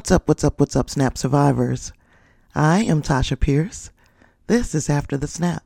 What's 0.00 0.10
up, 0.10 0.28
what's 0.28 0.44
up, 0.44 0.58
what's 0.58 0.76
up, 0.76 0.88
Snap 0.88 1.18
survivors? 1.18 1.92
I 2.54 2.84
am 2.84 3.02
Tasha 3.02 3.38
Pierce. 3.38 3.90
This 4.46 4.74
is 4.74 4.88
After 4.88 5.18
the 5.18 5.26
Snap, 5.26 5.62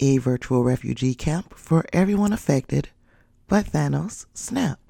a 0.00 0.18
virtual 0.18 0.64
refugee 0.64 1.14
camp 1.14 1.54
for 1.54 1.84
everyone 1.92 2.32
affected 2.32 2.88
by 3.46 3.62
Thanos' 3.62 4.26
snap. 4.34 4.80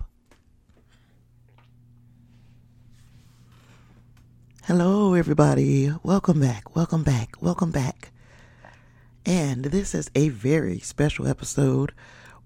Hello, 4.63 5.13
everybody. 5.13 5.93
Welcome 6.03 6.41
back, 6.41 6.75
welcome 6.75 7.03
back, 7.03 7.37
welcome 7.43 7.71
back. 7.71 8.13
And 9.27 9.67
this 9.67 9.95
is 9.95 10.11
a 10.15 10.31
very 10.31 10.79
special 10.79 11.27
episode 11.29 11.93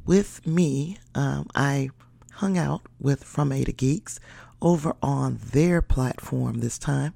with 0.05 0.45
me. 0.45 0.99
Um, 1.15 1.47
I 1.55 1.91
hung 2.33 2.59
out 2.59 2.83
with 2.99 3.23
From 3.23 3.53
A 3.53 3.63
to 3.63 3.73
Geeks 3.73 4.19
over 4.61 4.95
on 5.03 5.39
their 5.53 5.81
platform 5.83 6.61
this 6.61 6.79
time, 6.79 7.15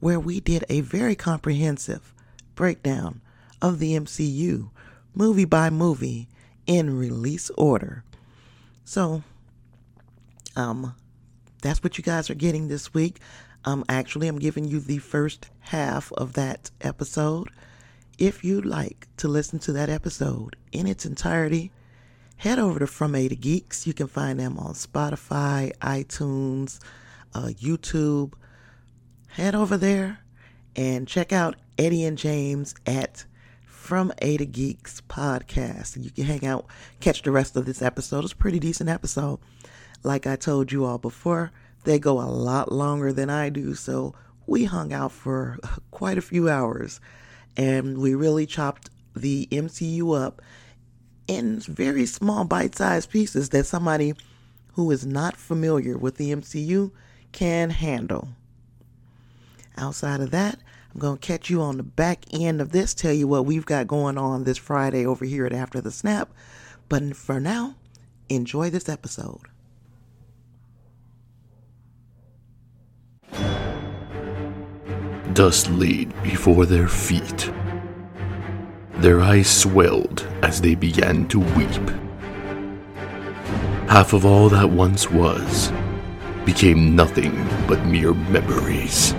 where 0.00 0.20
we 0.20 0.40
did 0.40 0.64
a 0.68 0.80
very 0.80 1.14
comprehensive 1.14 2.14
breakdown 2.54 3.20
of 3.60 3.78
the 3.78 3.94
MCU, 3.94 4.70
movie 5.14 5.44
by 5.44 5.70
movie, 5.70 6.28
in 6.66 6.96
release 6.96 7.50
order. 7.50 8.04
So, 8.84 9.22
um, 10.54 10.94
that's 11.62 11.82
what 11.82 11.98
you 11.98 12.04
guys 12.04 12.30
are 12.30 12.34
getting 12.34 12.68
this 12.68 12.94
week. 12.94 13.20
Um, 13.64 13.84
actually, 13.88 14.28
I'm 14.28 14.38
giving 14.38 14.64
you 14.64 14.80
the 14.80 14.98
first 14.98 15.50
half 15.60 16.12
of 16.12 16.34
that 16.34 16.70
episode. 16.80 17.48
If 18.18 18.44
you'd 18.44 18.66
like 18.66 19.08
to 19.18 19.28
listen 19.28 19.58
to 19.60 19.72
that 19.72 19.88
episode 19.90 20.56
in 20.72 20.86
its 20.86 21.04
entirety, 21.04 21.70
head 22.38 22.58
over 22.58 22.78
to 22.78 22.86
From 22.86 23.14
A 23.14 23.28
to 23.28 23.36
Geeks. 23.36 23.86
You 23.86 23.92
can 23.92 24.06
find 24.06 24.38
them 24.38 24.58
on 24.58 24.72
Spotify, 24.74 25.76
iTunes, 25.78 26.78
uh, 27.34 27.50
YouTube. 27.60 28.32
Head 29.30 29.54
over 29.54 29.76
there 29.76 30.20
and 30.74 31.06
check 31.06 31.32
out 31.32 31.56
Eddie 31.76 32.04
and 32.04 32.16
James 32.16 32.74
at 32.86 33.24
From 33.66 34.12
A 34.22 34.36
to 34.36 34.46
Geeks 34.46 35.02
podcast. 35.08 36.02
You 36.02 36.10
can 36.10 36.24
hang 36.24 36.46
out, 36.46 36.66
catch 37.00 37.22
the 37.22 37.32
rest 37.32 37.56
of 37.56 37.66
this 37.66 37.82
episode. 37.82 38.22
It's 38.24 38.32
a 38.32 38.36
pretty 38.36 38.60
decent 38.60 38.88
episode. 38.88 39.40
Like 40.04 40.26
I 40.26 40.36
told 40.36 40.70
you 40.70 40.84
all 40.84 40.98
before, 40.98 41.50
they 41.82 41.98
go 41.98 42.20
a 42.20 42.30
lot 42.30 42.70
longer 42.70 43.12
than 43.12 43.30
I 43.30 43.48
do, 43.48 43.74
so 43.74 44.14
we 44.46 44.64
hung 44.64 44.92
out 44.92 45.10
for 45.10 45.58
quite 45.90 46.18
a 46.18 46.22
few 46.22 46.48
hours 46.48 47.00
and 47.56 47.98
we 47.98 48.14
really 48.14 48.46
chopped 48.46 48.90
the 49.16 49.48
MCU 49.50 50.16
up 50.16 50.40
in 51.28 51.60
very 51.60 52.06
small 52.06 52.44
bite 52.44 52.74
sized 52.74 53.10
pieces 53.10 53.50
that 53.50 53.66
somebody 53.66 54.14
who 54.72 54.90
is 54.90 55.06
not 55.06 55.36
familiar 55.36 55.96
with 55.96 56.16
the 56.16 56.32
MCU 56.32 56.90
can 57.32 57.70
handle. 57.70 58.28
Outside 59.76 60.20
of 60.20 60.30
that, 60.32 60.58
I'm 60.92 61.00
going 61.00 61.18
to 61.18 61.26
catch 61.26 61.50
you 61.50 61.60
on 61.60 61.76
the 61.76 61.82
back 61.82 62.24
end 62.32 62.60
of 62.60 62.72
this, 62.72 62.94
tell 62.94 63.12
you 63.12 63.28
what 63.28 63.46
we've 63.46 63.66
got 63.66 63.86
going 63.86 64.18
on 64.18 64.44
this 64.44 64.58
Friday 64.58 65.06
over 65.06 65.24
here 65.24 65.46
at 65.46 65.52
After 65.52 65.80
the 65.80 65.90
Snap. 65.90 66.30
But 66.88 67.14
for 67.14 67.38
now, 67.38 67.76
enjoy 68.28 68.70
this 68.70 68.88
episode. 68.88 69.42
Dust 75.34 75.70
laid 75.70 76.10
before 76.22 76.66
their 76.66 76.88
feet. 76.88 77.52
Their 78.98 79.20
eyes 79.20 79.48
swelled 79.48 80.26
as 80.42 80.60
they 80.60 80.74
began 80.74 81.28
to 81.28 81.38
weep. 81.38 81.90
Half 83.88 84.12
of 84.12 84.26
all 84.26 84.48
that 84.48 84.68
once 84.68 85.08
was 85.08 85.70
became 86.44 86.96
nothing 86.96 87.32
but 87.68 87.86
mere 87.86 88.12
memories. 88.12 89.14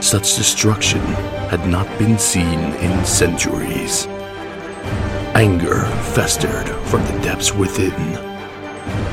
Such 0.00 0.34
destruction 0.34 1.02
had 1.50 1.66
not 1.66 1.86
been 1.98 2.18
seen 2.18 2.58
in 2.80 3.04
centuries. 3.04 4.06
Anger 5.34 5.84
festered 6.14 6.68
from 6.86 7.04
the 7.04 7.22
depths 7.22 7.54
within. 7.54 8.14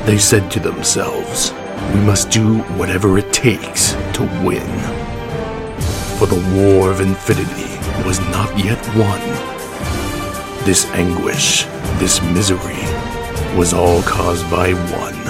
They 0.06 0.16
said 0.16 0.50
to 0.52 0.60
themselves, 0.60 1.52
We 1.92 2.00
must 2.00 2.30
do 2.30 2.60
whatever 2.78 3.18
it 3.18 3.34
takes 3.34 3.92
to 4.14 4.22
win. 4.42 4.66
For 6.18 6.26
the 6.26 6.42
war 6.56 6.90
of 6.90 7.00
infinity 7.02 7.69
was 8.06 8.20
not 8.30 8.56
yet 8.58 8.80
won. 8.96 9.20
This 10.64 10.86
anguish, 10.92 11.64
this 11.98 12.22
misery, 12.22 12.84
was 13.56 13.72
all 13.72 14.02
caused 14.02 14.48
by 14.50 14.72
one. 14.72 15.20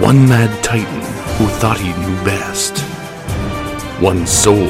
One 0.00 0.28
mad 0.28 0.62
titan 0.62 1.02
who 1.36 1.46
thought 1.58 1.78
he 1.78 1.92
knew 1.92 2.24
best. 2.24 2.78
One 4.00 4.26
soul 4.26 4.68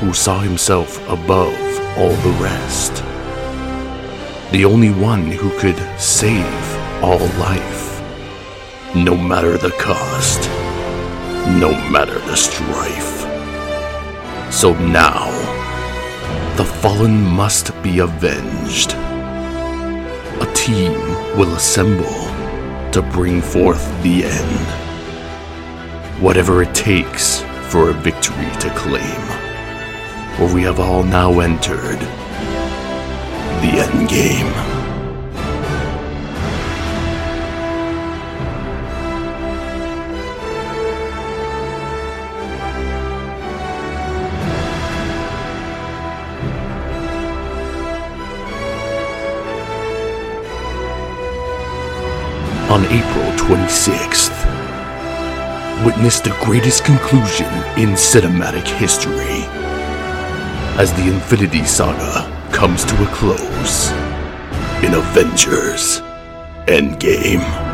who 0.00 0.12
saw 0.12 0.40
himself 0.40 0.98
above 1.08 1.54
all 1.98 2.14
the 2.26 2.36
rest. 2.42 2.94
The 4.52 4.64
only 4.64 4.90
one 4.90 5.30
who 5.30 5.50
could 5.58 5.78
save 6.00 7.02
all 7.02 7.18
life. 7.38 8.02
No 8.94 9.16
matter 9.16 9.56
the 9.56 9.70
cost. 9.72 10.48
No 11.60 11.70
matter 11.90 12.18
the 12.20 12.36
strife. 12.36 13.20
So 14.52 14.72
now, 14.74 15.28
the 16.60 16.66
fallen 16.66 17.22
must 17.24 17.72
be 17.82 18.00
avenged. 18.00 18.92
A 18.92 20.52
team 20.52 20.92
will 21.34 21.54
assemble 21.54 22.20
to 22.92 23.00
bring 23.14 23.40
forth 23.40 23.82
the 24.02 24.24
end. 24.24 24.66
Whatever 26.22 26.62
it 26.62 26.74
takes 26.74 27.40
for 27.70 27.88
a 27.88 27.94
victory 27.94 28.50
to 28.60 28.68
claim. 28.76 29.22
For 30.36 30.54
we 30.54 30.60
have 30.64 30.80
all 30.80 31.02
now 31.02 31.40
entered 31.40 32.00
the 33.62 33.72
end 33.80 34.10
on 52.70 52.84
April 52.84 53.24
26th. 53.32 54.30
Witness 55.84 56.20
the 56.20 56.30
greatest 56.40 56.84
conclusion 56.84 57.48
in 57.76 57.96
cinematic 57.96 58.64
history 58.64 59.44
as 60.78 60.92
the 60.92 61.12
Infinity 61.12 61.64
Saga 61.64 62.30
comes 62.52 62.84
to 62.84 62.94
a 63.02 63.06
close 63.08 63.90
in 64.84 64.94
Avengers 64.94 66.00
Endgame. 66.68 67.69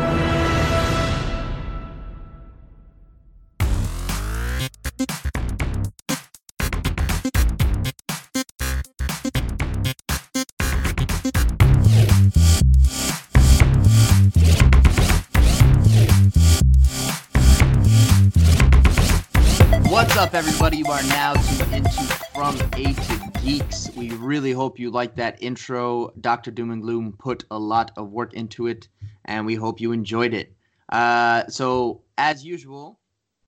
Hope 24.67 24.79
you 24.79 24.91
like 24.91 25.15
that 25.15 25.41
intro. 25.41 26.11
Dr. 26.19 26.51
Doom 26.51 26.71
and 26.71 26.81
Gloom 26.81 27.13
put 27.17 27.45
a 27.51 27.57
lot 27.57 27.89
of 27.95 28.11
work 28.11 28.33
into 28.33 28.67
it, 28.67 28.89
and 29.23 29.45
we 29.45 29.55
hope 29.55 29.79
you 29.79 29.93
enjoyed 29.93 30.33
it. 30.33 30.53
Uh, 30.91 31.47
so, 31.47 32.01
as 32.17 32.43
usual, 32.43 32.99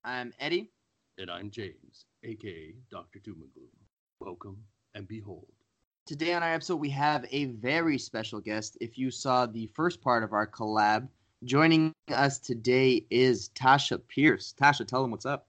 I'm 0.06 0.32
Eddie. 0.40 0.72
And 1.18 1.30
I'm 1.30 1.52
James, 1.52 2.06
aka 2.24 2.74
Dr. 2.90 3.20
Doom 3.20 3.42
and 3.42 3.54
Gloom. 3.54 3.68
Welcome 4.22 4.64
and 4.96 5.10
behold. 5.10 5.48
Today 6.06 6.34
on 6.34 6.42
our 6.42 6.54
episode, 6.54 6.78
we 6.78 6.90
have 6.92 7.26
a 7.32 7.48
very 7.48 7.98
special 7.98 8.40
guest. 8.40 8.78
If 8.80 8.98
you 8.98 9.12
saw 9.12 9.46
the 9.46 9.68
first 9.74 10.02
part 10.02 10.24
of 10.24 10.32
our 10.32 10.48
collab, 10.48 11.10
joining 11.44 11.92
us 12.14 12.40
today 12.40 13.06
is 13.10 13.50
Tasha 13.56 14.00
Pierce. 14.08 14.56
Tasha, 14.58 14.88
tell 14.88 15.02
them 15.02 15.12
what's 15.12 15.26
up. 15.26 15.48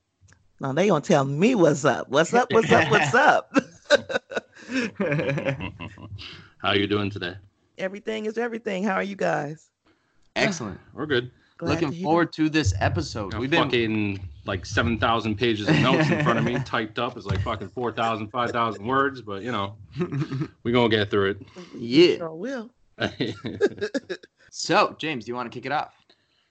Now 0.60 0.72
they 0.72 0.88
gonna 0.88 1.00
tell 1.00 1.24
me 1.24 1.54
what's 1.54 1.84
up. 1.84 2.08
What's 2.08 2.34
up? 2.34 2.52
What's 2.52 2.72
up? 2.72 2.90
What's 2.90 3.14
up? 3.14 3.54
How 6.58 6.72
you 6.72 6.86
doing 6.86 7.10
today? 7.10 7.34
everything 7.78 8.26
is 8.26 8.38
everything. 8.38 8.84
How 8.84 8.94
are 8.94 9.02
you 9.02 9.16
guys? 9.16 9.70
Excellent. 10.36 10.78
We're 10.92 11.06
good. 11.06 11.30
Glad 11.58 11.70
Looking 11.70 11.92
hear 11.92 12.04
forward 12.04 12.32
to 12.34 12.48
this 12.48 12.72
episode. 12.80 13.26
You 13.26 13.30
know, 13.32 13.40
We've 13.40 13.50
been 13.50 13.64
fucking 13.64 14.20
like 14.46 14.64
7,000 14.64 15.36
pages 15.36 15.68
of 15.68 15.78
notes 15.80 16.08
in 16.08 16.22
front 16.22 16.38
of 16.38 16.44
me 16.44 16.58
typed 16.64 16.98
up. 16.98 17.16
It's 17.16 17.26
like 17.26 17.42
fucking 17.42 17.68
4,000, 17.68 18.28
5,000 18.28 18.86
words, 18.86 19.20
but 19.20 19.42
you 19.42 19.52
know, 19.52 19.76
we're 20.62 20.72
going 20.72 20.90
to 20.90 20.96
get 20.96 21.10
through 21.10 21.30
it. 21.30 21.42
yeah. 21.76 22.16
Sure 22.16 22.34
will. 22.34 22.70
So, 24.52 24.96
James, 24.98 25.24
do 25.24 25.30
you 25.30 25.36
want 25.36 25.50
to 25.50 25.56
kick 25.56 25.64
it 25.64 25.70
off? 25.70 25.94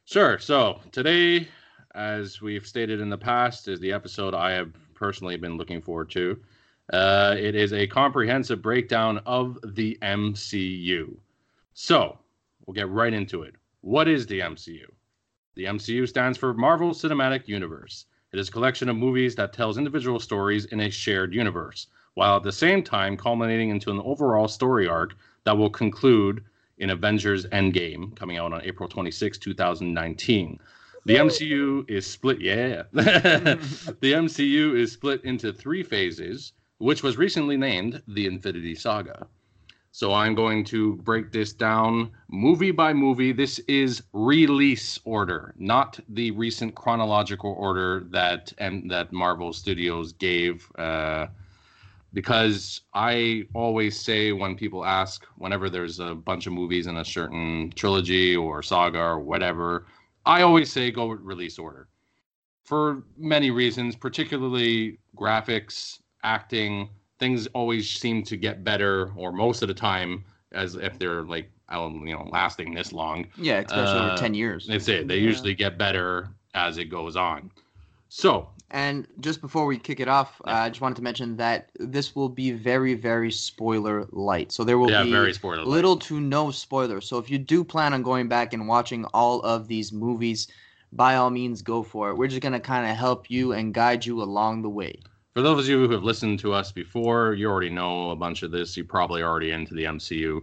sure. 0.05 0.39
So 0.39 0.79
today 0.93 1.49
as 1.95 2.41
we've 2.41 2.65
stated 2.65 2.99
in 2.99 3.09
the 3.09 3.17
past, 3.17 3.67
is 3.67 3.79
the 3.79 3.91
episode 3.91 4.33
I 4.33 4.51
have 4.51 4.71
personally 4.93 5.37
been 5.37 5.57
looking 5.57 5.81
forward 5.81 6.09
to. 6.11 6.39
Uh, 6.91 7.35
it 7.37 7.55
is 7.55 7.71
a 7.71 7.85
comprehensive 7.87 8.61
breakdown 8.61 9.19
of 9.25 9.59
the 9.75 9.97
MCU. 10.01 11.15
So, 11.73 12.17
we'll 12.65 12.73
get 12.73 12.89
right 12.89 13.13
into 13.13 13.43
it. 13.43 13.55
What 13.81 14.07
is 14.07 14.25
the 14.25 14.39
MCU? 14.39 14.85
The 15.55 15.65
MCU 15.65 16.07
stands 16.07 16.37
for 16.37 16.53
Marvel 16.53 16.91
Cinematic 16.91 17.47
Universe. 17.47 18.05
It 18.31 18.39
is 18.39 18.49
a 18.49 18.51
collection 18.51 18.89
of 18.89 18.95
movies 18.95 19.35
that 19.35 19.53
tells 19.53 19.77
individual 19.77 20.19
stories 20.19 20.65
in 20.65 20.79
a 20.79 20.89
shared 20.89 21.33
universe, 21.33 21.87
while 22.13 22.37
at 22.37 22.43
the 22.43 22.51
same 22.51 22.83
time 22.83 23.17
culminating 23.17 23.69
into 23.69 23.91
an 23.91 24.01
overall 24.01 24.47
story 24.47 24.87
arc 24.87 25.15
that 25.43 25.57
will 25.57 25.69
conclude 25.69 26.43
in 26.77 26.89
Avengers 26.89 27.45
Endgame, 27.47 28.15
coming 28.15 28.37
out 28.37 28.53
on 28.53 28.63
April 28.63 28.89
26, 28.89 29.37
2019. 29.37 30.59
The 31.05 31.15
MCU 31.15 31.89
is 31.89 32.05
split, 32.05 32.41
yeah. 32.41 32.83
the 32.91 33.57
MCU 34.01 34.75
is 34.75 34.91
split 34.91 35.23
into 35.23 35.51
three 35.51 35.83
phases, 35.83 36.53
which 36.79 37.03
was 37.03 37.17
recently 37.17 37.55
named 37.55 38.01
the 38.07 38.25
Infinity 38.25 38.75
Saga. 38.75 39.27
So 39.91 40.13
I'm 40.13 40.35
going 40.35 40.63
to 40.65 40.95
break 40.97 41.31
this 41.31 41.51
down 41.51 42.11
movie 42.29 42.71
by 42.71 42.93
movie. 42.93 43.31
This 43.31 43.59
is 43.67 44.03
release 44.13 44.99
order, 45.03 45.53
not 45.57 45.99
the 46.09 46.31
recent 46.31 46.75
chronological 46.75 47.53
order 47.57 48.05
that 48.11 48.53
and 48.59 48.89
that 48.91 49.11
Marvel 49.11 49.51
Studios 49.51 50.13
gave. 50.13 50.69
Uh, 50.77 51.27
because 52.13 52.81
I 52.93 53.45
always 53.53 53.99
say 53.99 54.31
when 54.31 54.55
people 54.55 54.85
ask, 54.85 55.25
whenever 55.37 55.69
there's 55.69 55.99
a 55.99 56.15
bunch 56.15 56.47
of 56.47 56.53
movies 56.53 56.87
in 56.87 56.97
a 56.97 57.05
certain 57.05 57.71
trilogy 57.75 58.35
or 58.35 58.63
saga 58.63 58.99
or 58.99 59.19
whatever, 59.19 59.85
I 60.25 60.41
always 60.43 60.71
say 60.71 60.91
go 60.91 61.07
with 61.07 61.21
release 61.21 61.59
order 61.59 61.87
for 62.63 63.03
many 63.17 63.49
reasons, 63.49 63.95
particularly 63.95 64.99
graphics, 65.17 65.99
acting. 66.23 66.89
Things 67.19 67.47
always 67.47 67.89
seem 67.89 68.23
to 68.23 68.37
get 68.37 68.63
better, 68.63 69.11
or 69.15 69.31
most 69.31 69.61
of 69.61 69.67
the 69.67 69.73
time, 69.73 70.23
as 70.51 70.75
if 70.75 70.97
they're 70.97 71.23
like, 71.23 71.49
you 71.71 72.15
know, 72.15 72.27
lasting 72.31 72.73
this 72.73 72.91
long. 72.93 73.27
Yeah, 73.37 73.59
especially 73.59 73.99
Uh, 73.99 74.07
over 74.07 74.15
10 74.17 74.33
years. 74.33 74.65
That's 74.67 74.87
it. 74.87 75.07
They 75.07 75.17
Yeah. 75.17 75.27
usually 75.27 75.53
get 75.53 75.77
better 75.77 76.29
as 76.53 76.77
it 76.77 76.85
goes 76.85 77.15
on. 77.15 77.51
So, 78.09 78.49
And 78.71 79.07
just 79.19 79.41
before 79.41 79.65
we 79.65 79.79
kick 79.79 79.99
it 79.99 80.07
off, 80.07 80.39
Yeah. 80.45 80.53
uh, 80.53 80.65
I 80.65 80.69
just 80.69 80.79
wanted 80.79 80.95
to 80.97 81.01
mention 81.01 81.35
that 81.37 81.71
this 81.79 82.15
will 82.15 82.29
be 82.29 82.51
very, 82.51 82.93
very 82.93 83.31
spoiler 83.31 84.05
light. 84.11 84.51
So 84.51 84.63
there 84.63 84.77
will 84.77 84.91
yeah, 84.91 85.03
be 85.03 85.11
very 85.11 85.33
spoiler. 85.33 85.65
little 85.65 85.97
to 85.97 86.19
no 86.19 86.51
spoilers. 86.51 87.07
So 87.07 87.17
if 87.17 87.31
you 87.31 87.39
do 87.39 87.63
plan 87.63 87.93
on 87.95 88.03
going 88.03 88.27
back 88.27 88.53
and 88.53 88.67
watching 88.67 89.05
all 89.05 89.41
of 89.41 89.67
these 89.67 89.91
movies, 89.91 90.47
by 90.93 91.15
all 91.15 91.31
means, 91.31 91.63
go 91.63 91.81
for 91.81 92.11
it. 92.11 92.15
We're 92.15 92.27
just 92.27 92.41
going 92.41 92.53
to 92.53 92.59
kind 92.59 92.87
of 92.89 92.95
help 92.95 93.29
you 93.31 93.53
and 93.53 93.73
guide 93.73 94.05
you 94.05 94.21
along 94.21 94.61
the 94.61 94.69
way. 94.69 94.99
For 95.39 95.43
those 95.43 95.63
of 95.63 95.69
you 95.69 95.87
who 95.87 95.93
have 95.93 96.03
listened 96.03 96.39
to 96.39 96.51
us 96.51 96.69
before, 96.69 97.33
you 97.33 97.49
already 97.49 97.69
know 97.69 98.09
a 98.11 98.15
bunch 98.17 98.43
of 98.43 98.51
this. 98.51 98.75
You're 98.75 98.85
probably 98.85 99.23
already 99.23 99.51
into 99.51 99.73
the 99.73 99.85
MCU. 99.85 100.41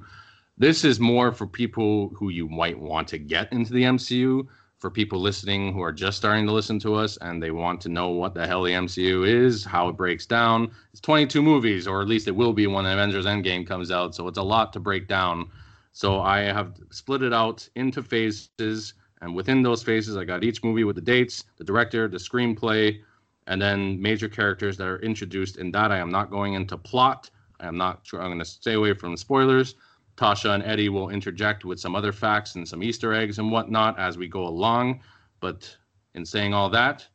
This 0.57 0.87
is 0.87 0.99
more 0.99 1.33
for 1.33 1.47
people 1.47 2.09
who 2.17 2.31
you 2.31 2.49
might 2.49 2.81
want 2.81 3.07
to 3.09 3.19
get 3.19 3.53
into 3.53 3.75
the 3.75 3.83
MCU. 3.83 4.47
For 4.79 4.91
people 4.91 5.21
listening 5.21 5.75
who 5.75 5.83
are 5.83 5.93
just 5.93 6.17
starting 6.17 6.47
to 6.47 6.53
listen 6.53 6.79
to 6.79 6.95
us 6.95 7.19
and 7.19 7.43
they 7.43 7.51
want 7.51 7.83
to 7.83 7.91
know 7.91 8.09
what 8.09 8.33
the 8.33 8.47
hell 8.47 8.63
the 8.63 8.73
MCU 8.73 9.29
is, 9.29 9.67
how 9.67 9.91
it 9.91 9.99
breaks 9.99 10.25
down. 10.25 10.71
It's 10.93 11.01
22 11.03 11.43
movies, 11.43 11.87
or 11.87 12.01
at 12.01 12.09
least 12.09 12.27
it 12.27 12.35
will 12.35 12.55
be 12.55 12.67
when 12.67 12.87
Avengers 12.87 13.27
Endgame 13.27 13.67
comes 13.67 13.91
out. 13.91 14.15
So 14.15 14.27
it's 14.29 14.39
a 14.39 14.43
lot 14.43 14.73
to 14.73 14.81
break 14.81 15.09
down. 15.09 15.51
So 15.93 16.23
I 16.23 16.39
have 16.39 16.73
split 16.89 17.23
it 17.23 17.35
out 17.35 17.69
into 17.75 18.03
phases. 18.03 18.95
And 19.21 19.35
within 19.35 19.63
those 19.63 19.83
phases, 19.83 20.17
I 20.17 20.25
got 20.25 20.43
each 20.43 20.65
movie 20.65 20.85
with 20.85 20.97
the 20.97 21.03
dates, 21.03 21.45
the 21.59 21.65
director, 21.65 22.09
the 22.09 22.17
screenplay, 22.17 23.01
and 23.47 23.61
then 23.61 24.01
major 24.01 24.29
characters 24.29 24.77
that 24.77 24.87
are 24.87 24.99
introduced 25.01 25.57
in 25.57 25.71
that. 25.73 25.93
I 25.93 25.99
am 25.99 26.11
not 26.11 26.31
going 26.31 26.55
into 26.55 26.77
plot. 26.77 27.31
I 27.61 27.67
am 27.67 27.77
not. 27.77 28.01
Sure. 28.03 28.21
I'm 28.21 28.29
going 28.29 28.39
to 28.39 28.45
stay 28.45 28.75
away 28.75 28.95
from 28.95 29.17
spoilers. 29.17 29.75
Tasha 30.17 30.55
and 30.55 30.63
Eddie 30.63 30.89
will 30.89 31.11
interject 31.11 31.65
with 31.65 31.79
some 31.79 31.95
other 31.95 32.13
facts 32.13 32.55
and 32.55 32.67
some 32.67 32.83
Easter 32.83 33.13
eggs 33.13 33.39
and 33.39 33.53
whatnot 33.53 33.99
as 33.99 34.17
we 34.17 34.29
go 34.29 34.47
along. 34.47 35.01
But 35.41 35.77
in 36.15 36.25
saying 36.25 36.55
all 36.55 36.71
that, 36.71 37.07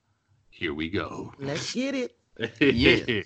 here 0.50 0.74
we 0.74 0.90
go. 0.90 1.34
Let's 1.40 1.74
get 1.74 1.96
it. 1.96 2.18
Yeah. 2.60 3.22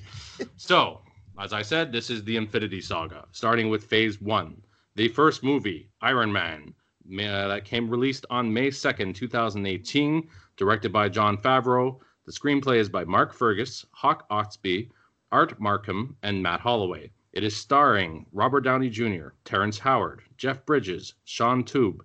so, 0.58 1.01
as 1.40 1.54
I 1.54 1.62
said, 1.62 1.92
this 1.92 2.10
is 2.10 2.24
the 2.24 2.36
Infinity 2.36 2.81
Saga, 2.81 3.25
starting 3.31 3.69
with 3.69 3.86
Phase 3.86 4.19
One. 4.19 4.62
The 4.96 5.08
first 5.10 5.44
movie, 5.44 5.90
Iron 6.01 6.31
Man, 6.31 6.74
uh, 7.13 7.48
that 7.48 7.66
came 7.66 7.90
released 7.90 8.25
on 8.30 8.51
May 8.51 8.69
2nd, 8.69 9.13
2018, 9.16 10.28
directed 10.58 10.92
by 10.92 11.08
Jon 11.08 11.38
Favreau. 11.38 12.00
The 12.25 12.31
screenplay 12.31 12.77
is 12.77 12.89
by 12.89 13.06
Mark 13.06 13.33
Fergus, 13.33 13.86
Hawk 13.92 14.27
Ostby, 14.30 14.89
Art 15.31 15.60
Marcum, 15.60 16.16
and 16.24 16.42
Matt 16.42 16.60
Holloway. 16.60 17.12
It 17.33 17.44
is 17.44 17.56
starring 17.56 18.25
Robert 18.31 18.62
Downey 18.62 18.89
Jr., 18.89 19.27
Terrence 19.44 19.77
Howard, 19.77 20.24
Jeff 20.36 20.66
Bridges, 20.66 21.13
Shaun 21.25 21.63
Toub, 21.63 22.04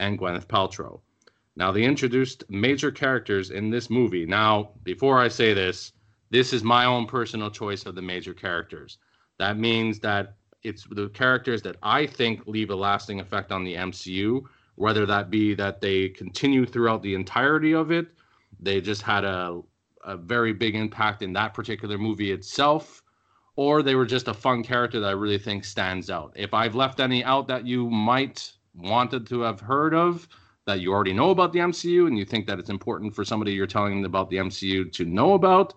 and 0.00 0.18
Gwyneth 0.18 0.48
Paltrow. 0.48 1.00
Now, 1.54 1.70
they 1.70 1.84
introduced 1.84 2.42
major 2.50 2.90
characters 2.90 3.50
in 3.50 3.70
this 3.70 3.88
movie. 3.88 4.26
Now, 4.26 4.70
before 4.82 5.20
I 5.20 5.28
say 5.28 5.54
this, 5.54 5.92
this 6.30 6.52
is 6.52 6.64
my 6.64 6.86
own 6.86 7.06
personal 7.06 7.50
choice 7.50 7.86
of 7.86 7.94
the 7.94 8.02
major 8.02 8.34
characters. 8.34 8.98
That 9.38 9.58
means 9.58 10.00
that 10.00 10.34
it's 10.64 10.84
the 10.90 11.08
characters 11.10 11.62
that 11.62 11.76
I 11.84 12.06
think 12.06 12.48
leave 12.48 12.70
a 12.70 12.74
lasting 12.74 13.20
effect 13.20 13.52
on 13.52 13.62
the 13.62 13.76
MCU, 13.76 14.42
whether 14.74 15.06
that 15.06 15.30
be 15.30 15.54
that 15.54 15.80
they 15.80 16.08
continue 16.08 16.66
throughout 16.66 17.02
the 17.02 17.14
entirety 17.14 17.74
of 17.74 17.92
it, 17.92 18.08
they 18.62 18.80
just 18.80 19.02
had 19.02 19.24
a, 19.24 19.60
a 20.04 20.16
very 20.16 20.52
big 20.52 20.74
impact 20.74 21.22
in 21.22 21.32
that 21.34 21.52
particular 21.52 21.98
movie 21.98 22.32
itself, 22.32 23.02
or 23.56 23.82
they 23.82 23.94
were 23.94 24.06
just 24.06 24.28
a 24.28 24.34
fun 24.34 24.62
character 24.62 25.00
that 25.00 25.08
I 25.08 25.12
really 25.12 25.38
think 25.38 25.64
stands 25.64 26.08
out. 26.08 26.32
If 26.36 26.54
I've 26.54 26.74
left 26.74 27.00
any 27.00 27.22
out 27.24 27.48
that 27.48 27.66
you 27.66 27.90
might 27.90 28.52
wanted 28.74 29.26
to 29.26 29.40
have 29.40 29.60
heard 29.60 29.94
of, 29.94 30.26
that 30.64 30.80
you 30.80 30.92
already 30.92 31.12
know 31.12 31.30
about 31.30 31.52
the 31.52 31.58
MCU 31.58 32.06
and 32.06 32.16
you 32.16 32.24
think 32.24 32.46
that 32.46 32.58
it's 32.58 32.70
important 32.70 33.14
for 33.14 33.24
somebody 33.24 33.52
you're 33.52 33.66
telling 33.66 34.04
about 34.04 34.30
the 34.30 34.36
MCU 34.36 34.90
to 34.92 35.04
know 35.04 35.34
about, 35.34 35.74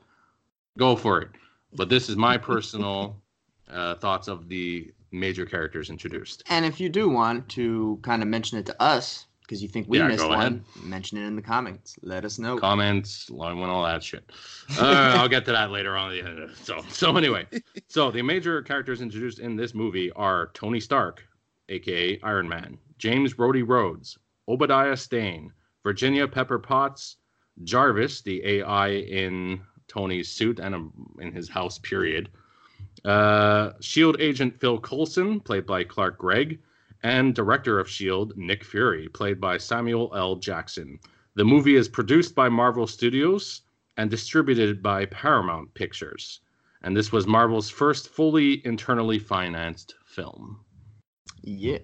go 0.77 0.95
for 0.95 1.21
it. 1.21 1.29
But 1.73 1.89
this 1.89 2.07
is 2.07 2.15
my 2.15 2.37
personal 2.51 3.21
uh, 3.69 3.95
thoughts 3.95 4.27
of 4.27 4.47
the 4.47 4.91
major 5.11 5.45
characters 5.45 5.89
introduced. 5.89 6.43
And 6.49 6.65
if 6.65 6.79
you 6.79 6.89
do 6.89 7.09
want 7.09 7.49
to 7.49 7.99
kind 8.04 8.21
of 8.21 8.27
mention 8.27 8.59
it 8.59 8.65
to 8.68 8.81
us, 8.81 9.25
because 9.45 9.61
you 9.61 9.69
think 9.69 9.87
we 9.87 9.99
Yeah, 9.99 10.07
missed 10.07 10.28
one, 10.28 10.66
mention 10.83 11.18
it 11.18 11.25
in 11.25 11.35
the 11.35 11.42
comments. 11.42 11.95
Let 12.02 12.25
us 12.25 12.40
know. 12.40 12.57
Comments, 12.57 13.30
line 13.30 13.59
one, 13.59 13.69
all 13.69 13.83
that 13.83 14.04
shit. 14.04 14.31
Uh, 14.78 15.14
I'll 15.16 15.28
get 15.30 15.45
to 15.45 15.52
that 15.52 15.71
later 15.71 15.95
on. 15.95 16.52
So, 16.64 16.81
so 16.90 17.16
anyway, 17.16 17.45
so 17.87 18.11
the 18.11 18.21
major 18.21 18.61
characters 18.61 19.02
introduced 19.02 19.40
in 19.40 19.56
this 19.56 19.73
movie 19.73 20.11
are 20.14 20.52
Tony 20.54 20.80
Stark, 20.80 21.23
aka 21.69 22.19
Iron 22.23 22.49
Man, 22.49 22.78
James 22.97 23.35
Rhodey 23.35 23.64
Rhodes, 23.66 24.18
Obadiah 24.47 24.97
Stane, 24.97 25.52
Virginia 25.83 26.28
Pepper 26.28 26.57
Potts, 26.59 27.18
Jarvis, 27.64 28.21
the 28.21 28.44
AI 28.45 28.90
in 28.90 29.61
Tony's 29.87 30.30
suit 30.30 30.59
and 30.59 30.73
um, 30.73 31.16
in 31.19 31.31
his 31.31 31.47
house, 31.47 31.78
period. 31.80 32.30
Uh, 33.04 33.73
Shield 33.81 34.19
agent 34.19 34.59
Phil 34.59 34.80
Coulson, 34.80 35.40
played 35.40 35.66
by 35.68 35.83
Clark 35.83 36.18
Gregg, 36.18 36.59
and 37.04 37.35
director 37.35 37.80
of 37.80 37.90
Shield 37.90 38.33
Nick 38.35 38.64
Fury, 38.64 39.07
played 39.09 39.40
by 39.40 39.57
Samuel 39.57 40.11
L. 40.16 40.35
Jackson. 40.35 40.99
The 41.35 41.45
movie 41.45 41.75
is 41.75 41.87
produced 41.90 42.33
by 42.35 42.49
Marvel 42.49 42.87
Studios 42.87 43.61
and 43.97 44.09
distributed 44.09 44.81
by 44.81 45.06
Paramount 45.06 45.73
Pictures. 45.73 46.42
And 46.83 46.95
this 46.95 47.11
was 47.11 47.28
Marvel's 47.28 47.69
first 47.69 48.09
fully 48.09 48.66
internally 48.66 49.19
financed 49.19 49.95
film. 50.06 50.59
Yeah. 51.42 51.80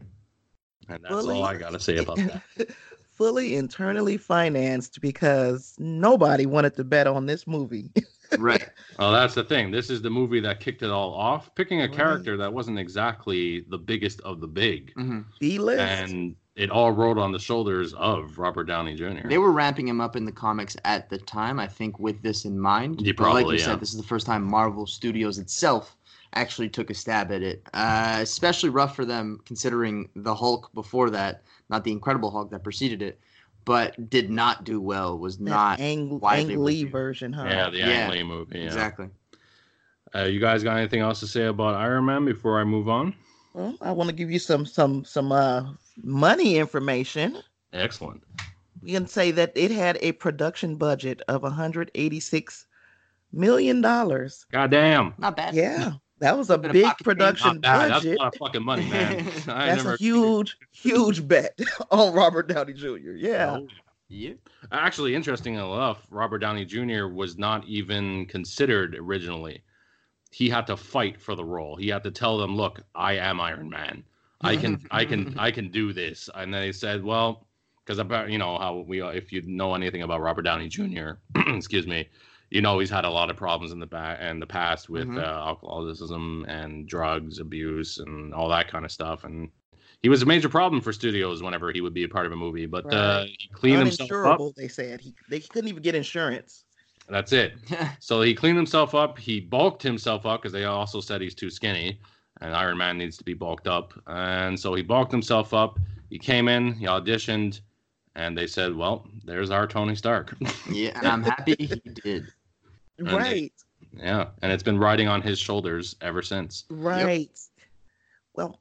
And 0.89 1.03
that's 1.03 1.13
Fully- 1.13 1.37
all 1.37 1.43
I 1.43 1.57
got 1.57 1.71
to 1.71 1.79
say 1.79 1.97
about 1.97 2.17
that. 2.17 2.41
Fully 3.17 3.55
internally 3.55 4.17
financed 4.17 4.99
because 4.99 5.75
nobody 5.77 6.47
wanted 6.47 6.75
to 6.75 6.83
bet 6.83 7.05
on 7.05 7.27
this 7.27 7.45
movie. 7.45 7.91
Right. 8.39 8.67
Well, 9.01 9.11
that's 9.11 9.33
the 9.33 9.43
thing. 9.43 9.71
This 9.71 9.89
is 9.89 10.03
the 10.03 10.11
movie 10.11 10.39
that 10.41 10.59
kicked 10.59 10.83
it 10.83 10.91
all 10.91 11.11
off, 11.15 11.55
picking 11.55 11.81
a 11.81 11.85
Right. 11.87 11.91
character 11.95 12.37
that 12.37 12.53
wasn't 12.53 12.77
exactly 12.77 13.61
the 13.61 13.77
biggest 13.79 14.21
of 14.21 14.39
the 14.39 14.47
big. 14.47 14.93
hmm 14.93 15.21
D 15.39 15.57
list. 15.57 15.79
And 15.81 16.35
it 16.55 16.69
all 16.69 16.91
rolled 16.91 17.17
on 17.17 17.31
the 17.31 17.39
shoulders 17.39 17.95
of 17.95 18.37
Robert 18.37 18.65
Downey 18.65 18.93
Jr. 18.93 19.27
They 19.27 19.39
were 19.39 19.51
ramping 19.51 19.87
him 19.87 20.01
up 20.01 20.15
in 20.15 20.23
the 20.23 20.31
comics 20.31 20.77
at 20.85 21.09
the 21.09 21.17
time, 21.17 21.59
I 21.59 21.65
think, 21.65 21.97
with 21.97 22.21
this 22.21 22.45
in 22.45 22.59
mind. 22.59 23.01
Yeah, 23.01 23.13
But 23.17 23.33
like 23.33 23.47
you 23.47 23.53
yeah. 23.53 23.65
said, 23.65 23.79
this 23.79 23.89
is 23.91 23.97
the 23.97 24.03
first 24.07 24.27
time 24.27 24.43
Marvel 24.43 24.85
Studios 24.85 25.39
itself 25.39 25.97
actually 26.35 26.69
took 26.69 26.91
a 26.91 26.93
stab 26.93 27.31
at 27.31 27.41
it. 27.41 27.67
Uh, 27.73 28.19
especially 28.21 28.69
rough 28.69 28.95
for 28.95 29.03
them, 29.05 29.39
considering 29.45 30.09
the 30.15 30.35
Hulk 30.35 30.69
before 30.75 31.09
that, 31.09 31.41
not 31.71 31.83
the 31.83 31.91
Incredible 31.91 32.29
Hulk 32.29 32.51
that 32.51 32.63
preceded 32.63 33.01
it, 33.01 33.19
but 33.65 34.09
did 34.09 34.29
not 34.29 34.63
do 34.63 34.79
well. 34.81 35.17
Was 35.17 35.37
That 35.37 35.43
not 35.49 35.79
Ang, 35.79 36.19
widely 36.19 36.53
Ang 36.53 36.63
Lee 36.63 36.73
reviewed. 36.83 36.91
version, 36.91 37.33
huh? 37.33 37.45
yeah, 37.47 37.69
the 37.69 37.77
Yeah, 37.77 37.85
Ang 37.87 38.11
Lee 38.11 38.23
movie. 38.23 38.59
Yeah. 38.59 38.65
exactly. 38.65 39.09
Uh, 40.13 40.23
you 40.23 40.39
guys 40.39 40.63
got 40.63 40.77
anything 40.77 40.99
else 41.01 41.19
to 41.21 41.27
say 41.27 41.45
about 41.45 41.75
Iron 41.75 42.05
Man 42.05 42.25
before 42.25 42.59
I 42.59 42.63
move 42.63 42.89
on? 42.89 43.13
Well, 43.53 43.75
I 43.81 43.91
want 43.91 44.09
to 44.09 44.15
give 44.15 44.31
you 44.31 44.39
some 44.39 44.65
some 44.65 45.03
some 45.05 45.31
uh 45.31 45.71
money 46.03 46.57
information. 46.57 47.37
Excellent. 47.73 48.23
we 48.81 48.91
can 48.91 49.07
say 49.07 49.31
that 49.31 49.51
it 49.55 49.71
had 49.71 49.97
a 50.01 50.11
production 50.13 50.75
budget 50.75 51.21
of 51.27 51.43
186 51.43 52.65
million 53.31 53.79
dollars. 53.81 54.45
Goddamn. 54.51 55.13
Not 55.17 55.37
bad. 55.37 55.53
Yeah, 55.55 55.93
that 56.21 56.37
was 56.37 56.49
a 56.51 56.57
Bit 56.57 56.71
big 56.71 56.85
pocket 56.85 57.03
production 57.03 57.55
Not 57.55 57.61
bad. 57.61 57.91
That's 57.91 58.05
a 58.05 58.15
lot 58.15 58.27
of 58.27 58.35
fucking 58.35 58.63
money, 58.63 58.85
man. 58.85 59.27
I 59.47 59.65
That's 59.67 59.83
never 59.83 59.95
a 59.95 59.97
huge, 59.97 60.55
huge 60.71 61.27
bet 61.27 61.59
on 61.91 62.13
Robert 62.13 62.47
Downey 62.47 62.73
Jr. 62.73 63.11
Yeah. 63.11 63.57
Oh, 63.57 63.67
Yeah. 64.07 64.33
Actually, 64.71 65.15
interesting 65.15 65.55
enough, 65.55 66.05
Robert 66.11 66.37
Downey 66.39 66.63
Jr. 66.63 67.07
was 67.07 67.37
not 67.37 67.65
even 67.67 68.27
considered 68.27 68.95
originally. 68.95 69.63
He 70.31 70.47
had 70.47 70.67
to 70.67 70.77
fight 70.77 71.19
for 71.19 71.35
the 71.35 71.43
role. 71.43 71.75
He 71.75 71.89
had 71.89 72.03
to 72.03 72.11
tell 72.11 72.37
them, 72.37 72.55
"Look, 72.55 72.81
I 72.95 73.13
am 73.13 73.41
Iron 73.41 73.69
Man. 73.69 74.03
I 74.41 74.55
can, 74.55 74.87
I 74.91 75.03
can, 75.03 75.37
I 75.37 75.51
can 75.51 75.71
do 75.71 75.91
this." 75.91 76.29
And 76.35 76.53
they 76.53 76.71
said, 76.71 77.03
"Well, 77.03 77.47
because 77.83 77.97
about 77.97 78.29
you 78.29 78.37
know 78.37 78.59
how 78.59 78.85
we, 78.87 79.01
if 79.01 79.31
you 79.33 79.41
know 79.41 79.73
anything 79.73 80.03
about 80.03 80.21
Robert 80.21 80.43
Downey 80.43 80.69
Jr., 80.69 81.13
excuse 81.47 81.87
me, 81.87 82.07
you 82.51 82.61
know 82.61 82.77
he's 82.77 82.89
had 82.89 83.05
a 83.05 83.09
lot 83.09 83.29
of 83.31 83.37
problems 83.37 83.71
in 83.71 83.79
the 83.79 83.87
back 83.87 84.21
in 84.21 84.39
the 84.39 84.45
past 84.45 84.89
with 84.89 85.07
Mhm. 85.07 85.17
uh, 85.17 85.47
alcoholism 85.49 86.45
and 86.47 86.87
drugs 86.87 87.39
abuse 87.39 87.97
and 87.97 88.33
all 88.33 88.49
that 88.49 88.67
kind 88.67 88.85
of 88.85 88.91
stuff 88.91 89.23
and." 89.23 89.49
He 90.03 90.09
was 90.09 90.23
a 90.23 90.25
major 90.25 90.49
problem 90.49 90.81
for 90.81 90.91
studios 90.91 91.43
whenever 91.43 91.71
he 91.71 91.79
would 91.79 91.93
be 91.93 92.03
a 92.05 92.09
part 92.09 92.25
of 92.25 92.31
a 92.31 92.35
movie, 92.35 92.65
but 92.65 92.91
uh, 92.91 93.25
he 93.25 93.47
cleaned 93.53 93.85
himself 93.85 94.11
up. 94.25 94.41
They 94.55 94.67
said. 94.67 94.99
He 94.99 95.13
they 95.29 95.39
couldn't 95.39 95.69
even 95.69 95.83
get 95.83 95.93
insurance. 95.93 96.63
That's 97.07 97.31
it. 97.33 97.53
So 97.99 98.21
he 98.23 98.33
cleaned 98.33 98.57
himself 98.57 98.95
up. 98.95 99.19
He 99.19 99.39
bulked 99.39 99.83
himself 99.83 100.25
up 100.25 100.41
because 100.41 100.53
they 100.53 100.65
also 100.65 101.01
said 101.01 101.21
he's 101.21 101.35
too 101.35 101.51
skinny, 101.51 101.99
and 102.41 102.55
Iron 102.55 102.79
Man 102.79 102.97
needs 102.97 103.15
to 103.17 103.23
be 103.23 103.35
bulked 103.35 103.67
up. 103.67 103.93
And 104.07 104.59
so 104.59 104.73
he 104.73 104.81
bulked 104.81 105.11
himself 105.11 105.53
up. 105.53 105.79
He 106.09 106.17
came 106.17 106.47
in, 106.47 106.73
he 106.73 106.85
auditioned, 106.87 107.61
and 108.15 108.35
they 108.35 108.47
said, 108.47 108.75
"Well, 108.75 109.07
there's 109.23 109.51
our 109.51 109.67
Tony 109.67 109.95
Stark." 109.95 110.35
yeah. 110.71 110.97
And 110.97 111.07
I'm 111.07 111.23
happy 111.23 111.55
he 111.59 111.79
did. 112.03 112.33
They- 113.05 113.15
right. 113.15 113.53
yeah, 113.97 114.27
and 114.41 114.51
it's 114.51 114.63
been 114.63 114.77
riding 114.79 115.07
on 115.07 115.21
his 115.21 115.39
shoulders 115.39 115.95
ever 116.01 116.21
since. 116.21 116.65
Right. 116.69 117.29
Well, 118.33 118.59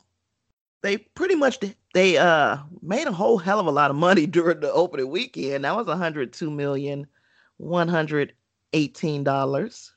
they 0.82 0.97
pretty 0.99 1.35
much 1.35 1.59
they 1.94 2.16
uh 2.16 2.59
made 2.82 3.06
a 3.06 3.12
whole 3.12 3.38
hell 3.38 3.61
of 3.61 3.66
a 3.66 3.70
lot 3.70 3.90
of 3.90 3.97
money 3.97 4.26
during 4.38 4.61
the 4.61 4.73
opening 4.73 5.11
weekend. 5.11 5.64
That 5.64 5.76
was 5.76 5.87
102 5.87 6.50
million 6.50 7.06
118 7.59 9.25
dollars. 9.25 9.92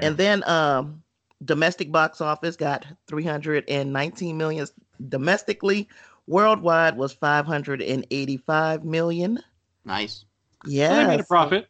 And 0.00 0.16
then 0.16 0.42
um 0.48 1.02
domestic 1.44 1.92
box 1.92 2.20
office 2.20 2.56
got 2.56 2.86
319 3.08 4.36
million 4.36 4.66
domestically. 5.08 5.88
Worldwide 6.26 6.96
was 6.96 7.12
585 7.12 8.84
million. 8.84 9.40
Nice. 9.84 10.24
Yeah. 10.66 10.90
Well, 10.90 10.96
they 11.02 11.06
made 11.08 11.20
a 11.20 11.24
profit. 11.24 11.68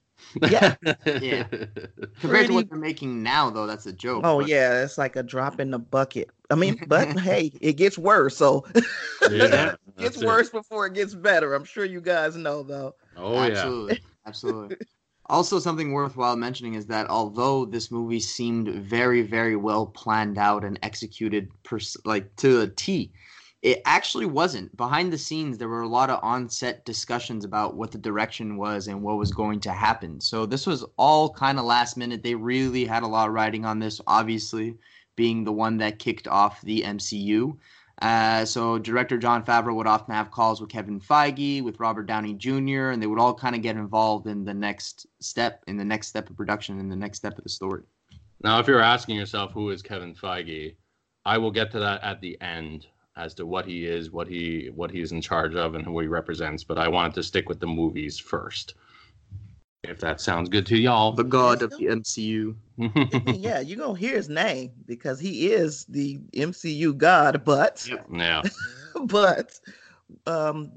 Yeah. 0.51 0.75
Yeah. 1.07 1.45
Compared 1.45 2.15
Pretty- 2.21 2.49
to 2.49 2.55
what 2.55 2.69
they're 2.71 2.79
making 2.79 3.23
now, 3.23 3.51
though, 3.51 3.67
that's 3.67 3.87
a 3.87 3.93
joke. 3.93 4.23
Oh 4.25 4.41
but- 4.41 4.49
yeah, 4.49 4.83
it's 4.83 4.99
like 4.99 5.17
a 5.17 5.23
drop 5.23 5.61
in 5.61 5.71
the 5.71 5.79
bucket. 5.79 6.31
I 6.51 6.55
mean, 6.55 6.81
but 6.87 7.19
hey, 7.21 7.53
it 7.61 7.75
gets 7.75 7.99
worse. 7.99 8.37
So 8.37 8.65
Yeah, 8.75 8.81
it 9.31 9.31
gets 9.31 9.77
that's 9.97 10.23
it. 10.23 10.27
worse 10.27 10.49
before 10.51 10.87
it 10.87 10.95
gets 10.95 11.15
better. 11.15 11.55
I'm 11.55 11.65
sure 11.65 11.85
you 11.85 12.01
guys 12.01 12.37
know 12.37 12.63
though. 12.63 12.95
Oh 13.17 13.35
yeah. 13.35 13.51
absolutely, 13.51 14.01
absolutely. 14.27 14.77
Also, 15.27 15.59
something 15.59 15.93
worthwhile 15.93 16.37
mentioning 16.37 16.75
is 16.75 16.87
that 16.87 17.09
although 17.09 17.65
this 17.65 17.91
movie 17.91 18.21
seemed 18.21 18.69
very, 18.69 19.23
very 19.23 19.57
well 19.57 19.87
planned 19.87 20.37
out 20.37 20.65
and 20.65 20.79
executed, 20.83 21.49
pers- 21.63 21.97
like 22.05 22.35
to 22.37 22.63
a 22.63 22.67
T, 22.69 23.13
it 23.63 23.81
actually 23.85 24.27
wasn't. 24.27 24.77
Behind 24.77 25.13
the 25.13 25.19
scenes, 25.19 25.57
there 25.57 25.69
were 25.69 25.83
a 25.83 25.89
lot 25.89 26.11
of 26.11 26.19
on-set 26.23 26.85
discussions 26.85 27.45
about 27.45 27.77
what 27.77 27.93
the 27.93 27.99
direction 27.99 28.57
was 28.57 28.89
and 28.89 29.01
what 29.03 29.19
was 29.19 29.31
going 29.31 29.61
to 29.61 29.73
happen. 29.73 30.21
So 30.21 30.47
this 30.47 30.67
was 30.67 30.85
all 30.99 31.31
kind 31.31 31.61
of 31.61 31.65
last 31.65 31.97
minute. 31.97 32.25
They 32.25 32.35
really 32.35 32.85
had 32.85 33.05
a 33.05 33.07
lot 33.07 33.29
of 33.29 33.35
writing 33.35 33.65
on 33.65 33.79
this. 33.79 34.01
Obviously, 34.09 34.77
being 35.15 35.45
the 35.45 35.53
one 35.53 35.77
that 35.79 36.01
kicked 36.01 36.27
off 36.27 36.61
the 36.63 36.83
MCU. 36.83 37.57
Uh, 38.01 38.45
so 38.45 38.79
director 38.79 39.17
Jon 39.17 39.45
Favreau 39.45 39.77
would 39.77 39.87
often 39.87 40.13
have 40.13 40.33
calls 40.33 40.61
with 40.61 40.71
Kevin 40.71 40.99
Feige, 40.99 41.63
with 41.63 41.79
Robert 41.79 42.07
Downey 42.07 42.35
Jr., 42.35 42.91
and 42.91 43.01
they 43.01 43.07
would 43.07 43.21
all 43.21 43.35
kind 43.35 43.55
of 43.55 43.63
get 43.63 43.77
involved 43.77 44.27
in 44.27 44.45
the 44.45 44.55
next 44.55 45.07
step, 45.21 45.63
in 45.69 45.77
the 45.77 45.85
next 45.85 46.09
step 46.09 46.29
of 46.29 46.37
production, 46.37 46.81
in 46.81 46.89
the 46.89 46.97
next 46.97 47.19
step 47.19 47.39
of 47.39 47.45
the 47.45 47.51
story. 47.51 47.85
Now, 48.43 48.59
if 48.59 48.67
you're 48.67 48.81
asking 48.81 49.19
yourself 49.19 49.53
who 49.53 49.71
is 49.71 49.83
Kevin 49.83 50.17
Feige, 50.17 50.75
I 51.25 51.39
will 51.39 51.53
get 51.53 51.71
to 51.73 51.79
that 51.79 52.03
at 52.03 52.21
the 52.21 52.41
end 52.41 52.89
as 53.17 53.35
to 53.35 53.47
what 53.47 53.67
he 53.67 53.87
is, 53.87 54.11
what 54.11 54.27
he 54.29 54.71
what 54.75 54.91
he's 54.91 55.13
in 55.13 55.21
charge 55.21 55.55
of, 55.55 55.75
and 55.75 55.85
who 55.85 55.99
he 56.01 56.07
represents. 56.07 56.65
But 56.65 56.79
I 56.79 56.89
wanted 56.89 57.15
to 57.15 57.23
stick 57.23 57.49
with 57.49 57.61
the 57.61 57.67
movies 57.67 58.19
first. 58.19 58.75
If 59.85 59.99
that 59.99 60.21
sounds 60.21 60.49
good 60.49 60.65
to 60.67 60.79
y'all. 60.79 61.13
The 61.13 61.25
god 61.25 61.63
of 61.63 61.71
the 61.71 61.87
MCU. 61.87 62.55
yeah, 63.37 63.61
you're 63.61 63.79
gonna 63.79 63.99
hear 63.99 64.17
his 64.17 64.29
name 64.29 64.71
because 64.87 65.19
he 65.19 65.53
is 65.53 65.85
the 65.87 66.19
MCU 66.35 66.97
god, 66.97 67.45
but 67.45 67.89
yeah. 68.11 68.43
but 69.05 69.59
um 70.27 70.73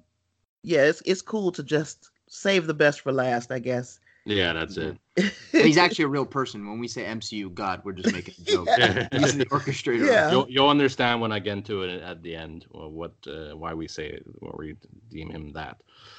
yeah, 0.64 0.82
it's 0.82 1.02
it's 1.06 1.22
cool 1.22 1.52
to 1.52 1.64
just 1.64 2.10
save 2.28 2.66
the 2.66 2.74
best 2.74 3.02
for 3.02 3.12
last, 3.12 3.52
I 3.52 3.60
guess. 3.60 4.00
Yeah, 4.26 4.54
that's 4.54 4.78
it. 4.78 4.98
And 5.18 5.32
he's 5.52 5.78
actually 5.78 6.06
a 6.06 6.10
real 6.10 6.26
person. 6.26 6.68
When 6.68 6.80
we 6.80 6.88
say 6.88 7.04
MCU 7.04 7.54
god, 7.54 7.82
we're 7.84 7.94
just 7.94 8.14
making 8.14 8.34
a 8.42 8.52
joke. 8.52 8.68
Yeah. 8.78 9.08
He's 9.12 9.38
the 9.38 9.46
orchestrator. 9.46 10.08
Yeah. 10.08 10.32
You'll, 10.32 10.50
you'll 10.50 10.70
understand 10.70 11.22
when 11.22 11.32
I 11.32 11.38
get 11.38 11.54
into 11.54 11.84
it 11.84 12.02
at 12.02 12.24
the 12.24 12.36
end 12.36 12.66
uh, 12.74 12.90
what 12.90 13.14
uh, 13.28 13.56
why 13.56 13.74
we 13.74 13.88
say 13.88 14.08
it, 14.08 14.24
why 14.40 14.52
we 14.58 14.76
deem 15.12 15.30
him 15.30 15.54
that. 15.54 15.78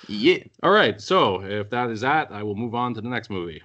Yeah. 0.09 0.39
All 0.63 0.71
right, 0.71 1.01
so 1.01 1.43
if 1.43 1.69
that 1.71 1.91
is 1.91 2.01
that, 2.03 2.31
I 2.31 2.45
will 2.45 2.55
move 2.55 2.77
on 2.77 2.95
to 2.95 3.01
the 3.01 3.09
next 3.09 3.29
movie. 3.29 3.63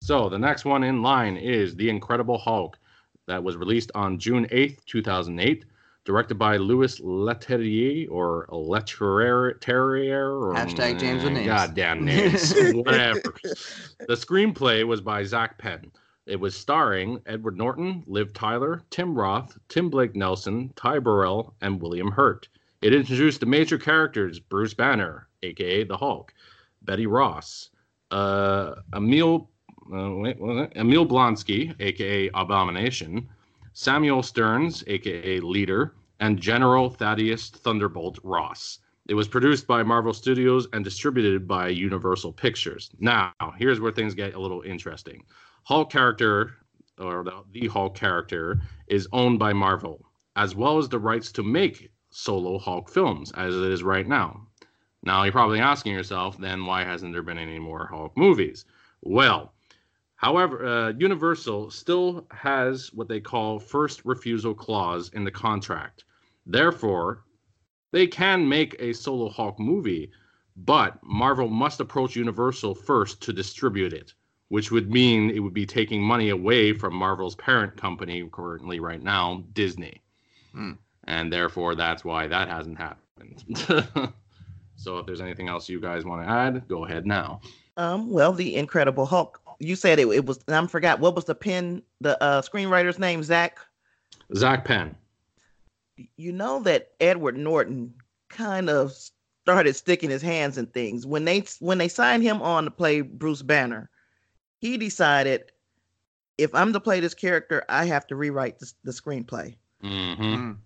So 0.00 0.28
the 0.28 0.38
next 0.38 0.64
one 0.64 0.84
in 0.84 1.02
line 1.02 1.36
is 1.36 1.74
The 1.74 1.88
Incredible 1.88 2.38
Hulk, 2.38 2.78
that 3.26 3.42
was 3.42 3.56
released 3.56 3.90
on 3.94 4.18
June 4.18 4.46
8th, 4.46 4.84
2008, 4.86 5.64
directed 6.04 6.34
by 6.34 6.56
Louis 6.56 6.98
Leterrier 7.00 8.08
or 8.10 8.46
Leterrier 8.50 10.40
or 10.40 10.54
Hashtag 10.54 10.98
James 10.98 11.22
with 11.22 11.32
names. 11.34 11.46
Goddamn 11.46 12.04
names, 12.04 12.54
whatever. 12.72 13.34
The 13.42 14.14
screenplay 14.14 14.86
was 14.86 15.00
by 15.00 15.24
Zak 15.24 15.58
Penn. 15.58 15.90
It 16.26 16.38
was 16.38 16.54
starring 16.56 17.20
Edward 17.26 17.58
Norton, 17.58 18.04
Liv 18.06 18.32
Tyler, 18.32 18.82
Tim 18.90 19.14
Roth, 19.14 19.58
Tim 19.68 19.90
Blake 19.90 20.14
Nelson, 20.14 20.72
Ty 20.76 21.00
Burrell, 21.00 21.54
and 21.60 21.80
William 21.80 22.12
Hurt. 22.12 22.48
It 22.80 22.94
introduced 22.94 23.40
the 23.40 23.46
major 23.46 23.78
characters 23.78 24.38
Bruce 24.38 24.74
Banner, 24.74 25.28
aka 25.42 25.84
the 25.84 25.96
Hulk, 25.96 26.32
Betty 26.82 27.06
Ross, 27.06 27.70
uh, 28.10 28.74
Emil, 28.94 29.48
uh, 29.92 30.10
wait? 30.10 30.36
Emil 30.76 31.06
Blonsky, 31.06 31.74
aka 31.80 32.30
Abomination, 32.34 33.28
Samuel 33.74 34.22
Stearns, 34.22 34.84
aka 34.86 35.40
Leader, 35.40 35.94
and 36.20 36.38
General 36.38 36.90
Thaddeus 36.90 37.48
Thunderbolt 37.48 38.18
Ross. 38.22 38.80
It 39.08 39.14
was 39.14 39.26
produced 39.26 39.66
by 39.66 39.82
Marvel 39.82 40.12
Studios 40.12 40.68
and 40.74 40.84
distributed 40.84 41.48
by 41.48 41.68
Universal 41.68 42.34
Pictures. 42.34 42.90
Now, 43.00 43.32
here's 43.56 43.80
where 43.80 43.90
things 43.90 44.14
get 44.14 44.34
a 44.34 44.38
little 44.38 44.60
interesting. 44.60 45.24
Hulk 45.64 45.90
character, 45.90 46.52
or 46.98 47.24
the, 47.24 47.42
the 47.50 47.66
Hulk 47.68 47.96
character, 47.96 48.60
is 48.88 49.08
owned 49.12 49.38
by 49.38 49.54
Marvel, 49.54 50.04
as 50.36 50.54
well 50.54 50.76
as 50.76 50.88
the 50.90 50.98
rights 50.98 51.32
to 51.32 51.42
make 51.42 51.90
solo 52.10 52.58
Hulk 52.58 52.90
films, 52.90 53.32
as 53.32 53.56
it 53.56 53.72
is 53.72 53.82
right 53.82 54.06
now. 54.06 54.46
Now, 55.02 55.22
you're 55.22 55.32
probably 55.32 55.60
asking 55.60 55.94
yourself, 55.94 56.36
then 56.38 56.66
why 56.66 56.84
hasn't 56.84 57.12
there 57.12 57.22
been 57.22 57.38
any 57.38 57.58
more 57.58 57.86
Hulk 57.86 58.16
movies? 58.18 58.66
Well, 59.00 59.54
however, 60.22 60.64
uh, 60.64 60.92
Universal 60.98 61.70
still 61.70 62.26
has 62.30 62.92
what 62.92 63.08
they 63.08 63.20
call 63.20 63.58
first 63.58 64.04
refusal 64.04 64.54
clause 64.54 65.10
in 65.14 65.24
the 65.24 65.30
contract. 65.30 66.04
Therefore, 66.46 67.24
they 67.92 68.06
can 68.06 68.48
make 68.48 68.74
a 68.78 68.92
solo 68.92 69.28
Hulk 69.28 69.58
movie, 69.60 70.10
but 70.56 70.98
Marvel 71.02 71.48
must 71.48 71.80
approach 71.80 72.16
Universal 72.16 72.74
first 72.74 73.20
to 73.22 73.32
distribute 73.32 73.92
it, 73.92 74.14
which 74.48 74.70
would 74.70 74.90
mean 74.90 75.30
it 75.30 75.40
would 75.40 75.54
be 75.54 75.66
taking 75.66 76.02
money 76.02 76.30
away 76.30 76.72
from 76.72 76.94
Marvel's 76.94 77.36
parent 77.36 77.76
company 77.76 78.28
currently 78.32 78.80
right 78.80 79.02
now, 79.02 79.44
Disney. 79.52 80.02
Hmm. 80.52 80.72
And 81.04 81.32
therefore, 81.32 81.74
that's 81.74 82.04
why 82.04 82.26
that 82.26 82.48
hasn't 82.48 82.78
happened. 82.78 83.44
so, 84.76 84.98
if 84.98 85.06
there's 85.06 85.20
anything 85.20 85.48
else 85.48 85.68
you 85.68 85.80
guys 85.80 86.04
want 86.04 86.24
to 86.24 86.30
add, 86.30 86.68
go 86.68 86.84
ahead 86.84 87.06
now. 87.06 87.40
Um, 87.76 88.10
well, 88.10 88.32
the 88.32 88.56
Incredible 88.56 89.06
Hulk. 89.06 89.40
You 89.62 89.76
said 89.76 90.00
it, 90.00 90.08
it 90.08 90.26
was. 90.26 90.40
I'm 90.48 90.66
forgot 90.66 90.98
what 90.98 91.14
was 91.14 91.24
the 91.24 91.36
pen. 91.36 91.82
The 92.00 92.20
uh, 92.20 92.42
screenwriter's 92.42 92.98
name, 92.98 93.22
Zach. 93.22 93.60
Zak 94.34 94.64
Penn. 94.64 94.96
You 96.16 96.32
know 96.32 96.60
that 96.64 96.90
Edward 96.98 97.36
Norton 97.36 97.94
kind 98.28 98.68
of 98.68 98.92
started 99.44 99.76
sticking 99.76 100.10
his 100.10 100.20
hands 100.20 100.58
in 100.58 100.66
things 100.66 101.06
when 101.06 101.24
they 101.24 101.44
when 101.60 101.78
they 101.78 101.86
signed 101.86 102.24
him 102.24 102.42
on 102.42 102.64
to 102.64 102.72
play 102.72 103.02
Bruce 103.02 103.42
Banner. 103.42 103.88
He 104.58 104.76
decided, 104.78 105.52
if 106.38 106.52
I'm 106.56 106.72
to 106.72 106.80
play 106.80 106.98
this 106.98 107.14
character, 107.14 107.64
I 107.68 107.84
have 107.84 108.06
to 108.08 108.16
rewrite 108.16 108.58
the, 108.58 108.72
the 108.82 108.92
screenplay. 108.92 109.54
hmm 109.80 110.14
Mm. 110.20 110.56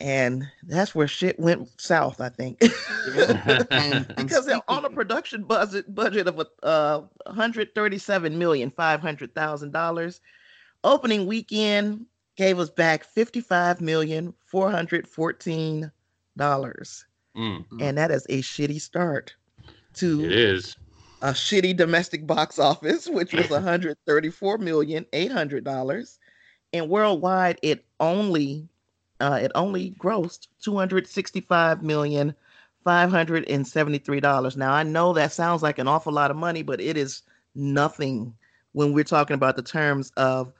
And 0.00 0.46
that's 0.64 0.94
where 0.94 1.08
shit 1.08 1.38
went 1.38 1.68
south. 1.80 2.20
I 2.20 2.28
think. 2.28 2.60
because 4.16 4.46
they're 4.46 4.60
on 4.68 4.84
a 4.84 4.90
production 4.90 5.44
budget 5.44 5.94
budget 5.94 6.26
of 6.26 6.40
a 6.40 6.46
uh, 6.66 7.02
137 7.26 8.38
million 8.38 8.70
five 8.70 9.00
hundred 9.00 9.34
thousand 9.34 9.72
dollars 9.72 10.20
opening 10.84 11.26
weekend 11.26 12.06
gave 12.36 12.58
us 12.58 12.68
back 12.68 13.04
55 13.04 13.80
million 13.80 14.34
414 14.46 15.90
dollars 16.36 17.06
Mm, 17.36 17.64
and 17.80 17.98
that 17.98 18.10
is 18.10 18.24
a 18.30 18.40
shitty 18.40 18.80
start 18.80 19.36
to 19.94 20.24
is. 20.24 20.74
a 21.20 21.32
shitty 21.32 21.76
domestic 21.76 22.26
box 22.26 22.58
office 22.58 23.06
which 23.08 23.34
was 23.34 23.50
134 23.50 24.58
million 24.58 25.04
800 25.12 25.62
dollars 25.64 26.18
and 26.72 26.88
worldwide 26.88 27.58
it 27.62 27.84
only 28.00 28.68
uh, 29.20 29.38
it 29.42 29.52
only 29.54 29.92
grossed 29.98 30.48
265 30.62 31.82
million 31.82 32.34
five 32.84 33.10
hundred 33.10 33.48
and 33.48 33.66
seventy-three 33.66 34.20
dollars. 34.20 34.56
Now 34.56 34.72
I 34.72 34.82
know 34.84 35.12
that 35.14 35.32
sounds 35.32 35.62
like 35.62 35.78
an 35.78 35.88
awful 35.88 36.12
lot 36.12 36.30
of 36.30 36.36
money, 36.36 36.62
but 36.62 36.80
it 36.80 36.96
is 36.96 37.22
nothing 37.54 38.34
when 38.72 38.92
we're 38.92 39.04
talking 39.04 39.34
about 39.34 39.56
the 39.56 39.62
terms 39.62 40.12
of 40.16 40.52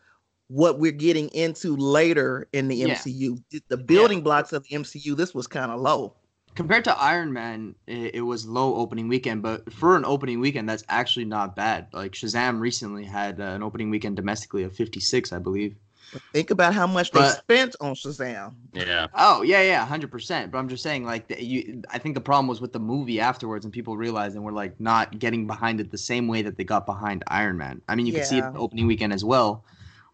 what 0.49 0.79
we're 0.79 0.93
getting 0.93 1.29
into 1.29 1.77
later 1.77 2.49
in 2.53 2.69
the 2.69 2.77
Yeah. 2.77 2.95
MCU. 2.95 3.39
The- 3.69 3.77
building 3.77 4.23
blocks 4.23 4.53
of 4.53 4.65
the 4.65 4.75
MCU, 4.77 5.17
this 5.17 5.35
was 5.35 5.47
kind 5.47 5.71
of 5.71 5.81
low. 5.81 6.15
compared 6.55 6.85
to 6.85 6.99
Iron 6.99 7.33
Man, 7.33 7.75
it, 7.87 8.15
it 8.15 8.21
was 8.23 8.47
low 8.47 8.77
opening 8.77 9.09
weekend, 9.09 9.43
but 9.43 9.71
for 9.73 9.95
an 9.97 10.05
opening 10.07 10.41
weekend, 10.41 10.69
that's 10.69 10.85
actually 10.89 11.27
not 11.27 11.55
bad. 11.55 11.89
Like 11.93 12.13
Shazam 12.13 12.61
recently 12.61 13.05
had 13.05 13.39
uh, 13.41 13.45
an 13.45 13.63
opening 13.63 13.91
weekend 13.91 14.17
domestically 14.17 14.63
of 14.63 14.75
56, 14.75 15.33
I 15.33 15.39
believe. 15.39 15.77
But 16.13 16.23
think 16.33 16.51
about 16.51 16.73
how 16.73 16.87
much 16.87 17.11
they 17.11 17.29
spent 17.29 17.77
on 17.81 17.95
Shazam. 17.95 18.55
Yeah. 18.73 19.09
Oh 19.15 19.43
yeah, 19.43 19.63
yeah, 19.63 19.85
hundred 19.85 20.11
percent. 20.11 20.53
But 20.53 20.59
I'm 20.59 20.69
just 20.69 20.83
saying, 20.83 21.05
like, 21.05 21.29
the, 21.29 21.43
you, 21.43 21.83
I 21.91 21.99
think 21.99 22.15
the 22.15 22.21
problem 22.21 22.47
was 22.47 22.61
with 22.61 22.73
the 22.73 22.79
movie 22.79 23.21
afterwards, 23.21 23.65
and 23.65 23.73
people 23.75 23.97
realized 23.97 24.37
and 24.37 24.45
were 24.45 24.53
like 24.53 24.79
not 24.81 25.19
getting 25.19 25.47
behind 25.47 25.81
it 25.81 25.91
the 25.91 25.99
same 25.99 26.29
way 26.29 26.43
that 26.43 26.57
they 26.57 26.65
got 26.65 26.87
behind 26.87 27.25
Iron 27.29 27.57
Man. 27.59 27.83
I 27.89 27.95
mean, 27.97 28.07
you 28.07 28.13
can 28.13 28.25
see 28.25 28.39
it 28.39 28.53
the 28.53 28.59
opening 28.59 28.87
weekend 28.87 29.13
as 29.13 29.25
well. 29.25 29.65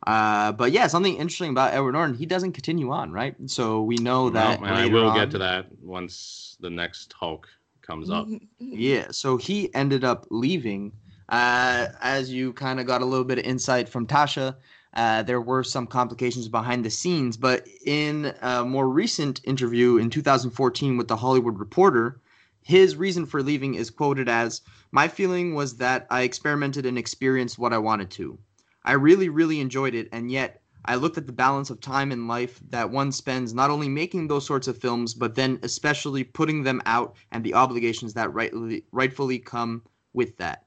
Uh, 0.06 0.50
but 0.52 0.72
yeah, 0.72 0.86
something 0.88 1.14
interesting 1.16 1.50
about 1.50 1.72
Edward 1.74 1.92
Norton, 1.92 2.16
he 2.16 2.26
doesn't 2.26 2.52
continue 2.52 2.90
on, 2.90 3.12
right? 3.12 3.36
So 3.46 3.82
we 3.82 3.96
know 3.96 4.30
that. 4.30 4.60
Well, 4.60 4.70
and 4.70 4.78
I 4.78 4.86
will 4.88 5.08
on- 5.10 5.16
get 5.16 5.30
to 5.32 5.38
that 5.38 5.66
once 5.80 6.56
the 6.60 6.70
next 6.70 7.12
Hulk 7.12 7.48
comes 7.82 8.10
up. 8.10 8.26
Yeah, 8.58 9.08
so 9.10 9.36
he 9.36 9.72
ended 9.74 10.02
up 10.04 10.26
leaving. 10.30 10.92
Uh, 11.28 11.88
as 12.00 12.32
you 12.32 12.52
kind 12.52 12.78
of 12.80 12.86
got 12.86 13.00
a 13.00 13.04
little 13.04 13.24
bit 13.24 13.38
of 13.38 13.44
insight 13.44 13.88
from 13.88 14.06
Tasha, 14.06 14.56
uh, 14.94 15.22
there 15.22 15.40
were 15.40 15.64
some 15.64 15.86
complications 15.86 16.48
behind 16.48 16.84
the 16.84 16.90
scenes. 16.90 17.36
But 17.36 17.66
in 17.86 18.34
a 18.42 18.64
more 18.64 18.88
recent 18.88 19.40
interview 19.44 19.96
in 19.96 20.10
2014 20.10 20.96
with 20.96 21.08
the 21.08 21.16
Hollywood 21.16 21.58
Reporter, 21.58 22.20
his 22.62 22.96
reason 22.96 23.26
for 23.26 23.42
leaving 23.42 23.74
is 23.74 23.90
quoted 23.90 24.28
as 24.28 24.60
My 24.90 25.08
feeling 25.08 25.54
was 25.54 25.76
that 25.76 26.06
I 26.10 26.22
experimented 26.22 26.86
and 26.86 26.98
experienced 26.98 27.58
what 27.58 27.72
I 27.72 27.78
wanted 27.78 28.10
to. 28.12 28.38
I 28.84 28.92
really, 28.92 29.28
really 29.28 29.60
enjoyed 29.60 29.94
it, 29.94 30.08
and 30.12 30.30
yet 30.30 30.62
I 30.84 30.96
looked 30.96 31.16
at 31.16 31.26
the 31.26 31.32
balance 31.32 31.70
of 31.70 31.80
time 31.80 32.10
in 32.10 32.26
life 32.26 32.60
that 32.70 32.90
one 32.90 33.12
spends 33.12 33.54
not 33.54 33.70
only 33.70 33.88
making 33.88 34.26
those 34.26 34.44
sorts 34.44 34.66
of 34.66 34.76
films, 34.76 35.14
but 35.14 35.36
then 35.36 35.60
especially 35.62 36.24
putting 36.24 36.64
them 36.64 36.82
out 36.86 37.14
and 37.30 37.44
the 37.44 37.54
obligations 37.54 38.14
that 38.14 38.34
rightly, 38.34 38.84
rightfully 38.90 39.38
come 39.38 39.82
with 40.12 40.36
that. 40.38 40.66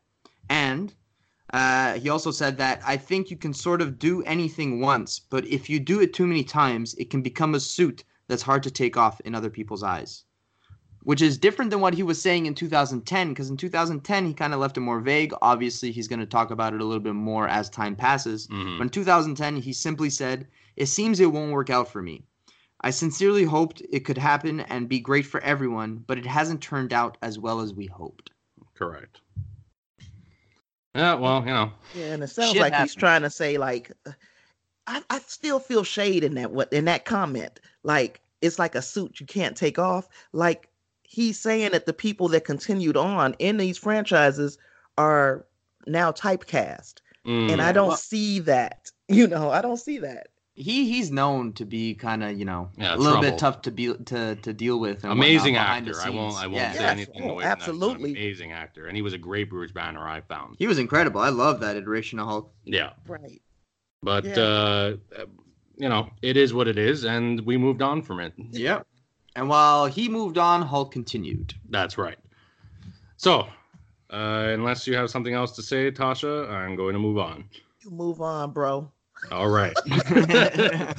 And 0.50 0.94
uh, 1.56 1.94
he 1.94 2.10
also 2.10 2.32
said 2.32 2.58
that 2.58 2.82
I 2.86 2.98
think 2.98 3.32
you 3.32 3.38
can 3.38 3.54
sort 3.54 3.82
of 3.82 3.98
do 3.98 4.22
anything 4.24 4.82
once, 4.82 5.20
but 5.20 5.48
if 5.48 5.70
you 5.70 5.80
do 5.80 6.02
it 6.02 6.14
too 6.14 6.28
many 6.28 6.44
times, 6.44 6.94
it 6.96 7.10
can 7.10 7.22
become 7.22 7.56
a 7.56 7.62
suit 7.62 8.04
that's 8.28 8.42
hard 8.42 8.62
to 8.64 8.72
take 8.72 8.98
off 8.98 9.22
in 9.22 9.34
other 9.34 9.50
people's 9.50 9.82
eyes. 9.82 10.26
Which 11.04 11.22
is 11.22 11.38
different 11.38 11.72
than 11.72 11.80
what 11.80 11.94
he 11.94 12.04
was 12.04 12.22
saying 12.22 12.46
in 12.46 12.56
2010, 12.56 13.30
because 13.30 13.50
in 13.50 13.56
2010 13.56 14.26
he 14.26 14.34
kind 14.34 14.54
of 14.54 14.60
left 14.60 14.76
it 14.76 14.82
more 14.82 15.00
vague. 15.00 15.34
Obviously, 15.41 15.94
he's 15.94 16.10
going 16.10 16.20
to 16.20 16.26
talk 16.26 16.52
about 16.52 16.74
it 16.74 16.82
a 16.82 16.84
little 16.84 17.00
bit 17.00 17.13
more 17.13 17.48
as 17.48 17.70
time 17.70 17.96
passes. 17.96 18.48
Mhm. 18.48 18.78
But 18.78 18.84
in 18.84 18.89
2010, 18.89 19.56
he 19.56 19.72
simply 19.72 20.10
said, 20.10 20.48
It 20.76 20.88
seems 20.88 21.22
it 21.22 21.32
won't 21.32 21.54
work 21.54 21.70
out 21.70 21.88
for 21.88 22.02
me. 22.02 22.26
I 22.82 22.89
sincerely 22.89 23.46
hoped 23.46 23.82
it 23.89 24.02
could 24.02 24.18
happen 24.18 24.60
and 24.60 24.89
be 24.89 25.00
great 25.00 25.26
for 25.26 25.39
everyone, 25.39 26.04
but 26.06 26.18
it 26.18 26.26
hasn't 26.26 26.62
turned 26.62 26.91
out 26.91 27.18
as 27.22 27.39
well 27.39 27.62
as 27.62 27.74
we 27.74 27.86
hoped. 27.86 28.32
Correct. 28.74 29.22
Yeah, 30.95 31.15
well, 31.15 31.41
you 31.41 31.47
know, 31.47 31.71
Yeah, 31.93 32.13
and 32.13 32.23
it 32.23 32.29
sounds 32.29 32.53
Shit 32.53 32.62
like 32.62 32.75
he's 32.75 32.95
trying 32.95 33.23
to 33.23 33.29
say 33.29 33.58
like, 33.58 33.91
I, 34.88 35.03
I 35.10 35.19
still 35.19 35.60
feel 35.60 35.84
shade 35.84 36.23
in 36.23 36.36
that 36.36 36.51
what 36.51 36.71
in 36.71 36.86
that 36.86 37.05
comment. 37.05 37.60
Like 37.84 38.21
it's 38.41 38.58
like 38.58 38.75
a 38.75 38.81
suit 38.81 39.19
you 39.19 39.25
can't 39.25 39.58
take 39.58 39.77
off. 39.77 40.08
Like 40.31 40.69
he's 41.03 41.38
saying 41.38 41.71
that 41.71 41.86
the 41.86 41.93
people 41.93 42.29
that 42.29 42.45
continued 42.45 42.95
on 42.95 43.36
in 43.39 43.58
these 43.58 43.77
franchises 43.77 44.58
are 44.97 45.45
now 45.86 46.12
typecast, 46.12 46.95
mm, 47.25 47.51
and 47.51 47.62
I 47.62 47.71
don't 47.71 47.89
well- 47.89 47.97
see 47.97 48.39
that. 48.39 48.91
You 49.08 49.27
know, 49.27 49.51
I 49.51 49.62
don't 49.62 49.77
see 49.77 49.99
that. 49.99 50.29
He 50.58 50.88
he's 50.89 51.12
known 51.12 51.52
to 51.54 51.65
be 51.65 51.96
kind 51.96 52.24
of 52.24 52.39
you 52.39 52.46
know 52.46 52.70
Yeah, 52.78 52.96
a 52.96 52.98
little 52.98 53.13
trouble. 53.20 53.30
bit 53.32 53.38
tough 53.39 53.62
to 53.63 53.72
be 53.72 53.94
to, 53.94 54.36
to 54.38 54.54
deal 54.54 54.80
with. 54.80 55.04
and 55.04 55.12
amazing 55.12 55.56
whatnot 55.56 55.68
behind 55.68 55.88
the 55.88 55.91
actor. 55.91 56.02
I 56.08 56.10
won't. 56.10 56.36
I 56.38 56.48
won't 56.48 56.56
Yeah. 56.56 56.72
say 56.72 56.80
Yes, 56.80 56.91
anything 56.91 57.24
oh, 57.24 57.30
away 57.32 57.44
from 57.44 57.50
that. 57.50 57.58
An 57.58 57.62
absolutely. 57.62 58.12
amazing 58.12 58.52
actor, 58.54 58.88
and 58.88 58.96
he 58.96 59.02
was 59.02 59.12
a 59.13 59.18
great 59.18 59.50
Bruce 59.50 59.74
Banner. 59.74 60.08
I 60.08 60.22
found. 60.22 60.56
He 60.58 60.65
was 60.68 60.80
incredible. 60.80 61.20
I 61.20 61.28
love 61.30 61.60
that 61.60 61.76
iteration 61.76 62.20
of 62.20 62.28
Hulk. 62.28 62.54
Yeah, 62.63 62.91
Right. 63.06 63.41
but 64.02 64.24
Yeah. 64.24 64.39
uh, 64.39 64.96
you 65.78 65.89
know, 65.89 66.10
it 66.22 66.38
is 66.38 66.54
what 66.54 66.70
it 66.70 66.78
is, 66.78 67.04
and 67.04 67.41
we 67.41 67.58
moved 67.58 67.82
on 67.82 68.02
from 68.02 68.22
it. 68.22 68.34
Yep. 68.52 68.88
And 69.36 69.50
while 69.50 69.88
he 69.88 70.08
moved 70.08 70.38
on, 70.38 70.62
Hulk 70.62 70.94
continued. 70.94 71.54
That's 71.70 71.98
right. 71.98 72.18
So, 73.18 73.41
uh, 74.10 74.52
unless 74.54 74.88
you 74.88 74.96
have 74.96 75.10
something 75.10 75.34
else 75.34 75.52
to 75.58 75.62
say, 75.62 75.91
Tasha, 75.91 76.50
I'm 76.50 76.78
going 76.78 76.94
to 76.94 77.00
move 77.00 77.18
on. 77.18 77.44
You 77.84 77.91
move 77.91 78.22
on, 78.22 78.52
bro. 78.54 78.89
All 79.32 79.50
right. 79.50 79.74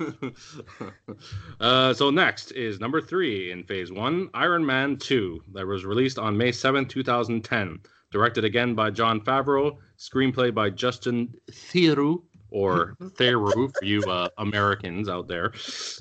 uh, 1.60 1.94
so 1.94 2.10
next 2.10 2.52
is 2.52 2.80
number 2.80 3.00
three 3.00 3.52
in 3.52 3.64
Phase 3.64 3.92
One, 3.92 4.28
Iron 4.34 4.64
Man 4.64 4.96
Two, 4.96 5.42
that 5.52 5.66
was 5.66 5.84
released 5.84 6.18
on 6.18 6.36
May 6.36 6.52
seventh, 6.52 6.88
2010. 6.88 7.80
Directed 8.12 8.44
again 8.44 8.74
by 8.74 8.90
Jon 8.90 9.20
Favreau, 9.20 9.76
screenplay 9.98 10.52
by 10.52 10.68
Justin 10.70 11.32
Theroux 11.50 12.22
or 12.50 12.96
Theroux 13.00 13.72
for 13.72 13.84
you 13.84 14.02
uh, 14.02 14.28
Americans 14.38 15.08
out 15.08 15.28
there. 15.28 15.52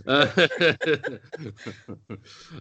Uh, 0.08 0.28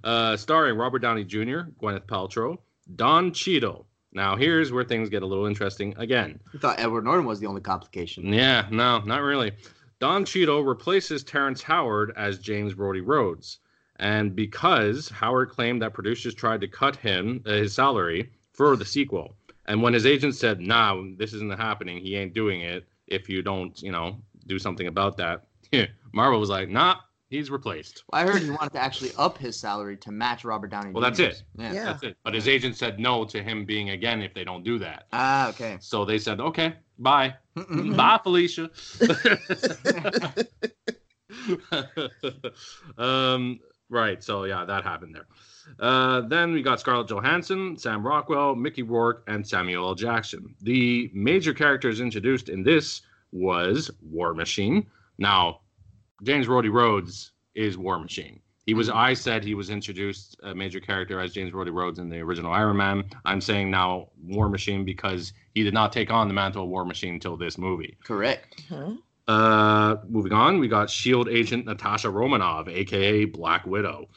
uh, 0.04 0.36
starring 0.36 0.76
Robert 0.76 1.00
Downey 1.00 1.24
Jr., 1.24 1.70
Gwyneth 1.80 2.06
Paltrow, 2.06 2.58
Don 2.96 3.32
Cheadle. 3.32 3.86
Now 4.18 4.34
here's 4.34 4.72
where 4.72 4.82
things 4.82 5.08
get 5.08 5.22
a 5.22 5.26
little 5.26 5.46
interesting 5.46 5.94
again. 5.96 6.40
I 6.52 6.58
thought 6.58 6.80
Edward 6.80 7.04
Norton 7.04 7.24
was 7.24 7.38
the 7.38 7.46
only 7.46 7.60
complication. 7.60 8.32
Yeah, 8.32 8.66
no, 8.68 8.98
not 8.98 9.22
really. 9.22 9.52
Don 10.00 10.24
Cheadle 10.24 10.64
replaces 10.64 11.22
Terrence 11.22 11.62
Howard 11.62 12.12
as 12.16 12.40
James 12.40 12.74
Rhodey 12.74 13.00
Rhodes. 13.00 13.60
And 14.00 14.34
because 14.34 15.08
Howard 15.08 15.50
claimed 15.50 15.82
that 15.82 15.94
producers 15.94 16.34
tried 16.34 16.60
to 16.62 16.66
cut 16.68 16.96
him 16.96 17.44
uh, 17.46 17.50
his 17.50 17.74
salary 17.74 18.32
for 18.52 18.74
the 18.74 18.84
sequel, 18.84 19.36
and 19.66 19.82
when 19.82 19.94
his 19.94 20.04
agent 20.04 20.34
said, 20.34 20.60
"Nah, 20.60 21.00
this 21.16 21.32
isn't 21.32 21.56
happening. 21.56 21.98
He 21.98 22.16
ain't 22.16 22.34
doing 22.34 22.62
it. 22.62 22.88
If 23.06 23.28
you 23.28 23.40
don't, 23.40 23.80
you 23.80 23.92
know, 23.92 24.20
do 24.48 24.58
something 24.58 24.88
about 24.88 25.16
that," 25.18 25.46
Marvel 26.12 26.40
was 26.40 26.50
like, 26.50 26.68
"Nah, 26.68 26.96
he's 27.28 27.50
replaced." 27.50 28.04
I 28.12 28.24
heard 28.24 28.42
he 28.42 28.50
wanted 28.50 28.72
to 28.72 28.80
actually 28.80 29.12
up 29.16 29.38
his 29.38 29.58
salary 29.58 29.96
to 29.98 30.10
match 30.10 30.44
Robert 30.44 30.70
Downey. 30.70 30.92
Well, 30.92 31.02
that's 31.02 31.18
it. 31.18 31.42
Yeah. 31.56 31.72
Yeah. 31.72 31.84
That's 31.84 32.02
it. 32.02 32.16
But 32.24 32.34
his 32.34 32.48
agent 32.48 32.76
said 32.76 32.98
no 32.98 33.24
to 33.26 33.42
him 33.42 33.64
being 33.64 33.90
again 33.90 34.22
if 34.22 34.34
they 34.34 34.44
don't 34.44 34.64
do 34.64 34.78
that. 34.78 35.06
Ah, 35.12 35.48
okay. 35.50 35.78
So 35.80 36.04
they 36.04 36.18
said, 36.18 36.40
"Okay, 36.40 36.74
bye, 36.98 37.34
bye, 37.54 38.20
Felicia." 38.22 38.70
um, 42.98 43.60
right. 43.88 44.22
So 44.22 44.44
yeah, 44.44 44.64
that 44.64 44.84
happened 44.84 45.14
there. 45.14 45.26
Uh, 45.78 46.22
then 46.22 46.52
we 46.52 46.62
got 46.62 46.80
Scarlett 46.80 47.08
Johansson, 47.08 47.76
Sam 47.76 48.06
Rockwell, 48.06 48.54
Mickey 48.54 48.82
Rourke, 48.82 49.22
and 49.26 49.46
Samuel 49.46 49.88
L. 49.88 49.94
Jackson. 49.94 50.54
The 50.62 51.10
major 51.12 51.52
characters 51.52 52.00
introduced 52.00 52.48
in 52.48 52.62
this 52.62 53.02
was 53.32 53.90
War 54.02 54.34
Machine. 54.34 54.86
Now, 55.18 55.60
James 56.22 56.46
Rhodey 56.46 56.72
Rhodes 56.72 57.32
is 57.54 57.76
War 57.78 57.98
Machine. 57.98 58.40
He 58.66 58.74
was. 58.74 58.90
I 58.90 59.14
said 59.14 59.42
he 59.44 59.54
was 59.54 59.70
introduced 59.70 60.36
a 60.42 60.54
major 60.54 60.78
character 60.80 61.20
as 61.20 61.32
James 61.32 61.52
Rhodey 61.52 61.72
Rhodes 61.72 61.98
in 61.98 62.10
the 62.10 62.18
original 62.18 62.52
Iron 62.52 62.76
Man. 62.76 63.04
I'm 63.24 63.40
saying 63.40 63.70
now 63.70 64.08
War 64.22 64.48
Machine 64.50 64.84
because 64.84 65.32
he 65.54 65.62
did 65.64 65.72
not 65.72 65.90
take 65.92 66.10
on 66.10 66.28
the 66.28 66.34
mantle 66.34 66.64
of 66.64 66.68
War 66.68 66.84
Machine 66.84 67.14
until 67.14 67.36
this 67.36 67.56
movie. 67.56 67.96
Correct. 68.04 68.62
Mhm. 68.68 68.98
Uh, 69.26 69.96
moving 70.08 70.32
on, 70.32 70.58
we 70.58 70.68
got 70.68 70.90
Shield 70.90 71.28
agent 71.28 71.66
Natasha 71.66 72.10
Romanoff, 72.10 72.68
aka 72.68 73.24
Black 73.26 73.66
Widow. 73.66 74.08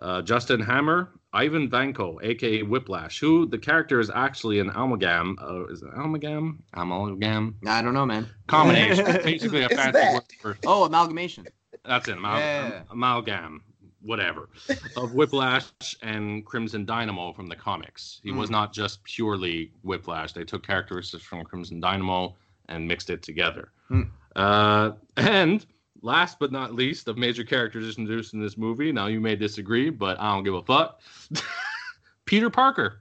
Uh, 0.00 0.20
Justin 0.22 0.60
Hammer, 0.60 1.12
Ivan 1.34 1.68
Vanko, 1.70 2.22
aka 2.22 2.62
Whiplash, 2.62 3.18
who 3.18 3.46
the 3.46 3.58
character 3.58 4.00
is 4.00 4.10
actually 4.10 4.58
an 4.60 4.68
amalgam. 4.70 5.38
Uh, 5.40 5.64
is 5.66 5.82
it 5.82 5.88
amalgam? 5.94 6.62
Amalgam 6.74 7.56
I 7.66 7.80
don't 7.82 7.94
know, 7.94 8.04
man. 8.06 8.28
combination. 8.48 9.04
Basically, 9.24 9.62
a 9.62 9.66
It's 9.66 9.74
fancy 9.74 9.92
that. 9.92 10.14
word 10.14 10.24
for 10.40 10.58
Oh, 10.66 10.84
amalgamation. 10.84 11.46
that's 11.84 12.08
it. 12.08 12.16
Amal- 12.18 12.38
Yeah. 12.38 12.82
amalgam. 12.90 13.62
whatever 14.04 14.48
of 14.96 15.14
Whiplash 15.14 15.94
and 16.02 16.44
Crimson 16.44 16.84
Dynamo 16.84 17.32
from 17.34 17.46
the 17.46 17.54
comics. 17.54 18.18
He 18.24 18.32
was 18.32 18.48
Mm. 18.48 18.52
not 18.52 18.72
just 18.72 19.04
purely 19.04 19.70
Whiplash. 19.84 20.32
They 20.32 20.42
took 20.42 20.66
characteristics 20.66 21.22
from 21.22 21.44
Crimson 21.44 21.78
Dynamo 21.78 22.34
and 22.68 22.88
mixed 22.88 23.10
it 23.10 23.22
together. 23.22 23.70
Mm. 23.92 24.10
Uh, 24.34 24.90
and 25.16 25.64
last 26.02 26.38
but 26.38 26.52
not 26.52 26.74
least, 26.74 27.08
of 27.08 27.16
major 27.16 27.44
characters 27.44 27.96
introduced 27.96 28.34
in 28.34 28.40
this 28.40 28.56
movie. 28.58 28.92
Now 28.92 29.06
you 29.06 29.20
may 29.20 29.36
disagree, 29.36 29.90
but 29.90 30.18
I 30.20 30.34
don't 30.34 30.44
give 30.44 30.54
a 30.54 30.62
fuck. 30.62 31.00
Peter 32.26 32.50
Parker. 32.50 32.98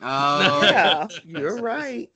Oh, 0.00 0.62
yeah, 0.62 1.06
you're 1.24 1.60
right. 1.62 2.10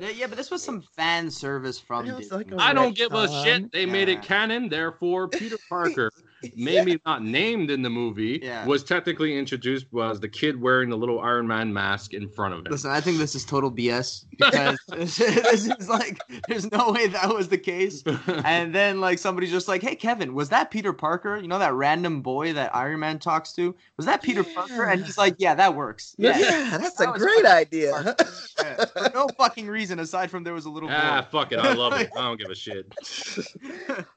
yeah, 0.00 0.08
yeah, 0.08 0.26
but 0.26 0.36
this 0.36 0.50
was 0.50 0.62
some 0.62 0.80
fan 0.80 1.30
service 1.30 1.78
from 1.78 2.06
It 2.06 2.16
was 2.16 2.28
Disney. 2.28 2.36
like 2.38 2.52
a 2.52 2.56
I 2.60 2.72
don't 2.72 2.96
give 2.96 3.12
a 3.12 3.28
shit. 3.44 3.70
They 3.72 3.86
made 3.86 4.08
it 4.08 4.22
canon, 4.22 4.68
therefore 4.68 5.28
Peter 5.28 5.56
Parker, 5.68 6.10
maybe 6.56 7.00
not 7.06 7.22
named 7.22 7.70
in 7.70 7.82
the 7.82 7.90
movie, 7.90 8.40
Yeah. 8.42 8.66
was 8.66 8.82
technically 8.84 9.36
introduced 9.36 9.86
was 9.92 10.20
the 10.20 10.28
kid 10.28 10.60
wearing 10.60 10.88
the 10.90 10.96
little 10.96 11.20
Iron 11.20 11.46
Man 11.46 11.72
mask 11.72 12.14
in 12.14 12.28
front 12.28 12.54
of 12.54 12.60
him. 12.66 12.70
Listen, 12.72 12.90
I 12.90 13.00
think 13.00 13.18
this 13.18 13.34
is 13.34 13.44
total 13.44 13.70
BS 13.70 14.24
because 14.38 14.78
this 14.88 15.20
is 15.20 15.88
like, 15.88 16.18
there's 16.48 16.70
no 16.72 16.90
way 16.92 17.06
that 17.08 17.34
was 17.34 17.48
the 17.48 17.58
case. 17.58 18.02
And 18.44 18.74
then 18.74 19.00
like 19.00 19.18
somebody's 19.18 19.50
just 19.50 19.68
like, 19.68 19.82
"Hey, 19.82 19.94
Kevin, 19.96 20.34
was 20.34 20.48
that 20.50 20.70
Peter 20.70 20.92
Parker? 20.92 21.36
You 21.36 21.48
know 21.48 21.58
that 21.58 21.74
random 21.74 22.22
boy 22.22 22.52
that 22.54 22.74
Iron 22.74 23.00
Man 23.00 23.18
talks 23.18 23.52
to? 23.54 23.74
Was 23.96 24.06
that 24.06 24.22
Peter 24.22 24.42
Parker?" 24.44 24.84
And 24.84 25.04
he's 25.04 25.18
like, 25.18 25.36
"Yeah, 25.38 25.54
that 25.54 25.74
works. 25.74 26.14
Yeah, 26.18 26.38
Yeah, 26.38 26.78
that's 26.78 26.96
That 26.96 27.14
a 27.16 27.18
great 27.18 27.44
idea. 27.44 28.16
Yeah, 28.60 28.84
for 28.86 29.10
no 29.14 29.28
fucking 29.38 29.66
reason 29.68 29.98
aside 29.98 30.30
from 30.30 30.44
there 30.44 30.54
was 30.54 30.66
a 30.66 30.70
little 30.70 30.88
ah, 30.90 31.20
boy." 31.22 31.38
fuck 31.38 31.52
it. 31.52 31.58
I 31.58 31.72
love 31.74 31.94
it. 32.00 32.10
I 32.16 32.22
don't 32.22 32.38
give 32.38 32.50
a 32.50 32.54
shit. 32.54 32.92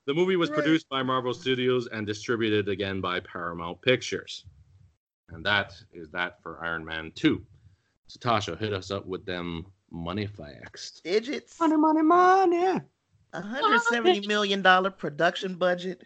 the 0.06 0.14
movie 0.14 0.36
was 0.36 0.50
Right. 0.50 0.56
produced 0.60 0.88
by 0.90 1.04
Marvel 1.04 1.34
Studios 1.34 1.88
and 1.88 2.06
distributed 2.16 2.70
again 2.70 3.02
by 3.02 3.20
Paramount 3.20 3.82
Pictures. 3.82 4.46
And 5.30 5.46
that 5.46 5.74
is 5.92 6.10
that 6.12 6.42
for 6.42 6.64
Iron 6.64 6.86
Man 6.86 7.12
2. 7.14 7.46
So 8.08 8.20
Tasha, 8.20 8.58
hit 8.58 8.72
us 8.72 8.90
up 8.90 9.06
with 9.06 9.26
them 9.26 9.66
money 9.92 10.28
facts. 10.28 11.02
Digits. 11.04 11.60
money, 11.60 11.76
money, 11.76 12.02
money. 12.02 12.82
A 13.34 13.42
hundred 13.42 13.82
seventy 13.82 14.26
million 14.26 14.62
dollar 14.62 14.90
production 14.90 15.56
budget. 15.56 16.04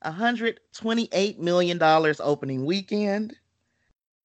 A 0.00 0.10
hundred 0.10 0.60
twenty-eight 0.72 1.38
million 1.38 1.76
dollars 1.76 2.20
opening 2.20 2.64
weekend. 2.64 3.36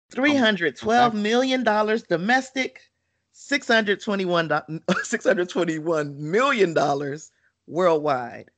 Three 0.10 0.36
hundred 0.36 0.78
twelve 0.78 1.14
million 1.14 1.64
dollars 1.64 2.04
domestic. 2.04 2.80
$621, 3.36 4.82
$621 4.90 6.16
million 6.16 7.20
worldwide. 7.68 8.50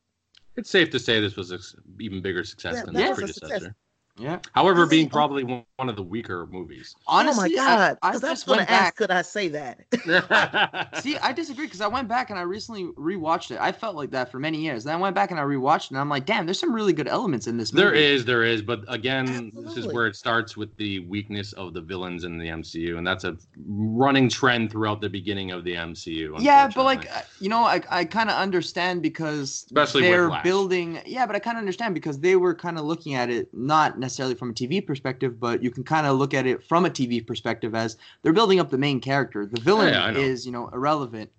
It's 0.60 0.69
safe 0.69 0.89
to 0.89 1.00
say 1.00 1.22
this 1.22 1.38
was 1.38 1.52
an 1.52 1.60
even 2.02 2.22
bigger 2.22 2.43
success 2.43 2.76
Yeah, 2.76 2.84
than 2.84 2.93
the 2.93 3.13
predecessor. 3.15 3.76
Yeah. 4.19 4.39
However, 4.53 4.86
being 4.86 5.05
Really? 5.05 5.10
probably 5.10 5.43
one 5.45 5.63
one 5.77 5.88
of 5.89 5.95
the 5.95 6.03
weaker 6.03 6.45
movies. 6.51 6.97
Honestly, 7.08 7.55
oh 7.58 7.63
my 7.63 7.67
god! 7.67 7.97
I, 8.01 8.10
I 8.10 8.12
Because 8.12 8.23
I, 8.25 8.32
was 8.32 8.39
just 8.39 8.45
going 8.45 8.58
went 8.58 8.67
to 8.67 8.69
ask, 8.69 8.84
back. 8.88 8.95
could 8.97 9.12
I 9.12 9.21
say 9.21 9.47
that? 9.49 9.79
See, 11.01 11.17
I 11.17 11.32
disagree 11.32 11.65
because 11.67 11.79
I 11.79 11.88
went 11.88 12.10
back 12.10 12.29
and 12.29 12.38
I 12.38 12.41
recently 12.41 12.84
rewatched 12.97 13.51
it. 13.51 13.60
I 13.62 13.71
felt 13.71 13.95
like 13.95 14.12
that 14.12 14.29
for 14.29 14.39
many 14.39 14.60
years. 14.60 14.84
Then 14.84 14.95
I 14.95 14.97
went 14.97 15.15
back 15.15 15.32
and 15.32 15.39
I 15.39 15.43
rewatched 15.43 15.86
it, 15.86 15.91
and 15.91 15.99
I'm 15.99 16.10
like, 16.10 16.25
damn, 16.25 16.45
there's 16.45 16.60
some 16.60 16.75
really 16.75 16.91
good 16.91 17.08
elements 17.08 17.47
in 17.47 17.58
this 17.58 17.71
movie. 17.73 17.86
There 17.86 17.93
is, 17.95 18.25
there 18.25 18.43
is, 18.43 18.62
but 18.62 18.82
again, 18.89 19.53
this 19.55 19.77
is 19.77 19.88
where 19.88 20.05
it 20.05 20.17
starts 20.17 20.58
with 20.58 20.75
the 20.75 20.99
weakness 20.99 21.53
of 21.53 21.73
the 21.73 21.82
villains 21.82 22.25
in 22.25 22.38
the 22.38 22.47
MCU, 22.47 22.97
and 22.97 23.08
that's 23.08 23.23
a 23.23 23.38
running 23.65 24.27
trend 24.27 24.69
throughout 24.71 24.99
the 24.99 25.10
beginning 25.10 25.51
of 25.51 25.63
the 25.63 25.75
MCU. 25.75 26.36
Yeah, 26.39 26.69
but 26.75 26.84
like 26.84 27.10
you 27.39 27.47
know, 27.47 27.63
I 27.63 27.82
I 27.89 28.03
kind 28.03 28.29
of 28.29 28.36
understand 28.36 29.01
because 29.01 29.63
Especially 29.67 30.01
they're 30.01 30.29
building. 30.43 30.99
Yeah, 31.05 31.25
but 31.25 31.38
I 31.38 31.39
kind 31.39 31.58
of 31.58 31.60
understand 31.60 31.93
because 31.93 32.19
they 32.19 32.36
were 32.36 32.53
kind 32.53 32.77
of 32.77 32.84
looking 32.84 33.13
at 33.15 33.29
it 33.29 33.47
not 33.53 33.97
necessarily 33.97 34.09
from 34.17 34.50
a 34.50 34.54
TV 34.54 34.86
perspective, 34.86 35.39
but 35.39 35.62
you 35.63 35.72
can 35.72 35.84
kind 35.84 36.06
of 36.08 36.17
look 36.17 36.34
at 36.34 36.45
it 36.45 36.63
from 36.63 36.86
a 36.86 36.89
TV 36.89 37.26
perspective 37.26 37.76
as 37.76 37.98
they're 38.22 38.34
building 38.34 38.60
up 38.60 38.69
the 38.69 38.78
main 38.78 39.00
character. 39.00 39.45
The 39.45 39.62
villain 39.62 39.93
Yeah, 39.93 40.06
I 40.06 40.12
know. 40.12 40.19
is 40.19 40.45
you 40.45 40.52
know 40.52 40.69
irrelevant 40.69 41.30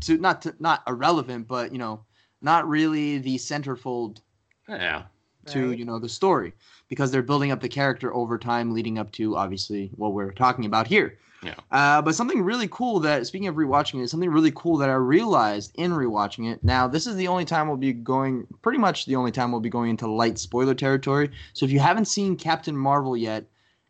to 0.00 0.16
not 0.18 0.42
to 0.42 0.54
not 0.58 0.82
irrelevant, 0.86 1.46
but 1.48 1.72
you 1.72 1.78
know 1.78 2.04
not 2.42 2.68
really 2.68 3.18
the 3.18 3.36
centerfold 3.36 4.20
yeah, 4.68 5.04
to 5.46 5.68
Right. 5.70 5.78
you 5.78 5.84
know 5.84 5.98
the 5.98 6.08
story 6.08 6.52
because 6.88 7.10
they're 7.10 7.22
building 7.22 7.50
up 7.50 7.60
the 7.60 7.68
character 7.68 8.14
over 8.14 8.38
time 8.38 8.72
leading 8.72 8.98
up 8.98 9.10
to 9.12 9.36
obviously 9.36 9.90
what 9.96 10.12
we're 10.12 10.32
talking 10.32 10.64
about 10.64 10.86
here 10.86 11.18
Yeah. 11.44 11.54
uh, 11.70 12.00
but 12.02 12.14
something 12.14 12.42
really 12.42 12.68
cool 12.68 13.00
that 13.00 13.26
speaking 13.26 13.48
of 13.48 13.56
rewatching 13.56 14.02
it 14.02 14.08
something 14.08 14.30
really 14.30 14.52
cool 14.54 14.76
that 14.78 14.88
i 14.88 14.94
realized 14.94 15.72
in 15.74 15.92
rewatching 15.92 16.50
it 16.50 16.64
now 16.64 16.88
this 16.88 17.06
is 17.06 17.16
the 17.16 17.28
only 17.28 17.44
time 17.44 17.68
we'll 17.68 17.76
be 17.76 17.92
going 17.92 18.46
pretty 18.62 18.78
much 18.78 19.04
the 19.06 19.16
only 19.16 19.30
time 19.30 19.52
we'll 19.52 19.60
be 19.60 19.68
going 19.70 19.90
into 19.90 20.06
light 20.10 20.38
spoiler 20.38 20.74
territory 20.74 21.30
so 21.52 21.66
if 21.66 21.70
you 21.72 21.80
haven't 21.80 22.06
seen 22.06 22.36
captain 22.36 22.76
marvel 22.76 23.16
yet 23.16 23.44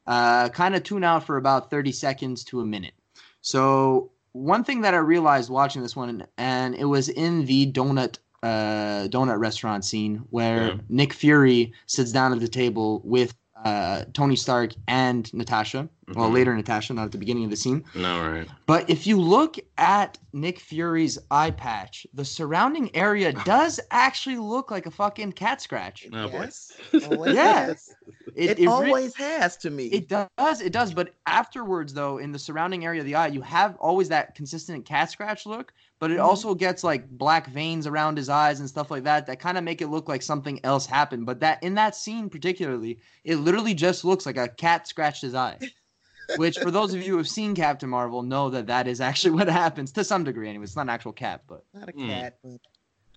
uh, 0.07 0.49
kind 0.51 0.75
of 0.75 0.83
tune 0.83 1.05
out 1.05 1.25
for 1.25 1.37
about 1.37 1.71
30 1.71 1.93
seconds 1.93 2.45
to 2.45 2.61
a 2.61 2.67
minute 2.67 2.95
so 3.41 4.11
one 4.33 4.65
thing 4.65 4.81
that 4.83 4.95
i 4.95 4.99
realized 4.99 5.49
watching 5.51 5.81
this 5.83 5.95
one 5.97 6.27
and 6.39 6.75
it 6.75 6.85
was 6.87 7.09
in 7.09 7.45
the 7.47 7.71
donut 7.73 8.19
uh, 8.43 9.09
donut 9.09 9.39
restaurant 9.39 9.85
scene 9.87 10.17
where 10.31 10.67
Yeah. 10.69 10.75
Nick 10.91 11.15
Fury 11.15 11.73
sits 11.87 12.13
down 12.13 12.33
at 12.33 12.41
the 12.41 12.49
table 12.49 13.01
with 13.05 13.35
uh, 13.65 14.05
Tony 14.13 14.37
Stark 14.37 14.73
and 14.89 15.33
Natasha. 15.35 15.89
Well, 16.15 16.29
Mhm. 16.29 16.35
later 16.35 16.55
Natasha, 16.55 16.93
not 16.93 17.07
at 17.07 17.13
the 17.13 17.19
beginning 17.19 17.45
of 17.45 17.51
the 17.51 17.57
scene. 17.57 17.83
no, 17.95 18.21
right. 18.31 18.47
But 18.67 18.91
if 18.91 19.07
you 19.07 19.19
look 19.19 19.57
at 19.79 20.19
Nick 20.35 20.61
Fury's 20.61 21.19
eye 21.31 21.51
patch, 21.51 22.07
the 22.13 22.27
surrounding 22.27 22.95
area 22.95 23.33
does 23.45 23.81
actually 23.91 24.37
look 24.37 24.71
like 24.71 24.85
a 24.85 24.91
fucking 24.91 25.33
cat 25.33 25.63
scratch. 25.63 26.07
Oh, 26.13 26.29
boy. 26.29 26.41
yes. 26.43 26.73
Always 27.11 27.35
Yeah. 27.35 27.67
has. 27.67 27.95
It, 28.37 28.51
It, 28.51 28.59
it 28.59 28.63
re- 28.63 28.67
always 28.67 29.17
has 29.17 29.57
to 29.59 29.71
me. 29.71 29.87
it 29.87 30.09
does, 30.09 30.61
it 30.61 30.73
does. 30.73 30.93
But 30.93 31.15
afterwards, 31.27 31.95
though, 31.95 32.19
in 32.19 32.33
the 32.33 32.39
surrounding 32.39 32.85
area 32.85 33.01
of 33.01 33.07
the 33.07 33.15
eye, 33.15 33.29
you 33.29 33.41
have 33.41 33.77
always 33.77 34.09
that 34.11 34.35
consistent 34.35 34.85
cat 34.85 35.11
scratch 35.11 35.47
look. 35.47 35.73
But 36.05 36.11
it 36.11 36.19
Mhm. 36.19 36.25
also 36.25 36.55
gets 36.55 36.85
like 36.85 37.09
black 37.09 37.47
veins 37.47 37.87
around 37.87 38.19
his 38.19 38.29
eyes 38.29 38.61
and 38.61 38.69
stuff 38.69 38.91
like 38.91 39.05
that 39.05 39.25
that 39.25 39.41
kind 39.41 39.57
of 39.57 39.65
make 39.65 39.81
it 39.81 39.87
look 39.87 40.07
like 40.07 40.21
something 40.21 40.61
else 40.63 40.85
happened. 40.85 41.25
But 41.25 41.41
that 41.41 41.63
in 41.63 41.77
that 41.77 41.97
scene 41.97 42.29
particularly, 42.29 42.99
it 43.25 43.37
literally 43.37 43.73
just 43.73 44.05
looks 44.05 44.27
like 44.27 44.37
a 44.37 44.49
cat 44.49 44.87
scratched 44.87 45.23
his 45.23 45.35
eye. 45.35 45.57
Which, 46.37 46.59
for 46.59 46.71
those 46.71 46.93
of 46.93 47.01
you 47.01 47.13
who 47.13 47.17
have 47.17 47.27
seen 47.27 47.55
Captain 47.55 47.89
Marvel, 47.89 48.23
know 48.23 48.51
that 48.51 48.67
that 48.67 48.87
is 48.87 49.01
actually 49.01 49.31
what 49.31 49.49
happens 49.63 49.93
to 49.93 50.05
some 50.05 50.25
degree. 50.25 50.47
Anyway, 50.51 50.65
it's 50.65 50.77
not 50.77 50.83
an 50.83 50.91
actual 50.91 51.15
cat, 51.15 51.45
but 51.49 51.65
Not 51.73 51.89
a 51.89 51.93
Hmm. 51.93 52.11
cat, 52.11 52.37
but 52.43 52.61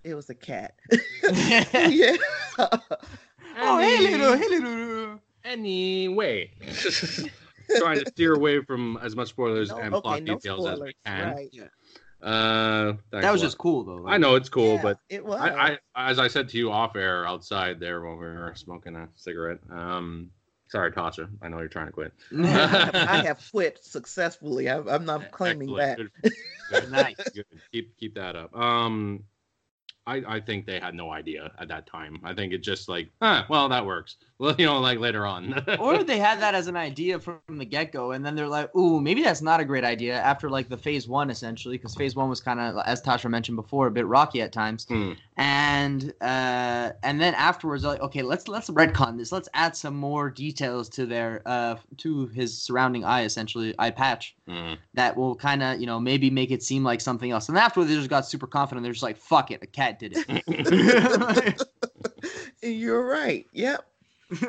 it 0.06 0.14
was 0.16 0.30
a 0.30 0.36
cat. 0.36 0.76
yeah. 1.30 2.16
oh 2.58 3.80
hey 3.80 3.98
little, 4.00 4.38
hey 4.38 4.48
little. 4.48 5.20
Anyway, 5.44 6.52
trying 7.80 8.00
to 8.00 8.06
steer 8.06 8.34
away 8.34 8.62
from 8.62 8.98
as 9.02 9.14
much 9.14 9.28
spoilers 9.28 9.72
No, 9.72 9.80
and 9.80 9.96
okay, 9.96 10.02
plot 10.02 10.22
no 10.24 10.36
details 10.36 10.66
as 10.66 10.80
we 10.80 10.94
can. 11.06 11.34
Right. 11.34 11.50
Uh, 12.22 12.94
thanks 13.12 13.26
That 13.26 13.32
was 13.32 13.42
just 13.42 13.58
cool 13.58 13.84
though. 13.84 14.08
I 14.08 14.18
know 14.18 14.36
it's 14.36 14.50
cool, 14.50 14.76
Yeah, 14.76 14.82
but 14.82 15.00
it 15.10 15.26
was. 15.26 15.40
I, 15.40 15.78
I, 15.96 16.10
as 16.10 16.20
I 16.20 16.28
said 16.28 16.50
to 16.50 16.58
you 16.58 16.72
off 16.72 16.96
air 16.96 17.28
outside 17.28 17.80
there 17.80 18.02
when 18.02 18.14
we 18.18 18.26
were 18.26 18.54
smoking 18.56 18.96
a 18.96 19.08
cigarette. 19.16 19.60
Um, 19.72 20.32
sorry, 20.68 20.92
Tasha. 20.92 21.30
I 21.42 21.48
know 21.48 21.60
you're 21.60 21.68
trying 21.68 21.88
to 21.88 21.92
quit. 21.92 22.14
I, 22.38 23.22
have, 23.26 23.42
quit 23.52 23.80
successfully. 23.84 24.70
I, 24.70 24.80
I'm 24.80 25.06
not 25.06 25.32
claiming 25.32 25.76
that. 25.76 25.98
Good. 25.98 26.12
Good. 26.72 26.92
Nice. 26.92 27.16
Good. 27.36 27.46
Keep 27.72 27.98
keep 27.98 28.16
that 28.16 28.36
up. 28.36 28.56
Um, 28.56 29.24
I 30.08 30.24
I 30.28 30.40
think 30.40 30.66
they 30.66 30.80
had 30.80 30.96
no 30.96 31.12
idea 31.12 31.52
at 31.60 31.68
that 31.68 31.86
time. 31.86 32.20
I 32.24 32.34
think 32.34 32.54
it 32.54 32.60
just 32.60 32.90
like, 32.90 33.10
huh, 33.22 33.44
well, 33.50 33.70
that 33.70 33.86
works. 33.86 34.18
Well, 34.40 34.54
you 34.60 34.68
know, 34.68 34.80
like 34.80 35.00
later 35.00 35.26
on. 35.26 35.52
or 35.80 36.04
they 36.04 36.20
had 36.20 36.40
that 36.42 36.54
as 36.54 36.68
an 36.68 36.76
idea 36.78 37.20
from 37.20 37.40
the 37.50 37.66
get 37.66 37.92
go, 37.92 38.12
and 38.12 38.24
then 38.24 38.36
they're 38.36 38.48
like, 38.48 38.70
"Ooh, 38.76 39.02
maybe 39.02 39.24
that's 39.24 39.42
not 39.42 39.60
a 39.60 39.66
great 39.66 39.84
idea." 39.84 40.14
After 40.22 40.48
like 40.48 40.70
the 40.70 40.78
phase 40.78 41.08
one, 41.08 41.32
essentially, 41.32 41.76
because 41.76 41.96
phase 41.96 42.16
one 42.16 42.30
was 42.30 42.40
kind 42.40 42.60
of, 42.60 42.76
as 42.86 43.02
Tasha 43.02 43.32
mentioned 43.32 43.56
before, 43.56 43.88
a 43.88 43.92
bit 43.92 44.06
rocky 44.06 44.44
at 44.44 44.52
times, 44.54 44.86
Hmm. 44.88 45.14
and 45.38 46.14
uh, 46.22 46.92
and 47.02 47.20
then 47.20 47.34
afterwards, 47.34 47.82
they're 47.82 47.94
like, 47.94 48.02
"Okay, 48.02 48.22
let's 48.22 48.48
let's 48.48 48.70
retcon 48.70 49.18
this. 49.18 49.32
Let's 49.32 49.50
add 49.56 49.76
some 49.76 49.96
more 49.96 50.30
details 50.30 50.88
to 50.90 51.08
their 51.08 51.42
uh 51.48 51.78
to 51.98 52.28
his 52.28 52.56
surrounding 52.56 53.04
eye, 53.06 53.24
essentially 53.24 53.74
eye 53.80 53.90
patch, 53.90 54.36
Hmm. 54.48 54.74
that 54.94 55.18
will 55.18 55.36
kind 55.36 55.64
of 55.64 55.80
you 55.82 55.88
know 55.88 56.00
maybe 56.00 56.30
make 56.30 56.52
it 56.52 56.62
seem 56.62 56.84
like 56.84 57.02
something 57.02 57.32
else." 57.32 57.50
And 57.50 57.58
afterwards, 57.58 57.90
they 57.90 57.96
just 57.98 58.08
got 58.12 58.28
super 58.28 58.46
confident. 58.46 58.84
They're 58.84 58.94
just 58.94 59.02
like, 59.02 59.18
"Fuck 59.18 59.50
it, 59.50 59.64
a 59.64 59.66
cat 59.68 59.98
did 59.98 60.14
it." 60.16 61.64
You're 62.62 63.04
right. 63.04 63.48
Yep. 63.54 63.84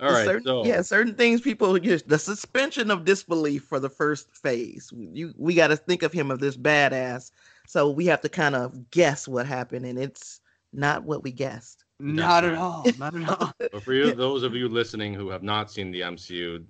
All 0.00 0.10
right. 0.10 0.24
certain, 0.24 0.44
so 0.44 0.64
yeah, 0.64 0.80
certain 0.80 1.14
things 1.14 1.42
people 1.42 1.78
just 1.78 2.08
the 2.08 2.18
suspension 2.18 2.90
of 2.90 3.04
disbelief 3.04 3.64
for 3.64 3.78
the 3.78 3.90
first 3.90 4.34
phase. 4.34 4.90
You 4.96 5.34
we 5.36 5.54
got 5.54 5.68
to 5.68 5.76
think 5.76 6.02
of 6.02 6.12
him 6.12 6.30
as 6.30 6.38
this 6.38 6.56
badass, 6.56 7.30
so 7.66 7.90
we 7.90 8.06
have 8.06 8.22
to 8.22 8.28
kind 8.30 8.54
of 8.54 8.90
guess 8.90 9.28
what 9.28 9.46
happened, 9.46 9.84
and 9.84 9.98
it's 9.98 10.40
not 10.72 11.04
what 11.04 11.22
we 11.22 11.30
guessed. 11.32 11.84
not 11.98 12.44
at 12.44 12.54
all. 12.54 12.86
Not 12.98 13.14
at 13.14 13.28
all. 13.28 13.52
But 13.72 13.82
for 13.82 13.92
you, 13.92 14.14
those 14.14 14.44
of 14.44 14.54
you 14.54 14.68
listening 14.68 15.12
who 15.12 15.28
have 15.28 15.42
not 15.42 15.70
seen 15.70 15.90
the 15.90 16.00
MCU, 16.00 16.64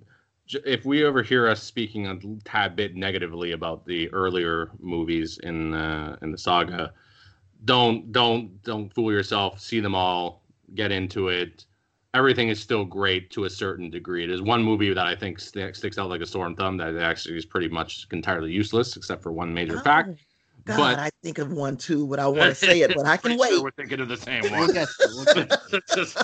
if 0.65 0.83
we 0.83 1.05
ever 1.05 1.23
hear 1.23 1.47
us 1.47 1.63
speaking 1.63 2.07
a 2.07 2.19
tad 2.43 2.75
bit 2.75 2.95
negatively 2.95 3.53
about 3.53 3.85
the 3.85 4.11
earlier 4.11 4.71
movies 4.79 5.39
in 5.43 5.73
uh, 5.73 6.17
in 6.21 6.31
the 6.31 6.37
saga, 6.37 6.91
don't 7.63 8.11
don't 8.11 8.61
don't 8.63 8.93
fool 8.93 9.11
yourself. 9.11 9.61
See 9.61 9.79
them 9.79 9.95
all, 9.95 10.43
get 10.75 10.91
into 10.91 11.29
it. 11.29 11.65
Everything 12.13 12.49
is 12.49 12.59
still 12.59 12.85
great 12.85 13.29
to 13.31 13.43
a 13.45 13.49
certain 13.49 13.89
degree. 13.89 14.23
It 14.23 14.29
is 14.31 14.41
one 14.41 14.63
movie 14.63 14.93
that 14.93 15.05
I 15.05 15.15
think 15.15 15.39
st- 15.39 15.75
sticks 15.75 15.97
out 15.97 16.09
like 16.09 16.21
a 16.21 16.25
sore 16.25 16.51
thumb 16.55 16.77
that 16.77 16.95
actually 16.97 17.37
is 17.37 17.45
pretty 17.45 17.67
much 17.69 18.07
entirely 18.11 18.51
useless, 18.51 18.95
except 18.97 19.21
for 19.21 19.31
one 19.31 19.53
major 19.53 19.79
fact. 19.79 20.09
Oh, 20.11 20.15
God, 20.65 20.77
but- 20.77 20.99
I 20.99 21.09
think 21.23 21.37
of 21.37 21.51
one 21.51 21.77
too, 21.77 22.07
but 22.07 22.19
I 22.19 22.27
want 22.27 22.41
to 22.49 22.55
say 22.55 22.81
it, 22.81 22.93
but 22.95 23.05
I 23.05 23.17
can 23.17 23.37
Pretty 23.37 23.37
sure 23.43 23.57
wait. 23.57 23.63
we're 23.63 23.71
thinking 23.71 23.99
of 23.99 24.07
the 24.07 24.17
same 24.17 24.43
one. 24.51 24.71
get 24.73 24.87
there, 24.99 25.07
we'll 25.11 25.25
get 25.33 25.49
there. 25.71 25.81
Just- 25.95 26.17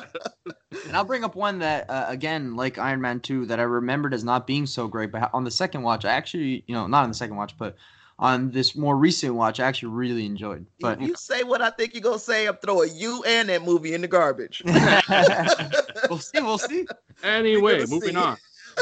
And 0.88 0.96
I'll 0.96 1.06
bring 1.06 1.24
up 1.24 1.36
one 1.36 1.60
that, 1.60 1.90
uh, 1.90 2.06
again, 2.10 2.56
like 2.56 2.78
Iron 2.78 3.02
Man 3.02 3.20
2, 3.20 3.46
that 3.48 3.60
I 3.60 3.64
remembered 3.64 4.14
as 4.14 4.24
not 4.24 4.46
being 4.46 4.66
so 4.66 4.88
great. 4.88 5.12
But 5.12 5.30
on 5.34 5.44
the 5.44 5.52
second 5.52 5.82
watch, 5.84 6.06
I 6.06 6.12
actually, 6.12 6.64
you 6.68 6.76
know, 6.76 6.86
not 6.88 7.04
on 7.04 7.10
the 7.10 7.16
second 7.16 7.38
watch, 7.38 7.58
but 7.58 7.76
on 8.18 8.52
this 8.52 8.76
more 8.76 8.96
recent 8.96 9.36
watch, 9.36 9.60
I 9.60 9.68
actually 9.68 9.90
really 9.90 10.26
enjoyed. 10.26 10.66
But 10.80 11.02
if 11.02 11.08
you 11.08 11.16
say 11.16 11.44
what 11.44 11.62
I 11.62 11.70
think 11.70 11.94
you're 11.94 12.02
gonna 12.02 12.20
say, 12.20 12.48
I'm 12.48 12.58
throwing 12.58 12.96
you 12.96 13.24
and 13.24 13.50
that 13.50 13.64
movie 13.64 13.94
in 13.94 14.02
the 14.02 14.08
garbage. 14.08 14.62
we'll 16.10 16.20
see, 16.20 16.42
we'll 16.42 16.58
see. 16.58 16.86
Anyway, 17.24 17.86
moving 17.88 18.16
see. 18.16 18.16
on 18.16 18.38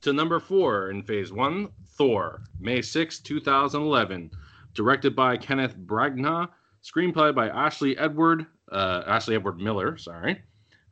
to 0.00 0.12
number 0.12 0.40
four 0.40 0.90
in 0.90 1.02
phase 1.02 1.32
one 1.32 1.68
Thor, 1.96 2.42
May 2.60 2.82
6, 2.82 3.20
2011. 3.20 4.30
Directed 4.74 5.16
by 5.16 5.38
Kenneth 5.38 5.74
Branagh, 5.74 6.48
screenplay 6.82 7.34
by 7.34 7.48
Ashley 7.48 7.96
Edward, 7.96 8.46
uh, 8.70 9.04
Ashley 9.06 9.34
Edward 9.34 9.58
Miller, 9.58 9.96
sorry, 9.96 10.42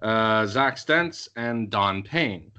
uh, 0.01 0.47
Zack 0.47 0.79
Stentz, 0.79 1.29
and 1.37 1.68
Don 1.68 2.03
Payne. 2.03 2.51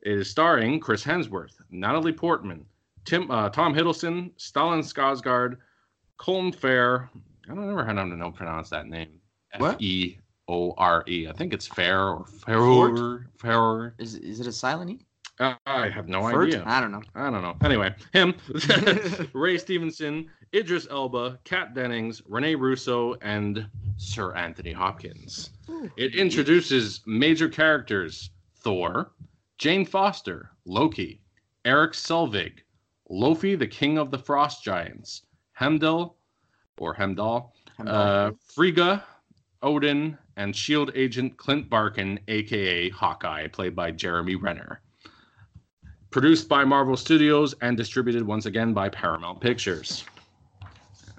It 0.00 0.18
is 0.18 0.30
starring 0.30 0.80
Chris 0.80 1.04
Hemsworth, 1.04 1.52
Natalie 1.70 2.14
Portman, 2.14 2.64
Tim, 3.10 3.28
uh, 3.28 3.48
Tom 3.48 3.74
Hiddleston, 3.74 4.30
Stellan 4.38 4.84
Skarsgård, 4.84 5.56
Colin 6.16 6.52
Fair. 6.52 7.10
I 7.50 7.54
don't 7.56 7.68
ever 7.68 7.84
had 7.84 7.94
to 7.94 8.06
know 8.06 8.30
pronounce 8.30 8.70
that 8.70 8.86
name. 8.86 9.18
What? 9.56 9.74
F 9.74 9.82
E 9.82 10.18
O 10.46 10.74
R 10.78 11.02
E. 11.08 11.26
I 11.26 11.32
think 11.32 11.52
it's 11.52 11.66
Fair 11.66 12.10
or 12.10 12.24
Fort? 12.24 12.96
Fair. 12.96 13.26
Fair. 13.36 13.94
Is, 13.98 14.14
is 14.14 14.38
it 14.38 14.46
a 14.46 14.52
silent 14.52 14.92
E? 14.92 15.06
Uh, 15.40 15.54
I 15.66 15.88
have 15.88 16.06
no 16.06 16.20
Fert? 16.20 16.46
idea. 16.46 16.62
I 16.64 16.80
don't 16.80 16.92
know. 16.92 17.02
I 17.16 17.30
don't 17.30 17.42
know. 17.42 17.56
Anyway, 17.64 17.92
him, 18.12 18.32
Ray 19.32 19.58
Stevenson, 19.58 20.30
Idris 20.54 20.86
Elba, 20.88 21.40
Kat 21.42 21.74
Dennings, 21.74 22.22
Rene 22.28 22.54
Russo, 22.54 23.16
and 23.22 23.66
Sir 23.96 24.36
Anthony 24.36 24.70
Hopkins. 24.70 25.50
It 25.96 26.14
introduces 26.14 27.00
major 27.06 27.48
characters 27.48 28.30
Thor, 28.58 29.10
Jane 29.58 29.84
Foster, 29.84 30.50
Loki, 30.64 31.22
Erik 31.64 31.94
Selvig, 31.94 32.60
Laufey, 33.10 33.58
the 33.58 33.66
King 33.66 33.98
of 33.98 34.10
the 34.10 34.18
Frost 34.18 34.62
Giants, 34.62 35.22
Heimdall, 35.52 36.16
or 36.78 36.94
Heimdall, 36.94 37.54
uh, 37.86 38.30
Frigga, 38.54 39.04
Odin, 39.62 40.16
and 40.36 40.54
Shield 40.54 40.90
agent 40.94 41.36
Clint 41.36 41.68
Barton, 41.68 42.18
aka 42.28 42.88
Hawkeye, 42.90 43.48
played 43.48 43.74
by 43.74 43.90
Jeremy 43.90 44.36
Renner. 44.36 44.80
Produced 46.10 46.48
by 46.48 46.64
Marvel 46.64 46.96
Studios 46.96 47.54
and 47.60 47.76
distributed 47.76 48.22
once 48.22 48.46
again 48.46 48.72
by 48.72 48.88
Paramount 48.88 49.40
Pictures. 49.40 50.04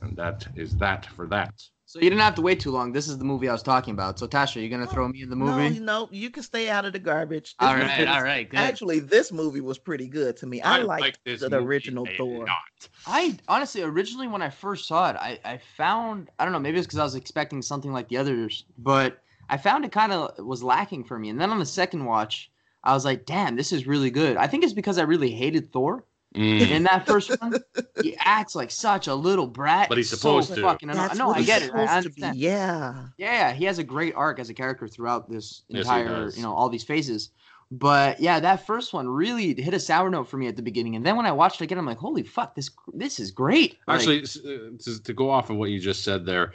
And 0.01 0.17
that 0.17 0.47
is 0.56 0.75
that 0.77 1.06
for 1.06 1.27
that. 1.27 1.63
So 1.91 1.99
you 1.99 2.10
didn't 2.10 2.21
have 2.21 2.36
to 2.36 2.41
wait 2.41 2.62
too 2.62 2.71
long. 2.71 2.93
This 2.93 3.10
is 3.10 3.17
the 3.17 3.25
movie 3.25 3.49
I 3.49 3.51
was 3.51 3.63
talking 3.63 3.93
about. 3.93 4.17
So 4.17 4.25
Tasha, 4.25 4.62
you're 4.62 4.69
gonna 4.69 4.88
throw 4.88 5.10
me 5.10 5.23
in 5.23 5.30
the 5.30 5.36
movie? 5.36 5.77
No, 5.77 6.04
no, 6.04 6.10
you 6.10 6.30
can 6.30 6.41
stay 6.41 6.69
out 6.69 6.86
of 6.86 6.93
the 6.93 6.99
garbage. 6.99 7.58
This 7.60 7.67
all 7.67 7.75
was 7.75 7.84
right, 7.84 7.95
pretty- 7.97 8.10
all 8.10 8.23
right, 8.23 8.49
good. 8.49 8.60
Actually, 8.62 8.99
this 8.99 9.34
movie 9.34 9.60
was 9.60 9.77
pretty 9.77 10.08
good 10.08 10.38
to 10.38 10.47
me. 10.47 10.62
I, 10.62 10.84
liked 10.84 11.01
like 11.01 11.19
this 11.25 11.41
the 11.41 11.49
movie 11.49 11.65
original 11.65 12.08
Thor. 12.15 12.45
lot. 12.45 12.88
I 13.06 13.38
honestly, 13.49 13.82
originally 13.82 14.30
when 14.30 14.41
I 14.41 14.49
first 14.49 14.88
saw 14.88 15.10
it, 15.10 15.17
I, 15.17 15.38
I 15.43 15.60
found 15.75 16.30
I 16.39 16.45
don't 16.45 16.54
know 16.54 16.60
maybe 16.60 16.77
it's 16.77 16.88
because 16.88 16.99
I 16.99 17.04
was 17.04 17.15
expecting 17.15 17.62
something 17.62 17.91
like 17.91 18.08
the 18.08 18.15
others, 18.15 18.63
but 18.77 19.21
I 19.49 19.58
found 19.58 19.84
it 19.84 19.91
kind 19.91 20.13
of 20.13 20.45
was 20.45 20.63
lacking 20.63 21.04
for 21.04 21.19
me. 21.19 21.27
And 21.27 21.41
then 21.41 21.49
on 21.49 21.60
the 21.60 21.65
second 21.65 22.06
watch, 22.06 22.49
I 22.86 22.93
was 22.93 23.04
like, 23.04 23.25
damn, 23.25 23.58
this 23.58 23.73
is 23.73 23.86
really 23.86 24.12
good. 24.12 24.38
I 24.38 24.47
think 24.47 24.63
it's 24.63 24.71
because 24.71 24.97
I 24.97 25.04
really 25.04 25.32
hated 25.32 25.73
Thor 25.73 26.06
Mm. 26.36 26.70
in 26.72 26.84
that 26.84 27.06
first 27.06 27.30
one. 27.41 27.56
he 28.02 28.15
acts 28.17 28.56
like 28.56 28.72
such 28.72 29.08
a 29.08 29.13
little 29.15 29.48
brat. 29.48 29.89
But 29.89 29.98
he's 29.98 30.10
so 30.10 30.15
supposed 30.15 30.54
to. 30.56 30.62
Fucking 30.62 30.89
annoying. 30.89 31.08
That's 31.08 31.20
No, 31.20 31.28
what 31.28 31.36
I 31.36 31.39
he's 31.39 31.48
get 31.48 31.62
it. 31.62 31.65
supposed 31.65 31.89
I 31.91 32.02
to 32.02 32.10
be. 32.10 32.24
understand. 32.24 32.38
Yeah. 32.38 33.04
Yeah, 33.17 33.52
he 33.54 33.65
has 33.65 33.80
a 33.80 33.84
great 33.84 34.13
arc 34.15 34.39
as 34.39 34.50
a 34.50 34.54
character 34.54 34.88
throughout 34.88 35.30
this 35.30 35.63
Yes, 35.67 35.82
entire, 35.82 36.08
does. 36.08 36.38
you 36.38 36.44
know, 36.44 36.54
all 36.54 36.70
these 36.70 36.84
phases. 36.84 37.32
But 37.74 38.20
yeah, 38.20 38.39
that 38.41 38.65
first 38.65 38.94
one 38.94 39.08
really 39.08 39.54
hit 39.62 39.74
a 39.74 39.80
sour 39.80 40.10
note 40.10 40.28
for 40.28 40.36
me 40.38 40.48
at 40.48 40.58
the 40.58 40.62
beginning, 40.62 40.98
and 40.98 41.06
then 41.06 41.15
when 41.15 41.26
I 41.26 41.32
watched 41.32 41.62
it 41.62 41.63
again, 41.65 41.78
I'm 41.78 41.86
like, 41.86 41.98
holy 42.00 42.22
fuck, 42.24 42.54
this 42.54 42.70
this 42.94 43.17
is 43.17 43.32
great. 43.32 43.78
Actually, 43.88 44.24
s- 44.24 44.38
uh, 44.46 44.72
to, 44.80 45.02
to 45.04 45.13
go 45.13 45.30
off 45.30 45.50
of 45.50 45.56
what 45.56 45.70
you 45.70 45.80
just 45.80 46.04
said 46.04 46.26
there, 46.26 46.52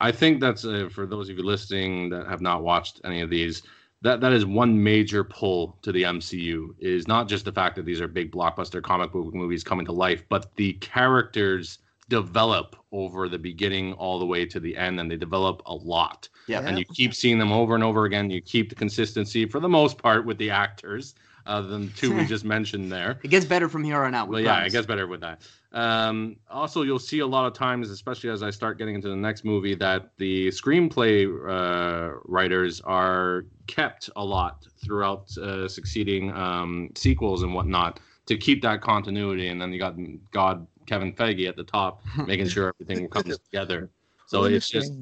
I 0.00 0.10
think 0.10 0.40
that's 0.40 0.64
uh, 0.64 0.88
for 0.90 1.04
those 1.06 1.28
of 1.28 1.36
you 1.36 1.44
listening 1.44 2.08
that 2.10 2.26
have 2.28 2.40
not 2.40 2.62
watched 2.62 3.00
any 3.04 3.20
of 3.20 3.28
these. 3.28 3.62
That 4.04 4.20
that 4.20 4.34
is 4.34 4.44
one 4.44 4.82
major 4.82 5.24
pull 5.24 5.78
to 5.80 5.90
the 5.90 6.02
MCU 6.02 6.74
is 6.78 7.08
not 7.08 7.26
just 7.26 7.46
the 7.46 7.52
fact 7.52 7.74
that 7.76 7.86
these 7.86 8.02
are 8.02 8.06
big 8.06 8.30
blockbuster 8.30 8.82
comic 8.82 9.12
book 9.12 9.32
movies 9.34 9.64
coming 9.64 9.86
to 9.86 9.92
life, 9.92 10.22
but 10.28 10.54
the 10.56 10.74
characters 10.74 11.78
develop 12.10 12.76
over 12.92 13.30
the 13.30 13.38
beginning 13.38 13.94
all 13.94 14.18
the 14.18 14.26
way 14.26 14.44
to 14.44 14.60
the 14.60 14.76
end, 14.76 15.00
and 15.00 15.10
they 15.10 15.16
develop 15.16 15.62
a 15.64 15.74
lot. 15.74 16.28
yeah, 16.46 16.60
And 16.60 16.78
you 16.78 16.84
keep 16.84 17.14
seeing 17.14 17.38
them 17.38 17.50
over 17.50 17.74
and 17.74 17.82
over 17.82 18.04
again. 18.04 18.28
You 18.28 18.42
keep 18.42 18.68
the 18.68 18.74
consistency 18.74 19.46
for 19.46 19.58
the 19.58 19.70
most 19.70 19.96
part 19.96 20.26
with 20.26 20.36
the 20.36 20.50
actors, 20.50 21.14
other 21.46 21.68
than 21.68 21.90
two 21.92 22.14
we 22.14 22.26
just 22.34 22.44
mentioned 22.44 22.92
there. 22.92 23.18
it 23.22 23.28
gets 23.28 23.46
better 23.46 23.70
from 23.70 23.82
here 23.84 24.02
on 24.04 24.14
out. 24.14 24.28
Well, 24.28 24.40
yeah, 24.40 24.64
it 24.64 24.72
gets 24.72 24.86
better 24.86 25.06
with 25.06 25.22
that. 25.22 25.40
Um, 25.74 26.36
also, 26.48 26.82
you'll 26.82 27.00
see 27.00 27.18
a 27.18 27.26
lot 27.26 27.46
of 27.46 27.52
times, 27.52 27.90
especially 27.90 28.30
as 28.30 28.42
I 28.42 28.50
start 28.50 28.78
getting 28.78 28.94
into 28.94 29.08
the 29.08 29.16
next 29.16 29.44
movie, 29.44 29.74
that 29.74 30.10
the 30.18 30.48
screenplay 30.48 31.26
uh, 31.26 32.16
writers 32.24 32.80
are 32.82 33.44
kept 33.66 34.08
a 34.14 34.24
lot 34.24 34.66
throughout 34.84 35.36
uh, 35.36 35.66
succeeding 35.68 36.32
um, 36.32 36.90
sequels 36.94 37.42
and 37.42 37.52
whatnot 37.52 37.98
to 38.26 38.36
keep 38.36 38.62
that 38.62 38.80
continuity. 38.80 39.48
And 39.48 39.60
then 39.60 39.72
you 39.72 39.80
got 39.80 39.96
God 40.30 40.66
Kevin 40.86 41.12
Feige 41.12 41.48
at 41.48 41.56
the 41.56 41.64
top, 41.64 42.02
making 42.26 42.48
sure 42.48 42.72
everything 42.80 43.08
comes 43.08 43.36
together. 43.38 43.90
So 44.26 44.38
Pulling 44.38 44.54
it's 44.54 44.70
just 44.70 44.92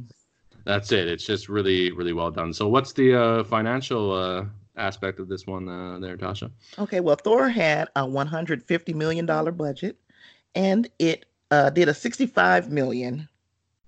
that's 0.65 0.93
it. 0.93 1.09
It's 1.09 1.25
just 1.25 1.49
really, 1.49 1.93
really 1.93 2.13
well 2.13 2.31
done. 2.31 2.53
So, 2.53 2.69
what's 2.69 2.93
the 2.93 3.15
uh, 3.15 3.45
financial 3.45 4.13
uh, 4.13 4.45
aspect 4.77 5.19
of 5.19 5.29
this 5.29 5.47
one 5.47 5.69
uh, 5.69 5.99
there, 5.99 6.17
Tasha? 6.17 6.51
Okay, 6.79 7.01
well, 7.01 7.17
Thor 7.17 7.49
had 7.49 7.89
a 7.97 8.07
150 8.07 8.95
million 8.95 9.27
dollar 9.27 9.53
budget, 9.53 9.97
and 10.55 10.89
it 10.99 11.27
uh, 11.51 11.71
did 11.71 11.89
a 11.89 11.95
65 11.95 12.71
million, 12.71 13.29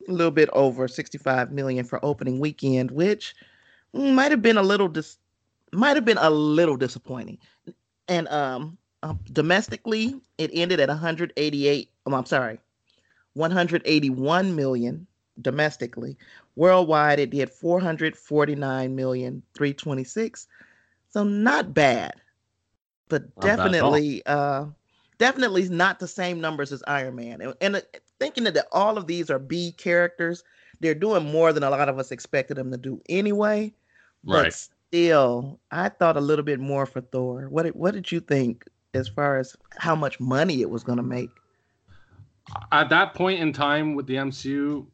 a 0.08 0.12
little 0.12 0.30
bit 0.30 0.48
over 0.52 0.88
65 0.88 1.52
million 1.52 1.84
for 1.84 2.04
opening 2.04 2.40
weekend, 2.40 2.90
which 2.90 3.34
might 3.92 4.30
have 4.30 4.42
been 4.42 4.56
a 4.56 4.62
little 4.62 4.88
dis- 4.88 5.18
might 5.72 5.96
have 5.96 6.04
been 6.04 6.18
a 6.18 6.30
little 6.30 6.76
disappointing. 6.76 7.38
And 8.08 8.28
um, 8.28 8.78
um, 9.02 9.18
domestically, 9.32 10.14
it 10.38 10.50
ended 10.52 10.80
at 10.80 10.88
188. 10.88 11.90
Oh, 12.06 12.14
I'm 12.14 12.26
sorry, 12.26 12.58
181 13.34 14.54
million 14.56 15.06
domestically. 15.40 16.16
Worldwide, 16.56 17.18
it 17.18 17.30
did 17.30 17.50
449 17.50 18.94
million 18.94 19.42
326. 19.54 20.46
So 21.10 21.24
not 21.24 21.74
bad, 21.74 22.14
but 23.08 23.34
definitely, 23.40 24.24
uh, 24.26 24.66
definitely 25.18 25.68
not 25.68 25.98
the 25.98 26.08
same 26.08 26.40
numbers 26.40 26.72
as 26.72 26.82
Iron 26.86 27.16
Man. 27.16 27.40
And, 27.40 27.54
and 27.60 27.76
uh, 27.76 27.80
thinking 28.18 28.44
that 28.44 28.66
all 28.72 28.98
of 28.98 29.06
these 29.06 29.30
are 29.30 29.38
B 29.38 29.72
characters, 29.72 30.42
they're 30.80 30.94
doing 30.94 31.30
more 31.30 31.52
than 31.52 31.62
a 31.62 31.70
lot 31.70 31.88
of 31.88 31.98
us 31.98 32.10
expected 32.10 32.56
them 32.56 32.70
to 32.70 32.76
do 32.76 33.00
anyway. 33.08 33.72
But 34.24 34.44
Right. 34.44 34.52
still, 34.52 35.60
I 35.70 35.88
thought 35.88 36.16
a 36.16 36.20
little 36.20 36.44
bit 36.44 36.60
more 36.60 36.86
for 36.86 37.00
Thor. 37.00 37.48
What 37.48 37.64
did, 37.64 37.74
what 37.74 37.94
did 37.94 38.10
you 38.10 38.20
think 38.20 38.64
as 38.94 39.08
far 39.08 39.38
as 39.38 39.56
how 39.78 39.94
much 39.94 40.20
money 40.20 40.60
it 40.62 40.70
was 40.70 40.84
going 40.84 40.98
to 40.98 41.02
make? 41.02 41.30
At 42.72 42.88
that 42.90 43.14
point 43.14 43.40
in 43.40 43.52
time 43.52 43.94
with 43.94 44.06
the 44.06 44.14
MCU, 44.14 44.86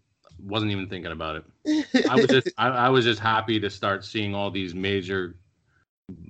wasn't 0.43 0.71
even 0.71 0.89
thinking 0.89 1.13
about 1.13 1.37
it. 1.37 1.45
I 2.09 2.17
was 2.17 2.31
just 2.31 2.49
I, 2.59 2.69
I 2.69 2.89
was 2.89 3.05
just 3.05 3.21
happy 3.21 3.61
to 3.61 3.71
start 3.71 4.05
seeing 4.05 4.35
all 4.35 4.51
these 4.51 4.75
major 4.75 5.37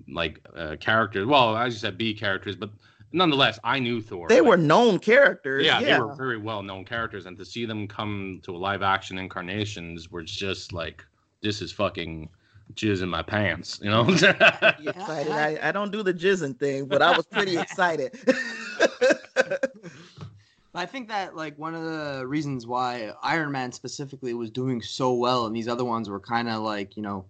like 0.09 0.41
uh, 0.57 0.77
characters. 0.81 1.27
Well, 1.27 1.57
as 1.57 1.75
you 1.75 1.79
said, 1.79 1.97
B 1.97 2.15
characters, 2.15 2.57
but 2.57 2.71
nonetheless, 3.13 3.59
I 3.65 3.79
knew 3.79 4.01
Thor. 4.01 4.29
they 4.29 4.41
were 4.41 4.57
known 4.57 4.99
characters. 4.99 5.65
yeah, 5.65 5.81
Yeah, 5.81 5.97
they 5.97 6.03
were 6.03 6.15
very 6.15 6.39
well 6.39 6.63
known 6.63 6.85
characters, 6.85 7.27
and 7.27 7.37
to 7.39 7.45
see 7.45 7.65
them 7.65 7.87
come 7.89 8.41
to 8.45 8.55
a 8.55 8.59
live 8.59 8.83
action 8.83 9.19
incarnations 9.19 10.11
was 10.11 10.31
just 10.31 10.73
like 10.73 11.05
this 11.43 11.63
is 11.63 11.73
fucking 11.73 12.29
jizz 12.75 13.03
in 13.03 13.09
my 13.09 13.23
pants, 13.23 13.81
you 13.83 13.91
know. 13.91 14.03
excited. 14.09 15.33
I, 15.33 15.59
I 15.63 15.73
don't 15.73 15.91
do 15.91 16.03
the 16.03 16.15
jizzing 16.15 16.59
thing, 16.59 16.87
but 16.87 17.03
I 17.03 17.17
was 17.17 17.27
pretty 17.27 17.59
excited. 17.65 18.17
I 20.73 20.87
think 20.87 21.09
that 21.09 21.35
like 21.35 21.59
one 21.59 21.75
of 21.75 21.83
the 21.83 22.25
reasons 22.27 22.67
why 22.67 23.13
Iron 23.23 23.51
Man 23.51 23.73
specifically 23.73 24.35
was 24.35 24.51
doing 24.51 24.81
so 24.81 25.13
well, 25.15 25.47
and 25.47 25.55
these 25.55 25.69
other 25.69 25.85
ones 25.85 26.09
were 26.09 26.21
kind 26.21 26.49
of 26.49 26.63
like 26.63 26.97
you 26.97 27.03
know 27.03 27.25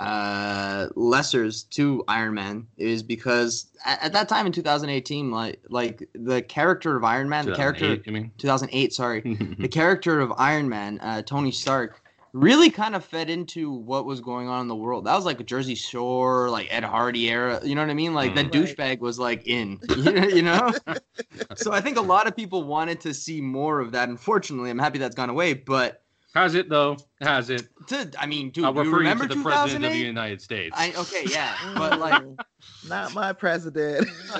uh 0.00 0.88
lessers 0.96 1.68
to 1.70 2.02
Iron 2.08 2.34
Man 2.34 2.66
is 2.78 3.02
because 3.02 3.66
at, 3.84 4.02
at 4.04 4.12
that 4.14 4.28
time 4.28 4.46
in 4.46 4.52
2018 4.52 5.30
like 5.30 5.60
like 5.68 6.08
the 6.14 6.40
character 6.42 6.96
of 6.96 7.04
Iron 7.04 7.28
Man 7.28 7.44
the 7.46 7.54
character 7.54 7.96
2008, 7.96 8.06
you 8.06 8.12
mean? 8.12 8.32
2008 8.38 8.92
sorry 8.94 9.20
the 9.58 9.68
character 9.68 10.20
of 10.20 10.32
Iron 10.38 10.68
Man 10.68 10.98
uh 11.00 11.20
Tony 11.22 11.52
Stark 11.52 12.02
really 12.34 12.70
kind 12.70 12.96
of 12.96 13.04
fed 13.04 13.28
into 13.28 13.70
what 13.70 14.06
was 14.06 14.22
going 14.22 14.48
on 14.48 14.62
in 14.62 14.66
the 14.68 14.74
world. 14.74 15.04
That 15.04 15.14
was 15.14 15.26
like 15.26 15.38
a 15.38 15.44
Jersey 15.44 15.74
Shore, 15.74 16.48
like 16.48 16.66
Ed 16.70 16.82
Hardy 16.82 17.28
era. 17.28 17.60
You 17.62 17.74
know 17.74 17.82
what 17.82 17.90
I 17.90 17.94
mean? 17.94 18.14
Like 18.14 18.34
that 18.34 18.46
Mm. 18.46 18.54
Right. 18.54 18.76
douchebag 18.76 19.00
was 19.00 19.18
like 19.18 19.46
in. 19.46 19.78
You 20.34 20.40
know. 20.40 20.72
so 21.56 21.72
I 21.72 21.82
think 21.82 21.98
a 21.98 22.02
lot 22.02 22.26
of 22.26 22.34
people 22.34 22.64
wanted 22.64 23.00
to 23.02 23.12
see 23.12 23.42
more 23.42 23.80
of 23.80 23.92
that. 23.92 24.08
Unfortunately, 24.08 24.70
I'm 24.70 24.78
happy 24.78 24.98
that's 24.98 25.14
gone 25.14 25.28
away. 25.28 25.52
But 25.52 26.01
Has 26.34 26.54
it 26.54 26.68
though? 26.68 26.96
Has 27.20 27.50
it? 27.50 27.68
to, 27.88 28.10
I 28.18 28.26
mean, 28.26 28.50
dude, 28.50 28.64
I'll 28.64 28.72
you 28.72 28.80
refer 28.80 28.90
you 28.90 28.96
remember 28.98 29.28
to 29.28 29.34
the 29.34 29.42
president 29.42 29.84
of 29.84 29.92
the 29.92 29.98
United 29.98 30.40
States. 30.40 30.74
I 30.78 30.92
okay, 30.92 31.24
yeah, 31.28 31.54
but 31.76 31.98
like. 31.98 32.22
Not 32.88 33.12
my 33.14 33.32
president. 33.32 34.08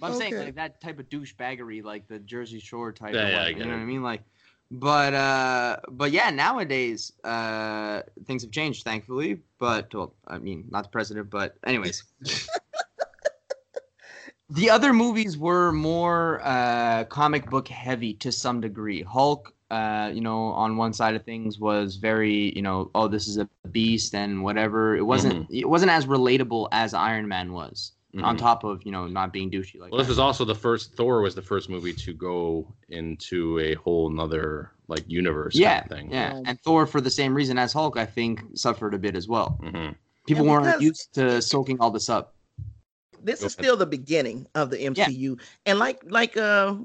But 0.00 0.12
I'm 0.12 0.18
saying 0.18 0.36
like 0.36 0.54
that 0.56 0.80
type 0.80 0.98
of 0.98 1.08
douchebaggery, 1.08 1.82
like 1.84 2.08
the 2.08 2.18
Jersey 2.18 2.58
Shore 2.58 2.92
type. 2.92 3.14
Yeah, 3.14 3.22
of 3.22 3.32
yeah, 3.32 3.42
like, 3.42 3.56
you 3.56 3.64
know 3.64 3.70
it. 3.70 3.74
what 3.74 3.82
I 3.82 3.84
mean? 3.84 4.02
Like, 4.02 4.22
but 4.70 5.14
uh, 5.14 5.76
but 5.88 6.10
yeah, 6.10 6.30
nowadays 6.30 7.12
uh, 7.22 8.02
things 8.26 8.42
have 8.42 8.50
changed, 8.50 8.84
thankfully. 8.84 9.40
But 9.58 9.94
well, 9.94 10.14
I 10.26 10.38
mean, 10.38 10.66
not 10.70 10.84
the 10.84 10.90
president, 10.90 11.30
but 11.30 11.56
anyways. 11.64 12.02
the 14.50 14.68
other 14.70 14.92
movies 14.92 15.38
were 15.38 15.70
more 15.72 16.40
uh, 16.42 17.04
comic 17.04 17.48
book 17.48 17.68
heavy 17.68 18.14
to 18.14 18.32
some 18.32 18.60
degree. 18.60 19.02
Hulk, 19.02 19.53
uh, 19.70 20.10
you 20.14 20.20
know, 20.20 20.48
on 20.52 20.76
one 20.76 20.92
side 20.92 21.14
of 21.14 21.24
things 21.24 21.58
was 21.58 21.96
very, 21.96 22.54
you 22.54 22.62
know, 22.62 22.90
oh, 22.94 23.08
this 23.08 23.26
is 23.28 23.38
a 23.38 23.48
beast 23.70 24.14
and 24.14 24.42
whatever. 24.44 24.96
It 24.96 25.02
wasn't. 25.02 25.44
Mm-hmm. 25.44 25.54
It 25.54 25.68
wasn't 25.68 25.90
as 25.90 26.06
relatable 26.06 26.68
as 26.72 26.94
Iron 26.94 27.26
Man 27.28 27.52
was 27.52 27.92
on 28.22 28.36
Mhm. 28.36 28.38
top 28.38 28.62
of 28.62 28.80
you 28.84 28.92
know 28.92 29.08
not 29.08 29.32
being 29.32 29.50
douchey 29.50 29.80
like 29.80 29.90
Well, 29.90 29.98
this 29.98 30.06
that. 30.06 30.12
was 30.12 30.18
also 30.20 30.44
the 30.44 30.54
first 30.54 30.94
Thor 30.94 31.20
was 31.20 31.34
the 31.34 31.42
first 31.42 31.68
movie 31.68 31.92
to 31.94 32.12
go 32.14 32.64
into 32.90 33.58
a 33.58 33.74
whole 33.74 34.08
nother 34.08 34.70
like 34.86 35.02
universe 35.08 35.56
yeah 35.56 35.80
kind 35.80 35.90
of 35.90 35.98
thing. 35.98 36.10
yeah 36.12 36.32
Yeah. 36.34 36.42
and 36.46 36.60
thor 36.60 36.86
for 36.86 37.00
the 37.00 37.10
same 37.10 37.34
reason 37.34 37.58
as 37.58 37.72
hulk 37.72 37.96
i 37.96 38.06
think 38.06 38.40
suffered 38.54 38.94
a 38.94 38.98
bit 38.98 39.16
as 39.16 39.26
well 39.26 39.58
hmm 39.60 39.88
people 40.28 40.44
Yeah, 40.44 40.52
weren't 40.52 40.80
used 40.80 41.12
to 41.14 41.42
soaking 41.42 41.80
all 41.80 41.90
this 41.90 42.08
up 42.08 42.34
this 43.20 43.40
Go 43.40 43.46
is 43.46 43.54
ahead. 43.54 43.64
still 43.64 43.76
the 43.76 43.86
beginning 43.86 44.46
of 44.54 44.70
the 44.70 44.76
MCU, 44.76 45.40
and 45.66 45.80
like 45.80 46.00
like 46.08 46.36
uh, 46.36 46.76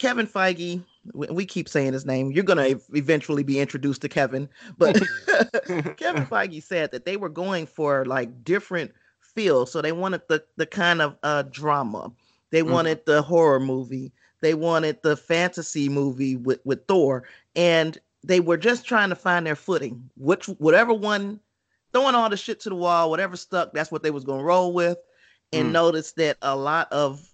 Kevin 0.00 0.26
Feige, 0.26 0.82
we, 1.14 1.46
keep 1.46 1.68
saying 1.68 1.92
his 1.92 2.04
name. 2.06 2.30
You're 2.30 2.44
gonna 2.44 2.74
eventually 2.94 3.42
be 3.42 3.58
introduced 3.58 4.02
to 4.02 4.08
Kevin, 4.08 4.48
but 4.78 4.96
Kevin 5.96 6.26
Feige 6.30 6.62
said 6.62 6.90
that 6.92 7.04
they 7.04 7.16
were 7.16 7.28
going 7.28 7.66
for 7.66 8.04
like 8.04 8.44
different 8.44 8.92
feels. 9.20 9.72
So 9.72 9.80
they 9.80 9.92
wanted 9.92 10.22
the 10.28 10.44
the 10.56 10.66
kind 10.66 11.00
of 11.00 11.16
uh 11.22 11.42
drama. 11.42 12.12
They 12.50 12.62
Mhm. 12.62 12.70
wanted 12.70 13.06
the 13.06 13.22
horror 13.22 13.60
movie. 13.60 14.12
They 14.42 14.54
wanted 14.54 15.02
the 15.02 15.16
fantasy 15.16 15.88
movie 15.88 16.36
with 16.36 16.60
with 16.64 16.86
Thor, 16.86 17.24
and 17.56 17.98
they 18.22 18.40
were 18.40 18.56
just 18.58 18.84
trying 18.84 19.08
to 19.08 19.14
find 19.16 19.46
their 19.46 19.56
footing. 19.56 20.10
Which 20.16 20.46
whatever 20.46 20.92
one 20.92 21.40
throwing 21.92 22.14
all 22.14 22.28
the 22.28 22.36
shit 22.36 22.60
to 22.60 22.68
the 22.68 22.74
wall, 22.76 23.10
whatever 23.10 23.36
stuck, 23.36 23.72
that's 23.72 23.90
what 23.90 24.02
they 24.02 24.10
was 24.10 24.24
gonna 24.24 24.44
roll 24.44 24.72
with. 24.72 24.98
And 25.52 25.68
Mm. 25.68 25.72
noticed 25.72 26.16
that 26.16 26.36
a 26.42 26.54
lot 26.54 26.92
of 26.92 27.26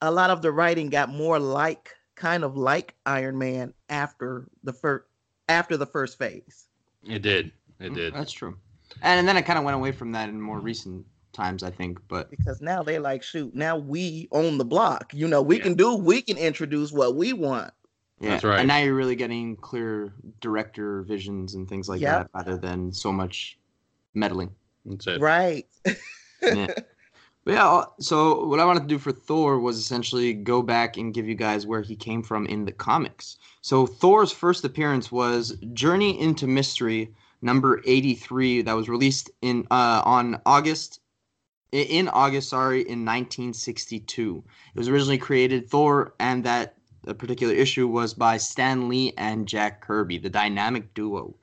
a 0.00 0.10
lot 0.10 0.30
of 0.30 0.42
the 0.42 0.52
writing 0.52 0.90
got 0.90 1.08
more 1.08 1.38
like 1.38 1.94
kind 2.22 2.44
of 2.44 2.56
like 2.56 2.94
Iron 3.04 3.36
Man 3.36 3.74
after 3.88 4.46
the 4.62 4.72
first 4.72 5.04
after 5.48 5.76
the 5.76 5.86
first 5.86 6.16
phase. 6.18 6.66
It 7.04 7.20
did. 7.22 7.50
It 7.80 7.90
mm, 7.90 7.94
did. 7.96 8.14
that's 8.14 8.30
true 8.30 8.56
and, 9.02 9.18
and 9.18 9.26
then 9.26 9.36
it 9.36 9.42
kind 9.42 9.58
of 9.58 9.64
went 9.64 9.74
away 9.74 9.90
from 9.90 10.12
that 10.12 10.28
in 10.28 10.40
more 10.40 10.60
recent 10.60 11.04
times 11.32 11.62
i 11.64 11.70
think 11.70 11.98
but 12.08 12.30
because 12.30 12.60
now 12.60 12.80
they 12.82 12.98
like 13.00 13.22
shoot 13.24 13.52
now 13.54 13.76
we 13.76 14.28
own 14.30 14.56
the 14.58 14.64
block 14.64 15.12
you 15.14 15.26
know 15.26 15.42
we 15.42 15.56
Yeah. 15.56 15.62
can 15.64 15.74
do 15.74 15.96
we 15.96 16.22
can 16.22 16.36
introduce 16.36 16.92
what 16.92 17.16
we 17.16 17.32
want 17.32 17.72
yeah 18.20 18.30
That's 18.32 18.44
right. 18.44 18.58
and 18.60 18.68
now 18.68 18.78
you're 18.78 18.94
really 18.94 19.16
getting 19.16 19.56
clear 19.56 20.12
director 20.40 21.02
visions 21.02 21.54
and 21.54 21.66
things 21.68 21.88
like 21.88 22.00
Yep. 22.02 22.10
that 22.18 22.30
rather 22.38 22.56
than 22.56 22.92
so 22.92 23.10
much 23.10 23.58
meddling 24.14 24.50
That's 24.84 25.06
it. 25.08 25.20
right 25.20 25.66
yeah. 26.42 26.68
Yeah, 27.44 27.68
uh, 27.68 27.86
so 27.98 28.44
what 28.46 28.60
I 28.60 28.64
wanted 28.64 28.82
to 28.82 28.86
do 28.86 28.98
for 28.98 29.10
Thor 29.10 29.58
was 29.58 29.76
essentially 29.76 30.32
go 30.32 30.62
back 30.62 30.96
and 30.96 31.12
give 31.12 31.26
you 31.26 31.34
guys 31.34 31.66
where 31.66 31.82
he 31.82 31.96
came 31.96 32.22
from 32.22 32.46
in 32.46 32.64
the 32.64 32.72
comics. 32.72 33.36
So 33.62 33.84
Thor's 33.84 34.30
first 34.30 34.64
appearance 34.64 35.10
was 35.10 35.56
Journey 35.72 36.20
into 36.20 36.46
Mystery 36.46 37.12
number 37.40 37.82
83 37.84 38.62
that 38.62 38.76
was 38.76 38.88
released 38.88 39.30
in 39.40 39.66
uh, 39.72 40.02
on 40.04 40.40
August 40.46 41.00
in 41.72 42.08
August, 42.08 42.50
sorry, 42.50 42.80
in 42.80 43.04
1962. 43.04 44.44
It 44.74 44.78
was 44.78 44.88
originally 44.88 45.18
created 45.18 45.68
Thor 45.68 46.14
and 46.20 46.44
that 46.44 46.74
uh, 47.08 47.14
particular 47.14 47.54
issue 47.54 47.88
was 47.88 48.14
by 48.14 48.36
Stan 48.36 48.88
Lee 48.88 49.14
and 49.16 49.48
Jack 49.48 49.80
Kirby, 49.80 50.18
the 50.18 50.30
dynamic 50.30 50.94
duo. 50.94 51.34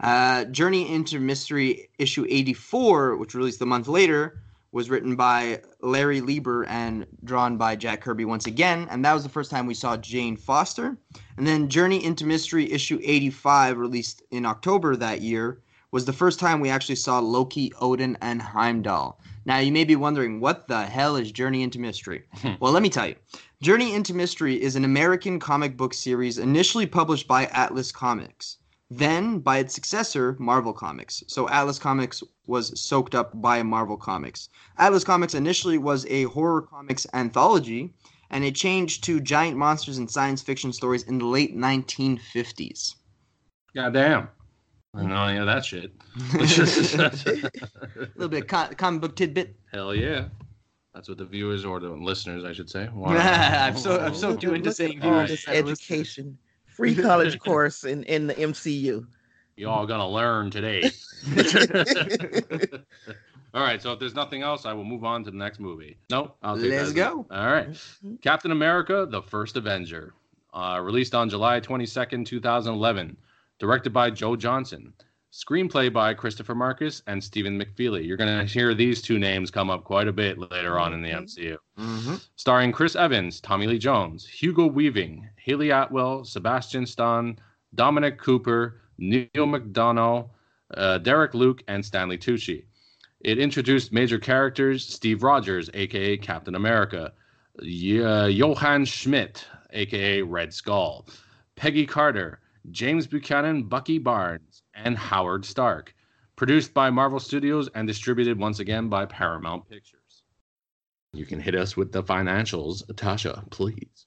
Uh, 0.00 0.44
Journey 0.44 0.92
into 0.92 1.20
Mystery 1.20 1.90
issue 1.98 2.24
84, 2.28 3.16
which 3.16 3.34
released 3.34 3.60
a 3.60 3.66
month 3.66 3.88
later, 3.88 4.43
was 4.74 4.90
written 4.90 5.14
by 5.14 5.62
Larry 5.82 6.20
Lieber 6.20 6.64
and 6.64 7.06
drawn 7.22 7.56
by 7.56 7.76
Jack 7.76 8.00
Kirby 8.00 8.24
once 8.24 8.48
again, 8.48 8.88
and 8.90 9.04
that 9.04 9.14
was 9.14 9.22
the 9.22 9.28
first 9.28 9.48
time 9.48 9.66
we 9.66 9.72
saw 9.72 9.96
Jane 9.96 10.36
Foster. 10.36 10.98
And 11.36 11.46
then 11.46 11.68
Journey 11.68 12.04
into 12.04 12.26
Mystery 12.26 12.72
issue 12.72 12.98
85, 13.00 13.78
released 13.78 14.24
in 14.32 14.44
October 14.44 14.96
that 14.96 15.20
year, 15.20 15.62
was 15.92 16.06
the 16.06 16.12
first 16.12 16.40
time 16.40 16.58
we 16.58 16.70
actually 16.70 16.96
saw 16.96 17.20
Loki, 17.20 17.72
Odin, 17.80 18.18
and 18.20 18.42
Heimdall. 18.42 19.20
Now 19.46 19.58
you 19.58 19.70
may 19.70 19.84
be 19.84 19.94
wondering, 19.94 20.40
what 20.40 20.66
the 20.66 20.84
hell 20.84 21.14
is 21.14 21.30
Journey 21.30 21.62
into 21.62 21.78
Mystery? 21.78 22.24
well, 22.58 22.72
let 22.72 22.82
me 22.82 22.90
tell 22.90 23.06
you. 23.06 23.14
Journey 23.62 23.94
into 23.94 24.12
Mystery 24.12 24.60
is 24.60 24.74
an 24.74 24.84
American 24.84 25.38
comic 25.38 25.76
book 25.76 25.94
series 25.94 26.38
initially 26.38 26.86
published 26.86 27.28
by 27.28 27.46
Atlas 27.46 27.92
Comics 27.92 28.58
then 28.90 29.38
by 29.38 29.58
its 29.58 29.74
successor, 29.74 30.36
Marvel 30.38 30.72
Comics. 30.72 31.24
So 31.26 31.48
Atlas 31.48 31.78
Comics 31.78 32.22
was 32.46 32.78
soaked 32.80 33.14
up 33.14 33.30
by 33.40 33.62
Marvel 33.62 33.96
Comics. 33.96 34.48
Atlas 34.78 35.04
Comics 35.04 35.34
initially 35.34 35.78
was 35.78 36.04
a 36.06 36.24
horror 36.24 36.62
comics 36.62 37.06
anthology, 37.14 37.92
and 38.30 38.44
it 38.44 38.54
changed 38.54 39.04
to 39.04 39.20
giant 39.20 39.56
monsters 39.56 39.98
and 39.98 40.10
science 40.10 40.42
fiction 40.42 40.72
stories 40.72 41.04
in 41.04 41.18
the 41.18 41.24
late 41.26 41.56
1950s. 41.56 42.94
God 43.74 43.92
damn. 43.94 44.28
I 44.94 45.00
don't 45.00 45.08
know 45.08 45.24
any 45.24 45.38
of 45.38 45.46
that 45.46 45.64
shit. 45.64 45.90
A 46.34 46.38
little 48.16 48.28
bit 48.28 48.42
of 48.42 48.46
co- 48.46 48.74
comic 48.76 49.00
book 49.00 49.16
tidbit. 49.16 49.56
Hell 49.72 49.94
yeah. 49.94 50.26
That's 50.94 51.08
what 51.08 51.18
the 51.18 51.24
viewers 51.24 51.64
or 51.64 51.80
the 51.80 51.88
listeners, 51.90 52.44
I 52.44 52.52
should 52.52 52.70
say. 52.70 52.88
want. 52.94 53.18
I'm 53.18 53.76
so 53.76 53.98
I'm 54.00 54.14
so 54.14 54.30
Look 54.30 54.40
too 54.40 54.50
at- 54.50 54.56
into 54.56 54.68
look 54.68 54.76
saying 54.76 55.00
viewers 55.00 55.30
this 55.30 55.48
education 55.48 56.38
free 56.66 56.94
college 56.94 57.38
course 57.40 57.84
in 57.84 58.02
in 58.04 58.26
the 58.26 58.34
mcu 58.34 59.06
You 59.56 59.68
all 59.68 59.86
gonna 59.86 60.08
learn 60.08 60.50
today. 60.50 60.90
all 63.54 63.62
right. 63.62 63.80
So 63.80 63.92
if 63.92 63.98
there's 63.98 64.14
nothing 64.14 64.42
else, 64.42 64.66
I 64.66 64.72
will 64.72 64.84
move 64.84 65.04
on 65.04 65.24
to 65.24 65.30
the 65.30 65.36
next 65.36 65.60
movie. 65.60 65.96
No, 66.10 66.32
I'll 66.42 66.56
take 66.60 66.70
Let's 66.72 66.92
go. 66.92 67.26
All 67.30 67.46
right. 67.46 67.68
Captain 68.22 68.50
America: 68.50 69.06
The 69.08 69.22
First 69.22 69.56
Avenger, 69.56 70.14
uh, 70.52 70.80
released 70.82 71.14
on 71.14 71.28
July 71.30 71.60
22nd, 71.60 72.26
2011, 72.26 73.16
directed 73.58 73.92
by 73.92 74.10
Joe 74.10 74.36
Johnston. 74.36 74.92
Screenplay 75.32 75.92
by 75.92 76.14
Christopher 76.14 76.54
Marcus 76.54 77.02
and 77.08 77.22
Stephen 77.22 77.60
McFeely. 77.60 78.06
You're 78.06 78.16
going 78.16 78.38
to 78.38 78.44
hear 78.44 78.72
these 78.72 79.02
two 79.02 79.18
names 79.18 79.50
come 79.50 79.68
up 79.68 79.82
quite 79.82 80.06
a 80.06 80.12
bit 80.12 80.38
later 80.38 80.78
on 80.78 80.92
in 80.94 81.02
the. 81.02 81.10
MCU. 81.10 81.56
Mhm. 81.76 82.24
starring 82.36 82.70
Chris 82.70 82.94
Evans, 82.94 83.40
Tommy 83.40 83.66
Lee 83.66 83.78
Jones, 83.78 84.24
Hugo 84.28 84.66
Weaving, 84.66 85.28
Hayley 85.34 85.70
Atwell, 85.70 86.24
Sebastian 86.24 86.86
Stan, 86.86 87.36
Dominic 87.74 88.16
Cooper, 88.16 88.80
Neal 88.98 89.28
McDonough, 89.34 90.28
uh, 90.74 90.98
Derek 90.98 91.34
Luke, 91.34 91.62
and 91.68 91.84
Stanley 91.84 92.18
Tucci. 92.18 92.64
It 93.20 93.38
introduced 93.38 93.92
major 93.92 94.18
characters 94.18 94.86
Steve 94.86 95.22
Rogers, 95.22 95.70
aka 95.74 96.16
Captain 96.16 96.54
America, 96.54 97.12
uh, 97.60 98.26
Johann 98.26 98.84
Schmidt, 98.84 99.46
aka 99.72 100.22
Red 100.22 100.52
Skull, 100.52 101.06
Peggy 101.56 101.86
Carter, 101.86 102.40
James 102.70 103.06
Buchanan, 103.06 103.64
Bucky 103.64 103.98
Barnes, 103.98 104.62
and 104.74 104.96
Howard 104.96 105.44
Stark. 105.44 105.94
Produced 106.36 106.74
by 106.74 106.90
Marvel 106.90 107.20
Studios 107.20 107.68
and 107.74 107.86
distributed 107.86 108.38
once 108.38 108.58
again 108.58 108.88
by 108.88 109.06
Paramount 109.06 109.68
Pictures. 109.68 110.24
You 111.12 111.24
can 111.24 111.38
hit 111.38 111.54
us 111.54 111.76
with 111.76 111.92
the 111.92 112.02
financials, 112.02 112.84
Tasha, 112.94 113.48
please. 113.50 114.06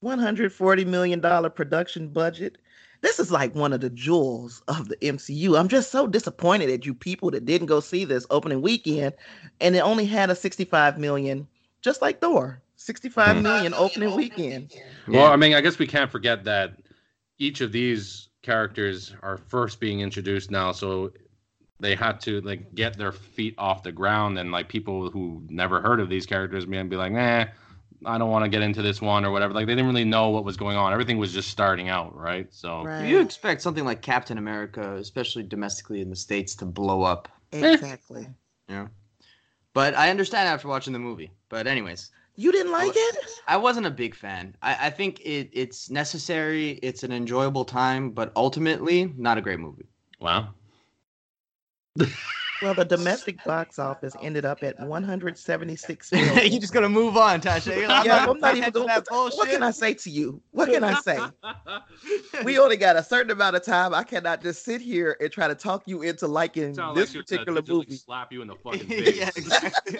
140 0.00 0.84
million 0.84 1.20
dollar 1.20 1.48
production 1.48 2.08
budget 2.08 2.58
this 3.02 3.18
is 3.20 3.30
like 3.30 3.54
one 3.54 3.72
of 3.72 3.80
the 3.82 3.90
jewels 3.90 4.62
of 4.68 4.88
the 4.88 4.96
mcu 4.96 5.58
i'm 5.58 5.68
just 5.68 5.90
so 5.92 6.06
disappointed 6.06 6.70
at 6.70 6.86
you 6.86 6.94
people 6.94 7.30
that 7.30 7.44
didn't 7.44 7.66
go 7.68 7.80
see 7.80 8.04
this 8.04 8.26
opening 8.30 8.62
weekend 8.62 9.14
and 9.60 9.76
it 9.76 9.80
only 9.80 10.06
had 10.06 10.30
a 10.30 10.36
65 10.36 10.98
million 10.98 11.46
just 11.82 12.02
like 12.02 12.20
thor 12.20 12.62
65 12.76 13.36
Hmm. 13.36 13.42
million 13.42 13.74
opening 13.74 14.12
weekend 14.12 14.70
Well, 15.08 15.26
Yeah. 15.26 15.30
I 15.30 15.36
mean, 15.36 15.54
I 15.54 15.60
guess 15.60 15.78
we 15.78 15.86
can't 15.86 16.10
forget 16.10 16.44
that 16.44 16.76
each 17.38 17.60
of 17.60 17.72
these 17.72 18.28
characters 18.42 19.14
are 19.22 19.36
first 19.36 19.80
being 19.80 20.00
introduced 20.00 20.50
now, 20.50 20.72
so 20.72 21.12
they 21.80 21.94
had 21.94 22.20
to 22.22 22.40
like 22.42 22.74
get 22.74 22.96
their 22.96 23.12
feet 23.12 23.54
off 23.58 23.82
the 23.82 23.92
ground, 23.92 24.38
and 24.38 24.52
like 24.52 24.68
people 24.68 25.10
who 25.10 25.42
never 25.48 25.80
heard 25.80 26.00
of 26.00 26.08
these 26.08 26.26
characters 26.26 26.66
may 26.66 26.82
be 26.84 26.96
like, 26.96 27.12
"Nah, 27.12 27.46
I 28.04 28.18
don't 28.18 28.30
want 28.30 28.44
to 28.44 28.48
get 28.48 28.62
into 28.62 28.82
this 28.82 29.00
one 29.00 29.24
or 29.24 29.30
whatever. 29.30 29.54
Like 29.54 29.66
they 29.66 29.74
didn't 29.74 29.86
really 29.86 30.04
know 30.04 30.30
what 30.30 30.44
was 30.44 30.56
going 30.56 30.76
on. 30.76 30.92
Everything 30.92 31.18
was 31.18 31.32
just 31.32 31.50
starting 31.50 31.88
out, 31.88 32.14
right? 32.16 32.46
So 32.50 32.82
Right. 32.84 33.06
You 33.06 33.20
expect 33.20 33.62
something 33.62 33.84
like 33.84 34.02
Captain 34.02 34.38
America, 34.38 34.96
especially 34.96 35.42
domestically 35.42 36.00
in 36.00 36.10
the 36.10 36.16
states, 36.16 36.54
to 36.56 36.64
blow 36.64 37.02
up. 37.02 37.28
Eh. 37.52 37.74
Exactly. 37.74 38.26
Yeah. 38.68 38.88
But 39.74 39.94
I 39.94 40.10
understand 40.10 40.48
after 40.48 40.68
watching 40.68 40.92
the 40.92 40.98
movie. 40.98 41.30
But 41.48 41.66
anyways, 41.66 42.10
You 42.36 42.52
didn't 42.52 42.72
like 42.72 42.92
it? 42.94 43.16
I 43.46 43.56
wasn't 43.56 43.86
a 43.86 43.90
big 43.90 44.14
fan. 44.14 44.56
I, 44.62 44.86
I 44.86 44.90
think 44.90 45.20
it, 45.20 45.50
it's 45.52 45.90
necessary. 45.90 46.78
It's 46.82 47.02
an 47.02 47.12
enjoyable 47.12 47.64
time, 47.64 48.10
but 48.10 48.32
ultimately, 48.36 49.12
not 49.16 49.38
a 49.38 49.40
great 49.40 49.60
movie. 49.60 49.88
wow. 50.20 50.48
Well, 52.62 52.74
the 52.74 52.84
domestic 52.84 53.42
box 53.52 53.78
office 53.78 54.14
ended 54.22 54.44
up 54.44 54.62
at 54.62 54.78
176 54.78 56.12
you 56.16 56.18
million. 56.18 56.60
just 56.60 56.72
gonna 56.72 56.88
move 56.88 57.16
on, 57.16 57.40
Tasha. 57.40 57.76
You're 57.76 57.88
like, 57.88 58.06
yeah, 58.06 58.18
I'm 58.24 58.30
I'm 58.30 58.38
not 58.40 58.56
even 58.56 58.68
into 58.68 58.78
going. 58.80 58.86
that 58.88 59.06
What, 59.10 59.34
what 59.36 59.48
can 59.48 59.62
I 59.62 59.70
say 59.72 59.94
to 59.94 60.10
you? 60.10 60.40
What 60.52 60.68
can 60.70 60.84
I 60.84 60.94
say? 61.00 61.18
We 62.44 62.58
only 62.58 62.76
got 62.76 62.96
a 62.96 63.02
certain 63.02 63.30
amount 63.32 63.56
of 63.56 63.64
time. 63.64 63.94
I 63.94 64.02
cannot 64.04 64.42
just 64.42 64.64
sit 64.64 64.80
here 64.80 65.16
and 65.20 65.30
try 65.32 65.48
to 65.48 65.54
talk 65.54 65.82
you 65.86 66.02
into 66.02 66.26
liking 66.26 66.74
Sound 66.74 66.96
this 66.96 67.08
like 67.10 67.14
you're 67.14 67.22
particular 67.24 67.62
gonna 67.62 67.62
just, 67.62 67.78
like, 67.78 67.88
movie. 67.88 67.96
slap 67.96 68.32
you 68.32 68.42
in 68.42 68.48
the 68.48 68.56
fucking 68.56 68.86
face. 68.86 69.16
yeah, 69.16 69.30
exactly. 69.36 69.98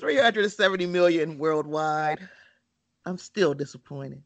370 0.00 0.86
million 0.86 1.38
worldwide. 1.38 2.26
I'm 3.06 3.18
still 3.18 3.52
disappointed. 3.54 4.22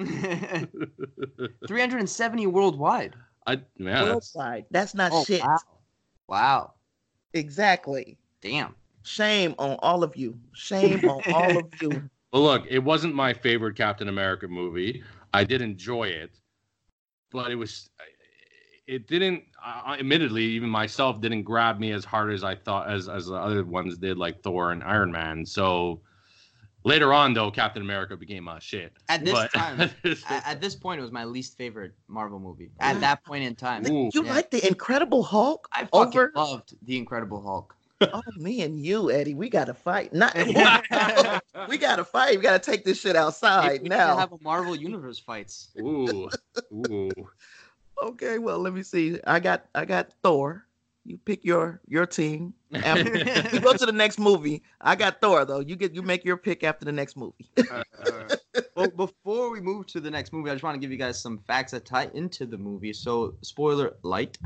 370 0.00 2.46
worldwide. 2.46 3.14
I 3.46 3.60
man, 3.78 4.06
that's, 4.06 4.34
Worldwide. 4.34 4.66
That's 4.70 4.94
not 4.94 5.12
Oh, 5.12 5.24
shit. 5.24 5.42
wow. 5.42 5.58
Wow. 6.28 6.72
Exactly. 7.34 8.18
Damn. 8.40 8.74
Shame 9.02 9.54
on 9.58 9.78
all 9.80 10.04
of 10.04 10.16
you. 10.16 10.38
Shame 10.52 11.00
on 11.08 11.22
all 11.32 11.58
of 11.58 11.70
you. 11.80 11.90
well, 12.32 12.42
look, 12.42 12.64
it 12.68 12.78
wasn't 12.78 13.14
my 13.14 13.32
favorite 13.32 13.76
Captain 13.76 14.08
America 14.08 14.46
movie. 14.46 15.02
I 15.34 15.44
did 15.44 15.60
enjoy 15.60 16.04
it, 16.04 16.38
but 17.30 17.50
it 17.50 17.56
was, 17.56 17.90
it 18.86 19.08
didn't. 19.08 19.44
Uh, 19.64 19.96
admittedly, 19.98 20.44
even 20.44 20.68
myself 20.68 21.20
didn't 21.20 21.42
grab 21.42 21.78
me 21.78 21.92
as 21.92 22.04
hard 22.04 22.32
as 22.32 22.44
I 22.44 22.54
thought 22.54 22.90
as 22.90 23.08
as 23.08 23.26
the 23.26 23.34
other 23.34 23.64
ones 23.64 23.96
did, 23.98 24.18
like 24.18 24.42
Thor 24.42 24.72
and 24.72 24.82
Iron 24.82 25.10
Man. 25.10 25.46
So 25.46 26.00
later 26.84 27.12
on, 27.12 27.34
though, 27.34 27.50
Captain 27.50 27.82
America 27.82 28.16
became 28.16 28.48
a 28.48 28.60
shit. 28.60 28.92
At 29.08 29.24
this 29.24 29.32
But- 29.34 29.52
time, 29.52 29.80
at, 30.04 30.46
at 30.46 30.60
this 30.60 30.74
point, 30.74 30.98
it 30.98 31.02
was 31.02 31.12
my 31.12 31.24
least 31.24 31.56
favorite 31.56 31.94
Marvel 32.08 32.38
movie. 32.38 32.70
At 32.80 33.00
that 33.00 33.24
point 33.24 33.44
in 33.44 33.54
time, 33.54 33.84
Ooh. 33.90 34.10
You 34.14 34.24
Yeah. 34.24 34.34
like 34.34 34.50
the 34.50 34.66
Incredible 34.66 35.22
Hulk 35.22 35.68
I 35.72 35.84
fucking 35.86 36.18
over? 36.18 36.32
loved 36.34 36.74
the 36.82 36.96
Incredible 36.96 37.42
Hulk. 37.42 37.74
Oh, 38.12 38.20
me 38.36 38.62
and 38.62 38.84
you, 38.84 39.12
Eddie, 39.12 39.34
we 39.34 39.48
got 39.48 39.66
to 39.66 39.74
fight. 39.74 40.12
Not 40.12 40.34
we 41.68 41.78
got 41.78 41.96
to 41.96 42.04
fight. 42.04 42.36
We 42.36 42.42
got 42.42 42.60
to 42.60 42.70
take 42.70 42.84
this 42.84 43.00
shit 43.00 43.14
outside 43.14 43.74
we 43.74 43.78
need 43.84 43.90
to 43.90 43.96
now. 43.96 44.16
have 44.16 44.32
a 44.32 44.38
Marvel 44.42 44.74
Universe 44.74 45.20
fights. 45.20 45.68
ooh, 45.80 46.28
ooh. 46.72 47.10
Okay, 48.02 48.38
well, 48.38 48.58
let 48.58 48.72
me 48.72 48.82
see. 48.82 49.20
I 49.24 49.38
got 49.38 49.66
I 49.76 49.84
got 49.84 50.10
Thor. 50.20 50.66
You 51.04 51.18
pick 51.18 51.44
your 51.44 51.80
your 51.88 52.06
team. 52.06 52.54
After, 52.72 53.18
you 53.52 53.60
go 53.60 53.72
to 53.72 53.84
the 53.84 53.92
next 53.92 54.18
movie. 54.18 54.62
I 54.80 54.94
got 54.94 55.20
Thor 55.20 55.44
though. 55.44 55.60
You 55.60 55.76
get 55.76 55.94
you 55.94 56.02
make 56.02 56.24
your 56.24 56.36
pick 56.36 56.64
after 56.64 56.86
the 56.86 56.92
next 56.92 57.18
movie. 57.18 57.50
well, 58.76 58.88
before 58.88 59.50
we 59.50 59.60
move 59.60 59.86
to 59.88 60.00
the 60.00 60.10
next 60.10 60.32
movie, 60.32 60.48
I 60.48 60.54
just 60.54 60.64
want 60.64 60.74
to 60.76 60.80
give 60.80 60.90
you 60.90 60.96
guys 60.96 61.20
some 61.20 61.38
facts 61.46 61.72
that 61.72 61.84
tie 61.84 62.08
into 62.14 62.46
the 62.46 62.56
movie. 62.56 62.94
So, 62.94 63.34
spoiler 63.42 63.94
light, 64.02 64.38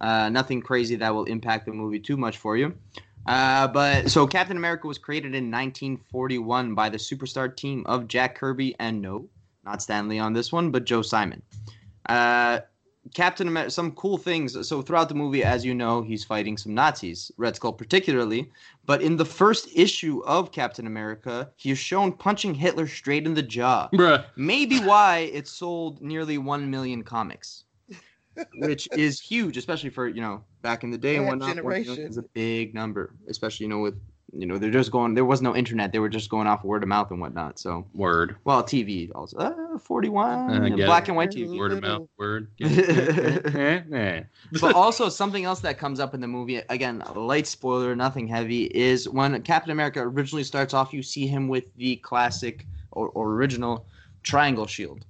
uh, 0.00 0.28
nothing 0.28 0.60
crazy 0.60 0.94
that 0.96 1.12
will 1.12 1.24
impact 1.24 1.66
the 1.66 1.72
movie 1.72 1.98
too 1.98 2.16
much 2.16 2.38
for 2.38 2.56
you. 2.56 2.74
Uh, 3.26 3.66
but 3.68 4.10
so 4.10 4.26
Captain 4.26 4.56
America 4.56 4.86
was 4.86 4.98
created 4.98 5.34
in 5.34 5.50
1941 5.50 6.74
by 6.74 6.88
the 6.88 6.98
superstar 6.98 7.54
team 7.54 7.82
of 7.86 8.06
Jack 8.06 8.34
Kirby 8.34 8.76
and 8.78 9.00
no, 9.00 9.28
not 9.64 9.82
Stan 9.82 10.08
Lee 10.08 10.18
on 10.18 10.32
this 10.32 10.52
one, 10.52 10.70
but 10.70 10.84
Joe 10.84 11.02
Simon. 11.02 11.42
Uh, 12.08 12.60
Captain 13.12 13.48
America, 13.48 13.70
some 13.70 13.92
cool 13.92 14.16
things. 14.16 14.66
So 14.66 14.80
throughout 14.80 15.08
the 15.08 15.14
movie, 15.14 15.44
as 15.44 15.64
you 15.64 15.74
know, 15.74 16.02
he's 16.02 16.24
fighting 16.24 16.56
some 16.56 16.74
Nazis, 16.74 17.30
Red 17.36 17.56
Skull 17.56 17.72
particularly. 17.72 18.50
But 18.86 19.02
in 19.02 19.16
the 19.16 19.24
first 19.24 19.68
issue 19.74 20.22
of 20.24 20.52
Captain 20.52 20.86
America, 20.86 21.50
he 21.56 21.70
is 21.70 21.78
shown 21.78 22.12
punching 22.12 22.54
Hitler 22.54 22.86
straight 22.86 23.26
in 23.26 23.34
the 23.34 23.42
jaw. 23.42 23.88
Bruh. 23.92 24.24
Maybe 24.36 24.78
why 24.80 25.30
it 25.32 25.48
sold 25.48 26.00
nearly 26.00 26.38
one 26.38 26.70
million 26.70 27.02
comics, 27.02 27.64
which 28.56 28.88
is 28.96 29.20
huge, 29.20 29.56
especially 29.56 29.90
for 29.90 30.08
you 30.08 30.20
know 30.20 30.44
back 30.62 30.84
in 30.84 30.90
the 30.90 30.98
day 30.98 31.16
and 31.16 31.26
whatnot. 31.26 31.56
One 31.56 31.56
million 31.56 31.84
generation. 31.84 32.10
is 32.10 32.16
a 32.16 32.24
big 32.34 32.74
number, 32.74 33.14
especially 33.28 33.64
you 33.64 33.70
know 33.70 33.80
with 33.80 34.00
you 34.36 34.46
know 34.46 34.58
they're 34.58 34.70
just 34.70 34.90
going. 34.90 35.14
There 35.14 35.24
was 35.24 35.40
no 35.42 35.54
internet; 35.54 35.92
they 35.92 35.98
were 35.98 36.08
just 36.08 36.28
going 36.30 36.46
off 36.46 36.64
word 36.64 36.82
of 36.82 36.88
mouth 36.88 37.10
and 37.10 37.20
whatnot. 37.20 37.58
So 37.58 37.86
Word. 37.94 38.36
well, 38.44 38.62
TV 38.62 39.10
also 39.14 39.36
uh, 39.38 39.78
forty-one, 39.78 40.72
Uh, 40.72 40.76
black 40.76 41.04
it. 41.04 41.08
and 41.08 41.16
white 41.16 41.30
TV. 41.30 41.56
Word 41.58 41.72
of 41.72 41.82
mouth. 41.82 42.08
Word. 42.18 42.48
But 44.60 44.74
also 44.74 45.08
something 45.08 45.44
else 45.44 45.60
that 45.60 45.78
comes 45.78 46.00
up 46.00 46.14
in 46.14 46.20
the 46.20 46.28
movie 46.28 46.56
again 46.68 47.02
light 47.14 47.46
spoiler 47.46 47.94
nothing 47.96 48.26
heavy 48.26 48.64
is 48.64 49.08
when 49.08 49.40
captain 49.42 49.70
america 49.72 50.00
originally 50.00 50.44
starts 50.44 50.74
off 50.74 50.92
you 50.92 51.02
see 51.02 51.26
him 51.26 51.48
with 51.48 51.74
the 51.76 51.96
classic 51.96 52.66
or, 52.92 53.08
or 53.10 53.32
original 53.32 53.86
triangle 54.22 54.66
shield 54.66 55.04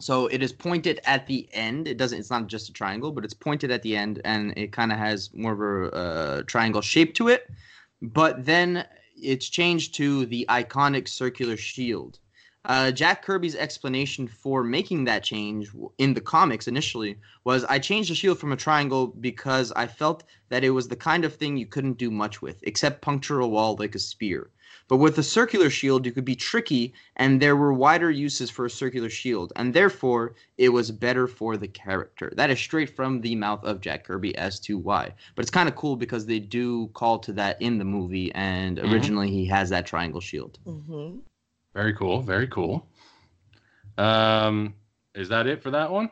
so 0.00 0.26
it 0.26 0.42
is 0.42 0.52
pointed 0.52 1.00
at 1.04 1.26
the 1.26 1.48
end 1.52 1.86
it 1.88 1.96
doesn't 1.96 2.18
it's 2.18 2.30
not 2.30 2.46
just 2.46 2.68
a 2.68 2.72
triangle 2.72 3.12
but 3.12 3.24
it's 3.24 3.34
pointed 3.34 3.70
at 3.70 3.82
the 3.82 3.96
end 3.96 4.20
and 4.24 4.52
it 4.56 4.72
kind 4.72 4.92
of 4.92 4.98
has 4.98 5.30
more 5.34 5.52
of 5.52 5.60
a 5.60 5.94
uh, 5.96 6.42
triangle 6.46 6.80
shape 6.82 7.14
to 7.14 7.28
it 7.28 7.48
but 8.02 8.44
then 8.44 8.86
it's 9.16 9.48
changed 9.48 9.94
to 9.94 10.26
the 10.26 10.44
iconic 10.48 11.08
circular 11.08 11.56
shield 11.56 12.18
uh, 12.64 12.92
Jack 12.92 13.22
Kirby's 13.22 13.56
explanation 13.56 14.28
for 14.28 14.62
making 14.62 15.04
that 15.04 15.24
change 15.24 15.70
in 15.98 16.14
the 16.14 16.20
comics 16.20 16.68
initially 16.68 17.18
was 17.44 17.64
I 17.64 17.80
changed 17.80 18.10
the 18.10 18.14
shield 18.14 18.38
from 18.38 18.52
a 18.52 18.56
triangle 18.56 19.08
because 19.08 19.72
I 19.72 19.88
felt 19.88 20.22
that 20.48 20.62
it 20.62 20.70
was 20.70 20.86
the 20.86 20.96
kind 20.96 21.24
of 21.24 21.34
thing 21.34 21.56
you 21.56 21.66
couldn't 21.66 21.98
do 21.98 22.10
much 22.10 22.40
with, 22.40 22.60
except 22.62 23.02
puncture 23.02 23.40
a 23.40 23.48
wall 23.48 23.76
like 23.80 23.96
a 23.96 23.98
spear. 23.98 24.50
But 24.88 24.96
with 24.98 25.16
a 25.18 25.22
circular 25.22 25.70
shield, 25.70 26.04
you 26.04 26.12
could 26.12 26.24
be 26.24 26.34
tricky, 26.36 26.92
and 27.16 27.40
there 27.40 27.56
were 27.56 27.72
wider 27.72 28.10
uses 28.10 28.50
for 28.50 28.66
a 28.66 28.70
circular 28.70 29.08
shield, 29.08 29.52
and 29.56 29.72
therefore 29.72 30.34
it 30.58 30.68
was 30.70 30.90
better 30.90 31.26
for 31.26 31.56
the 31.56 31.68
character. 31.68 32.32
That 32.36 32.50
is 32.50 32.58
straight 32.58 32.90
from 32.94 33.20
the 33.20 33.34
mouth 33.36 33.64
of 33.64 33.80
Jack 33.80 34.04
Kirby 34.04 34.36
as 34.36 34.60
to 34.60 34.76
why. 34.78 35.12
But 35.34 35.42
it's 35.42 35.50
kind 35.50 35.68
of 35.68 35.76
cool 35.76 35.96
because 35.96 36.26
they 36.26 36.38
do 36.40 36.88
call 36.88 37.18
to 37.20 37.32
that 37.34 37.60
in 37.62 37.78
the 37.78 37.84
movie, 37.84 38.32
and 38.34 38.78
Mhm. 38.78 38.92
originally 38.92 39.30
he 39.30 39.46
has 39.46 39.70
that 39.70 39.86
triangle 39.86 40.20
shield. 40.20 40.58
hmm 40.64 41.18
Very 41.74 41.94
cool. 41.94 42.20
Very 42.20 42.48
cool. 42.48 42.86
Um, 43.98 44.74
is 45.14 45.28
that 45.30 45.46
it 45.46 45.62
for 45.62 45.70
that 45.70 45.90
one? 45.90 46.10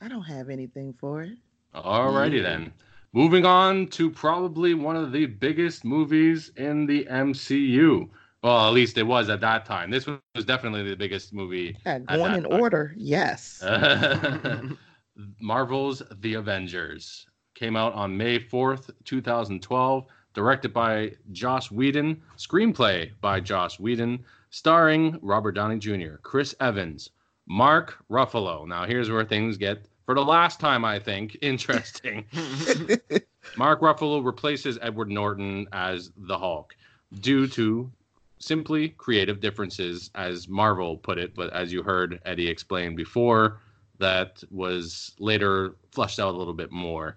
I 0.00 0.08
don't 0.08 0.22
have 0.24 0.48
anything 0.48 0.92
for 0.94 1.22
it. 1.22 1.38
Alrighty 1.74 2.36
Yeah. 2.36 2.42
then. 2.42 2.72
Moving 3.14 3.44
on 3.44 3.88
to 3.88 4.10
probably 4.10 4.72
one 4.72 4.96
of 4.96 5.12
the 5.12 5.26
biggest 5.26 5.84
movies 5.84 6.50
in 6.56 6.86
the 6.86 7.04
MCU. 7.04 8.08
Well, 8.42 8.66
at 8.66 8.72
least 8.72 8.96
it 8.96 9.02
was 9.02 9.28
at 9.28 9.40
that 9.42 9.66
time. 9.66 9.90
This 9.90 10.06
was 10.06 10.44
definitely 10.46 10.82
the 10.88 10.96
biggest 10.96 11.34
movie. 11.34 11.76
Yeah, 11.84 11.98
going 11.98 12.34
in 12.34 12.44
time. 12.44 12.60
order. 12.60 12.94
Yes. 12.96 13.62
Marvel's 15.40 16.02
The 16.20 16.34
Avengers 16.34 17.26
came 17.54 17.76
out 17.76 17.92
on 17.92 18.16
May 18.16 18.38
4th, 18.40 18.90
2012, 19.04 20.06
directed 20.32 20.72
by 20.72 21.12
Joss 21.32 21.70
Whedon, 21.70 22.20
screenplay 22.38 23.10
by 23.20 23.40
Joss 23.40 23.78
Whedon, 23.78 24.24
starring 24.48 25.18
Robert 25.20 25.52
Downey 25.52 25.78
Jr., 25.78 26.16
Chris 26.22 26.54
Evans, 26.60 27.10
Mark 27.46 28.02
Ruffalo. 28.10 28.66
Now, 28.66 28.86
here's 28.86 29.10
where 29.10 29.24
things 29.24 29.58
get, 29.58 29.86
for 30.04 30.14
the 30.14 30.24
last 30.24 30.60
time, 30.60 30.84
I 30.84 30.98
think, 30.98 31.36
interesting. 31.42 32.24
Mark 33.56 33.80
Ruffalo 33.80 34.24
replaces 34.24 34.78
Edward 34.82 35.10
Norton 35.10 35.66
as 35.72 36.10
the 36.16 36.38
Hulk 36.38 36.74
due 37.20 37.46
to 37.48 37.90
simply 38.38 38.90
creative 38.90 39.40
differences, 39.40 40.10
as 40.14 40.48
Marvel 40.48 40.96
put 40.96 41.18
it. 41.18 41.34
But 41.34 41.52
as 41.52 41.72
you 41.72 41.82
heard 41.82 42.20
Eddie 42.24 42.48
explain 42.48 42.96
before, 42.96 43.60
that 43.98 44.42
was 44.50 45.12
later 45.18 45.76
flushed 45.92 46.18
out 46.18 46.34
a 46.34 46.36
little 46.36 46.54
bit 46.54 46.72
more. 46.72 47.16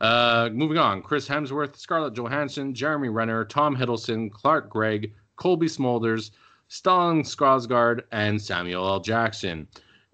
Uh, 0.00 0.50
moving 0.52 0.76
on, 0.76 1.00
Chris 1.00 1.26
Hemsworth, 1.26 1.76
Scarlett 1.76 2.14
Johansson, 2.14 2.74
Jeremy 2.74 3.08
Renner, 3.08 3.44
Tom 3.46 3.74
Hiddleston, 3.74 4.30
Clark 4.30 4.68
Gregg, 4.68 5.14
Colby 5.36 5.68
Smulders, 5.68 6.32
Stellan 6.68 7.20
Skarsgård, 7.20 8.02
and 8.12 8.40
Samuel 8.40 8.86
L. 8.86 9.00
Jackson. 9.00 9.66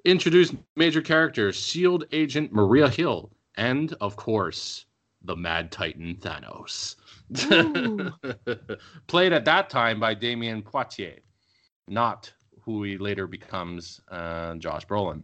Introduced 0.04 0.54
major 0.74 1.00
characters: 1.00 1.56
Shield 1.56 2.06
agent 2.10 2.52
Maria 2.52 2.88
Hill, 2.88 3.30
and 3.56 3.94
of 4.00 4.16
course, 4.16 4.86
the 5.22 5.36
Mad 5.36 5.70
Titan 5.70 6.16
Thanos. 6.16 6.96
Played 9.06 9.32
at 9.32 9.44
that 9.44 9.70
time 9.70 10.00
by 10.00 10.14
Damion 10.14 10.62
Poitier, 10.62 11.20
not 11.86 12.32
who 12.62 12.82
he 12.82 12.98
later 12.98 13.28
becomes 13.28 14.00
uh, 14.10 14.56
Josh 14.56 14.86
Brolin. 14.86 15.22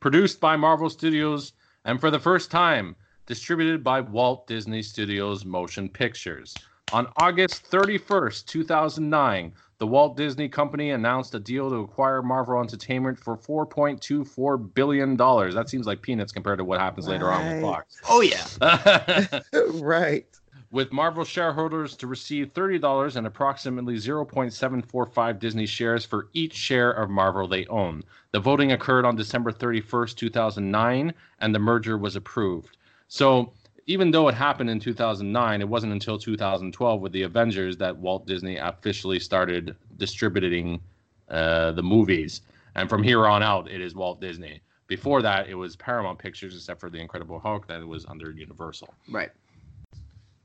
Produced 0.00 0.40
by 0.40 0.56
Marvel 0.56 0.90
Studios, 0.90 1.54
and 1.84 1.98
for 1.98 2.10
the 2.10 2.20
first 2.20 2.50
time, 2.50 2.94
distributed 3.26 3.82
by 3.82 4.00
Walt 4.00 4.46
Disney 4.46 4.82
Studios 4.82 5.44
Motion 5.44 5.88
Pictures. 5.88 6.54
On 6.92 7.06
August 7.16 7.70
31st, 7.70 8.44
2009, 8.44 9.54
the 9.82 9.86
Walt 9.88 10.16
Disney 10.16 10.48
Company 10.48 10.90
announced 10.90 11.34
a 11.34 11.40
deal 11.40 11.68
to 11.68 11.78
acquire 11.78 12.22
Marvel 12.22 12.60
Entertainment 12.60 13.18
for 13.18 13.36
$4.24 13.36 14.74
billion. 14.74 15.16
That 15.16 15.68
seems 15.68 15.88
like 15.88 16.00
peanuts 16.02 16.30
compared 16.30 16.58
to 16.58 16.64
what 16.64 16.78
happens 16.78 17.08
later 17.08 17.32
on 17.32 17.44
with 17.44 17.64
Right. 17.64 17.84
Oh 18.08 18.20
yeah. 18.20 18.44
Right. 19.82 20.24
with 20.70 20.92
Marvel 20.92 21.24
shareholders 21.24 21.96
to 21.96 22.06
receive 22.06 22.54
$30 22.54 23.16
and 23.16 23.26
approximately 23.26 23.96
0.745 23.96 25.38
Disney 25.40 25.66
shares 25.66 26.04
for 26.04 26.28
each 26.32 26.54
share 26.54 26.92
of 26.92 27.10
Marvel 27.10 27.48
they 27.48 27.66
own. 27.66 28.04
The 28.30 28.38
voting 28.38 28.70
occurred 28.70 29.04
on 29.04 29.16
December 29.16 29.50
31st, 29.50 30.14
2009, 30.14 31.12
and 31.40 31.52
the 31.52 31.58
merger 31.58 31.98
was 31.98 32.14
approved. 32.14 32.76
So, 33.08 33.52
even 33.86 34.10
though 34.10 34.28
it 34.28 34.34
happened 34.34 34.70
in 34.70 34.78
2009, 34.78 35.60
it 35.60 35.68
wasn't 35.68 35.92
until 35.92 36.18
2012 36.18 37.00
with 37.00 37.12
the 37.12 37.22
Avengers 37.22 37.76
that 37.78 37.96
Walt 37.96 38.26
Disney 38.26 38.56
officially 38.56 39.18
started 39.18 39.76
distributing 39.96 40.80
uh, 41.28 41.72
the 41.72 41.82
movies. 41.82 42.42
And 42.74 42.88
from 42.88 43.02
here 43.02 43.26
on 43.26 43.42
out, 43.42 43.70
it 43.70 43.80
is 43.80 43.94
Walt 43.94 44.20
Disney. 44.20 44.60
Before 44.86 45.22
that, 45.22 45.48
it 45.48 45.54
was 45.54 45.74
Paramount 45.76 46.18
Pictures, 46.18 46.54
except 46.54 46.80
for 46.80 46.90
The 46.90 46.98
Incredible 46.98 47.38
Hulk, 47.38 47.66
that 47.68 47.86
was 47.86 48.04
under 48.06 48.30
Universal 48.30 48.92
Right. 49.10 49.30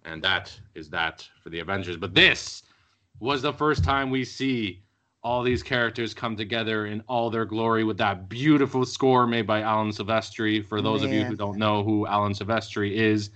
and 0.06 0.22
that 0.24 0.58
is 0.76 0.90
that 0.90 1.28
for 1.44 1.50
the 1.50 1.60
Avengers. 1.60 1.98
But 1.98 2.14
this 2.16 2.64
was 3.20 3.42
the 3.42 3.54
first 3.54 3.84
time 3.84 4.10
we 4.10 4.24
see 4.24 4.82
all 5.28 5.44
these 5.44 5.62
characters 5.62 6.14
come 6.14 6.38
together 6.38 6.86
in 6.86 7.04
all 7.06 7.30
their 7.30 7.44
glory 7.44 7.84
with 7.84 7.98
that 7.98 8.30
beautiful 8.30 8.86
score 8.86 9.28
made 9.28 9.46
by 9.46 9.60
Alan 9.60 9.90
Silvestri. 9.90 10.66
For 10.66 10.82
those 10.82 11.04
of 11.04 11.12
you 11.12 11.26
who 11.26 11.36
don't 11.36 11.58
know 11.58 11.84
who 11.84 12.08
Alan 12.08 12.32
Silvestri 12.32 12.94
is, 12.94 13.30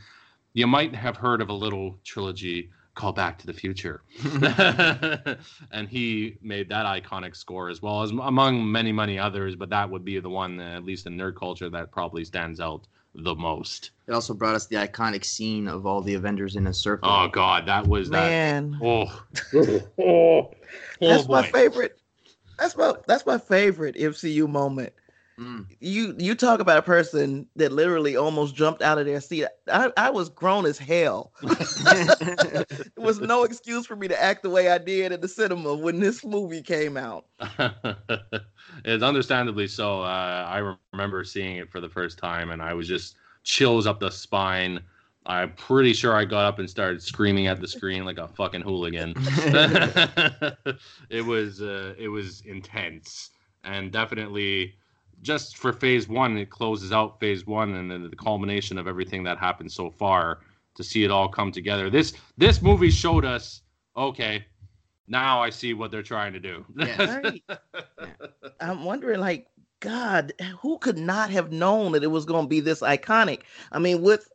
you 0.54 0.68
might 0.68 0.96
have 0.96 1.18
heard 1.18 1.42
of 1.42 1.50
a 1.50 1.54
little 1.54 2.00
trilogy 2.06 2.70
called 2.96 3.18
Back 3.18 3.38
to 3.40 3.46
the 3.46 3.52
Future. 3.52 4.04
and 5.72 5.90
he 5.90 6.38
made 6.42 6.70
that 6.70 6.86
iconic 6.86 7.36
score 7.36 7.68
as 7.68 7.82
well 7.82 8.04
as 8.04 8.12
among 8.12 8.72
many, 8.72 8.94
many 8.94 9.20
others, 9.20 9.58
but 9.58 9.70
that 9.72 9.90
would 9.90 10.06
be 10.06 10.18
the 10.22 10.30
one, 10.30 10.62
uh, 10.62 10.78
at 10.78 10.86
least 10.86 11.08
in 11.08 11.18
nerd 11.18 11.36
culture, 11.36 11.70
that 11.70 11.92
probably 11.92 12.24
stands 12.24 12.62
out 12.62 12.88
the 13.16 13.36
most. 13.36 13.92
It 14.08 14.14
also 14.14 14.34
brought 14.34 14.56
us 14.56 14.68
the 14.68 14.76
iconic 14.78 15.26
scene 15.26 15.68
of 15.68 15.86
all 15.86 16.02
the 16.02 16.14
Avengers 16.14 16.56
in 16.56 16.68
a 16.68 16.74
circle. 16.74 17.10
Oh 17.10 17.28
God, 17.28 17.66
that 17.68 17.88
was 17.88 18.10
that. 18.10 18.30
Man. 18.30 18.80
Oh, 18.82 19.24
oh, 20.00 20.52
That's 21.00 21.24
oh, 21.24 21.28
boy. 21.28 21.34
my 21.34 21.44
favorite. 21.44 21.98
That's 22.58 22.76
my 22.78 22.94
that's 23.08 23.26
my 23.26 23.38
favorite 23.38 23.96
MCU 23.96 24.48
moment. 24.48 24.94
Mm. 25.42 25.66
You 25.80 26.14
you 26.20 26.36
talk 26.36 26.60
about 26.60 26.78
a 26.78 26.84
person 26.84 27.48
that 27.56 27.72
literally 27.72 28.16
almost 28.16 28.54
jumped 28.54 28.84
out 28.84 29.00
of 29.00 29.08
their 29.08 29.20
seat. 29.20 29.48
I, 29.68 29.92
I 29.98 30.12
was 30.12 30.30
grown 30.30 30.68
as 30.68 30.78
hell. 30.78 31.32
there 31.42 32.66
was 32.98 33.20
no 33.20 33.44
excuse 33.44 33.88
for 33.88 33.96
me 33.96 34.08
to 34.08 34.22
act 34.22 34.44
the 34.44 34.52
way 34.52 34.70
I 34.70 34.78
did 34.78 35.12
at 35.12 35.22
the 35.22 35.28
cinema 35.28 35.74
when 35.74 36.00
this 36.00 36.24
movie 36.24 36.62
came 36.62 36.96
out. 36.96 37.26
it's 38.86 39.04
understandably 39.04 39.68
so. 39.68 40.04
Uh, 40.04 40.46
I 40.48 40.76
remember 40.94 41.24
seeing 41.24 41.58
it 41.58 41.72
for 41.72 41.82
the 41.82 41.90
first 41.90 42.20
time, 42.20 42.52
and 42.52 42.62
I 42.62 42.76
was 42.76 42.88
just 42.88 43.16
chills 43.44 43.88
up 43.88 44.00
the 44.00 44.12
spine. 44.12 44.80
I'm 45.26 45.54
pretty 45.54 45.94
sure 45.94 46.14
I 46.14 46.24
got 46.26 46.46
up 46.46 46.60
and 46.60 46.70
started 46.70 47.02
screaming 47.02 47.48
at 47.48 47.60
the 47.60 47.68
screen 47.68 48.06
like 48.06 48.20
a 48.20 48.28
fucking 48.28 48.62
hooligan. 48.62 49.14
it 51.10 51.26
was 51.26 51.64
uh, 51.64 51.96
it 51.98 52.10
was 52.10 52.42
intense, 52.42 53.32
and 53.64 53.92
definitely 53.92 54.76
just 55.22 55.58
for 55.58 55.72
phase 55.74 56.08
one, 56.08 56.38
it 56.38 56.50
closes 56.50 56.92
out 56.92 57.20
phase 57.20 57.46
one, 57.46 57.76
and 57.76 57.90
then 57.92 58.10
the 58.10 58.16
culmination 58.16 58.78
of 58.78 58.88
everything 58.88 59.24
that 59.24 59.38
happened 59.38 59.72
so 59.72 59.90
far 59.90 60.40
to 60.76 60.84
see 60.84 61.04
it 61.04 61.12
all 61.12 61.28
come 61.28 61.52
together. 61.52 61.90
This 61.90 62.14
this 62.38 62.62
movie 62.62 62.90
showed 62.90 63.26
us, 63.26 63.62
okay, 63.96 64.46
now 65.08 65.42
I 65.42 65.50
see 65.50 65.74
what 65.74 65.92
they're 65.92 66.04
trying 66.04 66.34
to 66.34 66.40
do. 66.40 66.66
Yeah. 66.76 67.22
Right. 67.24 67.44
I'm 68.60 68.84
wondering, 68.84 69.20
like, 69.20 69.48
God, 69.80 70.34
who 70.62 70.78
could 70.78 70.98
not 70.98 71.30
have 71.32 71.52
known 71.52 71.92
that 71.94 72.04
it 72.04 72.08
was 72.08 72.26
going 72.26 72.46
to 72.46 72.50
be 72.50 72.60
this 72.60 72.82
iconic? 72.82 73.42
I 73.72 73.80
mean, 73.80 74.02
with 74.02 74.30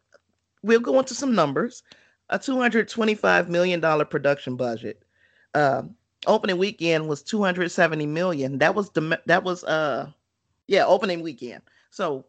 we'll 0.63 0.81
go 0.81 0.99
into 0.99 1.15
some 1.15 1.35
numbers. 1.35 1.83
A 2.29 2.41
225 2.41 3.49
million 3.49 3.79
dollar 3.79 4.05
production 4.05 4.57
budget. 4.57 5.05
Uh, 5.55 5.83
opening 6.27 6.59
weekend 6.59 7.09
was 7.09 7.23
270 7.23 8.05
million. 8.07 8.59
That 8.59 8.75
was 8.75 8.91
the 8.91 9.21
that 9.27 9.45
was 9.45 9.63
uh 9.65 10.11
yeah 10.69 10.85
opening 10.87 11.23
weekend. 11.23 11.63
So 11.91 12.27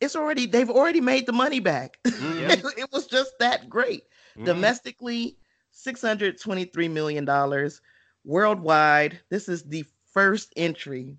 it's 0.00 0.16
already 0.16 0.46
they've 0.46 0.70
already 0.70 1.00
made 1.00 1.26
the 1.26 1.32
money 1.32 1.60
back. 1.60 1.98
Mhm. 2.04 2.50
it, 2.50 2.64
it 2.78 2.92
was 2.92 3.06
just 3.06 3.32
that 3.40 3.68
great 3.68 4.04
Mhm. 4.36 4.44
domestically 4.44 5.36
623 5.72 6.88
million 6.88 7.24
dollars 7.24 7.80
worldwide 8.24 9.18
this 9.30 9.48
is 9.48 9.62
the 9.64 9.84
first 10.12 10.52
entry 10.56 11.16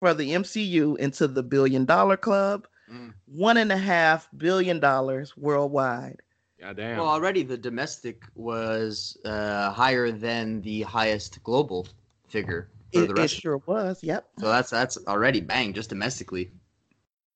for 0.00 0.12
the 0.14 0.30
mcu 0.32 0.96
into 0.98 1.26
the 1.26 1.42
billion 1.42 1.84
dollar 1.84 2.16
club 2.16 2.66
Mm. 2.90 3.14
one 3.26 3.56
and 3.56 3.72
a 3.72 3.76
half 3.76 4.28
billion 4.36 4.78
dollars 4.80 5.36
worldwide 5.36 6.20
God 6.60 6.76
damn. 6.76 6.98
Well, 6.98 7.08
already 7.08 7.42
the 7.42 7.56
domestic 7.58 8.24
was 8.34 9.16
uh, 9.24 9.70
higher 9.72 10.10
than 10.10 10.62
the 10.62 10.82
highest 10.82 11.42
global 11.42 11.86
figure 12.28 12.68
for 12.92 13.02
it, 13.02 13.14
the 13.14 13.22
it 13.22 13.30
sure 13.30 13.58
was 13.66 14.02
yep 14.02 14.26
So 14.38 14.46
that's 14.48 14.70
that's 14.70 14.98
already 15.06 15.40
bang 15.40 15.72
just 15.72 15.90
domestically, 15.90 16.50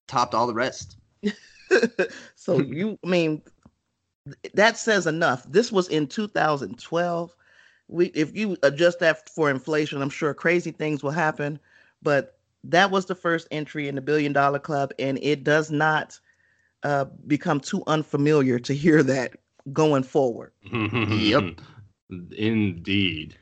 topped 0.06 0.34
all 0.34 0.46
the 0.46 0.54
rest. 0.54 0.96
so 2.34 2.60
you 2.60 2.98
I 3.04 3.08
mean 3.08 3.42
that 4.54 4.76
says 4.76 5.06
enough 5.06 5.44
this 5.50 5.72
was 5.72 5.88
in 5.88 6.06
2012 6.06 7.36
we 7.88 8.06
if 8.06 8.36
you 8.36 8.56
adjust 8.62 8.98
that 9.00 9.28
for 9.30 9.50
inflation 9.50 10.02
i'm 10.02 10.10
sure 10.10 10.34
crazy 10.34 10.70
things 10.70 11.02
will 11.02 11.10
happen 11.10 11.58
but 12.02 12.38
that 12.64 12.90
was 12.90 13.06
the 13.06 13.14
first 13.14 13.48
entry 13.50 13.88
in 13.88 13.94
the 13.94 14.00
billion 14.00 14.32
dollar 14.32 14.58
club 14.58 14.92
and 14.98 15.18
it 15.22 15.42
does 15.42 15.70
not 15.70 16.18
uh, 16.82 17.06
become 17.26 17.60
too 17.60 17.82
unfamiliar 17.86 18.58
to 18.58 18.74
hear 18.74 19.02
that 19.02 19.36
going 19.72 20.02
forward 20.02 20.52
Yep. 20.72 21.60
Indeed. 22.36 23.36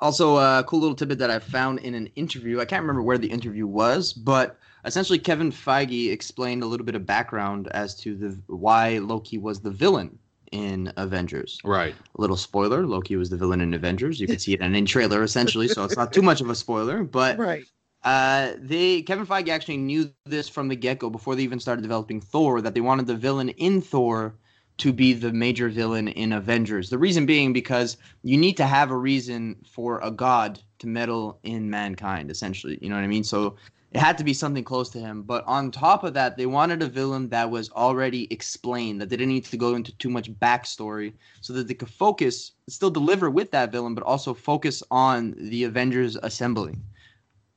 Also, 0.00 0.36
a 0.36 0.64
cool 0.66 0.80
little 0.80 0.94
tidbit 0.94 1.18
that 1.18 1.30
I 1.30 1.38
found 1.38 1.78
in 1.80 1.94
an 1.94 2.08
interview. 2.16 2.60
I 2.60 2.64
can't 2.66 2.82
remember 2.82 3.02
where 3.02 3.18
the 3.18 3.30
interview 3.30 3.66
was, 3.66 4.12
but 4.12 4.58
essentially 4.84 5.18
Kevin 5.18 5.50
Feige 5.50 6.12
explained 6.12 6.62
a 6.62 6.66
little 6.66 6.84
bit 6.84 6.94
of 6.94 7.06
background 7.06 7.68
as 7.68 7.94
to 7.96 8.14
the 8.14 8.38
why 8.46 8.98
Loki 8.98 9.38
was 9.38 9.60
the 9.60 9.70
villain 9.70 10.18
in 10.52 10.92
Avengers. 10.96 11.58
Right. 11.64 11.94
A 12.16 12.20
little 12.20 12.36
spoiler: 12.36 12.86
Loki 12.86 13.16
was 13.16 13.30
the 13.30 13.36
villain 13.36 13.60
in 13.60 13.74
Avengers. 13.74 14.20
You 14.20 14.26
can 14.26 14.38
see 14.38 14.52
it 14.52 14.60
in 14.60 14.74
a 14.74 14.82
trailer 14.82 15.22
essentially, 15.22 15.68
so 15.68 15.84
it's 15.84 15.96
not 15.96 16.12
too 16.12 16.22
much 16.22 16.40
of 16.40 16.50
a 16.50 16.54
spoiler. 16.54 17.02
But 17.02 17.38
right 17.38 17.64
Uh, 18.04 18.52
they 18.58 19.02
Kevin 19.02 19.26
Feige 19.26 19.48
actually 19.48 19.78
knew 19.78 20.12
this 20.26 20.48
from 20.48 20.68
the 20.68 20.76
get 20.76 21.00
go 21.00 21.10
before 21.10 21.34
they 21.34 21.42
even 21.42 21.58
started 21.58 21.82
developing 21.82 22.20
Thor 22.20 22.60
that 22.60 22.74
they 22.74 22.80
wanted 22.80 23.06
the 23.06 23.16
villain 23.16 23.48
in 23.48 23.80
Thor 23.80 24.36
to 24.78 24.92
be 24.92 25.12
the 25.12 25.32
major 25.32 25.68
villain 25.68 26.08
in 26.08 26.32
Avengers. 26.32 26.90
The 26.90 26.98
reason 26.98 27.26
being 27.26 27.52
because 27.52 27.96
you 28.22 28.36
need 28.36 28.56
to 28.58 28.66
have 28.66 28.90
a 28.90 28.96
reason 28.96 29.56
for 29.70 30.00
a 30.00 30.10
god 30.10 30.60
to 30.78 30.86
meddle 30.86 31.38
in 31.42 31.70
mankind, 31.70 32.30
essentially. 32.30 32.78
You 32.82 32.90
know 32.90 32.96
what 32.96 33.04
I 33.04 33.08
mean? 33.08 33.24
So 33.24 33.56
it 33.92 34.00
had 34.00 34.18
to 34.18 34.24
be 34.24 34.34
something 34.34 34.64
close 34.64 34.90
to 34.90 34.98
him. 34.98 35.22
But 35.22 35.44
on 35.46 35.70
top 35.70 36.04
of 36.04 36.12
that, 36.14 36.36
they 36.36 36.46
wanted 36.46 36.82
a 36.82 36.88
villain 36.88 37.28
that 37.30 37.50
was 37.50 37.70
already 37.70 38.30
explained, 38.30 39.00
that 39.00 39.08
they 39.08 39.16
didn't 39.16 39.32
need 39.32 39.46
to 39.46 39.56
go 39.56 39.74
into 39.74 39.96
too 39.96 40.10
much 40.10 40.30
backstory, 40.32 41.14
so 41.40 41.54
that 41.54 41.68
they 41.68 41.74
could 41.74 41.88
focus, 41.88 42.52
still 42.68 42.90
deliver 42.90 43.30
with 43.30 43.50
that 43.52 43.72
villain, 43.72 43.94
but 43.94 44.04
also 44.04 44.34
focus 44.34 44.82
on 44.90 45.34
the 45.38 45.64
Avengers 45.64 46.16
assembling 46.22 46.82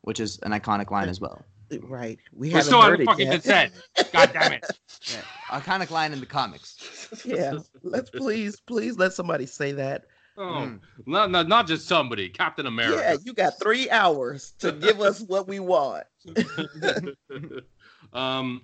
which 0.02 0.20
is 0.20 0.40
an 0.40 0.52
iconic 0.52 0.92
line 0.92 1.10
as 1.10 1.20
well. 1.20 1.44
Right 1.82 2.20
we 2.34 2.48
We 2.48 2.54
haven't 2.54 2.66
still 2.66 2.82
heard 2.82 2.92
haven't 3.00 3.06
fucking 3.06 3.26
yet. 3.28 3.32
been 3.32 3.42
said. 3.42 3.72
God 4.12 4.32
damn 4.34 4.52
it. 4.54 4.66
Yeah, 5.10 5.22
iconic 5.60 5.90
line 5.90 6.12
in 6.14 6.20
the 6.20 6.26
comics. 6.26 6.78
yeah 7.26 7.54
let's 7.84 8.10
please 8.12 8.60
please 8.68 8.98
let 8.98 9.14
somebody 9.14 9.46
say 9.46 9.72
that 9.74 10.06
Oh, 10.38 10.42
Mm. 10.44 10.80
not, 11.06 11.32
not, 11.32 11.48
not 11.48 11.68
just 11.68 11.88
somebody. 11.88 12.30
Captain 12.30 12.66
America. 12.68 12.98
yeah 12.98 13.04
America. 13.08 13.24
you 13.26 13.34
got 13.34 13.54
three 13.62 13.90
hours 13.90 14.54
to 14.60 14.72
give 14.72 15.02
us 15.02 15.22
what 15.22 15.48
we 15.48 15.60
want 15.60 16.06
um, 18.14 18.62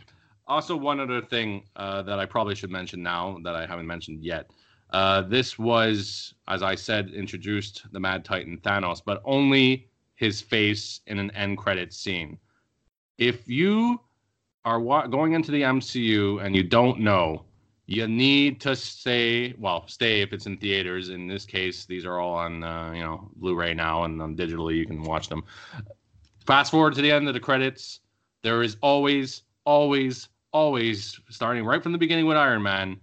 also, 0.48 0.76
one 0.76 1.00
other 1.00 1.22
thing 1.22 1.64
uh, 1.76 2.04
that 2.04 2.20
I 2.20 2.26
probably 2.26 2.54
should 2.56 2.70
mention 2.70 3.02
now 3.02 3.38
that 3.44 3.56
I 3.56 3.66
haven't 3.66 3.88
mentioned 3.88 4.24
yet. 4.24 4.52
Uh, 4.92 5.22
this 5.24 5.58
was, 5.58 6.36
as 6.48 6.62
I 6.62 6.76
said, 6.76 7.10
introduced 7.10 7.84
the 7.92 8.00
Mad 8.00 8.24
Titan 8.24 8.60
Thanos, 8.64 9.02
but 9.04 9.22
only 9.26 9.90
his 10.16 10.42
face 10.42 11.02
in 11.08 11.18
an 11.18 11.32
end 11.32 11.58
credit 11.58 11.94
scene. 11.94 12.38
If 13.18 13.48
you 13.48 14.00
are 14.66 14.80
wa- 14.80 15.08
going 15.08 15.34
into 15.34 15.52
the 15.52 15.62
MCU 15.62 16.44
and 16.44 16.56
you 16.56 16.64
don't 16.64 17.00
know, 17.00 17.44
you 17.88 18.08
need 18.08 18.60
to 18.62 18.76
stay. 18.76 19.54
Well, 19.60 19.88
stay 19.88 20.22
if 20.22 20.34
it's 20.34 20.48
in 20.48 20.58
theaters. 20.58 21.10
In 21.10 21.28
this 21.28 21.46
case, 21.46 21.86
these 21.86 22.06
are 22.06 22.20
all 22.20 22.34
on 22.34 22.64
uh, 22.64 22.92
you 22.94 23.02
know 23.04 23.30
Blu-ray 23.36 23.74
now 23.74 24.04
and 24.06 24.22
um, 24.22 24.36
digitally. 24.36 24.76
You 24.76 24.86
can 24.86 25.04
watch 25.04 25.30
them. 25.30 25.44
Fast 26.46 26.72
forward 26.72 26.96
to 26.96 27.02
the 27.02 27.12
end 27.12 27.28
of 27.28 27.34
the 27.34 27.40
credits. 27.40 28.02
There 28.44 28.62
is 28.64 28.78
always, 28.82 29.44
always, 29.66 30.30
always 30.52 31.20
starting 31.30 31.66
right 31.66 31.82
from 31.82 31.92
the 31.92 31.98
beginning 31.98 32.26
with 32.28 32.38
Iron 32.38 32.62
Man, 32.62 33.00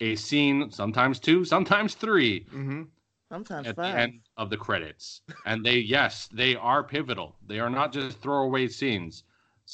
a 0.00 0.16
scene, 0.16 0.70
sometimes 0.70 1.18
two, 1.20 1.44
sometimes 1.44 1.94
3 1.94 2.40
Mm-hmm. 2.40 2.82
Sometimes 3.30 3.66
at 3.66 3.76
five. 3.76 3.92
the 3.94 4.00
end 4.00 4.20
of 4.36 4.50
the 4.50 4.56
credits. 4.56 5.20
And 5.46 5.64
they, 5.66 5.78
yes, 5.78 6.28
they 6.32 6.54
are 6.54 6.84
pivotal. 6.84 7.34
They 7.48 7.58
are 7.58 7.68
not 7.68 7.92
just 7.92 8.18
throwaway 8.20 8.68
scenes. 8.68 9.24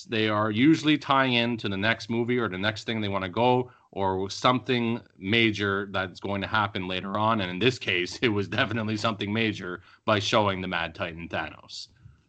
They 0.08 0.28
are 0.28 0.50
usually 0.50 0.96
tying 0.98 1.34
in 1.34 1.56
to 1.58 1.68
the 1.68 1.76
next 1.76 2.08
movie 2.08 2.38
or 2.38 2.48
the 2.48 2.58
next 2.58 2.84
thing 2.84 3.00
they 3.00 3.08
want 3.08 3.24
to 3.24 3.30
go 3.30 3.70
or 3.90 4.30
something 4.30 5.00
major 5.18 5.88
that's 5.92 6.18
going 6.20 6.40
to 6.40 6.46
happen 6.46 6.88
later 6.88 7.18
on. 7.18 7.40
And 7.40 7.50
in 7.50 7.58
this 7.58 7.78
case, 7.78 8.18
it 8.22 8.28
was 8.28 8.48
definitely 8.48 8.96
something 8.96 9.32
major 9.32 9.82
by 10.04 10.18
showing 10.18 10.60
the 10.60 10.68
Mad 10.68 10.94
Titan 10.94 11.28
Thanos. 11.28 11.88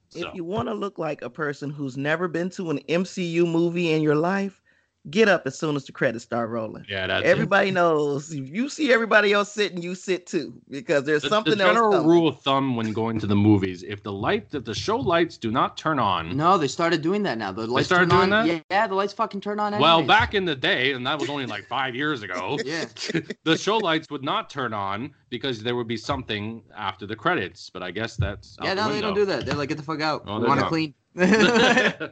So, 0.09 0.28
If 0.28 0.36
you 0.36 0.43
want 0.43 0.68
to 0.68 0.74
look 0.74 0.99
like 0.99 1.22
a 1.22 1.30
person 1.30 1.70
who's 1.70 1.97
never 1.97 2.28
been 2.28 2.49
to 2.51 2.70
an 2.70 2.80
MCU 2.89 3.45
movie 3.47 3.91
in 3.91 4.01
your 4.01 4.16
life, 4.16 4.61
get 5.10 5.28
up 5.28 5.43
as 5.45 5.58
soon 5.60 5.76
as 5.76 5.86
the 5.86 5.91
credits 5.91 6.24
start 6.24 6.49
rolling. 6.49 6.86
yeah, 6.88 7.08
that's 7.08 7.26
it. 7.26 7.30
Everybody 7.30 7.72
knows 7.72 8.32
if 8.32 8.49
you 8.49 8.70
see 8.70 8.93
everybody 8.93 9.34
else 9.34 9.51
sitting, 9.51 9.82
you 9.82 9.95
sit 9.95 10.26
too 10.26 10.54
because 10.70 11.04
there's 11.04 11.24
The, 11.24 11.30
something 11.30 11.58
the 11.58 11.64
else. 11.64 11.74
general 11.74 11.91
coming. 11.91 12.08
rule 12.08 12.28
of 12.28 12.39
thumb 12.41 12.76
when 12.78 12.93
going 12.93 13.20
to 13.20 13.28
the 13.28 13.36
movies, 13.36 13.84
if 13.84 14.01
the 14.01 14.14
light, 14.14 14.47
if 14.54 14.64
the 14.64 14.74
show 14.74 14.97
lights 14.97 15.38
do 15.38 15.51
not 15.51 15.76
turn 15.78 15.99
on, 15.99 16.38
No, 16.38 16.58
they 16.58 16.68
started 16.70 17.01
doing 17.01 17.24
that 17.24 17.38
now. 17.38 17.51
The 17.51 17.68
lights 17.68 17.88
started 17.88 18.10
turn 18.10 18.20
doing 18.30 18.34
on. 18.34 18.47
that? 18.47 18.54
Yeah, 18.54 18.62
yeah, 18.72 18.88
the 18.88 18.95
lights 18.95 19.14
fucking 19.14 19.41
turn 19.41 19.60
on. 19.60 19.78
well, 19.80 20.01
back 20.04 20.34
in 20.34 20.45
the 20.45 20.56
day, 20.56 20.93
and 20.93 21.06
that 21.06 21.20
was 21.20 21.30
only 21.30 21.45
like 21.45 21.66
five 21.68 21.95
years 21.95 22.24
ago, 22.24 22.58
Yeah. 22.66 22.86
the 23.43 23.58
show 23.58 23.78
lights 23.78 24.10
would 24.10 24.24
not 24.24 24.49
turn 24.49 24.74
on 24.74 25.14
because 25.34 25.64
there 25.64 25.76
would 25.76 25.88
be 25.88 25.98
something 25.98 26.62
after 26.78 27.08
the 27.08 27.16
credits. 27.16 27.68
But 27.68 27.82
I 27.82 27.90
guess 27.90 28.16
that's 28.16 28.56
out 28.60 28.66
Yeah, 28.66 28.76
the 28.76 28.86
no, 28.86 28.94
they 28.94 29.02
don't 29.02 29.16
do 29.16 29.26
that. 29.26 29.48
They're 29.48 29.56
like, 29.56 29.70
get 29.70 29.80
the 29.80 29.84
fuck 29.84 30.00
out. 30.00 30.26
Oh, 30.28 30.40
want 30.40 30.60
to 30.60 30.68
clean. 30.68 30.94
You 31.16 31.26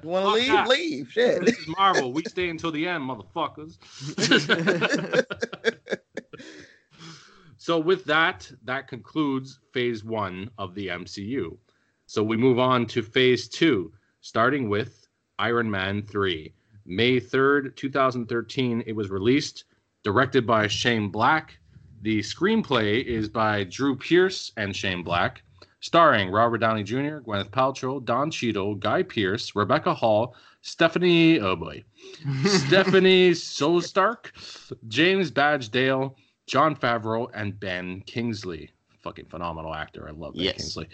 want 0.01 0.25
to 0.25 0.31
leave? 0.31 0.47
that. 0.47 0.67
Leave. 0.67 1.11
Shit. 1.11 1.45
This 1.45 1.59
is 1.59 1.67
Marvel. 1.67 2.13
We 2.13 2.23
stay 2.27 2.49
until 2.49 2.71
the 2.71 2.87
end, 2.87 3.03
motherfuckers. 3.03 3.77
so 7.57 7.77
with 7.77 8.05
that, 8.05 8.51
that 8.63 8.87
concludes 8.87 9.59
phase 9.71 10.03
one 10.03 10.49
of 10.57 10.73
the 10.73 10.87
MCU. 10.87 11.55
So 12.07 12.23
we 12.23 12.37
move 12.37 12.57
on 12.57 12.87
to 12.87 13.03
phase 13.03 13.47
two, 13.47 13.93
starting 14.21 14.67
with 14.67 15.07
Iron 15.37 15.69
Man 15.69 16.01
3. 16.01 16.51
May 16.87 17.19
3rd, 17.19 17.75
2013, 17.75 18.83
it 18.87 18.93
was 18.93 19.11
released, 19.11 19.65
directed 20.03 20.47
by 20.47 20.65
Shane 20.65 21.09
Black. 21.09 21.59
The 22.01 22.19
screenplay 22.19 23.03
is 23.03 23.29
by 23.29 23.63
Drew 23.65 23.95
Pearce 23.95 24.51
and 24.57 24.75
Shane 24.75 25.03
Black, 25.03 25.43
starring 25.81 26.31
Robert 26.31 26.57
Downey 26.57 26.83
Jr., 26.83 27.19
Gwyneth 27.19 27.51
Paltrow, 27.51 28.03
Don 28.03 28.31
Cheadle, 28.31 28.75
Guy 28.75 29.03
Pearce, 29.03 29.55
Rebecca 29.55 29.93
Hall, 29.93 30.35
Stephanie, 30.61 31.39
oh 31.39 31.55
boy, 31.55 31.83
Stephanie 32.45 33.31
Szostak, 33.31 34.31
James 34.87 35.29
Badge 35.29 35.69
Dale, 35.69 36.15
Jon 36.47 36.75
Favreau, 36.75 37.27
and 37.33 37.59
Ben 37.59 38.01
Kingsley. 38.07 38.71
Fucking 39.03 39.25
phenomenal 39.25 39.73
actor. 39.73 40.07
I 40.07 40.11
love 40.11 40.33
Ben 40.33 40.43
Yes. 40.45 40.57
Kingsley. 40.57 40.87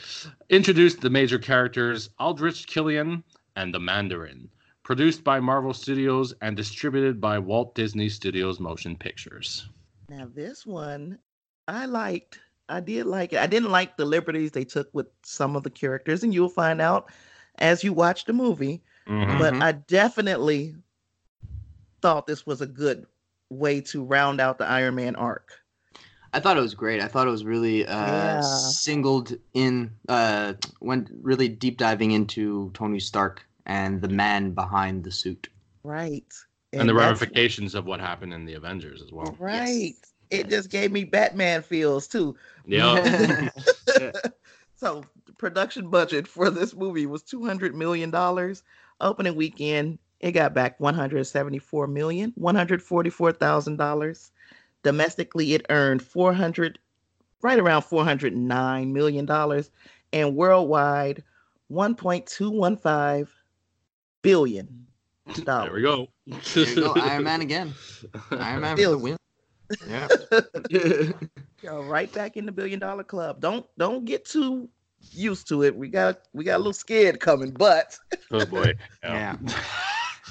Introduced 0.49 1.01
the 1.01 1.09
major 1.09 1.39
characters 1.39 2.09
Aldrich 2.19 2.67
Killian 2.67 3.23
and 3.55 3.73
the 3.73 3.79
Mandarin. 3.79 4.49
Produced 4.83 5.23
by 5.23 5.39
Marvel 5.41 5.73
Studios 5.73 6.33
and 6.41 6.55
distributed 6.55 7.19
by 7.19 7.37
Walt 7.39 7.75
Disney 7.75 8.07
Studios 8.07 8.59
Motion 8.61 8.95
Pictures. 8.95 9.67
Now 10.09 10.29
this 10.33 10.65
one, 10.65 11.19
I 11.67 11.85
liked. 11.85 12.39
I 12.69 12.79
did 12.79 13.05
like 13.05 13.33
it. 13.33 13.39
I 13.39 13.47
didn't 13.47 13.71
like 13.71 13.95
the 13.97 14.05
liberties 14.05 14.51
they 14.51 14.65
took 14.65 14.89
with 14.93 15.07
some 15.23 15.55
of 15.55 15.63
the 15.63 15.69
characters, 15.69 16.23
and 16.23 16.33
you'll 16.33 16.49
find 16.49 16.81
out 16.81 17.09
as 17.59 17.83
you 17.83 17.93
watch 17.93 18.25
the 18.25 18.33
movie. 18.33 18.81
Mhm. 19.07 19.39
But 19.39 19.53
Mhm. 19.53 19.63
I 19.63 19.71
definitely 19.73 20.75
thought 22.01 22.27
this 22.27 22.45
was 22.45 22.61
a 22.61 22.67
good 22.67 23.05
way 23.49 23.81
to 23.81 24.03
round 24.03 24.39
out 24.41 24.57
the 24.57 24.65
Iron 24.67 24.95
Man 24.95 25.15
arc. 25.15 25.51
I 26.33 26.39
thought 26.39 26.57
it 26.57 26.61
was 26.61 26.75
great. 26.75 27.01
I 27.01 27.07
thought 27.07 27.27
it 27.27 27.31
was 27.31 27.45
really 27.45 27.85
uh, 27.87 27.95
Yeah. 28.05 28.41
singled 28.41 29.33
in, 29.53 29.91
uh, 30.09 30.53
went 30.81 31.09
really 31.21 31.47
deep 31.47 31.77
diving 31.77 32.11
into 32.11 32.69
Tony 32.73 32.99
Stark 32.99 33.45
and 33.65 34.01
the 34.01 34.09
man 34.09 34.51
behind 34.51 35.03
the 35.03 35.11
suit. 35.11 35.49
Right. 35.83 36.31
And, 36.73 36.87
the 36.87 36.93
ramifications 36.93 37.75
of 37.75 37.85
what 37.85 37.99
happened 37.99 38.33
in 38.33 38.45
the 38.45 38.53
Avengers 38.53 39.01
as 39.01 39.11
well. 39.11 39.35
Right. 39.39 39.93
It 40.29 40.49
just 40.49 40.69
gave 40.69 40.91
me 40.91 41.05
Batman 41.05 41.61
feels 41.61 42.07
too. 42.07 42.35
Yeah. 42.65 43.49
So 44.77 45.03
the 45.25 45.33
production 45.33 45.89
budget 45.89 46.27
for 46.27 46.51
this 46.51 46.75
movie 46.75 47.07
was 47.07 47.23
two 47.23 47.43
hundred 47.43 47.75
million 47.75 48.11
dollars. 48.11 48.61
Opening 49.01 49.35
weekend, 49.35 49.97
it 50.19 50.33
got 50.33 50.53
back 50.53 50.79
one 50.79 50.93
hundred 50.93 51.25
seventy-four 51.25 51.87
million, 51.87 52.31
one 52.35 52.53
hundred 52.55 52.83
forty-four 52.83 53.33
thousand 53.33 53.77
dollars. 53.77 54.31
Domestically, 54.83 55.55
it 55.55 55.65
earned 55.69 56.03
four 56.03 56.31
hundred, 56.31 56.77
right 57.41 57.57
around 57.57 57.81
four 57.81 58.03
hundred 58.03 58.37
nine 58.37 58.93
million 58.93 59.25
dollars, 59.25 59.71
and 60.13 60.35
worldwide, 60.35 61.23
one 61.69 61.95
point 61.95 62.27
two 62.27 62.51
one 62.51 62.77
five 62.77 63.33
billion 64.21 64.86
dollars. 65.43 65.67
there 65.67 65.73
we 65.73 65.81
go. 65.81 66.07
there 66.25 66.69
you 66.69 66.75
go, 66.75 66.93
Iron 66.93 67.23
Man 67.23 67.41
again. 67.41 67.73
Iron 68.31 68.61
Man 68.61 68.77
for 68.77 68.83
the 68.83 68.97
win. 68.97 69.17
Yeah. 69.87 70.07
Go 71.61 71.83
right 71.83 72.11
back 72.13 72.37
in 72.37 72.45
the 72.45 72.51
billion 72.51 72.79
dollar 72.79 73.03
club. 73.03 73.41
Don't 73.41 73.65
don't 73.77 74.05
get 74.05 74.25
too 74.25 74.69
used 75.11 75.47
to 75.49 75.63
it. 75.63 75.75
We 75.75 75.89
got 75.89 76.19
we 76.33 76.43
got 76.43 76.55
a 76.55 76.59
little 76.59 76.73
scared 76.73 77.19
coming, 77.19 77.51
but 77.51 77.97
oh 78.31 78.45
boy. 78.45 78.73
Yeah. 79.03 79.37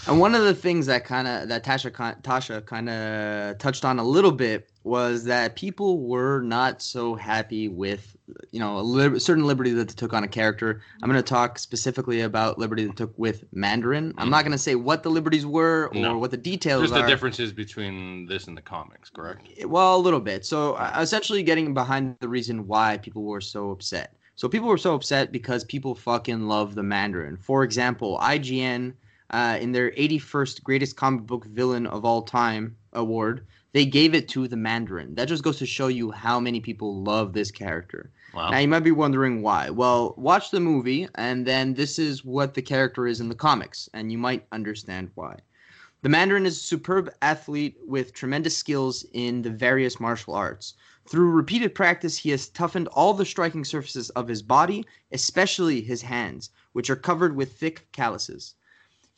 And 0.07 0.21
one 0.21 0.35
of 0.35 0.45
the 0.45 0.55
things 0.55 0.87
that 0.87 1.05
kind 1.05 1.27
of 1.27 1.49
that 1.49 1.65
Tasha 1.65 1.91
Tasha 2.23 2.65
kind 2.65 2.89
of 2.89 3.59
touched 3.59 3.85
on 3.85 3.99
a 3.99 4.05
little 4.05 4.33
bit 4.33 4.71
was 4.85 5.25
that 5.25 5.57
people 5.57 6.01
were 6.07 6.41
not 6.43 6.81
so 6.81 7.17
happy 7.17 7.67
with 7.69 8.17
you 8.53 8.61
know 8.61 8.79
a 8.79 9.19
certain 9.21 9.45
liberty 9.47 9.71
that 9.73 9.89
they 9.89 9.95
took 9.95 10.13
on 10.13 10.23
a 10.23 10.29
character. 10.29 10.81
I'm 11.03 11.11
going 11.11 11.21
to 11.23 11.29
talk 11.29 11.59
specifically 11.59 12.21
about 12.21 12.59
liberty 12.59 12.85
that 12.85 12.97
took 12.97 13.13
with 13.19 13.45
Mandarin. 13.53 14.15
I'm 14.17 14.31
not 14.31 14.43
going 14.43 14.53
to 14.53 14.59
say 14.59 14.77
what 14.77 15.03
the 15.03 15.11
liberties 15.11 15.45
were 15.45 15.89
or 15.93 15.95
No. 15.95 16.19
what 16.19 16.31
the 16.31 16.37
details 16.37 16.83
are. 16.83 16.85
Just 16.85 16.95
the 16.95 17.01
are. 17.03 17.07
differences 17.07 17.53
between 17.53 18.27
this 18.27 18.47
and 18.47 18.57
the 18.57 18.63
comics, 18.63 19.11
correct? 19.11 19.49
Well, 19.65 19.97
a 19.97 19.99
little 19.99 20.21
bit. 20.21 20.45
So, 20.47 20.75
uh, 20.75 20.99
essentially, 21.01 21.43
getting 21.43 21.75
behind 21.75 22.17
the 22.21 22.29
reason 22.29 22.67
why 22.67 22.99
people 22.99 23.25
were 23.25 23.41
so 23.41 23.71
upset. 23.73 24.15
So, 24.37 24.49
people 24.49 24.69
were 24.69 24.79
so 24.79 24.95
upset 24.95 25.33
because 25.33 25.65
people 25.65 25.95
fucking 25.95 26.47
love 26.47 26.75
the 26.75 26.83
Mandarin. 26.83 27.37
For 27.37 27.65
example, 27.65 28.19
IGN, 28.21 28.93
uh, 29.31 29.59
in 29.61 29.73
their 29.73 29.91
81st 29.93 30.63
greatest 30.63 30.97
comic 30.97 31.27
book 31.27 31.45
villain 31.47 31.87
of 31.87 32.05
all 32.05 32.23
time 32.23 32.77
award, 32.93 33.47
they 33.73 33.85
gave 33.85 34.15
it 34.15 34.29
to 34.29 34.49
the 34.49 34.57
Mandarin. 34.57 35.15
That 35.15 35.29
just 35.29 35.43
goes 35.43 35.59
to 35.59 35.67
show 35.67 35.89
you 35.89 36.11
how 36.11 36.41
many 36.41 36.61
people 36.61 37.03
love 37.03 37.33
this 37.33 37.51
character. 37.51 38.11
Wow. 38.35 38.51
Now 38.51 38.59
you 38.59 38.69
might 38.69 38.81
be 38.81 38.93
wondering 38.93 39.43
why. 39.43 39.71
Well, 39.71 40.15
watch 40.17 40.51
the 40.51 40.61
movie, 40.61 41.09
and 41.15 41.47
then 41.47 41.75
this 41.75 41.99
is 41.99 42.25
what 42.25 42.55
the 42.55 42.63
character 42.63 43.07
is 43.07 43.21
in 43.21 43.29
the 43.29 43.35
comics, 43.35 43.89
and 43.93 44.13
you 44.13 44.19
might 44.19 44.47
understand 44.53 45.11
why. 45.15 45.39
The 46.03 46.11
Mandarin 46.11 46.47
is 46.47 46.59
a 46.59 46.61
superb 46.61 47.11
athlete 47.21 47.79
with 47.85 48.13
tremendous 48.13 48.57
skills 48.57 49.05
in 49.13 49.43
the 49.43 49.51
various 49.51 49.99
martial 49.99 50.35
arts. 50.35 50.75
Through 51.09 51.31
repeated 51.31 51.75
practice, 51.75 52.19
he 52.19 52.31
has 52.31 52.49
toughened 52.49 52.89
all 52.89 53.15
the 53.15 53.25
striking 53.25 53.65
surfaces 53.65 54.11
of 54.11 54.29
his 54.29 54.43
body, 54.43 54.85
especially 55.13 55.81
his 55.81 56.03
hands, 56.03 56.51
which 56.73 56.91
are 56.91 56.97
covered 56.97 57.35
with 57.35 57.59
thick 57.59 57.89
calluses. 57.93 58.55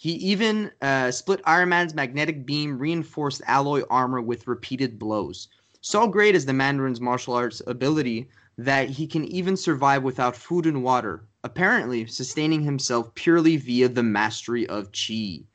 He 0.01 0.12
even 0.12 0.70
uh, 0.80 1.11
split 1.11 1.40
Iron 1.44 1.70
Man's 1.70 1.92
magnetic 1.92 2.46
beam 2.46 2.78
reinforced 2.78 3.42
alloy 3.49 3.82
armor 3.90 4.20
with 4.20 4.46
repeated 4.46 4.96
blows. 4.96 5.49
So 5.80 6.07
great 6.07 6.36
is 6.36 6.46
the 6.46 6.53
Mandarin's 6.53 7.01
martial 7.01 7.34
arts 7.34 7.61
ability 7.66 8.28
that 8.59 8.90
he 8.90 9.09
can 9.09 9.24
even 9.24 9.57
survive 9.57 10.05
without 10.05 10.36
food 10.36 10.66
and 10.66 10.84
water, 10.84 11.24
apparently 11.42 12.07
sustaining 12.07 12.62
himself 12.62 13.12
purely 13.16 13.57
via 13.57 13.88
the 13.88 14.05
mastery 14.05 14.68
of 14.68 14.92
Qi. 14.92 15.46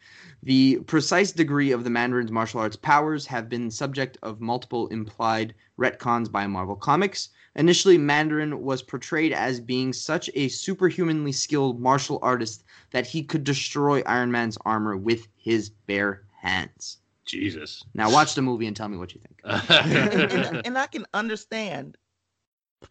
The 0.43 0.79
precise 0.87 1.31
degree 1.31 1.71
of 1.71 1.85
the 1.85 1.89
Mandarin's 1.89 2.29
martial 2.29 2.59
arts 2.59 2.75
powers 2.75 3.25
have 3.27 3.47
been 3.47 3.71
subject 3.71 4.17
of 4.21 4.41
multiple 4.41 4.89
implied 4.89 5.53
retcons 5.79 6.29
by 6.29 6.47
Marvel 6.47 6.75
Comics. 6.75 7.29
Initially, 7.55 7.97
Mandarin 7.97 8.61
was 8.63 8.81
portrayed 8.81 9.31
as 9.31 9.59
being 9.59 9.93
such 9.93 10.29
a 10.33 10.47
superhumanly 10.47 11.31
skilled 11.31 11.79
martial 11.79 12.19
artist 12.21 12.63
that 12.91 13.05
he 13.05 13.21
could 13.23 13.43
destroy 13.43 14.01
Iron 14.07 14.31
Man's 14.31 14.57
armor 14.65 14.97
with 14.97 15.27
his 15.37 15.69
bare 15.69 16.23
hands. 16.41 16.97
Jesus. 17.25 17.85
Now, 17.93 18.11
watch 18.11 18.33
the 18.35 18.41
movie 18.41 18.65
and 18.67 18.75
tell 18.75 18.89
me 18.89 18.97
what 18.97 19.13
you 19.13 19.21
think. 19.21 19.39
and, 19.69 20.65
and 20.65 20.77
I 20.77 20.87
can 20.87 21.05
understand 21.13 21.95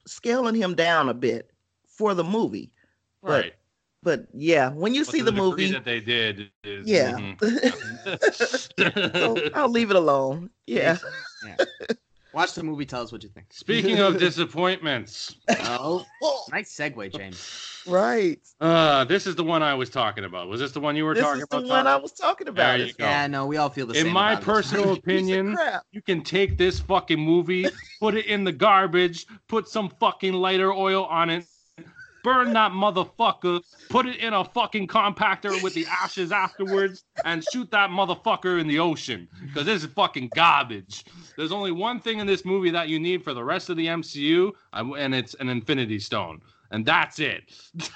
scaling 0.06 0.54
him 0.54 0.74
down 0.74 1.08
a 1.08 1.14
bit 1.14 1.50
for 1.86 2.14
the 2.14 2.24
movie. 2.24 2.70
right. 3.22 3.54
But 4.04 4.26
yeah, 4.34 4.70
when 4.70 4.94
you 4.94 5.04
But 5.04 5.12
see 5.12 5.18
to 5.18 5.24
the, 5.24 5.32
movie, 5.32 5.70
that 5.70 5.84
they 5.84 6.00
did 6.00 6.50
is 6.64 6.88
yeah. 6.88 7.12
mhm. 7.12 7.38
so 9.14 9.50
I'll 9.54 9.68
leave 9.68 9.90
it 9.90 9.96
alone. 9.96 10.50
Yeah. 10.66 10.98
Watch 12.35 12.55
the 12.55 12.62
movie. 12.62 12.87
Tell 12.87 13.03
us 13.03 13.12
what 13.12 13.22
you 13.22 13.28
think. 13.28 13.47
Speaking 13.53 13.99
of 14.01 14.18
disappointments, 14.18 15.37
Oh, 15.61 16.05
nice 16.51 16.74
segue, 16.74 17.14
James. 17.14 17.68
Right. 17.87 18.39
uh, 18.61 19.05
this 19.05 19.26
is 19.26 19.35
the 19.35 19.43
one 19.45 19.62
I 19.62 19.74
was 19.74 19.91
talking 19.91 20.24
about. 20.24 20.49
Was 20.49 20.61
this 20.61 20.72
the 20.72 20.80
one 20.80 20.95
you 20.97 21.05
were 21.05 21.14
This 21.14 21.24
talking 21.24 21.43
is 21.43 21.49
the 21.49 21.57
one 21.59 21.68
Tom? 21.68 21.87
I 21.87 21.97
was 21.97 22.12
talking 22.12 22.49
about. 22.49 22.62
There 22.68 22.76
you 22.78 22.85
It's 22.85 22.97
go. 22.97 23.05
Yeah, 23.05 23.26
no, 23.26 23.47
we 23.47 23.57
all 23.57 23.68
feel 23.68 23.87
the 23.87 23.93
In 23.95 23.99
same. 23.99 24.07
In 24.07 24.12
my 24.12 24.33
about 24.33 24.45
personal 24.45 24.91
a 24.91 24.93
opinion, 24.95 25.59
you 25.91 26.01
can 26.01 26.22
take 26.22 26.57
this 26.57 26.78
fucking 26.80 27.18
movie, 27.20 27.66
put 28.01 28.14
it 28.14 28.26
in 28.26 28.45
the 28.45 28.53
garbage, 28.53 29.26
put 29.49 29.68
some 29.68 29.91
fucking 30.01 30.33
lighter 30.33 30.72
oil 30.72 31.05
on 31.07 31.28
it, 31.28 31.45
burn 32.23 32.53
that 32.53 32.73
motherfucker, 32.73 33.62
put 33.89 34.07
it 34.07 34.16
in 34.16 34.33
a 34.33 34.45
fucking 34.45 34.87
compactor 34.87 35.62
with 35.62 35.75
the 35.75 35.87
ashes 35.87 36.33
afterwards, 36.33 37.05
and 37.25 37.45
shoot 37.53 37.70
that 37.70 37.91
motherfucker 37.91 38.61
in 38.61 38.66
the 38.66 38.79
ocean. 38.79 39.29
Because 39.47 39.66
this 39.66 39.85
is 39.85 39.91
fucking 39.93 40.31
garbage. 40.35 41.05
There's 41.37 41.53
only 41.53 41.73
one 41.73 42.01
thing 42.01 42.18
in 42.18 42.27
this 42.27 42.45
movie 42.45 42.70
that 42.70 42.89
you 42.89 42.99
need 42.99 43.25
for 43.25 43.35
the 43.35 43.45
rest 43.45 43.70
of 43.70 43.77
the 43.77 43.87
MCU, 43.87 44.53
and 44.73 45.14
it's 45.14 45.35
an 45.35 45.49
Infinity 45.49 45.99
Stone. 45.99 46.41
And 46.70 46.87
that's 46.87 47.18
it. 47.18 47.53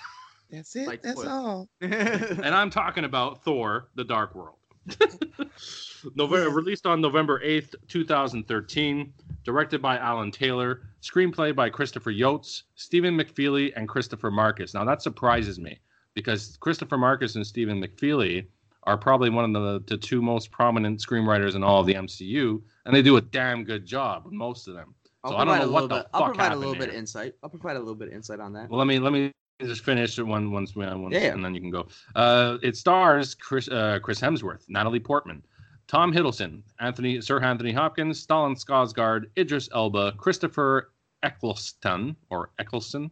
That's 0.49 0.77
it. 0.77 0.87
Like 0.87 1.03
That's 1.03 1.17
what? 1.17 1.27
all. 1.27 1.69
and 1.81 2.55
I'm 2.55 2.71
talking 2.71 3.05
about 3.05 3.43
Thor: 3.43 3.89
The 3.97 4.05
Dark 4.05 4.37
World. 4.37 4.59
November, 6.15 6.51
released 6.51 6.87
on 6.87 7.01
November 7.01 7.41
8th, 7.45 7.75
2013, 7.89 9.13
directed 9.47 9.81
by 9.81 9.97
Alan 9.97 10.33
Taylor, 10.33 10.83
screenplay 11.01 11.55
by 11.55 11.71
Christopher 11.71 12.11
Yost, 12.11 12.65
Stephen 12.75 13.17
McFeely, 13.17 13.73
and 13.77 13.89
Christopher 13.89 14.31
Marcus. 14.31 14.75
Now 14.75 14.85
that 14.85 15.01
surprises 15.01 15.59
me 15.61 15.79
because 16.15 16.57
Christopher 16.59 16.99
Marcus 16.99 17.37
and 17.37 17.47
Stephen 17.47 17.81
McFeely 17.81 18.47
are 18.83 18.99
probably 18.99 19.31
one 19.31 19.55
of 19.55 19.63
the, 19.63 19.83
the 19.87 19.97
two 19.97 20.21
most 20.21 20.51
prominent 20.51 21.01
screenwriters 21.01 21.55
in 21.55 21.63
all 21.63 21.81
of 21.81 21.87
the 21.87 21.95
MCU, 21.95 22.61
and 22.85 22.95
they 22.95 23.03
do 23.03 23.17
a 23.17 23.21
damn 23.21 23.63
good 23.63 23.87
job 23.87 24.25
with 24.25 24.35
most 24.35 24.67
of 24.67 24.75
them. 24.75 24.95
I'll 25.23 25.31
So 25.31 25.37
I 25.39 25.45
don't 25.45 25.59
know 25.61 25.71
what 25.71 25.89
the 25.89 25.97
bit. 25.97 26.07
I'll 26.13 26.25
provide 26.27 26.53
a 26.53 26.57
little 26.57 26.75
bit 26.75 26.91
here. 26.91 26.99
insight. 26.99 27.35
I'll 27.43 27.51
provide 27.51 27.77
a 27.77 27.81
little 27.81 27.95
bit 27.95 28.13
insight 28.13 28.41
on 28.41 28.53
that. 28.55 28.69
Well, 28.69 28.79
let 28.79 28.87
me 28.89 28.99
let 28.99 29.13
me 29.13 29.33
just 29.61 29.85
finish 29.85 30.19
it 30.19 30.25
one 30.25 30.51
once, 30.51 30.75
once 30.77 31.15
Yeah, 31.15 31.21
yeah. 31.21 31.33
and 31.33 31.45
then 31.45 31.55
you 31.55 31.61
can 31.61 31.71
go. 31.71 31.87
Uh, 32.15 32.59
it 32.63 32.77
stars 32.77 33.35
Chris 33.35 33.69
uh, 33.69 34.01
Chris 34.03 34.21
Hemsworth, 34.21 34.65
Natalie 34.69 35.01
Portman, 35.01 35.43
Tom 35.89 36.13
Hiddleston, 36.13 36.63
Anthony 36.81 37.21
Sir 37.21 37.41
Anthony 37.41 37.73
Hopkins, 37.73 38.27
Stellan 38.27 38.57
Skarsgård, 38.57 39.27
Idris 39.39 39.69
Elba, 39.73 40.13
Christopher 40.19 40.91
Eccleston 41.23 42.17
or 42.31 42.51
Eccleston. 42.59 43.11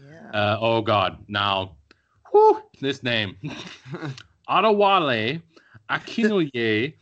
Yeah. 0.00 0.30
Uh, 0.30 0.58
oh 0.60 0.82
God, 0.82 1.18
now, 1.28 1.76
whew, 2.30 2.62
this 2.80 3.02
name, 3.02 3.36
Adewale 4.48 5.40
Akinoye 5.90 6.94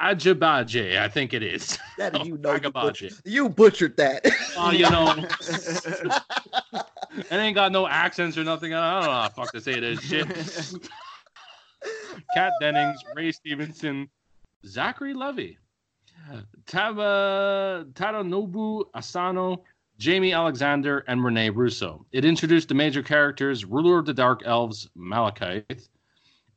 Ajibaje, 0.00 0.98
I 0.98 1.08
think 1.08 1.34
it 1.34 1.42
is. 1.42 1.78
that 1.96 2.20
oh, 2.20 2.24
you 2.24 2.38
know 2.38 2.54
you 2.54 2.70
butchered, 2.70 3.14
you 3.24 3.48
butchered 3.48 3.96
that. 3.96 4.26
Oh, 4.56 4.70
you 4.70 4.88
know, 4.90 5.12
it 7.16 7.32
ain't 7.32 7.54
got 7.54 7.72
no 7.72 7.86
accents 7.86 8.36
or 8.36 8.44
nothing. 8.44 8.74
I 8.74 8.94
don't 8.94 9.04
know 9.04 9.12
how 9.12 9.28
the 9.28 9.34
fuck 9.34 9.52
to 9.52 9.60
say 9.60 9.80
this 9.80 10.00
shit. 10.00 10.26
Kat 12.34 12.52
Dennings, 12.60 13.00
Ray 13.14 13.32
Stevenson, 13.32 14.08
Zachary 14.66 15.14
Levi, 15.14 15.52
Taba 16.66 17.84
Tadanobu 17.92 18.84
Asano, 18.94 19.62
Jaimie 19.98 20.34
Alexander, 20.34 21.04
and 21.08 21.24
Rene 21.24 21.50
Russo. 21.50 22.04
It 22.12 22.24
introduced 22.24 22.68
the 22.68 22.74
major 22.74 23.02
characters, 23.02 23.64
ruler 23.64 23.98
of 23.98 24.06
the 24.06 24.14
Dark 24.14 24.42
Elves, 24.44 24.88
Malekith, 24.96 25.88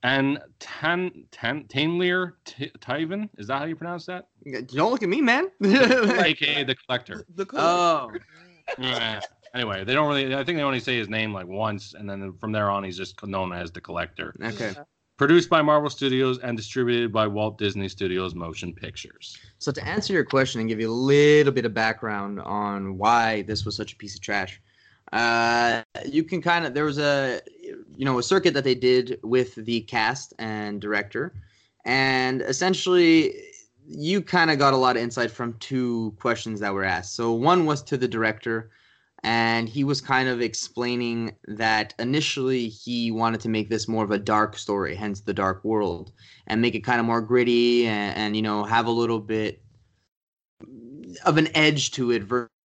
and 0.03 0.39
Tan 0.59 1.11
Tan 1.31 1.65
Tainlir 1.65 2.33
T- 2.45 2.71
Tyven. 2.79 3.29
Is 3.37 3.47
that 3.47 3.59
how 3.59 3.65
you 3.65 3.75
pronounce 3.75 4.05
that? 4.07 4.27
Don't 4.67 4.91
look 4.91 5.03
at 5.03 5.09
me, 5.09 5.21
man. 5.21 5.49
AKA 5.63 6.63
the 6.63 6.75
Collector. 6.75 7.25
the 7.35 7.45
collector. 7.45 7.59
oh, 7.59 8.11
Yeah. 8.77 9.21
Anyway, 9.53 9.83
they 9.83 9.93
don't 9.93 10.07
really. 10.07 10.33
I 10.33 10.43
think 10.43 10.57
they 10.57 10.63
only 10.63 10.79
say 10.79 10.97
his 10.97 11.09
name 11.09 11.33
like 11.33 11.45
once, 11.45 11.93
and 11.93 12.09
then 12.09 12.33
from 12.39 12.51
there 12.53 12.69
on, 12.69 12.83
he's 12.83 12.95
just 12.97 13.21
known 13.25 13.51
as 13.51 13.69
the 13.71 13.81
Collector. 13.81 14.33
okay. 14.41 14.73
Produced 15.21 15.51
by 15.51 15.61
Marvel 15.61 15.91
Studios 15.91 16.39
and 16.39 16.57
distributed 16.57 17.13
by 17.13 17.27
Walt 17.27 17.59
Disney 17.59 17.87
Studios 17.87 18.33
Motion 18.33 18.73
Pictures. 18.73 19.37
So 19.59 19.71
to 19.71 19.87
answer 19.87 20.13
your 20.13 20.25
question 20.25 20.61
and 20.61 20.67
give 20.67 20.79
you 20.79 20.89
a 20.89 20.91
little 20.91 21.53
bit 21.53 21.63
of 21.63 21.75
background 21.75 22.39
on 22.39 22.97
why 22.97 23.43
this 23.43 23.63
was 23.63 23.75
such 23.75 23.93
a 23.93 23.95
piece 23.97 24.15
of 24.15 24.21
trash, 24.21 24.59
uh, 25.13 25.83
you 26.07 26.23
can 26.23 26.41
kind 26.41 26.65
of 26.65 26.73
there 26.73 26.85
was 26.85 26.97
a 26.97 27.39
you 27.95 28.03
know 28.03 28.17
a 28.17 28.23
circuit 28.23 28.55
that 28.55 28.63
they 28.63 28.73
did 28.73 29.19
with 29.21 29.53
the 29.53 29.81
cast 29.81 30.33
and 30.39 30.81
director, 30.81 31.35
and 31.85 32.41
essentially 32.41 33.35
you 33.87 34.23
kind 34.23 34.49
of 34.49 34.57
got 34.57 34.73
a 34.73 34.77
lot 34.77 34.97
of 34.97 35.03
insight 35.03 35.29
from 35.29 35.53
two 35.59 36.15
questions 36.19 36.59
that 36.61 36.73
were 36.73 36.83
asked. 36.83 37.13
So 37.13 37.31
one 37.31 37.67
was 37.67 37.83
to 37.83 37.95
the 37.95 38.07
director, 38.07 38.71
and 39.23 39.69
he 39.69 39.83
was 39.83 40.01
kind 40.01 40.27
of 40.27 40.41
explaining 40.41 41.35
that 41.47 41.93
initially 41.99 42.67
he 42.67 43.11
wanted 43.11 43.39
to 43.41 43.49
make 43.49 43.69
this 43.69 43.87
more 43.87 44.03
of 44.03 44.11
a 44.11 44.17
dark 44.17 44.57
story, 44.57 44.95
hence 44.95 45.21
the 45.21 45.33
dark 45.33 45.63
world, 45.63 46.11
and 46.47 46.61
make 46.61 46.75
it 46.75 46.83
kind 46.83 46.99
of 46.99 47.05
more 47.05 47.21
gritty 47.21 47.87
and, 47.87 48.17
and 48.17 48.35
you 48.35 48.41
know 48.41 48.63
have 48.63 48.87
a 48.87 48.91
little 48.91 49.19
bit 49.19 49.61
of 51.25 51.37
an 51.37 51.55
edge 51.55 51.91
to 51.91 52.11
it 52.11 52.23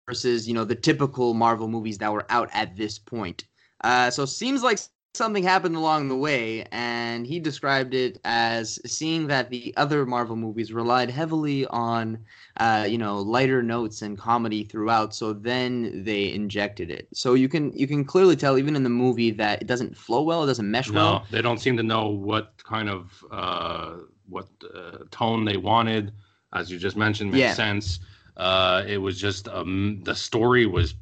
versus 0.09 0.46
you 0.46 0.55
know 0.55 0.64
the 0.64 0.74
typical 0.74 1.34
Marvel 1.34 1.68
movies 1.68 1.98
that 1.98 2.12
were 2.12 2.26
out 2.28 2.50
at 2.53 2.76
this 2.76 2.98
point. 2.98 3.44
Uh, 3.82 4.11
so 4.11 4.24
seems 4.24 4.62
like 4.62 4.78
something 5.14 5.42
happened 5.42 5.76
along 5.76 6.08
the 6.08 6.16
way, 6.16 6.64
and 6.72 7.26
he 7.26 7.38
described 7.38 7.94
it 7.94 8.18
as 8.24 8.78
seeing 8.90 9.26
that 9.28 9.50
the 9.50 9.74
other 9.76 10.06
Marvel 10.06 10.36
movies 10.36 10.72
relied 10.72 11.10
heavily 11.10 11.66
on 11.66 12.18
uh, 12.58 12.86
you 12.88 12.98
know 12.98 13.18
lighter 13.20 13.62
notes 13.62 14.02
and 14.02 14.16
comedy 14.18 14.64
throughout. 14.64 15.14
So 15.14 15.32
then 15.32 16.04
they 16.04 16.32
injected 16.32 16.90
it. 16.90 17.08
So 17.12 17.34
you 17.34 17.48
can 17.48 17.72
you 17.76 17.86
can 17.86 18.04
clearly 18.04 18.36
tell 18.36 18.58
even 18.58 18.76
in 18.76 18.82
the 18.82 18.90
movie 18.90 19.30
that 19.32 19.60
it 19.62 19.66
doesn't 19.68 19.96
flow 19.96 20.22
well, 20.22 20.44
it 20.44 20.46
doesn't 20.46 20.70
mesh 20.70 20.88
No, 20.90 20.94
well. 21.02 21.26
they 21.30 21.42
don't 21.42 21.58
seem 21.58 21.76
to 21.76 21.82
know 21.82 22.08
what 22.08 22.52
kind 22.64 22.88
of 22.88 23.24
uh, 23.30 23.96
what 24.28 24.48
uh, 24.74 24.98
tone 25.10 25.44
they 25.44 25.56
wanted. 25.56 26.12
As 26.54 26.70
you 26.70 26.78
just 26.78 26.96
mentioned, 26.96 27.30
makes 27.30 27.40
Yeah. 27.40 27.54
sense. 27.54 28.00
Uh, 28.36 28.82
it 28.86 28.96
was 28.98 29.20
just 29.20 29.46
um, 29.48 30.00
the 30.04 30.14
story 30.14 30.64
was 30.66 30.94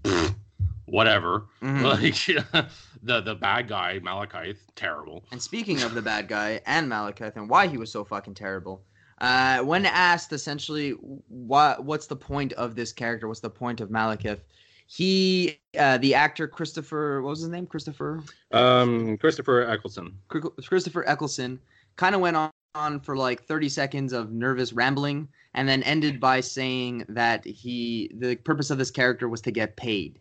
whatever. 0.86 1.46
Mhm. 1.62 1.80
Like 2.54 2.66
the 3.02 3.20
the 3.20 3.34
bad 3.34 3.68
guy 3.68 4.00
Malekith, 4.00 4.58
terrible. 4.76 5.24
And 5.32 5.40
speaking 5.40 5.82
of 5.82 5.94
the 5.94 6.02
bad 6.02 6.28
guy 6.28 6.60
and 6.66 6.90
Malekith 6.90 7.36
and 7.36 7.48
why 7.48 7.66
he 7.66 7.78
was 7.78 7.90
so 7.90 8.04
fucking 8.04 8.34
terrible, 8.34 8.82
uh, 9.20 9.60
when 9.60 9.86
asked 9.86 10.32
essentially 10.32 10.90
what 11.28 11.84
what's 11.84 12.06
the 12.06 12.16
point 12.16 12.52
of 12.54 12.74
this 12.74 12.92
character, 12.92 13.28
what's 13.28 13.40
the 13.40 13.50
point 13.50 13.80
of 13.80 13.90
Malekith, 13.90 14.40
he 14.86 15.58
uh, 15.78 15.98
the 15.98 16.14
actor 16.14 16.48
Christopher 16.48 17.22
what 17.22 17.30
was 17.30 17.40
his 17.40 17.48
name 17.48 17.66
Christopher 17.66 18.22
Um, 18.52 19.16
Christopher 19.18 19.62
Eccleston. 19.62 20.16
Christopher 20.28 21.08
Eccleston 21.08 21.60
kind 21.96 22.14
of 22.14 22.20
went 22.20 22.36
on, 22.36 22.50
on 22.74 23.00
for 23.00 23.16
like 23.16 23.44
30 23.44 23.68
seconds 23.68 24.12
of 24.12 24.32
nervous 24.32 24.72
rambling 24.72 25.28
and 25.54 25.68
then 25.68 25.82
ended 25.82 26.20
by 26.20 26.40
saying 26.40 27.04
that 27.08 27.44
he 27.44 28.10
the 28.18 28.36
purpose 28.36 28.70
of 28.70 28.78
this 28.78 28.90
character 28.90 29.28
was 29.28 29.40
to 29.42 29.50
get 29.50 29.76
paid. 29.76 30.18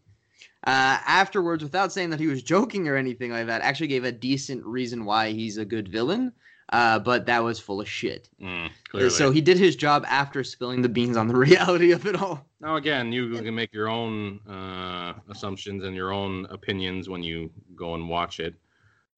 Uh, 0.66 1.00
afterwards, 1.06 1.64
without 1.64 1.92
saying 1.92 2.10
that 2.10 2.20
he 2.20 2.28
was 2.28 2.44
joking 2.56 2.88
or 2.88 2.96
anything 2.96 3.32
like 3.32 3.48
that, 3.48 3.62
actually 3.62 3.88
gave 3.88 4.04
a 4.04 4.12
decent 4.12 4.66
reason 4.66 5.06
why 5.06 5.32
he's 5.32 5.58
a 5.58 5.66
good 5.66 5.88
villain. 5.88 6.34
Uh, 6.72 7.00
but 7.00 7.26
that 7.26 7.44
was 7.44 7.60
full 7.60 7.82
of 7.82 7.90
shit. 7.90 8.30
Mm, 8.40 8.70
clearly. 8.90 9.10
So 9.10 9.32
he 9.32 9.42
did 9.42 9.58
his 9.58 9.76
job 9.76 10.06
after 10.08 10.44
spilling 10.44 10.84
the 10.84 10.90
beans 10.90 11.18
on 11.18 11.28
the 11.28 11.36
reality 11.48 11.92
of 11.92 12.06
it 12.06 12.16
all. 12.16 12.46
Now, 12.62 12.76
again, 12.76 13.12
you 13.12 13.42
can 13.42 13.56
make 13.56 13.74
your 13.74 13.90
own 13.90 14.40
uh, 14.48 15.14
assumptions 15.30 15.84
and 15.84 15.96
your 15.96 16.14
own 16.14 16.46
opinions 16.52 17.10
when 17.10 17.24
you 17.24 17.50
go 17.76 17.96
and 17.96 18.08
watch 18.08 18.40
it. 18.40 18.54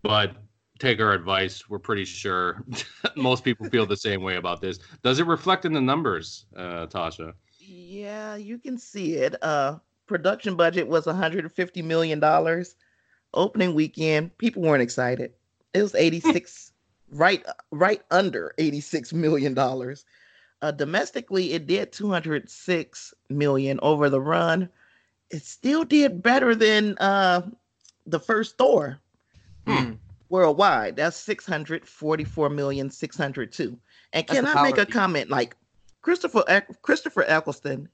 But 0.02 0.36
take 0.80 1.00
our 1.00 1.14
advice. 1.14 1.70
We're 1.70 1.80
pretty 1.80 2.06
sure 2.06 2.64
most 3.16 3.44
people 3.44 3.70
feel 3.70 3.86
the 3.86 3.98
same 3.98 4.22
way 4.24 4.38
about 4.38 4.62
this. 4.62 4.80
Does 5.04 5.20
it 5.20 5.28
reflect 5.28 5.66
in 5.66 5.74
the 5.74 5.82
numbers, 5.82 6.46
uh, 6.56 6.88
Tasha? 6.88 7.34
Yeah, 7.60 8.36
you 8.36 8.58
can 8.58 8.78
see 8.78 9.16
it. 9.16 9.36
Uh, 9.44 9.78
production 10.12 10.56
budget 10.58 10.88
was 10.90 11.06
150 11.06 11.82
million 11.82 12.20
dollars. 12.20 12.76
Opening 13.34 13.74
weekend, 13.74 14.38
people 14.38 14.62
weren't 14.62 14.84
excited. 14.84 15.32
It 15.74 15.82
was 15.82 15.96
86, 15.96 16.74
right, 17.14 17.46
right 17.72 18.02
under 18.12 18.54
86 18.58 19.14
million 19.14 19.54
dollars. 19.54 20.04
Uh, 20.62 20.72
domestically, 20.72 21.54
it 21.54 21.66
did 21.66 21.94
206 21.94 23.14
million 23.30 23.80
over 23.82 24.10
the 24.10 24.20
run. 24.20 24.70
It 25.30 25.44
still 25.44 25.86
did 25.86 26.22
better 26.22 26.54
than 26.54 26.98
uh, 26.98 27.50
the 28.06 28.20
first 28.20 28.58
Thor 28.58 29.00
Hmm. 29.66 29.94
worldwide. 30.28 30.98
That's 30.98 31.16
644 31.16 32.50
million 32.50 32.90
602. 32.90 33.78
And 34.14 34.28
That's 34.28 34.40
can 34.40 34.46
I 34.46 34.62
make 34.64 34.78
a 34.78 34.86
comment 34.86 35.30
like 35.30 35.56
Christopher 36.02 36.44
Christopher 36.82 37.24
Eccleston? 37.26 37.88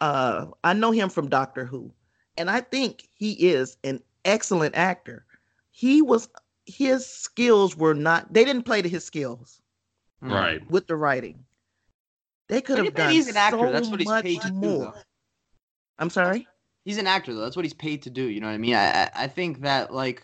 Uh, 0.00 0.46
I 0.64 0.72
know 0.72 0.90
him 0.90 1.08
from 1.08 1.28
Doctor 1.28 1.64
Who, 1.64 1.92
and 2.36 2.50
I 2.50 2.60
think 2.60 3.08
he 3.14 3.32
is 3.32 3.76
an 3.84 4.02
excellent 4.24 4.74
actor. 4.76 5.24
He 5.70 6.02
was 6.02 6.28
his 6.66 7.06
skills 7.06 7.76
were 7.76 7.94
not 7.94 8.32
they 8.32 8.44
didn't 8.44 8.64
play 8.64 8.82
to 8.82 8.88
his 8.88 9.04
skills 9.04 9.60
Hmm. 10.20 10.32
Right. 10.32 10.70
with 10.70 10.86
the 10.86 10.96
writing. 10.96 11.44
They 12.48 12.60
could 12.60 12.78
have 12.78 12.94
done 12.94 13.12
he's 13.12 13.28
an 13.28 13.36
actor. 13.36 13.58
so 13.58 13.72
That's 13.72 13.88
what 13.88 14.00
he's 14.00 14.08
much 14.08 14.24
paid 14.24 14.40
to 14.42 14.48
do, 14.48 14.54
more. 14.54 14.84
though. 14.86 14.94
I'm 15.98 16.10
sorry. 16.10 16.46
He's 16.84 16.98
an 16.98 17.06
actor 17.06 17.34
though. 17.34 17.40
That's 17.40 17.56
what 17.56 17.64
he's 17.64 17.74
paid 17.74 18.02
to 18.02 18.10
do. 18.10 18.22
You 18.24 18.40
know 18.40 18.46
what 18.48 18.54
I 18.54 18.58
mean? 18.58 18.74
I 18.74 19.04
I, 19.04 19.10
I 19.14 19.26
think 19.28 19.60
that 19.60 19.92
like 19.94 20.22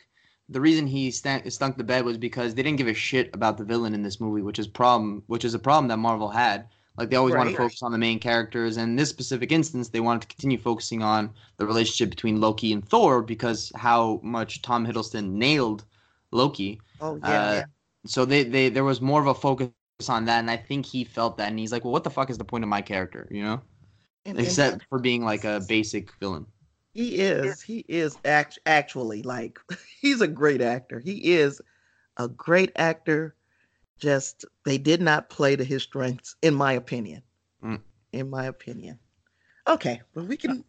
the 0.48 0.60
reason 0.60 0.86
he 0.86 1.10
stank, 1.10 1.50
stunk 1.50 1.76
the 1.78 1.84
bed 1.84 2.04
was 2.04 2.18
because 2.18 2.54
they 2.54 2.62
didn't 2.62 2.78
give 2.78 2.88
a 2.88 2.94
shit 2.94 3.30
about 3.34 3.56
the 3.56 3.64
villain 3.64 3.94
in 3.94 4.02
this 4.02 4.20
movie, 4.20 4.42
which 4.42 4.58
is 4.58 4.66
problem, 4.66 5.22
which 5.26 5.44
is 5.44 5.54
a 5.54 5.58
problem 5.58 5.88
that 5.88 5.96
Marvel 5.98 6.28
had. 6.28 6.68
Like 6.96 7.10
they 7.10 7.16
always 7.16 7.34
want 7.34 7.50
to 7.50 7.56
focus 7.56 7.82
on 7.82 7.90
the 7.92 7.98
main 7.98 8.20
characters, 8.20 8.76
and 8.76 8.90
in 8.90 8.96
this 8.96 9.08
specific 9.10 9.50
instance, 9.50 9.88
they 9.88 10.00
wanted 10.00 10.22
to 10.22 10.28
continue 10.28 10.58
focusing 10.58 11.02
on 11.02 11.30
the 11.56 11.66
relationship 11.66 12.10
between 12.10 12.40
Loki 12.40 12.72
and 12.72 12.86
Thor 12.88 13.20
because 13.22 13.72
how 13.74 14.20
much 14.22 14.62
Tom 14.62 14.86
Hiddleston 14.86 15.30
nailed 15.32 15.84
Loki. 16.30 16.80
Oh 17.00 17.16
yeah, 17.16 17.26
Uh, 17.28 17.52
yeah. 17.54 17.64
So 18.06 18.24
they, 18.24 18.44
they 18.44 18.68
there 18.68 18.84
was 18.84 19.00
more 19.00 19.20
of 19.20 19.26
a 19.26 19.34
focus 19.34 19.70
on 20.08 20.24
that, 20.26 20.38
and 20.40 20.50
I 20.50 20.56
think 20.56 20.86
he 20.86 21.02
felt 21.04 21.36
that, 21.38 21.48
and 21.48 21.58
he's 21.58 21.72
like, 21.72 21.84
well, 21.84 21.92
what 21.92 22.04
the 22.04 22.10
fuck 22.10 22.30
is 22.30 22.38
the 22.38 22.44
point 22.44 22.62
of 22.62 22.68
my 22.70 22.82
character? 22.82 23.26
You 23.30 23.42
know, 23.42 23.62
And- 24.24 24.38
and 24.38 24.46
except 24.46 24.84
for 24.88 24.98
being 25.00 25.24
like 25.24 25.44
a 25.44 25.62
basic 25.68 26.12
villain. 26.20 26.46
he 26.92 27.16
is. 27.16 27.60
He 27.60 27.84
is 27.88 28.16
act- 28.24 28.60
actually 28.66 29.22
like 29.22 29.58
he's 30.00 30.20
a 30.20 30.28
great 30.28 30.60
actor. 30.62 31.00
He 31.00 31.32
is 31.32 31.60
a 32.18 32.28
great 32.28 32.70
actor. 32.76 33.34
Just 33.98 34.44
they 34.64 34.78
did 34.78 35.00
not 35.00 35.30
play 35.30 35.56
to 35.56 35.64
his 35.64 35.82
strengths, 35.82 36.36
in 36.42 36.54
my 36.54 36.72
opinion. 36.72 37.22
Mm. 37.62 37.80
In 38.12 38.30
my 38.30 38.46
opinion. 38.46 38.98
Okay, 39.66 40.02
but 40.14 40.24
we 40.24 40.36
can 40.36 40.64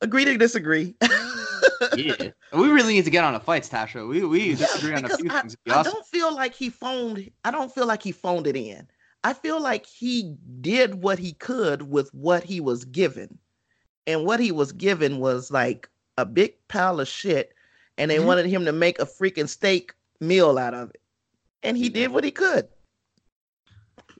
agree 0.00 0.24
to 0.24 0.36
disagree. 0.36 0.94
yeah, 1.94 2.30
we 2.52 2.68
really 2.68 2.94
need 2.94 3.04
to 3.04 3.10
get 3.10 3.24
on 3.24 3.34
a 3.34 3.40
fight, 3.40 3.62
Tasha. 3.64 4.08
We 4.08 4.24
we 4.24 4.54
disagree 4.54 4.94
on 4.94 5.04
a 5.04 5.08
few 5.08 5.30
I, 5.30 5.40
things. 5.42 5.56
I 5.68 5.74
awesome. 5.76 5.92
don't 5.92 6.06
feel 6.06 6.34
like 6.34 6.54
he 6.54 6.70
phoned. 6.70 7.30
I 7.44 7.50
don't 7.50 7.72
feel 7.72 7.86
like 7.86 8.02
he 8.02 8.12
phoned 8.12 8.46
it 8.46 8.56
in. 8.56 8.88
I 9.24 9.32
feel 9.32 9.60
like 9.60 9.86
he 9.86 10.36
did 10.60 11.02
what 11.02 11.18
he 11.18 11.32
could 11.32 11.82
with 11.82 12.12
what 12.14 12.44
he 12.44 12.60
was 12.60 12.84
given, 12.84 13.38
and 14.06 14.24
what 14.24 14.40
he 14.40 14.52
was 14.52 14.72
given 14.72 15.18
was 15.18 15.50
like 15.50 15.88
a 16.16 16.24
big 16.24 16.54
pile 16.68 17.00
of 17.00 17.08
shit, 17.08 17.54
and 17.98 18.10
they 18.10 18.18
Mhm. 18.18 18.24
wanted 18.24 18.46
him 18.46 18.64
to 18.64 18.72
make 18.72 18.98
a 18.98 19.06
freaking 19.06 19.48
steak 19.48 19.92
meal 20.20 20.58
out 20.58 20.74
of 20.74 20.90
it, 20.90 21.00
and 21.62 21.76
he 21.76 21.88
did 21.88 22.10
what 22.10 22.24
he 22.24 22.30
could. 22.30 22.68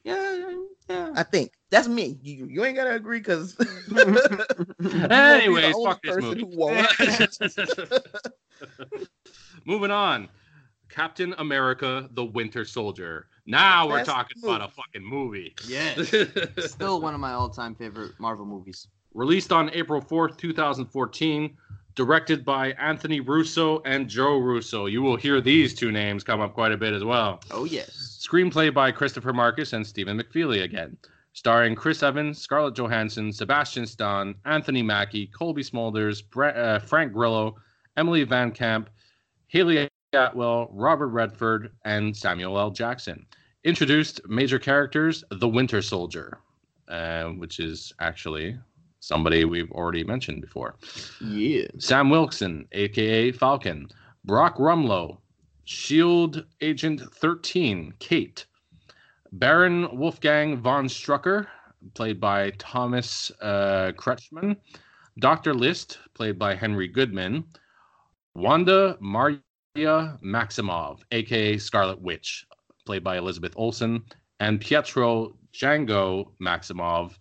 Yeah, 0.05 0.53
yeah. 0.89 1.13
I 1.15 1.23
think 1.23 1.53
that's 1.71 1.89
me. 1.89 2.19
You, 2.23 2.47
you 2.47 2.65
ain't 2.65 2.77
gotta 2.77 2.95
agree 2.95 3.19
because. 3.19 3.57
Anyways, 5.11 5.75
fuck 5.85 6.03
this 6.03 6.17
movie. 6.17 6.45
movie. 6.45 6.87
Moving 9.65 9.91
on. 9.91 10.29
Captain 10.89 11.35
America: 11.39 12.09
The 12.13 12.25
Winter 12.25 12.65
Soldier. 12.65 13.27
Now 13.47 13.89
we're 13.89 13.99
Best 13.99 14.11
talking 14.11 14.43
about 14.43 14.61
a 14.61 14.65
movie. 14.65 14.75
fucking 14.77 15.05
movie. 15.05 15.55
Yes. 15.67 16.15
Still 16.71 17.01
one 17.01 17.15
of 17.15 17.21
my 17.21 17.33
all-time 17.33 17.75
favorite 17.75 18.13
Marvel 18.19 18.45
movies. 18.45 18.89
Released 19.15 19.53
on 19.53 19.71
April 19.71 20.03
4th, 20.03 20.37
2014, 20.37 21.57
directed 21.99 22.45
by 22.45 22.71
Anthony 22.75 23.19
Russo 23.19 23.83
and 23.85 24.09
Joe 24.09 24.39
Russo. 24.39 24.87
You 24.87 25.03
will 25.03 25.17
hear 25.17 25.41
these 25.41 25.75
two 25.75 25.91
names 25.91 26.23
come 26.23 26.41
up 26.41 26.55
quite 26.55 26.71
a 26.71 26.77
bit 26.77 26.95
as 26.95 27.03
well. 27.03 27.41
Oh 27.51 27.65
yes. 27.65 28.25
Screenplay 28.25 28.73
by 28.73 28.93
Christopher 28.93 29.33
Marcus 29.33 29.73
and 29.73 29.85
Stephen 29.85 30.17
McFeely 30.17 30.63
again. 30.63 30.97
Starring 31.33 31.75
Chris 31.75 32.05
Evans, 32.05 32.41
Scarlett 32.41 32.77
Johansson, 32.77 33.33
Sebastian 33.33 33.85
Stan, 33.85 34.37
Anthony 34.45 34.81
Mackie, 34.81 35.27
Colby 35.27 35.65
Smulders, 35.65 36.23
uh, 36.37 36.79
Frank 36.79 37.13
Grillo, 37.13 37.57
Emily 37.97 38.23
Van 38.23 38.53
Camp, 38.53 38.91
Hayley 39.49 39.89
Atwell, 40.13 40.69
Robert 40.71 41.09
Redford, 41.09 41.73
and 41.85 42.17
Samuel 42.17 42.61
L. 42.61 42.71
Jackson. 42.71 43.27
Introduced 43.65 44.21
major 44.29 44.61
characters 44.61 45.25
The 45.33 45.49
Winter 45.49 45.83
Soldier, 45.83 46.39
uh, 46.87 47.25
which 47.25 47.59
is 47.59 47.93
actually 47.99 48.57
somebody 49.01 49.45
we've 49.45 49.71
already 49.73 50.05
mentioned 50.05 50.41
before. 50.41 50.77
Yeah. 51.21 51.67
Sam 51.79 52.11
Wilson, 52.11 52.67
aka 52.73 53.33
Falcon, 53.33 53.89
Brock 54.25 54.57
Rumlow, 54.59 55.19
Shield 55.65 56.45
Agent 56.61 57.01
13, 57.01 57.95
Kate, 57.99 58.47
Baron 59.33 59.97
Wolfgang 59.97 60.57
von 60.57 60.87
Strucker, 60.87 61.47
played 61.95 62.21
by 62.21 62.51
Thomas 62.59 63.31
uh, 63.41 63.93
Kretschmann, 63.97 64.57
Dr. 65.19 65.55
List, 65.55 65.99
played 66.15 66.39
by 66.39 66.55
Henry 66.55 66.89
Goodman, 66.89 67.45
Wanda 68.35 68.97
Maria 69.01 69.41
Maximoff, 70.25 71.01
aka 71.11 71.59
Scarlet 71.59 72.01
Witch, 72.01 72.47
played 72.87 73.05
by 73.05 73.19
Elizabeth 73.19 73.53
Olsen, 73.57 74.03
and 74.41 74.61
Pietro 74.61 75.37
Django 75.53 76.33
Maximoff, 76.41 77.17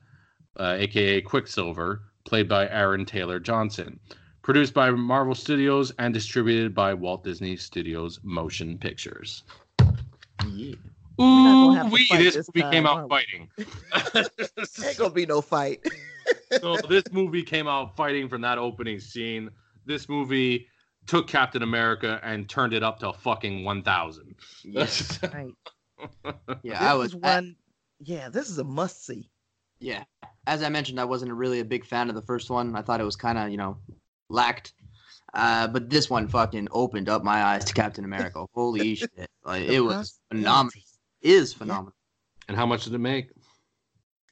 uh, 0.58 0.76
aka 0.80 1.22
Quicksilver, 1.22 2.02
played 2.26 2.48
by 2.48 2.68
Aaron 2.70 3.06
Taylor 3.06 3.40
Johnson. 3.40 4.00
Produced 4.42 4.74
by 4.74 4.90
Marvel 4.92 5.36
Studios 5.36 5.92
and 6.00 6.14
distributed 6.14 6.74
by 6.74 6.94
Walt 6.94 7.24
Disney 7.24 7.58
Studios 7.58 8.20
Motion 8.24 8.78
Pictures. 8.78 9.44
Yeah. 10.50 10.76
Ooh, 11.20 11.26
gonna 11.26 11.78
have 11.78 11.88
to 11.88 11.94
wee, 11.94 12.06
fight 12.06 12.20
this 12.20 12.36
this 12.36 12.50
movie 12.54 12.70
came 12.72 12.86
out 12.86 12.98
are 13.00 13.08
fighting. 13.08 13.50
Ain't 14.86 14.98
gonna 14.98 15.10
be 15.10 15.26
no 15.26 15.42
fight. 15.42 15.86
so 16.62 16.78
this 16.88 17.04
movie 17.12 17.44
came 17.44 17.68
out 17.68 17.96
fighting 17.98 18.30
from 18.30 18.42
that 18.42 18.58
opening 18.58 19.00
scene. 19.00 19.50
This 19.86 20.08
movie 20.08 20.68
took 21.08 21.28
Captain 21.28 21.64
America 21.64 22.20
and 22.24 22.48
turned 22.48 22.74
it 22.74 22.84
up 22.84 23.00
to 23.00 23.14
fucking 23.14 23.64
1000. 23.64 24.36
Yes. 24.64 25.20
Right. 25.34 25.54
Yeah. 26.62 26.74
this 26.74 26.82
I 26.82 26.94
was 26.94 27.08
is 27.10 27.16
one. 27.16 27.56
yeah, 28.00 28.30
this 28.30 28.50
is 28.50 28.60
a 28.60 28.64
must 28.64 29.04
see. 29.04 29.32
Yeah. 29.80 30.04
As 30.46 30.64
I 30.64 30.70
mentioned, 30.70 31.00
I 31.00 31.06
wasn't 31.06 31.34
really 31.34 31.60
a 31.60 31.66
big 31.66 31.86
fan 31.86 32.10
of 32.10 32.16
the 32.16 32.22
first 32.22 32.50
one. 32.50 32.76
I 32.76 32.82
thought 32.82 33.02
it 33.02 33.06
was 33.06 33.16
kind 33.16 33.38
of, 33.38 33.50
you 33.50 33.58
know, 33.58 33.78
lacked. 34.30 34.74
Uh, 35.34 35.68
but 35.68 35.90
this 35.90 36.10
one 36.10 36.28
fucking 36.28 36.68
opened 36.72 37.10
up 37.10 37.24
my 37.24 37.44
eyes 37.44 37.66
to 37.66 37.74
Captain 37.74 38.06
America. 38.06 38.46
Holy 38.54 38.96
shit. 38.96 39.30
Like, 39.44 39.64
it 39.64 39.82
was 39.82 40.20
phenomenal. 40.30 40.82
Is 41.22 41.54
phenomenal. 41.54 41.94
And 42.48 42.56
how 42.56 42.66
much 42.66 42.86
did 42.86 42.94
it 42.94 43.00
make? 43.00 43.32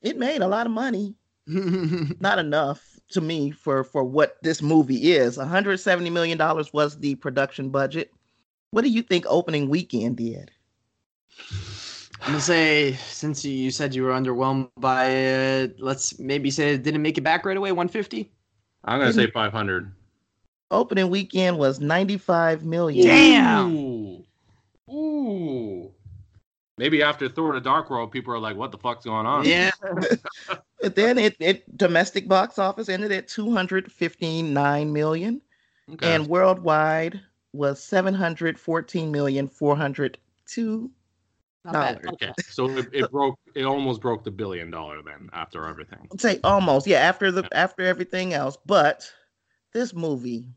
It 0.01 0.17
made 0.17 0.41
a 0.41 0.47
lot 0.47 0.65
of 0.65 0.71
money. 0.71 1.15
Not 1.47 2.39
enough 2.39 2.81
to 3.09 3.21
me 3.21 3.51
for 3.51 3.83
for 3.83 4.03
what 4.03 4.37
this 4.41 4.61
movie 4.61 5.11
is. 5.11 5.37
170 5.37 6.09
million 6.09 6.37
dollars 6.37 6.73
was 6.73 6.97
the 6.97 7.15
production 7.15 7.69
budget. 7.69 8.11
What 8.71 8.83
do 8.83 8.89
you 8.89 9.01
think 9.01 9.25
opening 9.27 9.69
weekend 9.69 10.17
did? 10.17 10.51
I'm 12.25 12.31
gonna 12.31 12.41
say 12.41 12.93
since 12.93 13.45
you- 13.45 13.53
you 13.53 13.69
said 13.69 13.93
you 13.93 14.01
were 14.03 14.09
underwhelmed 14.11 14.69
by 14.77 15.05
it, 15.09 15.79
let's 15.79 16.17
maybe 16.17 16.49
say 16.49 16.73
it 16.73 16.81
didn't 16.81 17.03
make 17.03 17.19
it 17.19 17.21
back 17.21 17.45
right 17.45 17.55
away. 17.55 17.71
150. 17.71 18.31
I'm 18.83 18.99
going 18.99 19.11
to 19.11 19.13
say 19.17 19.29
500. 19.31 19.91
Opening 20.71 21.09
weekend 21.09 21.57
was 21.57 21.79
95 21.79 22.63
million. 22.65 23.05
Damn. 23.05 23.75
Ooh. 23.75 24.23
Ooh. 24.91 25.91
Maybe 26.77 27.01
after 27.01 27.27
Thor 27.29 27.53
the 27.53 27.61
Dark 27.61 27.89
World, 27.89 28.11
people 28.11 28.33
are 28.33 28.39
like, 28.39 28.55
what 28.55 28.71
the 28.71 28.77
fuck's 28.77 29.05
going 29.05 29.25
on? 29.25 29.45
Yeah. 29.45 29.71
But 30.81 30.93
then 30.95 31.17
it, 31.17 31.35
it 31.39 31.77
domestic 31.77 32.27
box 32.27 32.59
office 32.59 32.89
ended 32.89 33.11
at 33.11 33.27
259 33.27 34.93
million 34.93 35.41
Okay. 35.93 36.13
and 36.13 36.27
worldwide 36.27 37.19
was 37.53 37.81
714 37.83 39.11
million 39.11 39.47
402 39.47 40.91
Not 41.65 42.01
dollars. 42.01 42.13
okay. 42.13 42.31
So 42.49 42.69
it, 42.69 42.87
it 42.93 43.11
broke, 43.11 43.39
it 43.55 43.63
almost 43.63 44.01
broke 44.01 44.23
the 44.23 44.31
billion 44.31 44.69
dollar 44.71 45.01
then 45.03 45.29
after 45.33 45.65
everything. 45.67 46.07
I'd 46.13 46.21
say 46.21 46.39
almost 46.43 46.87
yeah 46.87 46.99
after 46.99 47.31
the 47.31 47.47
after 47.53 47.83
everything 47.83 48.33
else 48.33 48.57
but 48.65 49.09
this 49.73 49.93
movie 49.93 50.47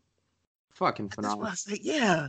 Fucking 0.74 1.08
phenomenal. 1.08 1.50
I 1.50 1.54
say 1.54 1.78
yeah 1.82 2.28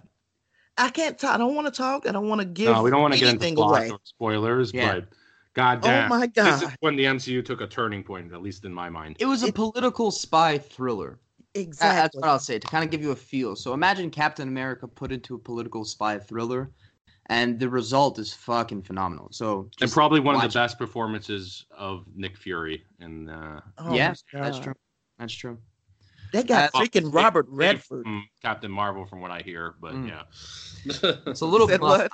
I 0.77 0.89
can't 0.89 1.19
talk 1.19 1.35
I 1.35 1.37
don't 1.37 1.55
want 1.55 1.67
to 1.67 1.71
talk 1.71 2.07
I 2.07 2.11
don't 2.11 2.27
want 2.29 2.41
to 2.41 2.45
give 2.47 2.73
no, 2.73 2.81
we 2.83 2.89
don't 2.89 3.01
want 3.01 3.13
to 3.13 3.19
get 3.19 3.29
into 3.29 3.45
anything 3.45 3.55
plot 3.57 3.77
away 3.81 3.89
or 3.91 3.99
spoilers, 4.03 4.73
Yeah. 4.73 4.93
but 4.95 5.09
goddamn. 5.53 6.05
oh 6.11 6.15
my 6.17 6.27
This 6.27 6.55
is 6.55 6.61
god 6.63 6.75
when 6.79 6.95
the 6.95 7.03
MCU 7.03 7.43
took 7.45 7.61
a 7.61 7.67
turning 7.67 8.03
point, 8.03 8.33
at 8.33 8.41
least 8.41 8.65
in 8.65 8.73
my 8.73 8.89
mind. 8.89 9.17
It 9.19 9.25
was 9.25 9.43
a 9.43 9.47
It- 9.47 9.55
political 9.55 10.09
spy 10.11 10.57
thriller. 10.57 11.19
Exactly. 11.55 11.99
That's 12.01 12.15
what 12.15 12.25
I'll 12.25 12.39
say 12.39 12.59
to 12.59 12.67
kind 12.67 12.83
of 12.83 12.91
give 12.91 13.01
you 13.01 13.09
a 13.11 13.15
feel. 13.15 13.55
So 13.55 13.73
imagine 13.73 14.11
Captain 14.11 14.47
America 14.47 14.87
put 14.87 15.11
into 15.11 15.33
a 15.35 15.39
political 15.39 15.83
spy 15.83 16.19
thriller, 16.19 16.69
and 17.29 17.59
the 17.59 17.69
result 17.69 18.19
is 18.19 18.33
fucking 18.33 18.81
phenomenal. 18.81 19.27
So 19.31 19.69
and 19.81 19.91
probably 19.91 20.19
one 20.19 20.35
of 20.35 20.41
the 20.41 20.49
best 20.49 20.77
performances 20.77 21.65
of 21.75 22.05
Nick 22.15 22.35
Fury 22.37 22.83
in 22.99 23.29
uh, 23.29 23.61
Oh 23.77 23.93
yeah, 23.95 24.13
my 24.33 24.39
that's 24.41 24.59
true. 24.59 24.73
That's 25.17 25.33
true. 25.33 25.57
they 26.33 26.43
got 26.43 26.71
Uh, 26.73 26.79
freaking 26.79 27.13
Robert 27.13 27.45
Save 27.47 27.57
Redford 27.57 28.03
from 28.03 28.27
Captain 28.41 28.71
Marvel, 28.71 29.05
from 29.05 29.21
what 29.21 29.31
I 29.31 29.41
hear, 29.41 29.75
but 29.79 29.93
Mm. 29.93 30.09
yeah. 30.09 30.23
It's 31.31 31.41
a 31.41 31.45
little 31.45 31.67
Said 31.73 31.79
bluff. 31.79 32.07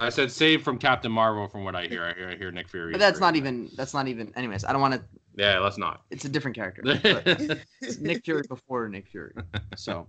I 0.00 0.08
said 0.08 0.32
save 0.32 0.62
from 0.62 0.78
Captain 0.78 1.12
Marvel, 1.12 1.46
from 1.48 1.64
what 1.64 1.76
I 1.76 1.84
hear. 1.86 2.02
I 2.04 2.14
hear, 2.14 2.28
I 2.30 2.36
hear 2.36 2.50
Nick 2.50 2.68
Fury. 2.68 2.92
but 2.92 2.98
that's 2.98 3.20
not 3.20 3.36
even. 3.36 3.70
That's 3.76 3.92
not 3.94 4.08
even. 4.08 4.32
Anyways, 4.36 4.64
I 4.64 4.72
don't 4.72 4.80
want 4.80 4.94
to. 4.94 5.02
Yeah, 5.36 5.58
let's 5.60 5.78
not. 5.78 6.02
It's 6.10 6.24
a 6.24 6.28
different 6.28 6.56
character. 6.56 6.82
But 7.02 7.22
it's 7.82 7.98
Nick 7.98 8.24
Fury 8.24 8.42
before 8.48 8.88
Nick 8.88 9.06
Fury. 9.08 9.34
So, 9.76 10.08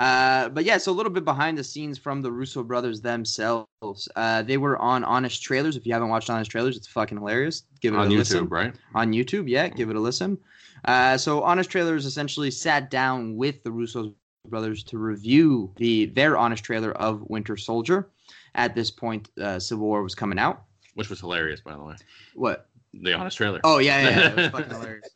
Uh, 0.00 0.48
but 0.48 0.64
yeah, 0.64 0.76
so 0.76 0.90
a 0.90 0.94
little 0.94 1.12
bit 1.12 1.24
behind 1.24 1.56
the 1.56 1.64
scenes 1.64 1.98
from 1.98 2.20
the 2.20 2.30
Russo 2.30 2.62
brothers 2.62 3.00
themselves. 3.00 4.08
Uh, 4.16 4.42
they 4.42 4.56
were 4.56 4.76
on 4.78 5.04
Honest 5.04 5.42
Trailers. 5.42 5.76
If 5.76 5.86
you 5.86 5.92
haven't 5.92 6.08
watched 6.08 6.30
Honest 6.30 6.50
Trailers, 6.50 6.76
it's 6.76 6.88
fucking 6.88 7.18
hilarious. 7.18 7.62
Give 7.80 7.94
it 7.94 7.98
On 7.98 8.06
a 8.06 8.10
YouTube, 8.10 8.16
listen. 8.18 8.48
right? 8.48 8.74
On 8.94 9.12
YouTube, 9.12 9.48
yeah, 9.48 9.68
give 9.68 9.90
it 9.90 9.96
a 9.96 10.00
listen. 10.00 10.38
Uh, 10.84 11.16
so 11.16 11.42
Honest 11.42 11.70
Trailers 11.70 12.06
essentially 12.06 12.50
sat 12.50 12.90
down 12.90 13.36
with 13.36 13.62
the 13.62 13.70
Russo 13.70 14.14
brothers 14.48 14.82
to 14.84 14.98
review 14.98 15.72
the 15.76 16.06
their 16.06 16.36
Honest 16.36 16.64
trailer 16.64 16.92
of 16.92 17.22
Winter 17.30 17.56
Soldier. 17.56 18.08
At 18.56 18.74
this 18.74 18.90
point, 18.90 19.30
uh, 19.40 19.58
Civil 19.58 19.86
War 19.86 20.02
was 20.02 20.14
coming 20.14 20.38
out. 20.38 20.64
Which 20.94 21.08
was 21.10 21.20
hilarious, 21.20 21.60
by 21.60 21.72
the 21.74 21.82
way. 21.82 21.96
What? 22.34 22.68
The 23.02 23.12
honest 23.14 23.36
trailer. 23.36 23.60
Oh 23.64 23.78
yeah, 23.78 24.00
yeah, 24.02 24.08
yeah. 24.08 24.28
it 24.28 24.36
was 24.36 24.46
fucking 24.52 24.70
hilarious. 24.70 25.08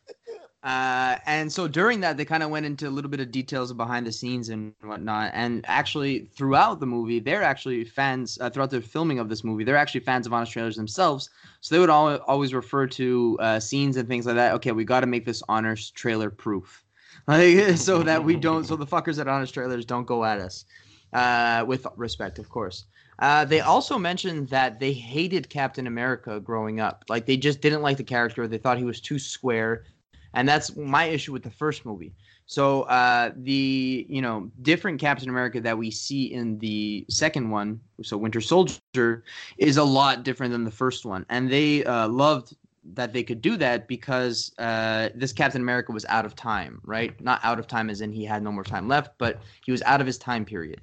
Uh, 0.65 1.17
and 1.27 1.53
so 1.53 1.69
during 1.69 2.01
that, 2.01 2.17
they 2.17 2.25
kind 2.25 2.43
of 2.43 2.51
went 2.51 2.67
into 2.67 2.89
a 2.89 2.91
little 2.91 3.11
bit 3.11 3.21
of 3.21 3.31
details 3.31 3.73
behind 3.73 4.05
the 4.05 4.11
scenes 4.11 4.49
and 4.49 4.75
whatnot. 4.83 5.31
And 5.33 5.65
actually, 5.69 6.25
throughout 6.37 6.81
the 6.81 6.87
movie, 6.87 7.21
they're 7.21 7.45
actually 7.45 7.85
fans. 7.85 8.39
Uh, 8.41 8.51
throughout 8.51 8.71
the 8.71 8.81
filming 8.81 9.21
of 9.21 9.29
this 9.29 9.45
movie, 9.45 9.63
they're 9.63 9.77
actually 9.77 10.01
fans 10.01 10.27
of 10.27 10.33
honest 10.33 10.53
trailers 10.53 10.75
themselves. 10.75 11.31
So 11.61 11.75
they 11.75 11.79
would 11.79 11.91
al- 11.91 12.23
always 12.27 12.53
refer 12.53 12.89
to 12.89 13.37
uh, 13.41 13.61
scenes 13.61 13.97
and 13.97 14.09
things 14.09 14.27
like 14.27 14.35
that. 14.35 14.55
Okay, 14.55 14.73
we 14.73 14.85
got 14.85 15.01
to 15.01 15.07
make 15.07 15.25
this 15.25 15.43
honest 15.49 15.95
trailer 15.95 16.29
proof, 16.29 16.85
like 17.29 17.77
so 17.77 18.03
that 18.03 18.25
we 18.25 18.35
don't, 18.35 18.65
so 18.65 18.75
the 18.75 18.87
fuckers 18.87 19.21
at 19.21 19.29
honest 19.29 19.55
trailers 19.55 19.85
don't 19.85 20.07
go 20.07 20.25
at 20.25 20.41
us. 20.41 20.65
Uh, 21.13 21.65
with 21.67 21.87
respect, 21.97 22.39
of 22.39 22.49
course. 22.49 22.85
Uh, 23.21 23.45
they 23.45 23.61
also 23.61 23.99
mentioned 23.99 24.49
that 24.49 24.79
they 24.79 24.93
hated 24.93 25.49
Captain 25.49 25.87
America 25.87 26.39
growing 26.39 26.81
up. 26.81 27.05
Like 27.09 27.27
they 27.27 27.37
just 27.37 27.61
didn't 27.61 27.83
like 27.83 27.97
the 27.97 28.05
character. 28.05 28.47
They 28.47 28.59
thought 28.59 28.79
he 28.79 28.85
was 28.85 29.01
too 29.01 29.19
square, 29.19 29.85
and 30.35 30.49
that's 30.49 30.77
my 30.77 31.05
issue 31.05 31.33
with 31.33 31.43
the 31.43 31.51
first 31.51 31.85
movie. 31.85 32.13
So 32.47 32.83
uh, 32.83 33.33
the 33.37 34.07
you 34.09 34.23
know 34.23 34.51
different 34.63 35.01
Captain 35.01 35.29
America 35.29 35.61
that 35.61 35.77
we 35.77 35.91
see 35.91 36.33
in 36.33 36.59
the 36.59 37.05
second 37.11 37.51
one, 37.51 37.81
so 38.03 38.17
Winter 38.17 38.41
Soldier, 38.41 39.25
is 39.59 39.77
a 39.77 39.85
lot 39.85 40.23
different 40.23 40.53
than 40.53 40.65
the 40.65 40.71
first 40.71 41.05
one, 41.05 41.27
and 41.29 41.51
they 41.51 41.85
uh, 41.85 42.09
loved 42.09 42.57
that 42.95 43.13
they 43.13 43.23
could 43.23 43.43
do 43.43 43.59
that 43.59 43.87
because 43.87 44.55
uh, 44.59 45.11
this 45.15 45.33
Captain 45.33 45.61
America 45.61 45.93
was 45.93 46.07
out 46.09 46.25
of 46.25 46.35
time, 46.35 46.81
right? 46.85 47.21
Not 47.21 47.41
out 47.45 47.59
of 47.59 47.67
time 47.67 47.91
as 47.91 48.01
in 48.01 48.13
he 48.13 48.25
had 48.25 48.43
no 48.43 48.51
more 48.51 48.65
time 48.65 48.89
left, 48.89 49.19
but 49.19 49.41
he 49.67 49.71
was 49.71 49.83
out 49.83 50.01
of 50.01 50.07
his 50.07 50.17
time 50.17 50.47
period. 50.47 50.81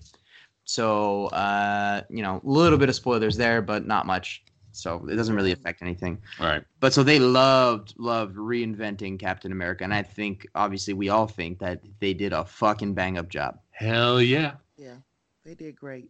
So 0.66 1.28
uh, 1.28 2.02
you 2.12 2.22
know, 2.22 2.41
a 2.46 2.48
little 2.48 2.78
bit 2.78 2.89
of 2.89 2.96
spoilers 2.96 3.38
there, 3.38 3.64
but 3.64 3.88
not 3.88 4.06
much. 4.06 4.45
So 4.76 5.05
it 5.09 5.15
doesn't 5.15 5.36
really 5.36 5.51
mm-hmm. 5.51 5.61
affect 5.61 5.82
anything. 5.82 6.21
All 6.39 6.47
right. 6.47 6.63
But 6.80 6.93
so 6.93 7.03
they 7.03 7.19
loved 7.19 7.93
loved 7.97 8.36
reinventing 8.36 9.19
Captain 9.19 9.51
America, 9.51 9.84
and 9.84 9.93
I 9.93 10.03
think 10.03 10.47
obviously 10.55 10.93
we 10.93 11.09
all 11.09 11.28
think 11.28 11.59
that 11.59 11.82
they 11.99 12.13
did 12.13 12.34
a 12.34 12.45
fucking 12.45 12.93
bang 12.93 13.17
up 13.17 13.30
job. 13.30 13.59
Hell 13.71 14.21
yeah. 14.21 14.53
Yeah, 14.78 14.97
they 15.43 15.55
did 15.55 15.76
great. 15.76 16.09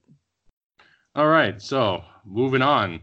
All 1.15 1.27
right. 1.27 1.61
So 1.61 2.03
moving 2.25 2.61
on. 2.61 2.99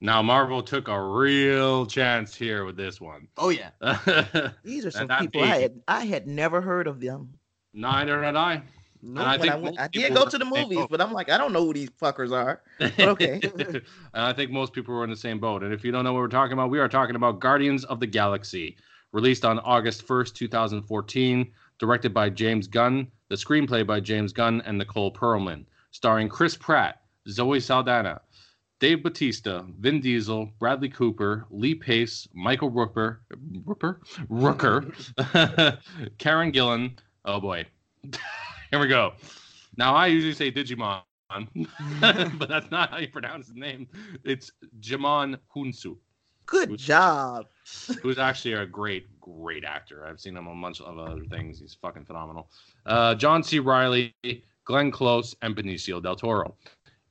Now 0.00 0.20
Marvel 0.20 0.62
took 0.62 0.88
a 0.88 1.00
real 1.00 1.86
chance 1.86 2.34
here 2.34 2.64
with 2.64 2.76
this 2.76 3.00
one. 3.00 3.28
Oh 3.38 3.48
yeah. 3.48 3.70
These 4.64 4.84
are 4.84 4.90
some 4.90 5.08
people 5.08 5.42
I 5.42 5.60
had 5.60 5.80
I 5.88 6.04
had 6.04 6.26
never 6.26 6.60
heard 6.60 6.86
of 6.86 7.00
them. 7.00 7.34
Neither 7.72 8.22
had 8.22 8.36
I. 8.36 8.62
No, 9.06 9.20
And 9.20 9.30
I 9.30 9.38
think 9.38 9.52
I, 9.52 9.56
went, 9.56 9.78
I 9.78 9.88
did 9.88 10.14
go 10.14 10.24
to 10.26 10.38
the 10.38 10.44
movies, 10.46 10.78
boat. 10.78 10.90
but 10.90 11.00
I'm 11.00 11.12
like, 11.12 11.30
I 11.30 11.36
don't 11.36 11.52
know 11.52 11.64
who 11.66 11.74
these 11.74 11.90
fuckers 11.90 12.32
are. 12.32 12.62
okay. 12.98 13.38
and 13.58 13.82
I 14.14 14.32
think 14.32 14.50
most 14.50 14.72
people 14.72 14.94
were 14.94 15.04
in 15.04 15.10
the 15.10 15.16
same 15.16 15.38
boat. 15.38 15.62
And 15.62 15.74
if 15.74 15.84
you 15.84 15.92
don't 15.92 16.04
know 16.04 16.14
what 16.14 16.20
we're 16.20 16.28
talking 16.28 16.54
about, 16.54 16.70
we 16.70 16.78
are 16.78 16.88
talking 16.88 17.14
about 17.14 17.38
Guardians 17.38 17.84
of 17.84 18.00
the 18.00 18.06
Galaxy, 18.06 18.76
released 19.12 19.44
on 19.44 19.58
August 19.58 20.06
1st, 20.06 20.34
2014, 20.34 21.52
directed 21.78 22.14
by 22.14 22.30
James 22.30 22.66
Gunn, 22.66 23.06
the 23.28 23.34
screenplay 23.36 23.86
by 23.86 24.00
James 24.00 24.32
Gunn 24.32 24.62
and 24.64 24.78
Nicole 24.78 25.12
Perlman, 25.12 25.66
starring 25.90 26.28
Chris 26.28 26.56
Pratt, 26.56 27.02
Zoe 27.28 27.60
Saldana, 27.60 28.20
Dave 28.80 29.02
Bautista, 29.02 29.64
Vin 29.80 30.00
Diesel, 30.00 30.50
Bradley 30.58 30.88
Cooper, 30.88 31.46
Lee 31.50 31.74
Pace, 31.74 32.26
Michael 32.34 32.70
Rooker, 32.70 33.18
Rooker, 33.64 33.98
Rooker, 34.30 35.78
Karen 36.18 36.52
Gillan. 36.52 36.96
Oh 37.24 37.40
boy, 37.40 37.64
here 38.74 38.80
we 38.80 38.88
go. 38.88 39.12
Now 39.76 39.94
I 39.94 40.08
usually 40.08 40.34
say 40.34 40.50
Digimon, 40.50 41.02
but 42.40 42.48
that's 42.48 42.72
not 42.72 42.90
how 42.90 42.98
you 42.98 43.06
pronounce 43.06 43.46
his 43.46 43.54
name. 43.54 43.86
It's 44.24 44.50
Djimon 44.80 45.38
Hounsou, 45.54 45.96
Good 46.46 46.70
Who's- 46.70 46.80
job. 46.82 47.46
who's 48.02 48.18
actually 48.18 48.54
a 48.54 48.66
great, 48.66 49.06
great 49.20 49.62
actor. 49.62 50.04
I've 50.04 50.18
seen 50.18 50.36
him 50.36 50.48
on 50.48 50.58
a 50.58 50.60
bunch 50.60 50.80
of 50.80 50.98
other 50.98 51.24
things. 51.26 51.60
He's 51.60 51.74
fucking 51.80 52.04
phenomenal. 52.04 52.50
Uh, 52.84 53.14
John 53.14 53.44
C. 53.44 53.60
Reilly, 53.60 54.12
Glenn 54.64 54.90
Close, 54.90 55.36
and 55.42 55.54
Benicio 55.54 56.02
del 56.02 56.16
Toro. 56.16 56.56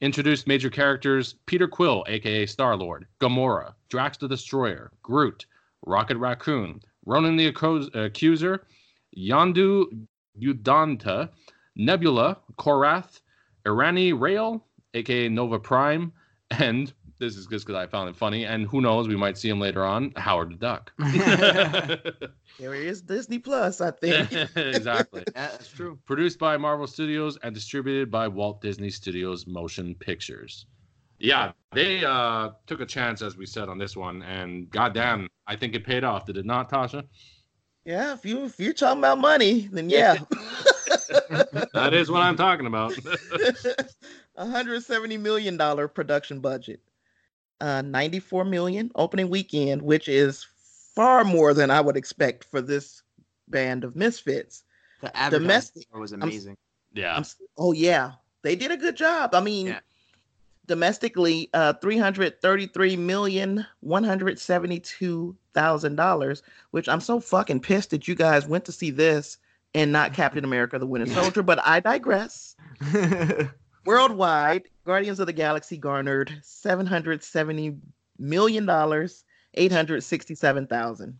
Introduced 0.01 0.47
major 0.47 0.69
characters 0.69 1.35
Peter 1.45 1.69
Quill, 1.69 2.03
aka 2.09 2.45
Star 2.45 2.75
Lord, 2.75 3.07
Gamora, 3.21 3.73
Drax 3.87 4.17
the 4.17 4.27
Destroyer, 4.27 4.91
Groot, 5.01 5.45
Rocket 5.85 6.17
Raccoon, 6.17 6.81
Ronan 7.05 7.37
the 7.37 7.47
Accuser, 7.47 8.67
Yondu 9.17 9.85
Udonta, 10.41 11.29
Nebula, 11.75 12.37
Korath, 12.57 13.21
Irani 13.65 14.19
Rael, 14.19 14.65
aka 14.93 15.29
Nova 15.29 15.59
Prime, 15.59 16.11
and 16.51 16.93
this 17.19 17.37
is 17.37 17.47
just 17.47 17.65
because 17.65 17.81
I 17.81 17.87
found 17.87 18.09
it 18.09 18.15
funny, 18.15 18.45
and 18.45 18.67
who 18.67 18.81
knows, 18.81 19.07
we 19.07 19.15
might 19.15 19.37
see 19.37 19.49
him 19.49 19.59
later 19.59 19.83
on, 19.83 20.11
Howard 20.15 20.51
the 20.51 20.55
Duck. 20.55 20.91
There 22.59 22.75
is 22.75 23.01
Disney 23.01 23.39
Plus, 23.39 23.81
I 23.81 23.91
think. 23.91 24.31
exactly. 24.55 25.23
That's 25.33 25.67
true. 25.69 25.97
Produced 26.05 26.37
by 26.37 26.55
Marvel 26.57 26.85
Studios 26.85 27.37
and 27.41 27.53
distributed 27.53 28.11
by 28.11 28.27
Walt 28.27 28.61
Disney 28.61 28.91
Studios 28.91 29.47
Motion 29.47 29.95
Pictures. 29.95 30.67
Yeah, 31.19 31.53
they 31.71 32.05
uh, 32.05 32.51
took 32.67 32.81
a 32.81 32.85
chance, 32.85 33.21
as 33.21 33.37
we 33.37 33.45
said 33.45 33.69
on 33.69 33.77
this 33.77 33.95
one, 33.95 34.21
and 34.23 34.69
goddamn, 34.69 35.29
I 35.47 35.55
think 35.55 35.73
it 35.73 35.85
paid 35.85 36.03
off. 36.03 36.25
Did 36.25 36.37
it 36.37 36.45
not, 36.45 36.69
Tasha? 36.69 37.05
Yeah, 37.85 38.13
if 38.13 38.25
you 38.25 38.45
if 38.45 38.59
you're 38.59 38.73
talking 38.73 38.99
about 38.99 39.19
money, 39.19 39.67
then 39.71 39.89
yeah. 39.89 40.17
That 41.73 41.93
is 41.93 42.09
what 42.09 42.21
I'm 42.21 42.35
talking 42.35 42.65
about. 42.65 42.93
170 44.35 45.17
million 45.17 45.57
dollar 45.57 45.87
production 45.87 46.39
budget. 46.39 46.81
Uh 47.61 47.81
94 47.81 48.45
million 48.45 48.91
opening 48.95 49.29
weekend, 49.29 49.81
which 49.81 50.07
is 50.07 50.45
far 50.95 51.23
more 51.23 51.53
than 51.53 51.71
I 51.71 51.81
would 51.81 51.97
expect 51.97 52.45
for 52.45 52.61
this 52.61 53.01
band 53.47 53.83
of 53.83 53.95
misfits. 53.95 54.63
The 55.01 55.15
advertising 55.15 55.41
Domestic- 55.47 55.87
was 55.93 56.13
s- 56.13 56.19
amazing. 56.21 56.57
yeah. 56.93 57.15
I'm 57.15 57.23
oh 57.57 57.71
yeah, 57.73 58.11
they 58.41 58.55
did 58.55 58.71
a 58.71 58.77
good 58.77 58.95
job. 58.95 59.33
I 59.35 59.41
mean, 59.41 59.67
Yeah. 59.67 59.79
domestically, 60.65 61.49
uh, 61.53 61.73
three 61.73 61.97
hundred 61.97 62.41
thirty-three 62.41 62.95
million 62.97 63.65
one 63.81 64.03
hundred 64.03 64.39
seventy-two 64.39 65.35
thousand 65.53 65.95
dollars. 65.95 66.43
Which 66.71 66.89
I'm 66.89 67.01
so 67.01 67.19
fucking 67.19 67.61
pissed 67.61 67.91
that 67.91 68.07
you 68.07 68.15
guys 68.15 68.47
went 68.47 68.65
to 68.65 68.71
see 68.71 68.91
this 68.91 69.37
and 69.73 69.91
not 69.91 70.13
Captain 70.15 70.43
America: 70.43 70.79
The 70.79 70.85
Winter 70.85 71.11
Soldier. 71.13 71.43
But 71.43 71.59
I 71.65 71.79
digress. 71.79 72.55
Worldwide, 73.85 74.63
Guardians 74.85 75.19
of 75.19 75.27
the 75.27 75.33
Galaxy 75.33 75.77
garnered 75.77 76.33
seven 76.41 76.85
hundred 76.85 77.23
seventy 77.23 77.75
million 78.17 78.65
dollars, 78.65 79.23
eight 79.55 79.71
hundred 79.71 80.03
sixty-seven 80.03 80.67
thousand. 80.67 81.17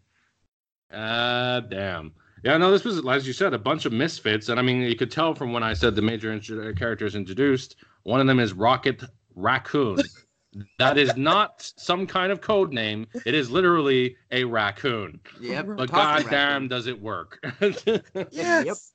Uh, 0.92 1.60
damn. 1.62 2.14
Yeah, 2.44 2.58
no, 2.58 2.72
this 2.72 2.84
was, 2.84 3.06
as 3.08 3.26
you 3.26 3.32
said, 3.32 3.54
a 3.54 3.58
bunch 3.58 3.86
of 3.86 3.94
misfits. 3.94 4.50
And 4.50 4.60
I 4.60 4.64
mean, 4.64 4.82
you 4.82 4.96
could 4.96 5.12
tell 5.12 5.34
from 5.34 5.54
when 5.54 5.64
I 5.64 5.74
said 5.74 5.96
the 5.96 6.02
major 6.02 6.32
intro- 6.32 6.74
characters 6.74 7.16
introduced, 7.16 7.78
one 8.04 8.20
of 8.20 8.28
them 8.28 8.40
is 8.40 8.52
Rocket 8.54 9.02
Raccoon. 9.36 9.98
that 10.80 10.98
is 10.98 11.16
not 11.16 11.72
some 11.78 12.06
kind 12.08 12.32
of 12.32 12.42
code 12.42 12.74
name. 12.74 13.08
It 13.26 13.34
is 13.34 13.50
literally 13.50 14.16
a 14.32 14.44
raccoon. 14.44 15.20
yep. 15.40 15.66
But 15.68 15.90
talking 15.90 16.24
goddamn, 16.26 16.64
raccoon. 16.64 16.68
does 16.68 16.88
it 16.88 17.02
work? 17.02 17.44
Yes, 18.32 18.94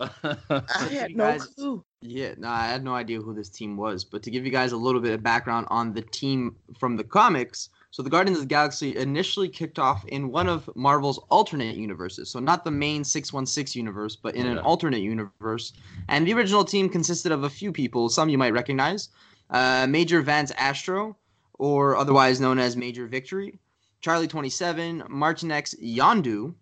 I 0.00 0.88
had 0.90 1.16
no 1.16 1.24
guys- 1.24 1.46
clue. 1.46 1.84
Yeah, 2.00 2.34
no, 2.36 2.48
I 2.48 2.66
had 2.66 2.84
no 2.84 2.94
idea 2.94 3.20
who 3.20 3.32
this 3.32 3.48
team 3.48 3.76
was. 3.76 4.04
But 4.04 4.22
to 4.24 4.30
give 4.30 4.44
you 4.44 4.50
guys 4.50 4.72
a 4.72 4.76
little 4.76 5.00
bit 5.00 5.12
of 5.12 5.22
background 5.22 5.66
on 5.70 5.94
the 5.94 6.02
team 6.02 6.54
from 6.78 6.96
the 6.96 7.04
comics, 7.04 7.70
so 7.90 8.02
the 8.02 8.10
Guardians 8.10 8.38
of 8.38 8.42
the 8.42 8.48
Galaxy 8.48 8.96
initially 8.96 9.48
kicked 9.48 9.78
off 9.78 10.04
in 10.08 10.30
one 10.30 10.48
of 10.48 10.68
Marvel's 10.74 11.18
alternate 11.30 11.76
universes. 11.76 12.28
So 12.28 12.40
not 12.40 12.64
the 12.64 12.70
main 12.70 13.04
616 13.04 13.78
universe, 13.80 14.16
but 14.16 14.34
in 14.34 14.46
an 14.46 14.58
alternate 14.58 15.00
universe. 15.00 15.72
And 16.08 16.26
the 16.26 16.34
original 16.34 16.64
team 16.64 16.88
consisted 16.88 17.30
of 17.30 17.44
a 17.44 17.48
few 17.50 17.70
people, 17.72 18.08
some 18.08 18.28
you 18.28 18.36
might 18.36 18.52
recognize. 18.52 19.10
Uh, 19.50 19.86
Major 19.88 20.22
Vance 20.22 20.50
Astro, 20.56 21.16
or 21.58 21.96
otherwise 21.96 22.40
known 22.40 22.58
as 22.58 22.76
Major 22.76 23.06
Victory. 23.06 23.58
Charlie 24.00 24.28
27, 24.28 25.02
Martinex 25.08 25.74
Yondu, 25.82 26.54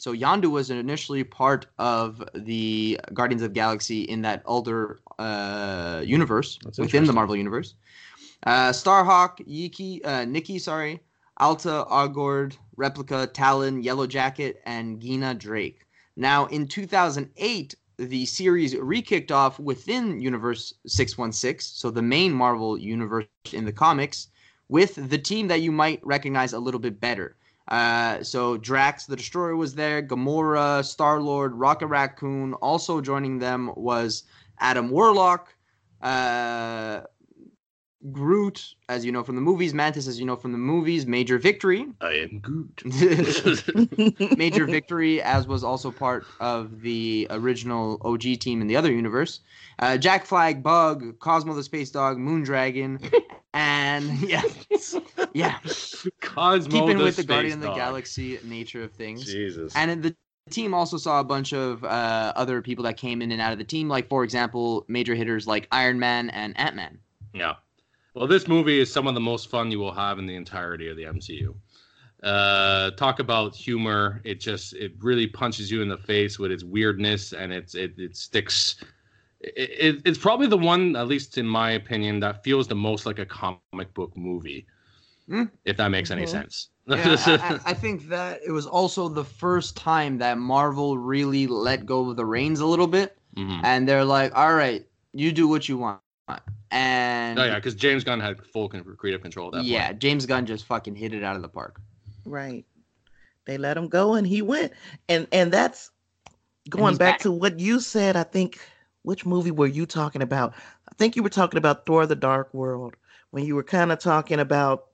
so 0.00 0.14
Yondu 0.14 0.50
was 0.50 0.70
initially 0.70 1.24
part 1.24 1.66
of 1.78 2.26
the 2.34 2.98
Guardians 3.12 3.42
of 3.42 3.52
Galaxy 3.52 4.02
in 4.02 4.22
that 4.22 4.42
older 4.46 4.98
uh, 5.18 6.02
universe 6.04 6.58
That's 6.64 6.78
within 6.78 7.04
the. 7.04 7.12
Marvel 7.12 7.36
universe. 7.36 7.74
Uh, 8.46 8.70
Starhawk, 8.70 9.40
Yiki, 9.46 10.02
uh, 10.02 10.24
Nikki, 10.24 10.58
sorry, 10.58 11.00
Alta, 11.36 11.84
Argord, 11.90 12.56
Replica, 12.76 13.26
Talon, 13.26 13.82
Yellow 13.82 14.06
Jacket, 14.06 14.62
and 14.64 15.00
Gina 15.00 15.34
Drake. 15.34 15.86
Now, 16.16 16.46
in 16.46 16.66
2008, 16.66 17.74
the 18.08 18.26
series 18.26 18.76
re-kicked 18.76 19.30
off 19.30 19.58
within 19.58 20.20
Universe 20.20 20.74
616, 20.86 21.76
so 21.76 21.90
the 21.90 22.02
main 22.02 22.32
Marvel 22.32 22.78
universe 22.78 23.26
in 23.52 23.64
the 23.64 23.72
comics, 23.72 24.28
with 24.68 24.94
the 25.10 25.18
team 25.18 25.48
that 25.48 25.60
you 25.60 25.72
might 25.72 26.00
recognize 26.04 26.52
a 26.52 26.58
little 26.58 26.80
bit 26.80 27.00
better. 27.00 27.36
Uh, 27.68 28.22
so 28.22 28.56
Drax 28.56 29.06
the 29.06 29.16
Destroyer 29.16 29.54
was 29.54 29.74
there, 29.74 30.02
Gamora, 30.02 30.84
Star 30.84 31.20
Lord, 31.20 31.54
Rocket 31.54 31.86
Raccoon. 31.86 32.54
Also 32.54 33.00
joining 33.00 33.38
them 33.38 33.70
was 33.76 34.24
Adam 34.58 34.90
Warlock, 34.90 35.54
uh, 36.02 37.02
Groot, 38.10 38.74
as 38.88 39.04
you 39.04 39.12
know 39.12 39.22
from 39.22 39.34
the 39.34 39.42
movies, 39.42 39.74
Mantis, 39.74 40.08
as 40.08 40.18
you 40.18 40.24
know 40.24 40.36
from 40.36 40.52
the 40.52 40.58
movies, 40.58 41.04
Major 41.06 41.38
Victory, 41.38 41.86
I 42.00 42.12
am 42.12 42.38
good. 42.38 42.72
Major 44.38 44.64
Victory, 44.64 45.20
as 45.20 45.46
was 45.46 45.62
also 45.62 45.90
part 45.90 46.24
of 46.40 46.80
the 46.80 47.26
original 47.28 48.00
OG 48.02 48.40
team 48.40 48.62
in 48.62 48.68
the 48.68 48.76
other 48.76 48.90
universe. 48.90 49.40
Uh, 49.80 49.98
Jack 49.98 50.24
Flag, 50.24 50.62
Bug, 50.62 51.18
Cosmo 51.18 51.52
the 51.52 51.62
Space 51.62 51.90
Dog, 51.90 52.16
Moondragon, 52.16 53.12
and 53.54 54.18
yeah, 54.20 54.42
yeah, 55.34 55.58
Cosmo 56.22 56.70
keeping 56.70 56.96
the 56.96 57.04
with 57.04 57.16
the 57.16 57.22
Space 57.22 57.26
Guardian 57.26 57.58
of 57.58 57.60
the 57.60 57.74
Galaxy 57.74 58.38
nature 58.44 58.82
of 58.82 58.92
things. 58.92 59.26
Jesus. 59.26 59.76
And 59.76 60.02
the 60.02 60.16
team 60.48 60.72
also 60.72 60.96
saw 60.96 61.20
a 61.20 61.24
bunch 61.24 61.52
of 61.52 61.84
uh, 61.84 62.32
other 62.34 62.62
people 62.62 62.84
that 62.84 62.96
came 62.96 63.20
in 63.20 63.30
and 63.30 63.42
out 63.42 63.52
of 63.52 63.58
the 63.58 63.64
team, 63.64 63.90
like 63.90 64.08
for 64.08 64.24
example, 64.24 64.86
major 64.88 65.14
hitters 65.14 65.46
like 65.46 65.68
Iron 65.70 65.98
Man 65.98 66.30
and 66.30 66.58
Ant 66.58 66.76
Man. 66.76 66.98
Yeah. 67.34 67.56
Well, 68.14 68.26
this 68.26 68.48
movie 68.48 68.80
is 68.80 68.92
some 68.92 69.06
of 69.06 69.14
the 69.14 69.20
most 69.20 69.48
fun 69.50 69.70
you 69.70 69.78
will 69.78 69.92
have 69.94 70.18
in 70.18 70.26
the 70.26 70.34
entirety 70.34 70.88
of 70.88 70.96
the 70.96 71.06
MCU. 71.06 71.54
Uh, 72.22 72.90
talk 72.92 73.18
about 73.20 73.54
humor. 73.54 74.20
It 74.24 74.40
just 74.40 74.74
it 74.74 74.92
really 75.00 75.26
punches 75.26 75.70
you 75.70 75.82
in 75.82 75.88
the 75.88 75.96
face 75.98 76.38
with 76.38 76.50
its 76.50 76.64
weirdness 76.64 77.32
and 77.32 77.52
it's 77.52 77.74
it 77.74 77.94
it 77.98 78.16
sticks. 78.16 78.76
It, 79.40 79.70
it, 79.96 80.02
it's 80.04 80.18
probably 80.18 80.46
the 80.46 80.58
one, 80.58 80.96
at 80.96 81.08
least 81.08 81.38
in 81.38 81.46
my 81.46 81.72
opinion, 81.72 82.20
that 82.20 82.44
feels 82.44 82.68
the 82.68 82.74
most 82.76 83.06
like 83.06 83.18
a 83.18 83.26
comic 83.26 83.72
book 83.72 83.92
movie. 83.94 84.44
Hmm. 85.08 85.24
If 85.46 85.58
that 85.60 85.70
makes 85.72 85.92
any 85.92 86.24
Mhm. 86.24 86.28
sense. 86.28 86.68
Yeah, 86.88 87.16
I, 87.18 87.34
I- 87.36 87.60
I 87.66 87.74
think 87.74 88.08
that 88.08 88.40
it 88.46 88.50
was 88.50 88.66
also 88.66 89.08
the 89.08 89.24
first 89.24 89.76
time 89.76 90.18
that 90.18 90.38
Marvel 90.38 90.98
really 90.98 91.46
let 91.46 91.86
go 91.86 92.10
of 92.10 92.16
the 92.16 92.26
reins 92.26 92.60
a 92.60 92.66
little 92.66 92.88
bit, 92.88 93.16
Mhm. 93.36 93.60
and 93.64 93.88
they're 93.88 94.04
like, 94.04 94.34
"All 94.36 94.54
right, 94.54 94.84
you 95.12 95.32
do 95.32 95.48
what 95.48 95.68
you 95.68 95.78
want," 95.78 96.00
and 96.70 97.38
Oh 97.38 97.44
yeah, 97.44 97.56
because 97.56 97.74
James 97.74 98.04
Gunn 98.04 98.20
had 98.20 98.44
full 98.46 98.68
creative 98.68 99.22
control 99.22 99.48
at 99.48 99.54
that 99.54 99.64
yeah, 99.64 99.88
point. 99.88 99.98
James 99.98 100.26
Gunn 100.26 100.46
just 100.46 100.64
fucking 100.66 100.94
hit 100.94 101.12
it 101.12 101.24
out 101.24 101.36
of 101.36 101.42
the 101.42 101.48
park. 101.48 101.80
Right. 102.24 102.64
They 103.46 103.58
let 103.58 103.76
him 103.76 103.88
go 103.88 104.14
and 104.14 104.26
he 104.26 104.42
went. 104.42 104.72
And 105.08 105.26
and 105.32 105.52
that's 105.52 105.90
going 106.68 106.92
he's 106.92 106.98
back, 106.98 107.14
back. 107.14 107.20
to 107.20 107.32
what 107.32 107.58
you 107.58 107.80
said. 107.80 108.16
I 108.16 108.22
think 108.22 108.60
which 109.02 109.26
movie 109.26 109.50
were 109.50 109.66
you 109.66 109.86
talking 109.86 110.22
about? 110.22 110.54
I 110.88 110.94
think 110.96 111.16
you 111.16 111.22
were 111.22 111.30
talking 111.30 111.58
about 111.58 111.86
Thor 111.86 112.06
the 112.06 112.16
Dark 112.16 112.52
World 112.54 112.96
when 113.30 113.44
you 113.44 113.54
were 113.54 113.62
kind 113.62 113.92
of 113.92 113.98
talking 113.98 114.40
about 114.40 114.86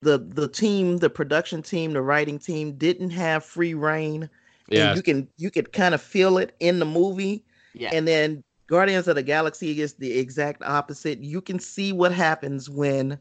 the 0.00 0.18
the 0.18 0.48
team, 0.48 0.98
the 0.98 1.10
production 1.10 1.62
team, 1.62 1.92
the 1.92 2.02
writing 2.02 2.38
team 2.38 2.72
didn't 2.76 3.10
have 3.10 3.44
free 3.44 3.74
reign. 3.74 4.30
Yeah, 4.68 4.88
And 4.88 4.96
you 4.96 5.02
can 5.02 5.28
you 5.36 5.50
could 5.50 5.72
kind 5.72 5.94
of 5.94 6.02
feel 6.02 6.38
it 6.38 6.54
in 6.60 6.78
the 6.78 6.84
movie. 6.84 7.44
Yeah, 7.74 7.90
And 7.92 8.06
then 8.08 8.42
Guardians 8.68 9.08
of 9.08 9.16
the 9.16 9.22
Galaxy 9.22 9.80
is 9.80 9.94
the 9.94 10.18
exact 10.18 10.62
opposite. 10.62 11.18
You 11.20 11.40
can 11.40 11.58
see 11.58 11.92
what 11.92 12.12
happens 12.12 12.68
when 12.70 13.18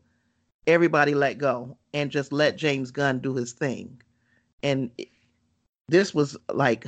everybody 0.67 1.15
let 1.15 1.37
go 1.37 1.75
and 1.93 2.11
just 2.11 2.31
let 2.33 2.57
James 2.57 2.91
Gunn 2.91 3.19
do 3.19 3.33
his 3.33 3.53
thing. 3.53 3.99
And 4.61 4.91
it- 4.97 5.07
this 5.87 6.13
was 6.13 6.35
like, 6.53 6.85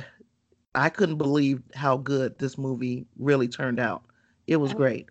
I 0.74 0.90
couldn't 0.90 1.16
believe 1.16 1.62
how 1.74 1.96
good 1.96 2.38
this 2.38 2.58
movie 2.58 3.06
really 3.18 3.48
turned 3.48 3.80
out. 3.80 4.02
It 4.46 4.56
was 4.56 4.74
great. 4.74 5.08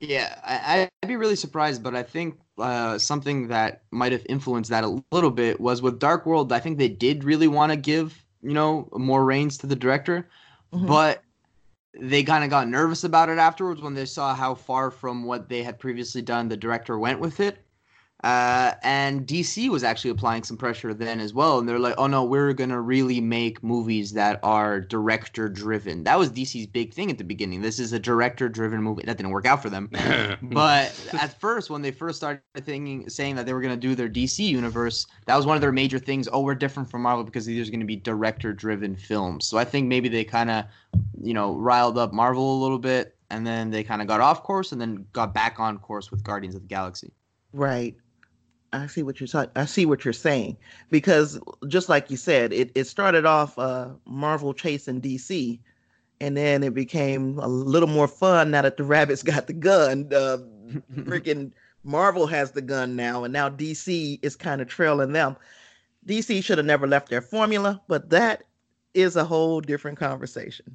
Yeah, 0.00 0.38
I, 0.42 0.88
I'd 1.02 1.08
be 1.08 1.16
really 1.16 1.36
surprised, 1.36 1.82
but 1.82 1.94
I 1.94 2.02
think 2.02 2.38
uh, 2.58 2.96
something 2.98 3.48
that 3.48 3.82
might 3.90 4.12
have 4.12 4.24
influenced 4.28 4.70
that 4.70 4.84
a 4.84 5.02
little 5.12 5.30
bit 5.30 5.60
was 5.60 5.82
with 5.82 5.98
Dark 5.98 6.24
World. 6.24 6.50
I 6.52 6.60
think 6.60 6.78
they 6.78 6.88
did 6.88 7.24
really 7.24 7.48
want 7.48 7.72
to 7.72 7.76
give 7.76 8.22
you 8.42 8.52
know 8.54 8.88
more 8.92 9.24
reins 9.24 9.58
to 9.58 9.66
the 9.66 9.76
director, 9.76 10.28
Mhm. 10.72 10.86
but 10.86 11.22
they 12.00 12.22
kind 12.22 12.44
of 12.44 12.50
got 12.50 12.68
nervous 12.68 13.04
about 13.04 13.28
it 13.28 13.38
afterwards 13.38 13.80
when 13.80 13.94
they 13.94 14.06
saw 14.06 14.34
how 14.34 14.54
far 14.54 14.90
from 14.90 15.24
what 15.24 15.48
they 15.48 15.62
had 15.62 15.78
previously 15.78 16.22
done 16.22 16.48
the 16.48 16.56
director 16.56 16.98
went 16.98 17.20
with 17.20 17.40
it. 17.40 17.58
Uh, 18.26 18.74
and 18.82 19.24
DC 19.24 19.68
was 19.68 19.84
actually 19.84 20.10
applying 20.10 20.42
some 20.42 20.56
pressure 20.56 20.92
then 20.92 21.20
as 21.20 21.32
well, 21.32 21.60
and 21.60 21.68
they're 21.68 21.78
like, 21.78 21.94
"Oh 21.96 22.08
no, 22.08 22.24
we're 22.24 22.52
gonna 22.54 22.80
really 22.80 23.20
make 23.20 23.62
movies 23.62 24.14
that 24.14 24.40
are 24.42 24.80
director 24.80 25.48
driven." 25.48 26.02
That 26.02 26.18
was 26.18 26.30
DC's 26.30 26.66
big 26.66 26.92
thing 26.92 27.08
at 27.08 27.18
the 27.18 27.24
beginning. 27.24 27.62
This 27.62 27.78
is 27.78 27.92
a 27.92 28.00
director 28.00 28.48
driven 28.48 28.82
movie. 28.82 29.04
That 29.06 29.16
didn't 29.16 29.30
work 29.30 29.46
out 29.46 29.62
for 29.62 29.70
them. 29.70 29.90
But 30.42 30.92
at 31.12 31.38
first, 31.38 31.70
when 31.70 31.82
they 31.82 31.92
first 31.92 32.18
started 32.18 32.42
thinking, 32.56 33.08
saying 33.08 33.36
that 33.36 33.46
they 33.46 33.52
were 33.52 33.60
going 33.60 33.78
to 33.78 33.80
do 33.80 33.94
their 33.94 34.08
DC 34.08 34.40
universe, 34.40 35.06
that 35.26 35.36
was 35.36 35.46
one 35.46 35.56
of 35.56 35.60
their 35.60 35.70
major 35.70 36.00
things. 36.00 36.28
Oh, 36.32 36.40
we're 36.40 36.56
different 36.56 36.90
from 36.90 37.02
Marvel 37.02 37.22
because 37.22 37.46
these 37.46 37.68
are 37.68 37.70
going 37.70 37.78
to 37.78 37.86
be 37.86 37.94
director-driven 37.94 38.96
films. 38.96 39.46
So 39.46 39.56
I 39.56 39.64
think 39.64 39.86
maybe 39.86 40.08
they 40.08 40.24
kind 40.24 40.50
of, 40.50 40.64
you 41.22 41.32
know, 41.32 41.54
riled 41.54 41.96
up 41.96 42.12
Marvel 42.12 42.58
a 42.58 42.60
little 42.60 42.80
bit, 42.80 43.16
and 43.30 43.46
then 43.46 43.70
they 43.70 43.84
kind 43.84 44.02
of 44.02 44.08
got 44.08 44.20
off 44.20 44.42
course, 44.42 44.72
and 44.72 44.80
then 44.80 45.06
got 45.12 45.32
back 45.32 45.60
on 45.60 45.78
course 45.78 46.10
with 46.10 46.24
Guardians 46.24 46.56
of 46.56 46.62
the 46.62 46.68
Galaxy. 46.68 47.12
Right. 47.52 47.94
I 48.82 48.86
see 48.86 49.02
what 49.02 49.20
you're 49.20 49.26
talking. 49.26 49.50
I 49.56 49.64
see 49.64 49.86
what 49.86 50.04
you're 50.04 50.12
saying 50.12 50.56
because 50.90 51.38
just 51.68 51.88
like 51.88 52.10
you 52.10 52.16
said, 52.16 52.52
it, 52.52 52.70
it 52.74 52.84
started 52.84 53.26
off 53.26 53.58
uh, 53.58 53.90
Marvel 54.06 54.54
chasing 54.54 55.00
DC, 55.00 55.58
and 56.20 56.36
then 56.36 56.62
it 56.62 56.74
became 56.74 57.38
a 57.38 57.48
little 57.48 57.88
more 57.88 58.08
fun 58.08 58.50
now 58.50 58.62
that 58.62 58.76
the 58.76 58.84
rabbits 58.96 59.22
got 59.22 59.46
the 59.46 59.52
gun. 59.52 60.08
Uh, 60.12 60.38
freaking 61.00 61.52
Marvel 61.84 62.26
has 62.26 62.52
the 62.52 62.62
gun 62.62 62.96
now, 62.96 63.24
and 63.24 63.32
now 63.32 63.48
DC 63.48 64.18
is 64.22 64.36
kind 64.36 64.60
of 64.60 64.68
trailing 64.68 65.12
them. 65.12 65.36
DC 66.06 66.42
should 66.42 66.58
have 66.58 66.66
never 66.66 66.86
left 66.86 67.08
their 67.08 67.22
formula, 67.22 67.80
but 67.88 68.10
that 68.10 68.44
is 68.94 69.16
a 69.16 69.24
whole 69.24 69.60
different 69.60 69.98
conversation. 69.98 70.66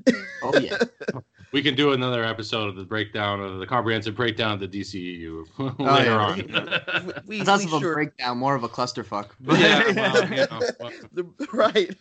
oh 0.44 0.58
yeah, 0.60 0.78
we 1.52 1.62
can 1.62 1.76
do 1.76 1.92
another 1.92 2.24
episode 2.24 2.70
of 2.70 2.76
the 2.76 2.84
breakdown 2.84 3.40
of 3.42 3.60
the 3.60 3.66
comprehensive 3.68 4.16
breakdown 4.16 4.54
of 4.54 4.60
the 4.60 4.68
DCEU 4.82 5.46
later 5.80 6.06
yeah. 6.10 6.18
on. 6.18 7.14
we, 7.28 7.40
it's 7.40 7.48
less 7.48 7.60
we 7.66 7.66
of 7.68 7.74
a 7.74 7.80
breakdown, 7.80 8.38
more 8.38 8.56
of 8.56 8.64
a 8.64 8.70
clusterfuck. 8.70 9.30
yeah, 9.60 9.92
well, 9.92 10.30
you 10.30 10.36
know, 10.36 10.70
well, 10.80 10.92
the, 11.14 11.48
right 11.54 11.96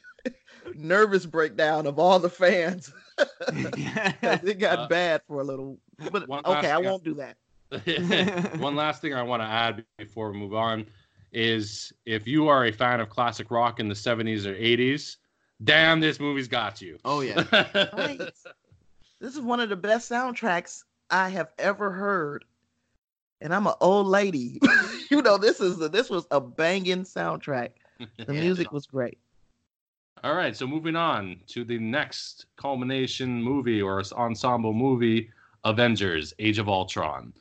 nervous 0.76 1.26
breakdown 1.26 1.86
of 1.86 1.98
all 1.98 2.18
the 2.18 2.28
fans. 2.30 2.92
it 3.48 4.58
got 4.58 4.78
Uh, 4.78 4.88
bad 4.88 5.22
for 5.26 5.40
a 5.40 5.44
little, 5.44 5.78
but 6.12 6.28
okay, 6.30 6.70
I 6.70 6.76
thing 6.76 6.86
I- 6.86 6.90
won't 6.90 7.04
do 7.04 7.14
that. 7.14 7.36
One 8.58 8.74
last 8.76 9.00
thing 9.00 9.14
I 9.14 9.22
want 9.22 9.42
to 9.42 9.46
add 9.46 9.84
before 9.98 10.30
we 10.32 10.38
move 10.38 10.54
on 10.54 10.86
is 11.32 11.92
if 12.04 12.26
you 12.26 12.48
are 12.48 12.66
a 12.66 12.72
fan 12.72 12.98
of 13.00 13.08
classic 13.08 13.50
rock 13.52 13.78
in 13.78 13.88
the 13.88 13.94
70s 13.94 14.44
or 14.44 14.54
80s, 14.54 15.16
damn, 15.62 16.00
this 16.00 16.18
movie's 16.18 16.48
got 16.48 16.80
you. 16.82 16.98
oh 17.04 17.20
yeah. 17.20 17.44
Right. 17.96 18.20
This 19.20 19.34
is 19.34 19.40
one 19.42 19.60
of 19.60 19.68
the 19.68 19.76
best 19.76 20.10
soundtracks 20.10 20.84
I 21.10 21.28
have 21.28 21.52
ever 21.58 21.90
heard, 21.90 22.46
and 23.42 23.54
I'm 23.54 23.66
an 23.66 23.74
old 23.80 24.06
lady. 24.06 24.58
you 25.10 25.20
know, 25.20 25.36
this 25.36 25.60
is 25.60 25.78
a, 25.80 25.90
this 25.90 26.08
was 26.08 26.26
a 26.30 26.40
banging 26.40 27.02
soundtrack. 27.02 27.70
The 28.16 28.32
music 28.32 28.72
was 28.72 28.86
great. 28.86 29.18
All 30.24 30.34
right, 30.34 30.56
so 30.56 30.66
moving 30.66 30.96
on 30.96 31.40
to 31.48 31.64
the 31.64 31.78
next 31.78 32.46
culmination 32.56 33.42
movie 33.42 33.82
or 33.82 34.02
ensemble 34.12 34.72
movie, 34.72 35.30
Avengers: 35.64 36.32
Age 36.38 36.58
of 36.58 36.70
Ultron. 36.70 37.34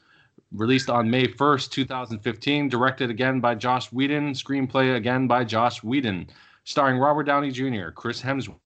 Released 0.52 0.90
on 0.90 1.10
May 1.10 1.28
1st, 1.28 1.72
2015, 1.72 2.68
directed 2.68 3.10
again 3.10 3.40
by 3.40 3.56
Josh 3.56 3.90
Whedon, 3.94 4.34
screenplay 4.34 4.98
again 4.98 5.28
by 5.28 5.46
Josh 5.46 5.82
Whedon, 5.82 6.28
starring 6.66 6.98
Robert 6.98 7.24
Downey 7.24 7.52
Jr., 7.52 7.92
Chris 7.92 8.22
Hemsworth, 8.22 8.60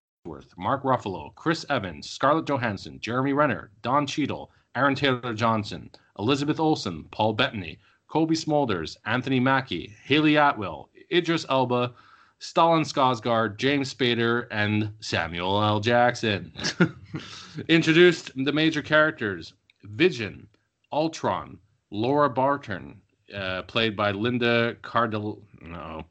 Mark 0.57 0.83
Ruffalo, 0.83 1.35
Chris 1.35 1.65
Evans, 1.69 2.09
Scarlett 2.09 2.45
Johansson, 2.45 2.97
Jeremy 3.01 3.33
Renner, 3.33 3.71
Don 3.81 4.07
Cheadle, 4.07 4.51
Aaron 4.73 4.95
Taylor 4.95 5.33
Johnson, 5.33 5.89
Elizabeth 6.17 6.61
Olsen, 6.61 7.03
Paul 7.11 7.33
Bettany, 7.33 7.77
Cobie 8.07 8.35
Smulders, 8.35 8.95
Anthony 9.05 9.41
Mackie, 9.41 9.93
Hayley 10.05 10.37
Atwell, 10.37 10.89
Idris 11.11 11.45
Elba, 11.49 11.93
Stellan 12.39 12.85
Skarsgård, 12.85 13.57
James 13.57 13.93
Spader, 13.93 14.47
and 14.49 14.93
Samuel 15.01 15.61
L. 15.61 15.81
Jackson. 15.81 16.53
Introduced 17.67 18.31
the 18.35 18.53
major 18.53 18.81
characters 18.81 19.53
Vision, 19.83 20.47
Ultron, 20.93 21.59
Laura 21.91 22.29
Barton, 22.29 23.01
uh, 23.35 23.63
played 23.63 23.97
by 23.97 24.11
Linda 24.11 24.77
Cardell, 24.83 25.43
no, 25.61 26.05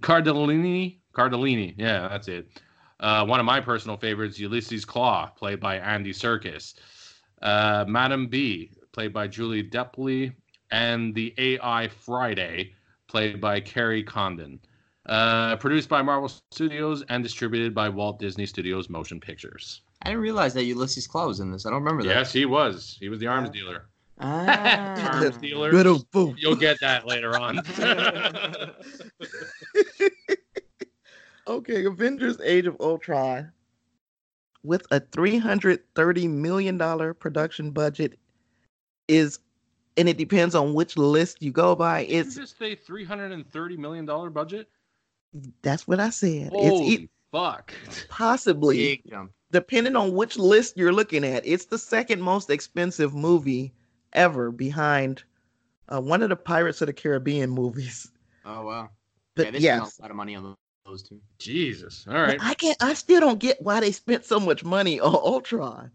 Cardellini. 0.00 0.98
Cardellini, 1.12 1.74
yeah, 1.78 2.08
that's 2.08 2.28
it. 2.28 2.46
Uh, 3.00 3.24
one 3.26 3.40
of 3.40 3.46
my 3.46 3.60
personal 3.60 3.96
favorites, 3.96 4.38
Ulysses 4.38 4.84
Klaue, 4.84 5.34
played 5.36 5.60
by 5.60 5.76
Andy 5.76 6.12
Serkis. 6.12 6.74
Uh, 7.42 7.84
Madam 7.86 8.26
B, 8.26 8.70
played 8.92 9.12
by 9.12 9.26
Julie 9.26 9.62
Depley, 9.62 10.32
and 10.70 11.14
the 11.14 11.34
AI 11.38 11.88
Friday, 11.88 12.72
played 13.08 13.40
by 13.40 13.60
Kerry 13.60 14.02
Condon. 14.02 14.58
Uh, 15.04 15.54
produced 15.56 15.88
by 15.88 16.02
Marvel 16.02 16.28
Studios 16.50 17.04
and 17.10 17.22
distributed 17.22 17.72
by 17.72 17.88
Walt 17.88 18.18
Disney 18.18 18.44
Studios 18.44 18.88
Motion 18.88 19.20
Pictures. 19.20 19.82
I 20.02 20.08
didn't 20.08 20.22
realize 20.22 20.52
that 20.54 20.64
Ulysses 20.64 21.06
Klaue 21.06 21.28
was 21.28 21.40
in 21.40 21.52
this. 21.52 21.64
I 21.64 21.70
don't 21.70 21.82
remember 21.82 22.02
that. 22.02 22.08
Yes, 22.08 22.32
he 22.32 22.44
was. 22.44 22.96
He 22.98 23.08
was 23.08 23.20
the 23.20 23.28
arms 23.28 23.50
dealer. 23.50 23.86
Ah. 24.18 25.10
Arms 25.12 25.36
dealer. 25.36 25.70
Good 25.70 25.86
old 25.86 26.10
boom. 26.10 26.34
You'll 26.38 26.56
get 26.56 26.80
that 26.80 27.06
later 27.06 27.38
on. 27.38 27.60
Okay, 31.48 31.84
Avengers 31.84 32.40
Age 32.40 32.66
of 32.66 32.76
Ultron 32.80 33.52
with 34.64 34.84
a 34.90 35.00
$330 35.00 36.28
million 36.30 37.14
production 37.14 37.70
budget 37.70 38.18
is 39.08 39.38
and 39.96 40.08
it 40.08 40.18
depends 40.18 40.54
on 40.54 40.74
which 40.74 40.96
list 40.96 41.40
you 41.40 41.50
go 41.50 41.74
by. 41.74 42.04
Did 42.04 42.12
It's 42.26 42.36
just 42.36 42.60
a 42.60 42.74
three 42.74 43.04
hundred 43.04 43.32
and 43.32 43.50
thirty 43.50 43.76
million 43.76 44.04
dollar 44.04 44.28
budget? 44.28 44.68
that's 45.62 45.86
what 45.86 46.00
I 46.00 46.10
said. 46.10 46.50
Holy 46.50 46.86
it's 46.86 47.02
e- 47.02 47.08
fuck! 47.32 47.72
possibly 48.08 49.02
depending 49.52 49.96
on 49.96 50.12
which 50.12 50.36
list 50.36 50.76
you're 50.76 50.92
looking 50.92 51.24
at. 51.24 51.46
It's 51.46 51.66
the 51.66 51.78
second 51.78 52.20
most 52.20 52.50
expensive 52.50 53.14
movie 53.14 53.72
ever 54.12 54.50
behind 54.50 55.22
uh, 55.88 56.00
one 56.00 56.22
of 56.22 56.28
the 56.28 56.36
Pirates 56.36 56.80
of 56.80 56.88
the 56.88 56.92
Caribbean 56.92 57.50
movies. 57.50 58.10
Oh 58.44 58.66
wow. 58.66 58.90
But 59.34 59.46
yeah, 59.46 59.50
they 59.52 59.58
yes, 59.58 59.94
spent 59.94 59.98
a 59.98 60.02
lot 60.02 60.10
of 60.10 60.16
money 60.16 60.34
on 60.34 60.56
those 60.86 61.02
two. 61.02 61.20
Jesus. 61.38 62.06
All 62.08 62.14
right. 62.14 62.38
But. 62.38 62.46
I 62.46 62.54
can't. 62.54 62.76
I 62.82 62.94
still 62.94 63.20
don't 63.20 63.38
get 63.38 63.60
why 63.62 63.80
they 63.80 63.92
spent 63.92 64.24
so 64.24 64.38
much 64.40 64.64
money 64.64 65.00
on 65.00 65.14
Ultron. 65.14 65.90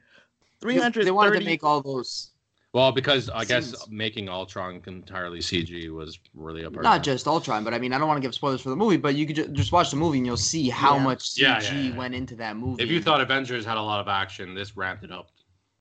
Three 0.60 0.78
hundred. 0.78 1.06
They- 1.06 1.12
wanted 1.12 1.40
to 1.40 1.46
make 1.46 1.64
all 1.64 1.82
those 1.82 2.32
Well, 2.74 2.92
because 2.92 3.30
I 3.30 3.44
guess 3.46 3.66
Seems- 3.72 3.90
making 3.90 4.30
Ultron 4.30 4.82
entirely 4.88 5.40
CG 5.40 5.90
was 5.90 6.20
really 6.34 6.64
a 6.64 6.72
part. 6.72 6.84
not 6.84 7.04
just 7.04 7.28
Ultron, 7.28 7.64
but 7.64 7.74
I 7.74 7.80
mean, 7.80 7.94
I 7.94 7.98
don't 7.98 8.08
want 8.08 8.18
to 8.18 8.22
give 8.26 8.34
spoilers 8.36 8.62
for 8.62 8.70
the 8.70 8.76
movie, 8.76 8.98
but 8.98 9.16
you 9.16 9.26
could 9.26 9.36
ju- 9.36 9.48
just 9.50 9.72
watch 9.72 9.90
the 9.92 9.98
movie 9.98 10.20
and 10.20 10.26
you'll 10.28 10.38
see 10.38 10.70
how 10.70 10.96
Yeah. 10.98 11.04
much 11.04 11.30
CG 11.32 11.42
Yeah, 11.42 11.62
yeah, 11.62 11.82
yeah. 11.90 11.98
went 11.98 12.16
into 12.16 12.36
that 12.38 12.56
movie. 12.58 12.82
If 12.84 12.90
you 12.90 13.02
thought 13.02 13.20
Avengers 13.22 13.66
had 13.66 13.78
a 13.78 13.82
lot 13.82 14.00
of 14.00 14.08
action, 14.08 14.54
this 14.54 14.78
ramped 14.78 15.04
it 15.04 15.12
up. 15.12 15.30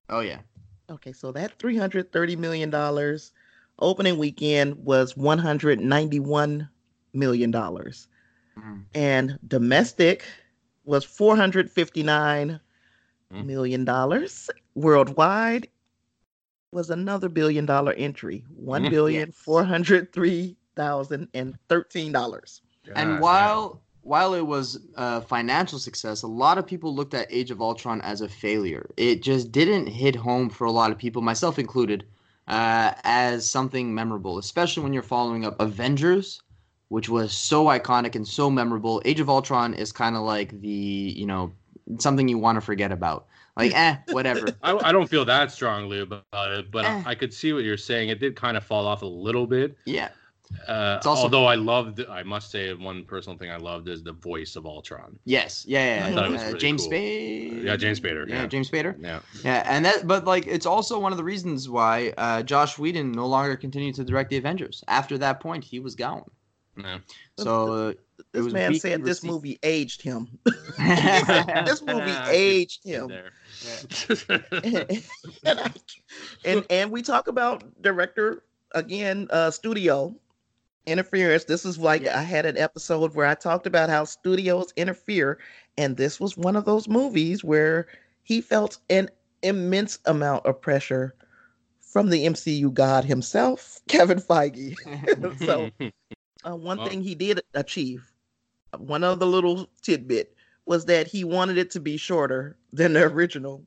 oh 0.08 0.20
yeah, 0.20 0.38
Okay, 0.90 1.12
so 1.12 1.30
that 1.32 1.56
three 1.60 1.76
hundred 1.76 2.10
thirty 2.10 2.34
million 2.34 2.70
dollars 2.70 3.30
opening 3.78 4.18
weekend 4.18 4.74
was 4.84 5.16
one 5.16 5.38
hundred 5.38 5.78
ninety-one 5.80 6.68
million 7.12 7.50
dollars, 7.52 8.08
Mhm. 8.58 8.84
and 8.94 9.38
domestic 9.46 10.24
was 10.84 11.04
four 11.04 11.36
hundred 11.36 11.70
fifty-nine 11.70 12.60
Mm. 13.32 13.44
million 13.46 13.84
dollars. 13.84 14.50
Worldwide 14.74 15.68
was 16.72 16.90
another 16.90 17.28
billion 17.28 17.66
dollar 17.66 17.92
entry, 17.92 18.44
one 18.54 18.84
Mm. 18.84 18.90
billion 18.90 19.32
four 19.32 19.64
hundred 19.64 20.12
three 20.12 20.56
thousand 20.76 21.28
and 21.34 21.56
thirteen 21.68 22.12
dollars. 22.12 22.62
and 22.96 23.10
God 23.10 23.20
while 23.20 23.82
while 24.02 24.32
it 24.32 24.46
was 24.46 24.78
a 24.96 25.20
financial 25.20 25.78
success, 25.78 26.22
a 26.22 26.26
lot 26.26 26.56
of 26.56 26.66
people 26.66 26.94
looked 26.94 27.12
at 27.12 27.26
Age 27.30 27.50
of 27.50 27.60
Ultron 27.60 28.00
as 28.00 28.22
a 28.22 28.28
failure. 28.28 28.88
It 28.96 29.22
just 29.22 29.52
didn't 29.52 29.86
hit 29.88 30.16
home 30.16 30.48
for 30.48 30.64
a 30.64 30.72
lot 30.72 30.90
of 30.90 30.96
people, 30.96 31.20
myself 31.20 31.58
included, 31.58 32.06
uh, 32.48 32.94
as 33.04 33.48
something 33.48 33.94
memorable, 33.94 34.38
especially 34.38 34.82
when 34.82 34.94
you're 34.94 35.02
following 35.02 35.44
up 35.44 35.60
Avengers, 35.60 36.40
which 36.90 37.08
was 37.08 37.32
so 37.32 37.64
iconic 37.66 38.14
and 38.14 38.26
so 38.28 38.50
memorable. 38.50 39.00
Age 39.04 39.20
of 39.20 39.30
Ultron 39.30 39.74
is 39.74 39.90
kind 39.92 40.14
of 40.16 40.22
like 40.22 40.60
the 40.60 40.68
you 41.16 41.24
know 41.26 41.52
something 41.98 42.28
you 42.28 42.36
want 42.38 42.56
to 42.56 42.60
forget 42.60 42.92
about. 42.92 43.26
Like 43.56 43.72
eh, 43.74 43.96
whatever. 44.10 44.48
I, 44.62 44.76
I 44.76 44.92
don't 44.92 45.08
feel 45.08 45.24
that 45.24 45.50
strongly 45.52 46.00
about 46.00 46.50
it, 46.52 46.70
but 46.70 46.84
Eh. 46.84 47.02
I 47.06 47.14
could 47.14 47.32
see 47.32 47.52
what 47.52 47.64
you're 47.64 47.76
saying. 47.76 48.08
It 48.10 48.20
did 48.20 48.36
kind 48.36 48.56
of 48.56 48.64
fall 48.64 48.86
off 48.86 49.02
a 49.02 49.06
little 49.06 49.46
bit. 49.46 49.76
yeah. 49.86 50.10
Uh, 50.66 50.94
It's 50.98 51.06
also- 51.06 51.22
although 51.22 51.46
I 51.46 51.54
loved, 51.54 52.04
I 52.10 52.24
must 52.24 52.50
say, 52.50 52.74
one 52.74 53.04
personal 53.04 53.38
thing 53.38 53.52
I 53.52 53.56
loved 53.56 53.88
is 53.88 54.02
the 54.02 54.12
voice 54.12 54.56
of 54.56 54.66
Ultron. 54.66 55.16
Yes. 55.24 55.64
Yeah. 55.68 55.78
Yeah. 55.84 56.06
I 56.06 56.08
yeah. 56.08 56.14
thought 56.16 56.24
it 56.26 56.32
was 56.32 56.42
Uh, 56.42 56.58
James 56.58 56.82
cool. 56.82 56.90
Spader. 56.92 57.64
Yeah, 57.64 57.76
James 57.76 58.00
Spader, 58.00 58.28
Yeah, 58.28 58.34
yeah. 58.34 58.46
James 58.48 58.68
Spader. 58.68 58.96
Yeah. 59.00 59.20
Yeah, 59.44 59.62
and 59.66 59.84
that, 59.84 60.08
but 60.08 60.24
like, 60.24 60.48
it's 60.48 60.66
also 60.66 60.98
one 60.98 61.12
of 61.12 61.18
the 61.18 61.24
reasons 61.24 61.68
why 61.68 62.12
uh, 62.18 62.42
Josh 62.42 62.78
Whedon 62.78 63.12
no 63.12 63.26
longer 63.28 63.54
continued 63.56 63.94
to 63.96 64.04
direct 64.04 64.30
the 64.30 64.38
Avengers. 64.38 64.82
After 64.88 65.16
that 65.18 65.38
point, 65.38 65.62
he 65.62 65.78
was 65.78 65.94
gone. 65.94 66.24
Yeah. 66.84 66.98
So 67.36 67.72
uh, 67.88 67.92
it 68.34 68.40
This 68.40 68.42
was 68.42 68.54
man 68.54 68.74
weak 68.74 68.82
said 68.82 69.04
this 69.04 69.22
received. 69.22 69.32
movie 69.32 69.58
aged 69.62 70.02
him. 70.02 70.38
this 71.64 71.82
movie 71.82 72.20
aged 72.26 72.84
him. 72.84 73.18
And, 75.44 75.60
I, 75.60 75.70
and 76.44 76.64
and 76.70 76.90
we 76.90 77.02
talk 77.02 77.28
about 77.28 77.62
director 77.82 78.42
again, 78.72 79.28
uh, 79.30 79.50
studio 79.50 80.14
interference. 80.86 81.44
This 81.44 81.64
is 81.64 81.78
like 81.78 82.04
Yeah. 82.04 82.18
I 82.18 82.22
had 82.22 82.46
an 82.46 82.56
episode 82.56 83.14
where 83.14 83.26
I 83.26 83.34
talked 83.34 83.66
about 83.66 83.90
how 83.90 84.04
studios 84.04 84.72
interfere, 84.76 85.38
and 85.76 85.96
this 85.96 86.20
was 86.20 86.36
one 86.36 86.56
of 86.56 86.64
those 86.64 86.88
movies 86.88 87.44
where 87.44 87.86
he 88.22 88.40
felt 88.40 88.78
an 88.90 89.08
immense 89.42 89.98
amount 90.06 90.46
of 90.46 90.60
pressure 90.60 91.14
from 91.80 92.10
the 92.10 92.26
MCU 92.26 92.72
god 92.72 93.04
himself, 93.04 93.80
Kevin 93.88 94.18
Feige. 94.20 94.74
so 95.44 95.70
uh, 96.46 96.56
one 96.56 96.78
Well- 96.78 96.86
thing 96.88 97.02
he 97.02 97.14
did 97.14 97.40
achieve, 97.54 98.12
one 98.78 99.04
other 99.04 99.26
little 99.26 99.68
tidbit, 99.82 100.34
was 100.66 100.84
that 100.86 101.06
he 101.08 101.24
wanted 101.24 101.58
it 101.58 101.70
to 101.72 101.80
be 101.80 101.96
shorter 101.96 102.56
than 102.72 102.92
the 102.92 103.02
original. 103.04 103.64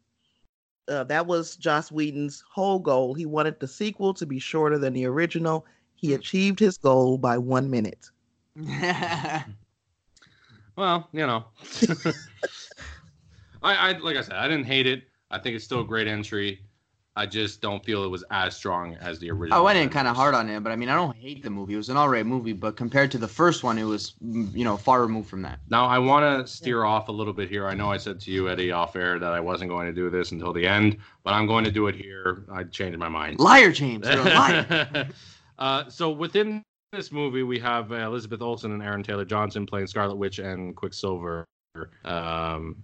Uh, 0.87 1.03
that 1.05 1.25
was 1.25 1.55
Joss 1.55 1.91
Whedon's 1.91 2.43
whole 2.51 2.79
goal. 2.79 3.13
He 3.13 3.25
wanted 3.25 3.59
the 3.59 3.67
sequel 3.67 4.13
to 4.15 4.25
be 4.25 4.39
shorter 4.39 4.77
than 4.77 4.93
the 4.93 5.05
original. 5.05 5.65
He 5.95 6.09
Hmm. 6.09 6.15
achieved 6.15 6.59
his 6.59 6.77
goal 6.77 7.17
by 7.17 7.37
one 7.37 7.69
minute. 7.69 8.09
well, 10.75 11.07
you 11.11 11.25
know, 11.25 11.45
I, 13.63 13.75
I 13.75 13.91
like 13.99 14.17
I 14.17 14.21
said, 14.21 14.33
I 14.35 14.47
didn't 14.47 14.65
hate 14.65 14.87
it. 14.87 15.03
I 15.31 15.39
think 15.39 15.55
it's 15.55 15.65
still 15.65 15.81
a 15.81 15.85
great 15.85 16.07
entry. 16.07 16.61
I 17.15 17.27
just 17.27 17.61
don't 17.61 17.83
feel 17.85 18.03
it 18.03 18.07
was 18.07 18.23
as 18.31 18.55
strong 18.55 18.95
as 18.95 19.19
the 19.19 19.29
original. 19.29 19.59
I 19.59 19.61
went 19.61 19.77
in 19.77 19.89
kind 19.89 20.07
of 20.07 20.15
hard 20.15 20.33
on 20.33 20.49
it, 20.49 20.63
but 20.63 20.71
I 20.71 20.75
mean, 20.75 20.89
I 20.89 20.95
don't 20.95 21.15
hate 21.15 21.43
the 21.43 21.49
movie. 21.51 21.75
It 21.75 21.77
was 21.77 21.89
an 21.89 21.97
alright 21.97 22.25
movie, 22.25 22.53
but 22.53 22.75
compared 22.75 23.11
to 23.11 23.19
the 23.19 23.27
first 23.27 23.63
one, 23.63 23.77
it 23.77 23.83
was 23.83 24.15
mm, 24.23 24.51
you 24.55 24.63
know 24.63 24.77
far 24.77 25.01
removed 25.01 25.29
from 25.29 25.43
that. 25.43 25.59
Now 25.69 25.85
I 25.85 25.99
want 25.99 26.47
to 26.47 26.51
steer 26.51 26.85
off 26.85 27.09
a 27.09 27.11
little 27.11 27.33
bit 27.33 27.49
here. 27.49 27.67
I 27.67 27.75
know 27.75 27.91
I 27.91 27.97
said 27.97 28.19
to 28.21 28.31
you, 28.31 28.49
Eddie, 28.49 28.71
off 28.71 28.95
air 28.95 29.19
that 29.19 29.31
I 29.31 29.39
wasn't 29.39 29.69
going 29.69 29.85
to 29.85 29.93
do 29.93 30.09
this 30.09 30.31
until 30.31 30.53
the 30.53 30.65
end, 30.65 30.97
but 31.23 31.33
I'm 31.33 31.45
going 31.45 31.65
to 31.65 31.71
do 31.71 31.87
it 31.87 31.95
here. 31.95 32.45
I 32.51 32.63
changed 32.63 32.97
my 32.97 33.09
mind. 33.09 33.39
Liar, 33.39 33.71
James. 33.71 34.07
You're 34.07 34.27
a 34.27 34.33
liar. 34.33 35.07
uh, 35.59 35.89
so 35.89 36.09
within 36.09 36.63
this 36.91 37.11
movie, 37.11 37.43
we 37.43 37.59
have 37.59 37.91
uh, 37.91 37.95
Elizabeth 37.95 38.41
Olsen 38.41 38.71
and 38.71 38.81
Aaron 38.81 39.03
Taylor 39.03 39.25
Johnson 39.25 39.67
playing 39.67 39.85
Scarlet 39.85 40.15
Witch 40.15 40.39
and 40.39 40.75
Quicksilver. 40.75 41.45
Um, 42.05 42.83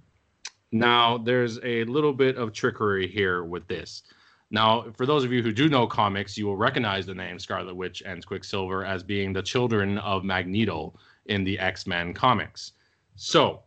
now, 0.71 1.17
there's 1.17 1.59
a 1.63 1.83
little 1.85 2.13
bit 2.13 2.37
of 2.37 2.53
trickery 2.53 3.07
here 3.07 3.43
with 3.43 3.67
this. 3.67 4.03
Now, 4.51 4.85
for 4.97 5.05
those 5.05 5.23
of 5.23 5.31
you 5.31 5.43
who 5.43 5.51
do 5.51 5.69
know 5.69 5.85
comics, 5.85 6.37
you 6.37 6.47
will 6.47 6.57
recognize 6.57 7.05
the 7.05 7.13
name 7.13 7.37
Scarlet 7.37 7.75
Witch 7.75 8.01
and 8.05 8.25
Quicksilver 8.25 8.83
as 8.83 9.03
being 9.03 9.31
the 9.31 9.43
children 9.43 9.99
of 9.99 10.23
Magneto 10.23 10.93
in 11.27 11.43
the 11.43 11.59
X 11.59 11.85
Men 11.85 12.13
comics. 12.13 12.73
So, 13.15 13.61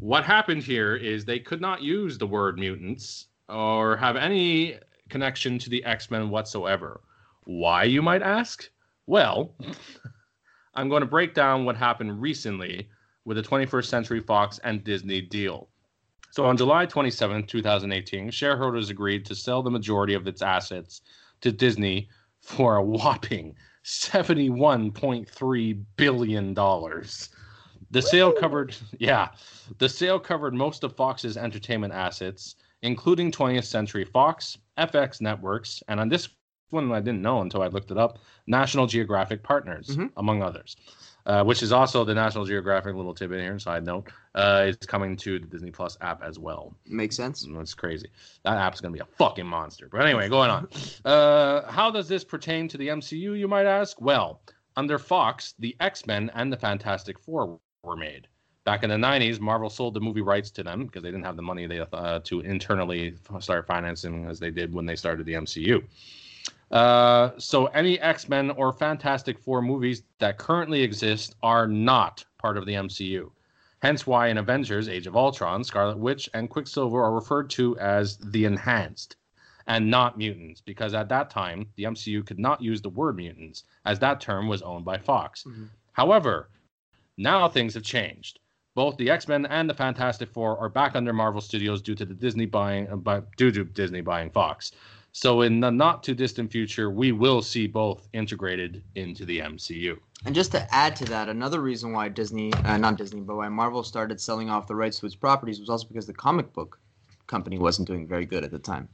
what 0.00 0.24
happened 0.24 0.62
here 0.62 0.96
is 0.96 1.24
they 1.24 1.38
could 1.38 1.62
not 1.62 1.82
use 1.82 2.18
the 2.18 2.26
word 2.26 2.58
mutants 2.58 3.28
or 3.48 3.96
have 3.96 4.16
any 4.16 4.78
connection 5.08 5.58
to 5.60 5.70
the 5.70 5.82
X 5.84 6.10
Men 6.10 6.28
whatsoever. 6.28 7.00
Why, 7.44 7.84
you 7.84 8.02
might 8.02 8.22
ask? 8.22 8.68
Well, 9.06 9.54
I'm 10.74 10.90
going 10.90 11.00
to 11.00 11.06
break 11.06 11.32
down 11.32 11.64
what 11.64 11.76
happened 11.76 12.20
recently 12.20 12.88
with 13.24 13.38
the 13.38 13.42
21st 13.42 13.86
Century 13.86 14.20
Fox 14.20 14.58
and 14.62 14.84
Disney 14.84 15.22
deal. 15.22 15.68
So 16.30 16.44
on 16.44 16.56
July 16.56 16.86
27, 16.86 17.46
2018, 17.46 18.30
shareholders 18.30 18.90
agreed 18.90 19.24
to 19.26 19.34
sell 19.34 19.62
the 19.62 19.70
majority 19.70 20.14
of 20.14 20.26
its 20.26 20.42
assets 20.42 21.02
to 21.40 21.52
Disney 21.52 22.08
for 22.40 22.76
a 22.76 22.82
whopping 22.82 23.54
$71.3 23.84 25.84
billion. 25.96 26.54
The 27.90 28.02
sale 28.02 28.32
covered, 28.32 28.76
yeah, 28.98 29.28
the 29.78 29.88
sale 29.88 30.20
covered 30.20 30.52
most 30.52 30.84
of 30.84 30.94
Fox's 30.94 31.38
entertainment 31.38 31.94
assets, 31.94 32.56
including 32.82 33.32
20th 33.32 33.64
Century 33.64 34.04
Fox, 34.04 34.58
FX 34.76 35.22
Networks, 35.22 35.82
and 35.88 35.98
on 35.98 36.10
this 36.10 36.28
one 36.70 36.92
I 36.92 37.00
didn't 37.00 37.22
know 37.22 37.40
until 37.40 37.62
I 37.62 37.68
looked 37.68 37.90
it 37.90 37.96
up, 37.96 38.18
National 38.46 38.86
Geographic 38.86 39.42
Partners, 39.42 39.96
Mhm. 39.96 40.10
among 40.18 40.42
others. 40.42 40.76
Uh, 41.28 41.44
which 41.44 41.62
is 41.62 41.72
also 41.72 42.04
the 42.04 42.14
National 42.14 42.46
Geographic 42.46 42.94
little 42.94 43.12
tidbit 43.12 43.40
here. 43.40 43.58
Side 43.58 43.84
note, 43.84 44.08
uh, 44.34 44.64
it's 44.66 44.86
coming 44.86 45.14
to 45.18 45.38
the 45.38 45.46
Disney 45.46 45.70
Plus 45.70 45.98
app 46.00 46.22
as 46.22 46.38
well. 46.38 46.74
Makes 46.86 47.16
sense. 47.16 47.46
That's 47.52 47.74
crazy. 47.74 48.08
That 48.44 48.56
app's 48.56 48.80
gonna 48.80 48.94
be 48.94 49.00
a 49.00 49.04
fucking 49.18 49.46
monster. 49.46 49.90
But 49.92 50.00
anyway, 50.06 50.30
going 50.30 50.48
on. 50.48 50.68
Uh, 51.04 51.70
how 51.70 51.90
does 51.90 52.08
this 52.08 52.24
pertain 52.24 52.66
to 52.68 52.78
the 52.78 52.88
MCU? 52.88 53.38
You 53.38 53.46
might 53.46 53.66
ask. 53.66 54.00
Well, 54.00 54.40
under 54.74 54.98
Fox, 54.98 55.54
the 55.58 55.76
X 55.80 56.06
Men 56.06 56.30
and 56.34 56.50
the 56.50 56.56
Fantastic 56.56 57.18
Four 57.18 57.60
were 57.82 57.96
made. 57.96 58.26
Back 58.64 58.82
in 58.82 58.88
the 58.88 58.96
'90s, 58.96 59.38
Marvel 59.38 59.68
sold 59.68 59.92
the 59.92 60.00
movie 60.00 60.22
rights 60.22 60.50
to 60.52 60.62
them 60.62 60.86
because 60.86 61.02
they 61.02 61.10
didn't 61.10 61.26
have 61.26 61.36
the 61.36 61.42
money 61.42 61.66
they 61.66 61.80
uh, 61.80 62.20
to 62.20 62.40
internally 62.40 63.16
start 63.40 63.66
financing 63.66 64.24
as 64.24 64.40
they 64.40 64.50
did 64.50 64.72
when 64.72 64.86
they 64.86 64.96
started 64.96 65.26
the 65.26 65.34
MCU. 65.34 65.84
Uh, 66.70 67.30
so 67.38 67.66
any 67.66 67.98
X 68.00 68.28
Men 68.28 68.50
or 68.50 68.72
Fantastic 68.72 69.38
Four 69.38 69.62
movies 69.62 70.02
that 70.18 70.38
currently 70.38 70.82
exist 70.82 71.34
are 71.42 71.66
not 71.66 72.24
part 72.38 72.56
of 72.58 72.66
the 72.66 72.74
MCU. 72.74 73.30
Hence 73.80 74.06
why 74.06 74.28
in 74.28 74.38
Avengers 74.38 74.88
Age 74.88 75.06
of 75.06 75.16
Ultron, 75.16 75.62
Scarlet 75.62 75.98
Witch 75.98 76.28
and 76.34 76.50
Quicksilver 76.50 77.02
are 77.02 77.14
referred 77.14 77.48
to 77.50 77.78
as 77.78 78.18
the 78.18 78.44
Enhanced 78.44 79.16
and 79.68 79.90
not 79.90 80.18
mutants, 80.18 80.60
because 80.60 80.94
at 80.94 81.08
that 81.10 81.30
time 81.30 81.66
the 81.76 81.84
MCU 81.84 82.26
could 82.26 82.38
not 82.38 82.60
use 82.60 82.82
the 82.82 82.88
word 82.88 83.16
mutants, 83.16 83.64
as 83.84 83.98
that 83.98 84.20
term 84.20 84.48
was 84.48 84.62
owned 84.62 84.84
by 84.84 84.98
Fox. 84.98 85.44
Mm-hmm. 85.44 85.64
However, 85.92 86.48
now 87.18 87.48
things 87.48 87.74
have 87.74 87.82
changed. 87.82 88.40
Both 88.74 88.96
the 88.96 89.10
X 89.10 89.28
Men 89.28 89.44
and 89.46 89.68
the 89.68 89.74
Fantastic 89.74 90.30
Four 90.30 90.58
are 90.58 90.68
back 90.68 90.96
under 90.96 91.12
Marvel 91.12 91.40
Studios 91.40 91.82
due 91.82 91.94
to 91.96 92.04
the 92.04 92.14
Disney 92.14 92.46
buying, 92.46 92.88
uh, 92.88 92.96
by, 92.96 93.22
due 93.36 93.50
to 93.52 93.64
Disney 93.64 94.00
buying 94.00 94.30
Fox. 94.30 94.72
So 95.12 95.42
in 95.42 95.60
the 95.60 95.70
not 95.70 96.02
too 96.02 96.14
distant 96.14 96.50
future, 96.52 96.90
we 96.90 97.12
will 97.12 97.42
see 97.42 97.66
both 97.66 98.08
integrated 98.12 98.82
into 98.94 99.24
the 99.24 99.40
MCU. 99.40 99.98
And 100.24 100.34
just 100.34 100.52
to 100.52 100.74
add 100.74 100.96
to 100.96 101.04
that, 101.06 101.28
another 101.28 101.60
reason 101.60 101.92
why 101.92 102.08
Disney, 102.08 102.52
uh, 102.64 102.76
not 102.76 102.96
Disney, 102.96 103.20
but 103.20 103.36
why 103.36 103.48
Marvel 103.48 103.82
started 103.82 104.20
selling 104.20 104.50
off 104.50 104.66
the 104.66 104.74
rights 104.74 104.98
to 105.00 105.06
its 105.06 105.14
properties 105.14 105.60
was 105.60 105.68
also 105.68 105.86
because 105.86 106.06
the 106.06 106.12
comic 106.12 106.52
book 106.52 106.78
company 107.26 107.58
wasn't 107.58 107.86
doing 107.86 108.06
very 108.06 108.26
good 108.26 108.44
at 108.44 108.50
the 108.50 108.58
time. 108.58 108.88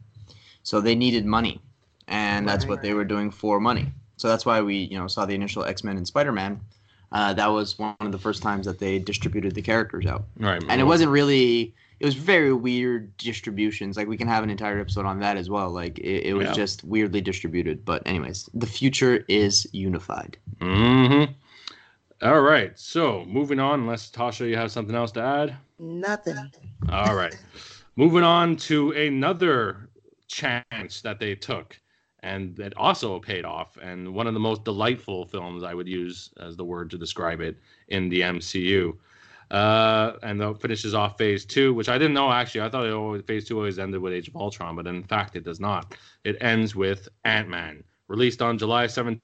So 0.62 0.81
they 0.81 0.95
needed 0.95 1.24
money, 1.27 1.61
and 2.09 2.49
that's 2.49 2.66
what 2.66 2.82
they 2.82 2.95
were 2.95 3.05
doing 3.05 3.31
for 3.31 3.61
money. 3.61 3.86
So 4.16 4.28
that's 4.28 4.47
why 4.47 4.61
we, 4.62 4.77
you 4.77 4.99
know, 4.99 5.07
saw 5.07 5.27
the 5.27 5.35
initial 5.35 5.65
X 5.65 5.85
Men 5.85 5.97
and 5.97 6.07
Spider 6.07 6.32
Man. 6.32 6.61
Uh, 7.12 7.32
that 7.35 7.47
was 7.49 7.78
one 7.78 7.95
of 8.01 8.12
the 8.12 8.19
first 8.19 8.43
times 8.43 8.66
that 8.66 8.78
they 8.78 8.99
distributed 8.99 9.55
the 9.55 9.62
characters 9.62 10.07
out, 10.07 10.24
Right. 10.39 10.62
and 10.69 10.81
it 10.81 10.85
wasn't 10.85 11.11
really. 11.11 11.74
It 12.01 12.07
was 12.07 12.15
very 12.15 12.53
weird 12.53 13.16
distributions. 13.16 13.97
Like 13.97 14.09
we 14.09 14.16
can 14.16 14.29
have 14.29 14.43
an 14.45 14.51
entire 14.51 14.79
episode 14.81 15.07
on 15.07 15.21
that 15.21 15.37
as 15.37 15.49
well. 15.49 15.71
Like 15.71 15.99
it, 15.99 16.27
it 16.27 16.35
was 16.35 16.49
Yeah. 16.49 16.53
just 16.53 16.85
weirdly 16.85 17.21
distributed. 17.21 17.85
But 17.85 18.03
anyways, 18.07 18.49
the 18.55 18.66
future 18.66 19.25
is 19.29 19.66
unified. 19.73 20.37
Mm-hmm. 20.61 21.33
All 22.23 22.41
right. 22.43 22.79
So 22.79 23.25
moving 23.27 23.61
on, 23.61 23.81
unless 23.81 24.11
Tasha, 24.11 24.49
you 24.49 24.57
have 24.57 24.73
something 24.73 24.95
else 24.95 25.12
to 25.12 25.23
add. 25.23 25.57
Nothing. 25.79 26.51
All 26.91 27.15
right. 27.15 27.37
Moving 27.97 28.23
on 28.25 28.57
to 28.57 28.91
another 28.93 29.89
chance 30.27 31.01
that 31.03 31.21
they 31.21 31.35
took 31.35 31.79
and 32.21 32.57
that 32.57 32.75
also 32.77 33.19
paid 33.21 33.45
off 33.45 33.77
and 33.83 34.15
one 34.15 34.27
of 34.27 34.35
the 34.35 34.41
most 34.41 34.65
delightful 34.65 35.27
films 35.27 35.62
I 35.62 35.75
would 35.75 35.87
use 35.87 36.31
as 36.41 36.57
the 36.57 36.65
word 36.65 36.91
to 36.91 36.99
describe 36.99 37.41
it 37.41 37.57
in 37.89 38.09
the 38.09 38.23
MCU. 38.23 38.97
Uh, 39.55 40.16
and 40.24 40.40
that 40.40 40.60
finishes 40.60 40.94
off 40.94 41.16
phase 41.16 41.44
two, 41.44 41.72
which 41.74 41.89
I 41.89 41.97
didn't 41.97 42.14
know 42.14 42.28
actually. 42.28 42.62
I 42.62 42.68
thought 42.68 42.86
it 42.86 42.93
always, 42.93 43.22
phase 43.22 43.47
two 43.47 43.56
always 43.56 43.78
ended 43.78 44.01
with 44.01 44.12
Age 44.12 44.26
of 44.26 44.35
Ultron, 44.35 44.74
but 44.74 44.89
in 44.89 45.05
fact, 45.05 45.36
it 45.36 45.44
does 45.44 45.60
not. 45.60 45.97
It 46.24 46.36
ends 46.40 46.74
with 46.74 47.09
Ant 47.24 47.48
Man, 47.48 47.85
released 48.09 48.43
on 48.43 48.59
July 48.59 48.89
17, 48.89 49.20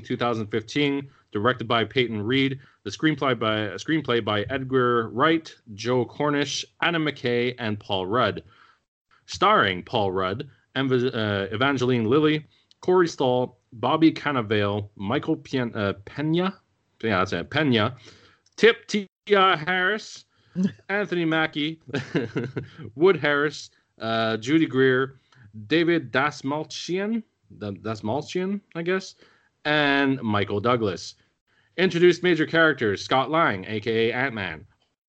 2015, 0.00 1.10
directed 1.30 1.68
by 1.68 1.84
Peyton 1.84 2.22
Reed, 2.22 2.58
the 2.84 2.90
screenplay 2.90 3.38
by 3.38 3.58
a 3.58 3.74
screenplay 3.74 4.24
by 4.24 4.46
Edgar 4.48 5.10
Wright, 5.10 5.54
Joe 5.74 6.06
Cornish, 6.06 6.64
Adam 6.80 7.04
McKay, 7.04 7.54
and 7.58 7.78
Paul 7.78 8.06
Rudd, 8.06 8.44
starring 9.26 9.82
Paul 9.82 10.10
Rudd, 10.10 10.48
Ev- 10.74 10.90
uh, 10.90 11.48
Evangeline 11.52 12.06
Lilly, 12.06 12.46
Corey 12.80 13.08
Stoll, 13.08 13.58
Bobby 13.74 14.10
Cannavale, 14.10 14.88
Michael 14.96 15.36
Pien- 15.36 15.74
uh, 15.74 15.92
Pena, 16.06 16.58
yeah, 17.02 17.18
that's 17.18 17.34
it, 17.34 17.50
Pena, 17.50 17.94
Tip 18.56 18.86
T. 18.86 19.06
Harris, 19.28 20.24
Anthony 20.88 21.24
Mackie, 21.24 21.80
Wood 22.94 23.16
Harris, 23.16 23.70
uh, 24.00 24.36
Judy 24.36 24.66
Greer, 24.66 25.20
David 25.66 26.12
Dastmalchian, 26.12 27.22
Da- 27.58 27.70
Dastmalchian, 27.72 28.60
I 28.74 28.82
guess, 28.82 29.14
and 29.64 30.20
Michael 30.22 30.60
Douglas. 30.60 31.14
Introduced 31.76 32.22
major 32.22 32.46
characters 32.46 33.04
Scott 33.04 33.30
Lang, 33.30 33.64
aka 33.66 34.12
Ant 34.12 34.34
Man, 34.34 34.66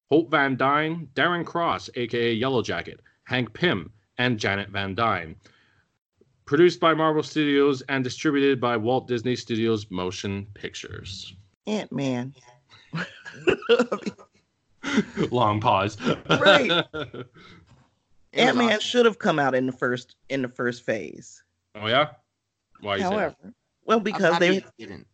Hope 0.09 0.31
Van 0.31 0.57
Dyne, 0.57 1.07
Darren 1.15 1.45
Cross, 1.45 1.89
aka 1.95 2.33
Yellow 2.33 2.61
Jacket, 2.61 2.99
Hank 3.25 3.53
Pym, 3.53 3.91
and 4.17 4.39
Janet 4.39 4.69
Van 4.69 4.95
Dyne. 4.95 5.35
Produced 6.45 6.79
by 6.79 6.93
Marvel 6.93 7.23
Studios 7.23 7.81
and 7.89 8.03
distributed 8.03 8.59
by 8.59 8.77
Walt 8.77 9.07
Disney 9.07 9.35
Studios 9.35 9.91
Motion 9.91 10.47
Pictures. 10.53 11.35
Ant 11.67 11.91
Man. 11.91 12.33
Long 15.31 15.59
pause. 15.59 15.97
Right. 16.29 16.85
It 18.33 18.41
Ant 18.41 18.57
Man 18.57 18.79
should 18.79 19.05
have 19.05 19.19
come 19.19 19.39
out 19.39 19.55
in 19.55 19.65
the 19.65 19.71
first 19.71 20.15
in 20.29 20.41
the 20.41 20.47
first 20.47 20.85
phase. 20.85 21.43
oh 21.75 21.87
yeah. 21.87 22.09
Why 22.81 22.97
you 22.97 23.01
say 23.01 23.09
that? 23.09 23.13
However, 23.13 23.35
well, 23.85 23.99
because 23.99 24.37
they 24.39 24.63
didn't. 24.77 25.07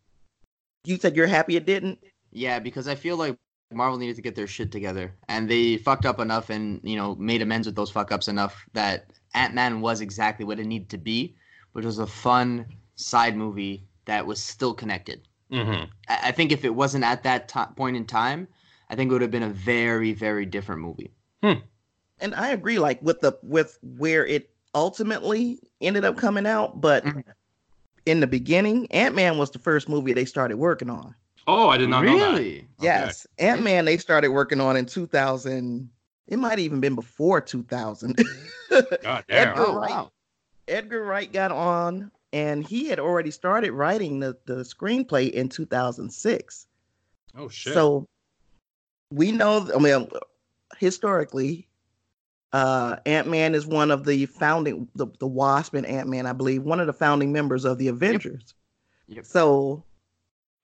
you 0.84 0.98
said 0.98 1.16
you're 1.16 1.28
happy 1.28 1.56
it 1.56 1.66
didn't. 1.66 2.00
Yeah, 2.32 2.60
because 2.60 2.88
I 2.88 2.95
feel 2.95 3.16
like 3.16 3.38
Marvel 3.72 3.98
needed 3.98 4.16
to 4.18 4.22
get 4.22 4.36
their 4.36 4.48
shit 4.48 4.72
together, 4.72 5.14
and 5.30 5.50
they 5.50 5.78
fucked 5.78 6.06
up 6.06 6.20
enough, 6.20 6.50
and 6.50 6.82
you 6.84 6.95
know, 6.95 7.16
made 7.16 7.41
amends 7.41 7.68
with 7.68 7.76
those 7.76 7.91
fuck 7.91 8.12
ups 8.12 8.28
enough 8.28 8.66
that 8.74 9.12
Ant 9.36 9.54
Man 9.54 9.82
was 9.82 10.02
exactly 10.02 10.45
what 10.45 10.60
it 10.60 10.66
needed 10.66 10.90
to 10.90 10.98
be, 10.98 11.36
which 11.74 11.86
was 11.86 12.00
a 12.00 12.08
fun 12.08 12.66
side 12.95 13.38
movie 13.38 13.86
that 14.06 14.26
was 14.26 14.41
still 14.41 14.74
connected. 14.74 15.22
Mm-hmm. 15.53 15.85
I, 16.09 16.19
I 16.23 16.31
think 16.31 16.51
if 16.51 16.65
it 16.65 16.73
wasn't 16.75 17.03
at 17.03 17.23
that 17.23 17.47
ti 17.47 17.61
point 17.75 17.95
in 17.95 18.05
time, 18.05 18.47
I 18.89 18.95
think 18.95 19.09
it 19.09 19.13
would 19.13 19.21
have 19.21 19.31
been 19.31 19.43
a 19.43 19.49
very, 19.49 20.13
very 20.13 20.45
different 20.45 20.81
movie. 20.81 21.11
And 22.19 22.34
I 22.35 22.49
agree, 22.51 22.80
like 22.80 23.01
with 23.01 23.19
the 23.19 23.38
with 23.43 23.77
where 23.81 24.25
it 24.25 24.49
ultimately 24.73 25.59
ended 25.81 26.05
up 26.05 26.15
coming 26.15 26.45
out, 26.45 26.80
but 26.80 27.03
Mhm. 27.03 27.23
in 28.05 28.19
the 28.21 28.27
beginning, 28.27 28.89
Ant 28.91 29.13
Man 29.13 29.38
was 29.38 29.51
the 29.51 29.59
first 29.59 29.89
movie 29.89 30.13
they 30.13 30.23
started 30.25 30.57
working 30.57 30.89
on. 30.89 31.15
Oh, 31.47 31.67
I 31.67 31.77
did 31.77 31.89
not 31.89 32.05
know 32.05 32.17
that. 32.17 32.31
really? 32.31 32.57
Okay. 32.59 32.65
Yes, 32.85 33.27
Ant 33.39 33.61
Man 33.63 33.84
they 33.85 33.97
started 33.97 34.30
working 34.30 34.61
on 34.61 34.77
in 34.77 34.85
2000. 34.85 35.89
It 36.27 36.38
might 36.38 36.59
even 36.59 36.80
been 36.80 36.95
before 36.95 37.41
2000. 37.41 38.15
God 38.69 39.25
damn. 39.27 39.49
Edgar 39.49 39.65
Oh 39.65 39.75
Wright. 39.75 39.89
wow. 39.89 40.11
Edgar 40.69 41.03
Wright 41.03 41.31
got 41.31 41.51
on, 41.51 42.09
and 42.34 42.68
he 42.68 42.88
had 42.88 42.99
already 42.99 43.31
started 43.31 43.72
writing 43.72 44.19
the, 44.19 44.35
the 44.45 44.55
screenplay 44.55 45.30
in 45.30 45.47
2006. 45.47 46.68
Oh 47.38 47.47
shit. 47.47 47.73
So 47.73 48.07
we 49.11 49.31
know, 49.31 49.69
I 49.73 49.80
mean, 49.80 50.10
historically, 50.80 51.68
uh, 52.51 52.97
Ant 53.05 53.30
Man 53.30 53.53
is 53.55 53.68
one 53.68 53.91
of 53.91 54.03
the 54.03 54.26
founding, 54.26 54.88
the, 54.95 55.07
the 55.19 55.27
Wasp 55.27 55.76
and 55.76 55.85
Ant 55.85 56.10
Man, 56.10 56.26
I 56.26 56.34
believe, 56.34 56.64
one 56.64 56.80
of 56.80 56.88
the 56.88 56.93
founding 56.93 57.31
members 57.31 57.65
of 57.65 57.77
the 57.77 57.88
Avengers. 57.88 58.55
Yep. 59.07 59.26
So 59.26 59.84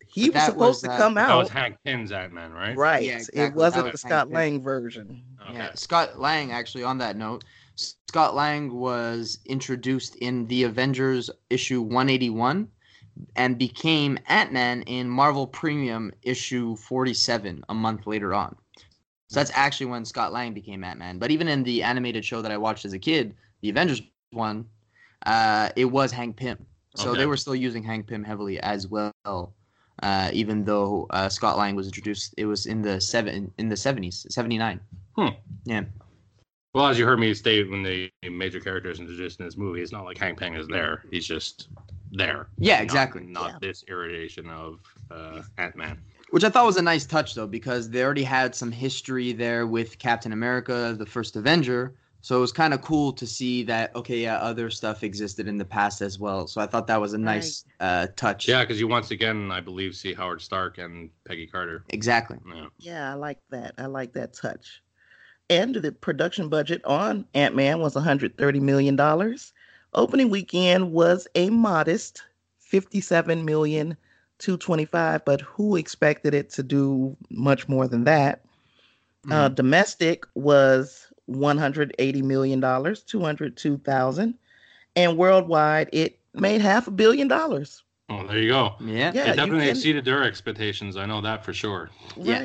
he 0.08 0.32
was 0.32 0.44
supposed 0.44 0.62
was, 0.62 0.82
to 0.82 0.92
uh, 0.92 0.98
come 0.98 1.14
that 1.16 1.36
was 1.36 1.50
out. 1.50 1.54
Hank 1.54 1.78
Pym's 1.86 2.12
Ant 2.12 2.34
Man, 2.34 2.52
right? 2.52 2.76
Right. 2.76 3.04
Yeah, 3.04 3.22
It 3.34 3.54
wasn't 3.54 3.86
That 3.86 3.92
the 3.92 3.98
Scott 4.00 4.12
Hank 4.12 4.30
Pym. 4.30 4.36
Lang 4.36 4.62
version. 4.64 5.24
Okay. 5.48 5.54
Yeah, 5.54 5.74
Scott 5.76 6.20
Lang 6.20 6.52
actually 6.52 6.84
on 6.84 6.98
that 6.98 7.16
note, 7.16 7.44
Scott 7.80 8.36
Lang 8.36 8.74
was 8.74 9.40
introduced 9.46 10.16
in 10.18 10.48
the 10.48 10.64
Avengers 10.64 11.30
issue 11.50 11.82
181 11.82 12.68
and 13.36 13.58
became 13.58 14.18
Ant-Man 14.28 14.82
in 14.84 15.10
Marvel 15.10 15.48
Premiere 15.48 16.12
issue 16.24 16.76
47 16.76 17.64
a 17.70 17.74
month 17.74 18.08
later 18.08 18.34
on. 18.34 18.56
So 19.28 19.40
that's 19.40 19.52
actually 19.54 19.88
when 19.88 20.06
Scott 20.06 20.34
Lang 20.34 20.54
became 20.54 20.84
Ant-Man. 20.84 21.20
But 21.20 21.32
even 21.32 21.48
in 21.48 21.64
the 21.64 21.84
animated 21.84 22.26
show 22.26 22.42
that 22.42 22.52
I 22.52 22.58
watched 22.58 22.86
as 22.86 22.94
a 22.94 23.00
kid, 23.00 23.36
the 23.62 23.70
Avengers 23.70 24.02
one, 24.32 24.66
uh, 25.26 25.70
it 25.76 25.86
was 25.86 26.12
Hank 26.12 26.36
Pym. 26.36 26.66
So 26.96 27.12
Okay. 27.12 27.20
they 27.20 27.26
were 27.28 27.38
still 27.38 27.56
using 27.56 27.84
Hank 27.84 28.08
Pym 28.08 28.24
heavily 28.24 28.60
as 28.60 28.88
well. 28.88 29.14
Uh, 30.02 30.30
even 30.34 30.64
though 30.64 31.08
uh, 31.12 31.30
Scott 31.30 31.58
Lang 31.58 31.76
was 31.76 31.86
introduced, 31.86 32.34
it 32.38 32.46
was 32.46 32.66
in 32.66 32.82
the 32.82 33.00
seven 33.00 33.52
in 33.58 33.70
the 33.70 33.78
seventies, 33.78 34.26
seventy 34.30 34.58
nine. 34.58 34.80
Hmm. 35.16 35.28
Yeah. 35.66 35.84
Well, 36.74 36.86
as 36.86 37.00
you 37.00 37.06
heard 37.06 37.20
me 37.20 37.34
state 37.34 37.70
when 37.70 37.82
the 37.82 38.12
major 38.30 38.60
character 38.60 38.92
is 38.92 39.00
introduced 39.00 39.40
in 39.40 39.46
this 39.46 39.58
movie, 39.58 39.82
it's 39.82 39.92
not 39.92 40.06
like 40.06 40.20
Hank 40.20 40.40
Pym 40.40 40.56
is 40.56 40.68
there. 40.68 41.04
He's 41.10 41.26
just 41.26 41.70
there. 42.12 42.48
Yeah, 42.60 42.82
exactly. 42.82 43.24
Not, 43.24 43.54
Yeah. 43.54 43.58
this 43.60 43.84
irradiation 43.88 44.50
of 44.50 44.80
uh, 45.10 45.42
Ant 45.58 45.76
Man. 45.76 46.00
Which 46.30 46.44
I 46.44 46.50
thought 46.50 46.68
was 46.68 46.78
a 46.78 46.82
nice 46.84 47.08
touch 47.08 47.34
though, 47.34 47.48
because 47.48 47.90
they 47.90 48.04
already 48.04 48.24
had 48.24 48.54
some 48.54 48.72
history 48.72 49.34
there 49.34 49.66
with 49.66 49.98
Captain 49.98 50.32
America, 50.32 50.96
the 50.98 51.08
first 51.08 51.36
Avenger. 51.36 51.96
So 52.22 52.38
it 52.38 52.42
was 52.42 52.52
kind 52.52 52.74
of 52.74 52.82
cool 52.82 53.14
to 53.14 53.26
see 53.26 53.64
that 53.64 53.96
okay, 53.96 54.20
yeah, 54.20 54.38
other 54.38 54.70
stuff 54.70 55.04
existed 55.04 55.48
in 55.48 55.58
the 55.58 55.66
past 55.66 56.02
as 56.02 56.20
well. 56.20 56.46
So 56.48 56.62
I 56.62 56.68
thought 56.68 56.86
that 56.88 57.02
was 57.02 57.14
a 57.14 57.18
nice 57.18 57.66
uh, 57.80 58.08
touch. 58.16 58.48
Yeah, 58.48 58.62
because 58.62 58.80
you 58.80 58.88
once 58.88 59.10
again, 59.10 59.50
I 59.52 59.62
believe, 59.62 59.96
see 59.96 60.14
Howard 60.14 60.42
Stark 60.42 60.78
and 60.78 61.10
Peggy 61.26 61.48
Carter. 61.48 61.84
Exactly. 61.90 62.38
Yeah. 62.54 62.68
Yeah, 62.78 63.12
I 63.12 63.16
like 63.16 63.40
that. 63.50 63.74
I 63.80 63.86
like 63.88 64.14
that 64.14 64.34
touch. 64.34 64.84
And 65.50 65.76
the 65.76 65.92
production 65.92 66.48
budget 66.50 66.84
on 66.86 67.26
Ant 67.34 67.56
Man 67.56 67.80
was 67.80 67.96
$130 67.96 68.62
million. 68.62 69.00
Opening 69.96 70.30
weekend 70.30 70.92
was 70.92 71.28
a 71.34 71.50
modest 71.50 72.22
57 72.60 73.44
million 73.44 73.98
225, 74.38 75.26
but 75.26 75.42
who 75.42 75.76
expected 75.76 76.34
it 76.34 76.50
to 76.52 76.64
do 76.64 77.18
much 77.32 77.68
more 77.68 77.88
than 77.88 78.04
that? 78.04 78.46
Uh, 79.30 79.50
domestic 79.50 80.26
was 80.36 81.08
180 81.26 82.22
million 82.22 82.60
dollars, 82.60 83.04
202,000, 83.04 84.34
and 84.96 85.18
worldwide 85.18 85.90
it 85.92 86.20
made 86.34 86.62
half 86.62 86.88
a 86.88 86.92
billion 86.92 87.28
dollars. 87.28 87.84
Oh, 88.08 88.26
there 88.26 88.40
you 88.40 88.50
go. 88.50 88.76
Yeah. 88.80 89.12
Yeah, 89.14 89.32
it 89.32 89.36
definitely 89.36 89.66
can- 89.66 89.70
exceeded 89.72 90.06
their 90.06 90.24
expectations. 90.24 90.96
I 90.96 91.06
know 91.06 91.22
that 91.22 91.44
for 91.44 91.54
sure. 91.54 91.90
Yeah. 92.18 92.44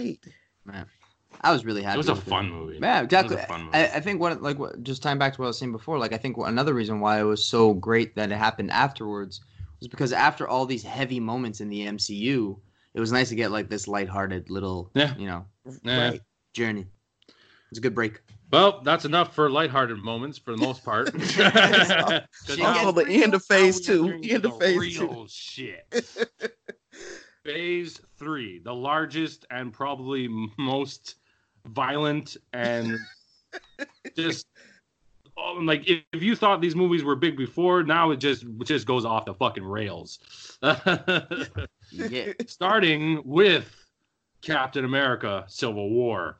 Right. 1.42 1.50
I 1.50 1.52
was 1.52 1.64
really 1.64 1.82
happy. 1.82 1.94
It 1.94 1.98
was 1.98 2.08
a 2.08 2.14
with 2.14 2.24
fun 2.24 2.50
movie. 2.50 2.78
Yeah, 2.80 3.02
exactly. 3.02 3.34
It 3.34 3.38
was 3.38 3.44
a 3.44 3.48
fun 3.48 3.64
movie. 3.64 3.76
I, 3.78 3.84
I 3.96 4.00
think 4.00 4.20
what 4.20 4.42
like 4.42 4.58
what 4.58 4.82
just 4.82 5.02
tying 5.02 5.18
back 5.18 5.34
to 5.34 5.40
what 5.40 5.46
I 5.46 5.48
was 5.48 5.58
saying 5.58 5.72
before, 5.72 5.98
like 5.98 6.12
I 6.12 6.16
think 6.16 6.36
another 6.38 6.74
reason 6.74 7.00
why 7.00 7.20
it 7.20 7.24
was 7.24 7.44
so 7.44 7.74
great 7.74 8.14
that 8.16 8.30
it 8.32 8.36
happened 8.36 8.70
afterwards 8.70 9.40
was 9.80 9.88
because 9.88 10.12
after 10.12 10.46
all 10.48 10.66
these 10.66 10.82
heavy 10.82 11.20
moments 11.20 11.60
in 11.60 11.68
the 11.68 11.86
MCU, 11.86 12.58
it 12.94 13.00
was 13.00 13.12
nice 13.12 13.28
to 13.30 13.34
get 13.34 13.50
like 13.50 13.68
this 13.68 13.88
lighthearted 13.88 14.50
little, 14.50 14.90
Yeah. 14.94 15.16
you 15.16 15.26
know, 15.26 15.44
Yeah. 15.82 16.08
Right. 16.10 16.20
journey. 16.52 16.86
It's 17.70 17.78
a 17.78 17.82
good 17.82 17.94
break. 17.94 18.20
Well, 18.52 18.82
that's 18.82 19.04
enough 19.04 19.34
for 19.34 19.50
lighthearted 19.50 19.98
moments 19.98 20.38
for 20.38 20.52
the 20.52 20.58
most 20.58 20.84
part. 20.84 21.10
She 22.46 22.62
Oh, 22.62 22.92
the 22.92 23.06
end 23.08 23.34
of 23.34 23.44
phase 23.44 23.80
two. 23.80 24.20
End 24.22 24.32
of 24.32 24.42
the 24.42 24.50
phase 24.52 24.96
two. 24.96 25.08
real 25.08 25.26
shit. 25.28 25.86
phase 27.44 28.00
three, 28.18 28.60
the 28.60 28.72
largest 28.74 29.44
and 29.50 29.72
probably 29.72 30.28
most 30.56 31.16
violent 31.66 32.36
and 32.52 32.98
just 34.16 34.46
oh, 35.36 35.58
like 35.62 35.88
if, 35.88 36.02
if 36.12 36.22
you 36.22 36.36
thought 36.36 36.60
these 36.60 36.76
movies 36.76 37.04
were 37.04 37.16
big 37.16 37.36
before, 37.36 37.82
now 37.82 38.10
it 38.10 38.16
just 38.16 38.44
it 38.44 38.64
just 38.64 38.86
goes 38.86 39.04
off 39.04 39.24
the 39.24 39.34
fucking 39.34 39.64
rails. 39.64 40.18
Yeah. 40.62 42.32
starting 42.46 43.22
with 43.24 43.74
Captain 44.42 44.84
America: 44.84 45.44
Civil 45.48 45.90
War. 45.90 46.38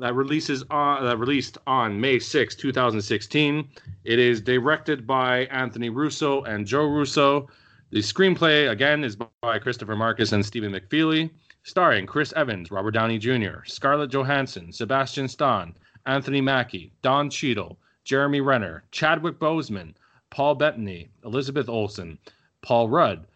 That 0.00 0.14
releases 0.14 0.62
on 0.70 1.04
that 1.04 1.18
released 1.18 1.58
on 1.66 2.00
May 2.00 2.20
6, 2.20 2.54
2016. 2.54 3.68
It 4.04 4.18
is 4.20 4.40
directed 4.40 5.06
by 5.06 5.46
Anthony 5.46 5.88
Russo 5.88 6.42
and 6.42 6.64
Joe 6.64 6.86
Russo. 6.86 7.48
The 7.90 7.98
screenplay 7.98 8.70
again 8.70 9.02
is 9.02 9.16
by 9.16 9.58
Christopher 9.58 9.96
Marcus 9.96 10.32
and 10.32 10.44
Stephen 10.44 10.72
McFeely, 10.72 11.30
starring 11.68 12.06
Chris 12.06 12.32
Evans, 12.34 12.70
Robert 12.70 12.92
Downey 12.92 13.18
Jr., 13.18 13.62
Scarlett 13.66 14.10
Johansson, 14.10 14.72
Sebastian 14.72 15.28
Stan, 15.28 15.74
Anthony 16.06 16.40
Mackie, 16.40 16.94
Don 17.02 17.28
Cheadle, 17.28 17.78
Jeremy 18.04 18.40
Renner, 18.40 18.84
Chadwick 18.90 19.38
Boseman, 19.38 19.94
Paul 20.30 20.54
Bettany, 20.54 21.10
Elizabeth 21.26 21.68
Olsen, 21.68 22.18
Paul 22.62 22.88
Rudd, 22.88 23.26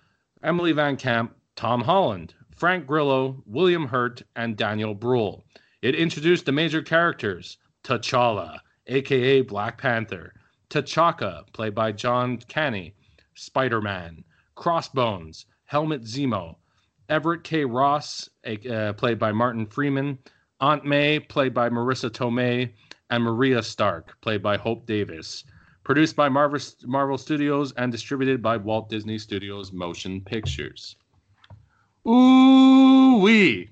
Emily 0.43 0.73
Van 0.73 0.97
Camp, 0.97 1.37
Tom 1.57 1.83
Holland, 1.83 2.33
Frank 2.57 2.87
Grillo, 2.87 3.43
William 3.45 3.87
Hurt, 3.87 4.23
and 4.35 4.57
Daniel 4.57 4.95
Bruhl. 4.95 5.45
It 5.83 5.95
introduced 5.95 6.47
the 6.47 6.53
major 6.53 6.81
characters 6.81 7.59
T'Challa, 7.85 8.61
aka 8.87 9.43
Black 9.43 9.77
Panther, 9.77 10.33
T'Chaka, 10.71 11.45
played 11.53 11.75
by 11.75 11.93
John 11.93 12.39
Kani, 12.39 12.95
Spider 13.35 13.83
Man, 13.83 14.25
Crossbones, 14.55 15.45
Helmut 15.67 16.05
Zemo, 16.05 16.57
Everett 17.13 17.45
K. 17.45 17.67
Ross, 17.67 18.31
uh, 18.47 18.95
played 18.95 19.19
by 19.19 19.33
Martin 19.33 19.67
Freeman, 19.67 20.19
Aunt 20.61 20.87
May, 20.87 21.21
played 21.21 21.53
by 21.53 21.69
Marisa 21.69 22.09
Tomei, 22.09 22.73
and 23.11 23.23
Maria 23.23 23.63
Stark, 23.63 24.19
played 24.23 24.43
by 24.43 24.57
Hope 24.57 24.87
Davis. 24.87 25.45
Produced 25.85 26.17
by 26.17 26.31
Marvel, 26.31 26.59
Marvel 26.85 27.19
Studios 27.19 27.73
and 27.73 27.93
distributed 27.93 28.41
by 28.41 28.57
Walt 28.57 28.89
Disney 28.89 29.19
Studios 29.19 29.75
Motion 29.75 30.23
Pictures. 30.23 30.97
Ooh 32.09 33.19
wee! 33.21 33.69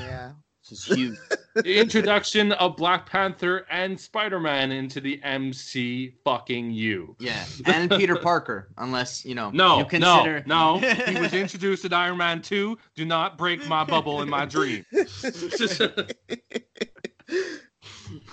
Yeah. 0.00 0.32
Is 0.72 0.84
huge. 0.84 1.18
the 1.54 1.78
introduction 1.78 2.52
of 2.52 2.76
Black 2.76 3.06
Panther 3.06 3.66
and 3.70 3.98
Spider 3.98 4.38
Man 4.38 4.70
into 4.72 5.00
the 5.00 5.20
MC 5.22 6.14
fucking 6.24 6.70
U. 6.70 7.16
yeah. 7.18 7.44
And 7.66 7.90
Peter 7.90 8.16
Parker, 8.16 8.68
unless, 8.78 9.24
you 9.24 9.34
know, 9.34 9.50
No, 9.50 9.78
you 9.78 9.84
consider 9.84 10.42
no, 10.46 10.78
no. 10.78 10.94
He 11.06 11.20
was 11.20 11.32
introduced 11.32 11.84
in 11.84 11.92
Iron 11.92 12.18
Man 12.18 12.42
2. 12.42 12.78
Do 12.94 13.04
not 13.04 13.36
break 13.38 13.66
my 13.68 13.84
bubble 13.84 14.22
in 14.22 14.28
my 14.28 14.44
dream. 14.44 14.84
the, 14.90 16.06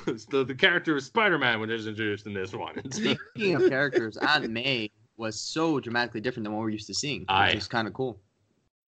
the 0.06 0.56
character 0.58 0.96
of 0.96 1.04
Spider 1.04 1.38
Man 1.38 1.60
was 1.60 1.88
introduced 1.88 2.26
in 2.26 2.34
this 2.34 2.54
one. 2.54 2.92
Speaking 2.92 3.56
of 3.56 3.70
characters, 3.70 4.18
Aunt 4.18 4.50
May 4.50 4.92
was 5.18 5.40
so 5.40 5.80
dramatically 5.80 6.22
different 6.22 6.44
than 6.46 6.54
what 6.54 6.62
we're 6.62 6.70
used 6.70 6.88
to 6.88 6.94
seeing. 6.94 7.26
Which 7.30 7.56
is 7.56 7.68
kind 7.68 7.88
of 7.88 7.94
cool. 7.94 8.20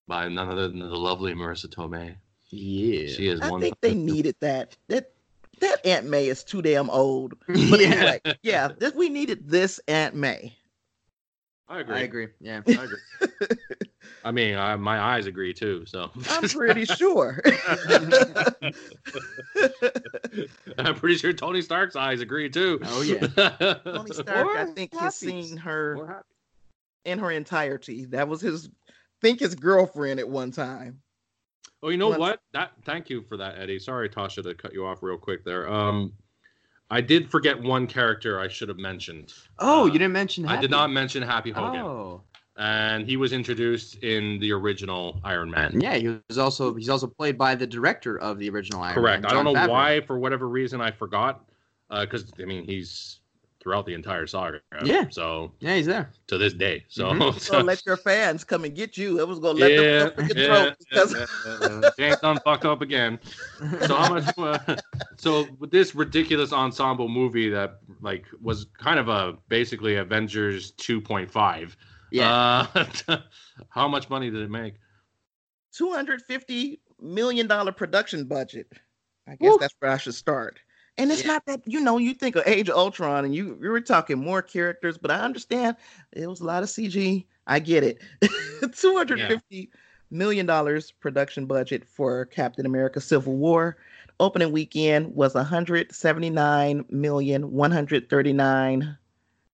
By 0.08 0.28
none 0.30 0.50
other 0.50 0.68
than 0.70 0.80
the 0.80 0.86
lovely 0.86 1.34
Marisa 1.34 1.68
Tomei. 1.68 2.16
Yeah. 2.50 3.08
She 3.08 3.28
is 3.28 3.42
I 3.42 3.52
one. 3.52 3.62
think 3.62 3.80
they 3.82 3.94
needed 3.94 4.36
that. 4.40 4.76
That 4.88 5.12
that 5.60 5.86
Aunt 5.86 6.06
May 6.06 6.28
is 6.28 6.44
too 6.44 6.62
damn 6.62 6.90
old. 6.90 7.34
But 7.48 7.80
yeah. 7.80 7.88
anyway, 7.88 8.22
yeah, 8.44 8.70
this, 8.78 8.94
we 8.94 9.10
needed 9.10 9.50
this 9.50 9.80
Aunt 9.88 10.16
May. 10.16 10.56
I 11.70 11.80
agree. 11.82 11.96
I 11.96 12.00
agree. 12.00 12.28
Yeah. 12.40 12.62
I 12.68 12.72
agree. 12.72 13.00
I 14.24 14.32
mean, 14.32 14.56
I, 14.56 14.76
my 14.78 15.00
eyes 15.00 15.26
agree 15.26 15.54
too. 15.54 15.86
So 15.86 16.10
I'm 16.30 16.48
pretty 16.48 16.86
sure. 16.86 17.42
I'm 20.78 20.96
pretty 20.96 21.18
sure 21.18 21.34
Tony 21.34 21.62
Stark's 21.62 21.98
eyes 21.98 22.22
agree 22.22 22.50
too. 22.50 22.80
Oh, 22.84 23.02
yeah. 23.02 23.28
Tony 23.84 24.14
Stark, 24.14 24.48
I 24.56 24.66
think, 24.66 24.94
happy. 24.94 25.04
has 25.04 25.16
seen 25.16 25.58
her 25.58 26.24
in 27.04 27.20
her 27.20 27.32
entirety. 27.32 28.06
That 28.06 28.30
was 28.30 28.40
his, 28.40 28.70
think 29.22 29.42
his 29.42 29.56
girlfriend 29.56 30.22
at 30.22 30.30
one 30.30 30.52
time. 30.52 31.02
Oh, 31.84 31.90
you 31.90 31.98
know 31.98 32.10
what? 32.10 32.40
That 32.54 32.72
thank 32.86 33.10
you 33.10 33.22
for 33.22 33.38
that, 33.38 33.58
Eddie. 33.58 33.80
Sorry, 33.80 34.10
Tasha, 34.10 34.44
to 34.44 34.54
cut 34.56 34.74
you 34.74 34.86
off 34.86 35.04
real 35.04 35.18
quick 35.18 35.44
there. 35.46 35.70
Um, 35.72 36.14
I 36.90 37.02
did 37.02 37.30
forget 37.30 37.62
one 37.62 37.86
character 37.86 38.40
I 38.40 38.48
should 38.48 38.70
have 38.70 38.78
mentioned. 38.80 39.34
Oh, 39.60 39.84
Uh, 39.84 39.86
you 39.88 39.92
didn't 39.94 40.14
mention 40.14 40.46
I 40.48 40.60
did 40.60 40.72
not 40.72 40.90
mention 40.90 41.22
Happy 41.22 41.52
Hogan, 41.52 41.82
Oh. 41.82 42.22
and 42.56 43.06
he 43.06 43.18
was 43.18 43.32
introduced 43.34 44.04
in 44.04 44.40
the 44.40 44.52
original 44.54 45.20
Iron 45.24 45.52
Man. 45.52 45.80
Yeah, 45.80 45.96
he 45.96 46.18
was 46.30 46.38
also 46.38 46.74
he's 46.74 46.90
also 46.90 47.06
played 47.08 47.38
by 47.38 47.54
the 47.56 47.68
director 47.68 48.18
of 48.18 48.40
the 48.40 48.50
original 48.50 48.82
Iron 48.82 48.96
Correct. 48.96 49.22
Man. 49.24 49.30
Correct. 49.30 49.34
I 49.34 49.44
don't 49.44 49.54
know 49.54 49.60
Favreau. 49.60 49.70
why, 49.70 50.02
for 50.02 50.18
whatever 50.18 50.48
reason, 50.50 50.82
I 50.82 50.92
forgot. 50.92 51.44
Because 51.90 52.32
I 52.42 52.46
mean, 52.46 52.66
he's 52.66 53.20
throughout 53.68 53.86
the 53.86 53.94
entire 53.94 54.26
saga. 54.26 54.62
Yeah. 54.86 55.08
So 55.10 55.52
Yeah, 55.60 55.76
he's 55.76 55.86
there. 55.86 56.10
to 56.28 56.38
this 56.38 56.54
day. 56.54 56.86
So, 56.88 57.12
Mhm. 57.12 57.38
So 57.38 57.60
let 57.72 57.86
your 57.86 57.98
fans 57.98 58.46
come 58.46 58.64
and 58.64 58.74
get 58.74 58.98
you. 58.98 59.20
It 59.20 59.28
was 59.28 59.40
gonna 59.40 59.60
let 59.60 59.72
yeah, 59.74 59.82
them 59.82 60.12
fucking 60.16 60.38
yeah, 60.38 60.46
throat 60.64 60.76
because 60.90 61.14
yeah, 61.14 61.26
yeah, 61.46 61.80
yeah. 61.82 61.90
James 62.00 62.20
done 62.22 62.40
fucked 62.46 62.64
up 62.64 62.82
again. 62.82 63.20
So 63.86 63.94
how 63.98 64.14
much? 64.14 64.38
Uh, 64.38 64.78
so 65.18 65.48
with 65.60 65.70
this 65.70 65.96
ridiculous 65.96 66.54
ensemble 66.54 67.10
movie 67.10 67.50
that 67.50 67.80
like 68.02 68.24
was 68.42 68.68
kind 68.78 69.00
of 69.00 69.10
a 69.10 69.36
basically 69.50 69.98
Avengers 69.98 70.72
2.5. 70.74 71.76
yeah. 72.12 72.68
Uh, 72.74 73.18
how 73.70 73.90
much 73.90 74.10
money 74.10 74.30
did 74.32 74.42
it 74.44 74.50
make? 74.50 74.76
two 75.74 75.92
hundred 75.92 76.22
fifty 76.22 76.80
million 77.02 77.48
dollar 77.48 77.74
production 77.74 78.24
budget. 78.24 78.72
I 79.28 79.32
guess 79.32 79.52
Woo. 79.52 79.58
that's 79.60 79.76
where 79.80 79.92
I 79.92 79.98
should 79.98 80.16
start. 80.16 80.58
And 80.98 81.12
it's 81.12 81.24
Yeah. 81.24 81.28
not 81.28 81.46
that 81.46 81.62
you 81.66 81.80
know 81.80 81.98
you 81.98 82.14
think 82.14 82.36
of 82.36 82.44
Age 82.48 82.70
of 82.70 82.76
Ultron 82.76 83.26
and 83.26 83.36
you 83.36 83.58
you 83.62 83.70
were 83.70 83.82
talking 83.82 84.18
more 84.18 84.42
characters, 84.42 84.98
but 84.98 85.12
I 85.12 85.20
understand 85.20 85.76
it 86.14 86.28
was 86.28 86.40
a 86.42 86.46
lot 86.46 86.64
of 86.64 86.70
CG. 86.70 87.28
I 87.46 87.60
get 87.60 87.84
it. 87.84 88.02
Two 88.76 88.96
hundred 88.98 89.22
fifty 89.28 89.70
million 90.10 90.46
dollars 90.46 90.92
production 90.92 91.46
budget 91.46 91.86
for 91.86 92.26
Captain 92.26 92.66
America: 92.66 93.00
Civil 93.02 93.36
War. 93.38 93.78
Opening 94.20 94.52
weekend 94.52 95.14
was 95.16 95.36
one 95.36 95.46
hundred 95.46 95.94
seventy 95.94 96.30
nine 96.32 96.86
million 96.90 97.52
one 97.52 97.72
hundred 97.72 98.10
thirty 98.10 98.34
nine 98.34 98.98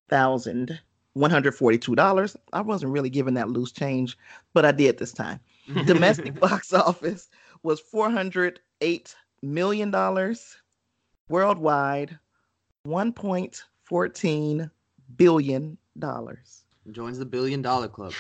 thousand 0.10 0.80
one 1.14 1.32
hundred 1.32 1.54
forty 1.56 1.78
two 1.78 1.96
dollars. 1.96 2.36
I 2.54 2.62
wasn't 2.62 2.92
really 2.92 3.10
giving 3.10 3.34
that 3.36 3.50
loose 3.50 3.72
change, 3.72 4.18
but 4.54 4.66
I 4.66 4.72
did 4.72 4.98
this 4.98 5.14
time 5.14 5.40
domestic 5.84 6.40
box 6.40 6.74
office 6.74 7.30
was 7.64 7.80
408 7.80 9.16
million 9.42 9.92
dollars 9.92 10.58
worldwide 11.30 12.18
1.14 12.88 14.72
billion 15.16 15.78
dollars 16.00 16.64
Joins 16.92 17.20
the 17.20 17.26
billion 17.26 17.62
dollar 17.62 17.90
club. 17.90 18.14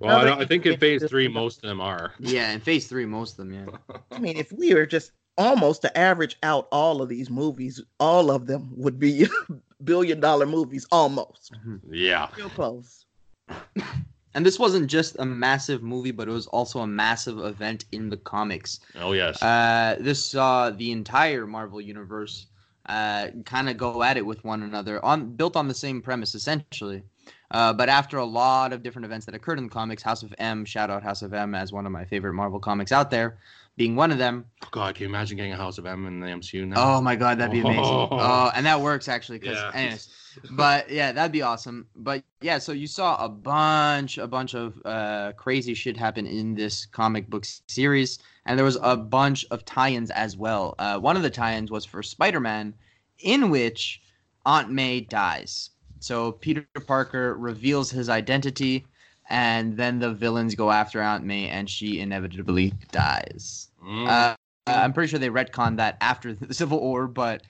Well, 0.00 0.26
I, 0.26 0.40
I 0.40 0.44
think 0.44 0.66
in 0.66 0.76
Phase 0.76 1.04
Three, 1.08 1.28
most 1.28 1.58
of 1.62 1.68
them 1.68 1.80
are. 1.80 2.12
Yeah, 2.18 2.50
in 2.50 2.58
phase 2.58 2.88
three, 2.88 3.06
most 3.06 3.38
of 3.38 3.48
them, 3.48 3.52
yeah. 3.52 3.96
i 4.10 4.18
mean 4.18 4.36
if 4.36 4.50
we 4.52 4.74
were 4.74 4.86
just 4.86 5.12
almost 5.38 5.82
to 5.82 5.98
average 5.98 6.36
out 6.42 6.68
all 6.72 7.00
of 7.00 7.08
these 7.08 7.30
movies 7.30 7.80
all 7.98 8.30
of 8.30 8.46
them 8.46 8.72
would 8.76 8.98
be 8.98 9.26
billion 9.84 10.20
dollar 10.20 10.46
movies 10.46 10.86
almost 10.92 11.52
mm-hmm. 11.52 11.76
Yeah. 11.92 12.28
real 12.36 12.50
close 12.50 13.06
And 14.34 14.46
this 14.46 14.58
wasn't 14.58 14.88
just 14.88 15.16
a 15.18 15.24
massive 15.26 15.82
movie, 15.82 16.10
but 16.10 16.26
it 16.28 16.32
was 16.32 16.46
also 16.48 16.80
a 16.80 16.86
massive 16.86 17.38
event 17.40 17.84
in 17.92 18.08
the 18.08 18.16
comics. 18.16 18.80
Oh 18.98 19.12
yes. 19.12 19.42
Uh, 19.42 19.96
this 20.00 20.24
saw 20.24 20.70
the 20.70 20.90
entire 20.90 21.46
Marvel 21.46 21.80
universe 21.80 22.46
uh, 22.86 23.28
kind 23.44 23.68
of 23.68 23.76
go 23.76 24.02
at 24.02 24.16
it 24.16 24.24
with 24.24 24.42
one 24.44 24.62
another, 24.62 25.04
on 25.04 25.30
built 25.36 25.54
on 25.56 25.68
the 25.68 25.74
same 25.74 26.00
premise 26.00 26.34
essentially. 26.34 27.02
Uh, 27.50 27.72
but 27.72 27.90
after 27.90 28.16
a 28.16 28.24
lot 28.24 28.72
of 28.72 28.82
different 28.82 29.04
events 29.04 29.26
that 29.26 29.34
occurred 29.34 29.58
in 29.58 29.64
the 29.64 29.70
comics, 29.70 30.02
House 30.02 30.22
of 30.22 30.34
M, 30.38 30.64
shout 30.64 30.88
out 30.88 31.02
House 31.02 31.20
of 31.20 31.34
M 31.34 31.54
as 31.54 31.70
one 31.70 31.84
of 31.84 31.92
my 31.92 32.04
favorite 32.06 32.32
Marvel 32.32 32.58
comics 32.58 32.90
out 32.92 33.10
there. 33.10 33.36
being 33.76 33.94
one 33.94 34.10
of 34.10 34.16
them. 34.18 34.46
Oh, 34.64 34.68
God, 34.70 34.94
can 34.94 35.02
you 35.02 35.08
imagine 35.10 35.36
getting 35.36 35.52
a 35.52 35.56
House 35.56 35.76
of 35.76 35.84
M 35.84 36.06
in 36.06 36.20
the 36.20 36.26
MCU 36.28 36.66
now? 36.66 36.96
Oh 36.96 37.00
my 37.02 37.14
god, 37.14 37.36
that'd 37.38 37.52
be 37.52 37.60
amazing. 37.60 37.84
Oh. 37.84 38.08
Oh, 38.10 38.50
and 38.54 38.64
that 38.64 38.80
works 38.80 39.06
actually. 39.08 39.38
Cause, 39.38 39.56
Yeah. 39.56 39.70
anyways, 39.74 40.08
but 40.50 40.90
yeah, 40.90 41.12
that'd 41.12 41.32
be 41.32 41.42
awesome. 41.42 41.86
But 41.96 42.22
yeah, 42.40 42.58
so 42.58 42.72
you 42.72 42.86
saw 42.86 43.22
a 43.24 43.28
bunch, 43.28 44.18
a 44.18 44.26
bunch 44.26 44.54
of 44.54 44.80
uh, 44.84 45.32
crazy 45.36 45.74
shit 45.74 45.96
happen 45.96 46.26
in 46.26 46.54
this 46.54 46.86
comic 46.86 47.28
book 47.28 47.44
series, 47.66 48.18
and 48.46 48.58
there 48.58 48.64
was 48.64 48.78
a 48.82 48.96
bunch 48.96 49.44
of 49.50 49.64
tie-ins 49.64 50.10
as 50.10 50.36
well. 50.36 50.74
Uh, 50.78 50.98
one 50.98 51.16
of 51.16 51.22
the 51.22 51.30
tie-ins 51.30 51.70
was 51.70 51.84
for 51.84 52.02
Spider-Man, 52.02 52.74
in 53.18 53.50
which 53.50 54.02
Aunt 54.44 54.70
May 54.70 55.00
dies. 55.00 55.70
So 56.00 56.32
Peter 56.32 56.66
Parker 56.86 57.34
reveals 57.34 57.90
his 57.90 58.08
identity, 58.08 58.84
and 59.30 59.76
then 59.76 60.00
the 60.00 60.12
villains 60.12 60.54
go 60.54 60.70
after 60.70 61.00
Aunt 61.00 61.24
May, 61.24 61.48
and 61.48 61.70
she 61.70 62.00
inevitably 62.00 62.72
dies. 62.90 63.68
Mm. 63.84 64.08
Uh, 64.08 64.36
I'm 64.66 64.92
pretty 64.92 65.10
sure 65.10 65.18
they 65.18 65.28
retconned 65.28 65.76
that 65.76 65.96
after 66.00 66.34
the 66.34 66.54
Civil 66.62 66.80
War, 66.80 67.06
but 67.06 67.42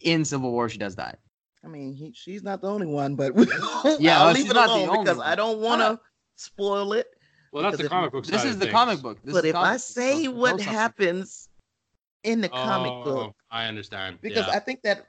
in 0.00 0.24
Civil 0.24 0.50
War 0.52 0.68
she 0.68 0.78
does 0.78 0.94
die. 0.94 1.14
I 1.64 1.68
mean, 1.68 1.94
he, 1.94 2.12
she's 2.14 2.42
not 2.42 2.62
the 2.62 2.68
only 2.70 2.86
one, 2.86 3.14
but 3.16 3.32
Yeah, 4.00 4.18
I'll 4.20 4.26
well, 4.26 4.32
leave 4.34 4.50
it 4.50 4.54
not 4.54 4.68
alone 4.70 4.88
only 4.88 5.04
because 5.04 5.18
one. 5.18 5.26
I 5.26 5.34
don't 5.34 5.60
want 5.60 5.80
to 5.82 6.00
spoil 6.36 6.92
it. 6.94 7.06
well, 7.52 7.62
that's 7.62 7.76
because 7.76 7.78
the 7.78 7.84
if- 7.86 7.90
comic 7.90 8.12
book. 8.12 8.24
This 8.26 8.44
is 8.44 8.56
the 8.58 8.64
things. 8.66 8.72
comic 8.72 9.02
book. 9.02 9.18
This 9.22 9.34
but 9.34 9.44
if 9.44 9.54
I 9.54 9.58
comic 9.58 9.72
book, 9.74 9.80
say 9.80 10.28
what 10.28 10.60
happens 10.60 11.48
in 12.24 12.40
the 12.40 12.48
comic 12.48 12.92
Oh, 12.92 13.04
book, 13.04 13.36
I 13.50 13.66
understand. 13.66 14.18
because 14.22 14.46
yeah. 14.46 14.54
I 14.54 14.58
think 14.58 14.82
that, 14.82 15.06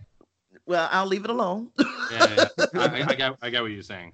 well, 0.65 0.88
I'll 0.91 1.06
leave 1.06 1.23
it 1.23 1.30
alone. 1.30 1.69
yeah, 1.78 1.88
yeah. 2.38 2.45
I, 2.76 2.80
I, 3.02 3.06
I 3.10 3.14
get, 3.15 3.36
I 3.41 3.49
get 3.49 3.61
what 3.61 3.72
you're 3.72 3.82
saying. 3.82 4.11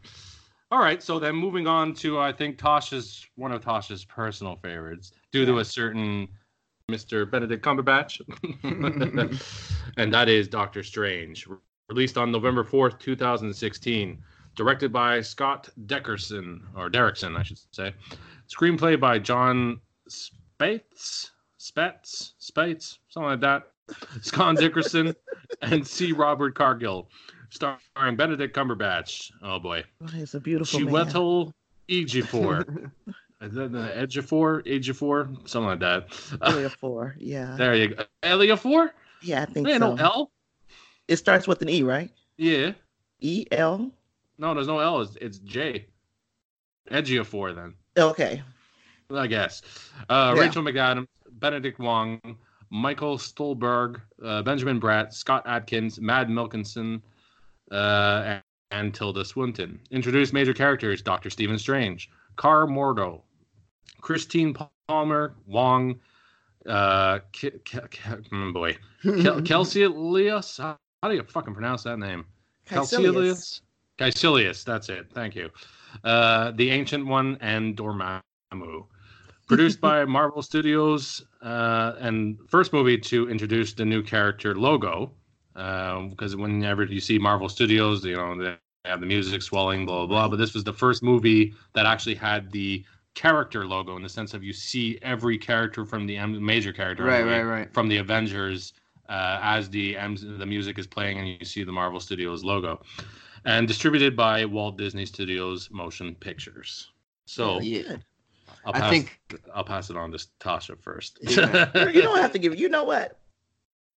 All 0.69 0.79
right, 0.79 1.01
so 1.01 1.17
then 1.17 1.33
moving 1.35 1.65
on 1.65 1.93
to 1.95 2.19
I 2.19 2.31
think 2.33 2.57
Tasha's 2.59 3.25
one 3.35 3.51
of 3.51 3.63
Tasha's 3.63 4.03
personal 4.03 4.57
favorites, 4.57 5.13
due 5.31 5.45
to 5.45 5.59
a 5.59 5.65
certain 5.65 6.27
Mr. 6.91 7.29
Benedict 7.29 7.63
Cumberbatch, 7.65 8.21
and 9.97 10.13
that 10.13 10.27
is 10.29 10.47
Doctor 10.47 10.83
Strange, 10.83 11.47
released 11.89 12.17
on 12.17 12.31
November 12.31 12.63
fourth, 12.63 12.99
two 12.99 13.15
thousand 13.15 13.53
sixteen, 13.53 14.21
directed 14.55 14.91
by 14.91 15.21
Scott 15.21 15.69
Deckerson 15.85 16.61
or 16.75 16.89
Derrickson, 16.89 17.37
I 17.37 17.43
should 17.43 17.59
say, 17.71 17.93
screenplay 18.49 18.99
by 18.99 19.19
John 19.19 19.79
Spates, 20.07 21.31
Spets, 21.57 22.33
Spates, 22.39 22.99
something 23.09 23.29
like 23.29 23.41
that. 23.41 23.71
Scott 24.21 24.57
Dickerson 24.57 25.15
and 25.61 25.85
C. 25.87 26.11
Robert 26.11 26.55
Cargill, 26.55 27.09
starring 27.49 28.15
Benedict 28.17 28.55
Cumberbatch. 28.55 29.31
Oh 29.41 29.59
boy, 29.59 29.83
it's 30.13 30.33
a 30.33 30.39
beautiful 30.39 30.79
man. 30.81 31.05
Chiwetel 31.05 31.53
Ejiofor. 31.89 32.91
Is 33.39 33.53
that 33.53 33.71
the 33.71 33.89
Ejiofor? 33.95 34.65
Ejiofor? 34.65 35.47
Something 35.47 35.69
like 35.69 35.79
that. 35.79 36.07
Area 36.43 36.69
four, 36.69 37.15
yeah, 37.19 37.55
there 37.55 37.75
you 37.75 37.89
go. 37.89 38.03
Eliofor? 38.23 38.89
yeah, 39.21 39.43
I 39.43 39.45
think 39.45 39.67
There 39.67 39.75
ain't 39.75 39.83
so. 39.83 39.93
no 39.95 40.03
L. 40.03 40.31
It 41.07 41.17
starts 41.17 41.47
with 41.47 41.61
an 41.61 41.69
E, 41.69 41.83
right? 41.83 42.09
Yeah. 42.37 42.73
E 43.19 43.45
L. 43.51 43.91
No, 44.37 44.53
there's 44.53 44.67
no 44.67 44.79
L. 44.79 45.01
It's, 45.01 45.15
it's 45.21 45.37
J. 45.39 45.85
Ejiofor 46.91 47.55
then. 47.55 47.73
Okay, 47.97 48.41
I 49.13 49.27
guess. 49.27 49.61
Uh, 50.09 50.33
Yeah. 50.35 50.41
Rachel 50.43 50.63
McAdams, 50.63 51.07
Benedict 51.31 51.79
Wong, 51.79 52.21
Michael 52.69 53.17
Stuhlbarg, 53.17 53.99
uh, 54.23 54.41
Benjamin 54.43 54.79
Bratt, 54.79 55.13
Scott 55.13 55.43
Adkins, 55.45 55.99
Mad 55.99 56.29
Milkinson, 56.29 57.01
uh, 57.71 58.21
and, 58.25 58.43
and 58.71 58.93
Tilda 58.93 59.25
Swinton. 59.25 59.79
Introduced 59.91 60.33
major 60.33 60.53
characters 60.53 61.01
Dr. 61.01 61.29
Stephen 61.29 61.57
Strange, 61.57 62.09
Karl 62.35 62.67
Mordo, 62.67 63.21
Christine 64.01 64.55
Palmer, 64.87 65.33
Wong, 65.47 65.99
uh, 66.67 67.19
Ke- 67.33 67.63
Ke- 67.65 67.89
mm, 68.31 68.53
boy, 68.53 68.77
Kel- 69.21 69.41
Kelsey 69.41 69.83
Elias. 69.83 70.59
How 71.03 71.09
do 71.09 71.15
you 71.15 71.23
fucking 71.23 71.53
pronounce 71.53 71.83
that 71.83 71.99
name? 71.99 72.25
Kaecilius. 72.67 73.61
Kaecilius, 73.99 74.63
that's 74.63 74.89
it. 74.89 75.07
Thank 75.13 75.35
you. 75.35 75.49
Uh, 76.03 76.51
the 76.51 76.71
Ancient 76.71 77.05
One 77.05 77.37
and 77.41 77.77
Dormammu. 77.77 78.85
Produced 79.47 79.79
by 79.79 80.05
Marvel 80.17 80.41
Studios, 80.41 81.23
uh, 81.41 81.93
and 81.99 82.37
first 82.49 82.73
movie 82.73 82.97
to 82.97 83.29
introduce 83.29 83.73
the 83.73 83.85
new 83.85 84.01
character 84.01 84.55
logo. 84.55 85.11
Because 85.53 86.35
whenever 86.35 86.83
you 86.83 86.99
see 86.99 87.17
Marvel 87.17 87.49
Studios, 87.49 88.03
you 88.03 88.15
know 88.15 88.35
they 88.37 88.55
have 88.85 88.99
the 88.99 89.05
music 89.05 89.41
swelling, 89.41 89.85
blah 89.85 90.05
blah 90.05 90.07
blah. 90.07 90.27
But 90.27 90.37
this 90.37 90.53
was 90.53 90.63
the 90.63 90.73
first 90.73 91.01
movie 91.01 91.53
that 91.73 91.85
actually 91.85 92.15
had 92.15 92.51
the 92.51 92.83
character 93.15 93.65
logo 93.65 93.95
in 93.95 94.03
the 94.03 94.09
sense 94.09 94.35
of 94.35 94.43
you 94.43 94.53
see 94.53 94.99
every 95.01 95.37
character 95.39 95.85
from 95.85 96.05
the 96.05 96.23
major 96.25 96.71
character 96.71 97.03
Right, 97.03 97.23
right, 97.23 97.41
right. 97.41 97.73
from 97.73 97.87
the 97.87 97.97
Avengers 97.97 98.73
uh, 99.09 99.39
as 99.41 99.69
the 99.69 99.93
the 99.93 100.45
music 100.45 100.77
is 100.77 100.87
playing 100.87 101.19
and 101.19 101.27
you 101.27 101.45
see 101.45 101.63
the 101.63 101.71
Marvel 101.71 101.99
Studios 101.99 102.43
logo, 102.43 102.81
and 103.45 103.67
distributed 103.67 104.15
by 104.15 104.45
Walt 104.45 104.77
Disney 104.77 105.05
Studios 105.05 105.69
Motion 105.71 106.15
Pictures. 106.15 106.91
So 107.25 107.59
yeah, 107.61 107.97
I'll 108.65 108.75
I 108.75 108.79
pass, 108.79 108.89
think 108.91 109.19
I'll 109.53 109.63
pass 109.63 109.89
it 109.89 109.97
on 109.97 110.11
to 110.11 110.25
Tasha 110.39 110.79
first. 110.79 111.19
Yeah. 111.21 111.89
you 111.89 112.01
don't 112.01 112.19
have 112.19 112.33
to 112.33 112.39
give. 112.39 112.53
It 112.53 112.59
you 112.59 112.69
know 112.69 112.83
what? 112.83 113.19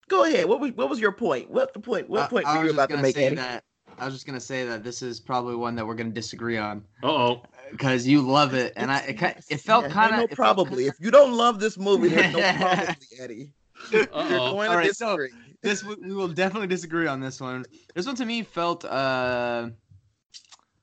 Go 0.07 0.23
ahead. 0.23 0.45
What 0.45 0.59
was 0.59 0.71
what 0.73 0.89
was 0.89 0.99
your 0.99 1.11
point? 1.11 1.49
What 1.49 1.73
the 1.73 1.79
point? 1.79 2.09
What 2.09 2.29
point 2.29 2.45
I 2.45 2.57
were 2.57 2.63
you 2.63 2.67
was 2.67 2.75
just 2.75 2.75
about 2.75 2.89
to 2.89 2.93
gonna 2.95 3.03
make, 3.03 3.15
say 3.15 3.35
that. 3.35 3.63
I 3.99 4.05
was 4.05 4.13
just 4.13 4.25
gonna 4.25 4.39
say 4.39 4.63
that 4.65 4.84
this 4.84 5.01
is 5.01 5.19
probably 5.19 5.55
one 5.55 5.75
that 5.75 5.85
we're 5.85 5.95
gonna 5.95 6.11
disagree 6.11 6.57
on 6.57 6.84
Uh 7.03 7.07
oh. 7.07 7.41
because 7.71 8.05
you 8.07 8.21
love 8.21 8.53
it, 8.53 8.73
and 8.75 8.91
I 8.91 8.99
it, 8.99 9.43
it 9.49 9.61
felt 9.61 9.85
yes, 9.85 9.93
kind 9.93 10.17
no 10.17 10.23
of 10.25 10.29
probably. 10.31 10.85
If 10.85 10.95
you 10.99 11.11
don't 11.11 11.34
love 11.34 11.59
this 11.59 11.77
movie, 11.77 12.09
there's 12.09 12.34
no 12.34 12.53
probably, 12.57 12.95
Eddie. 13.19 13.49
You're 13.91 14.03
Uh-oh. 14.03 14.53
going 14.53 14.67
to 14.69 14.71
All 14.71 14.77
right, 14.77 14.95
so- 14.95 15.17
this 15.61 15.83
we 15.83 15.95
we 15.95 16.13
will 16.13 16.27
definitely 16.27 16.67
disagree 16.67 17.07
on 17.07 17.19
this 17.19 17.39
one. 17.41 17.65
This 17.95 18.05
one 18.05 18.15
to 18.15 18.25
me 18.25 18.43
felt 18.43 18.85
uh 18.85 19.69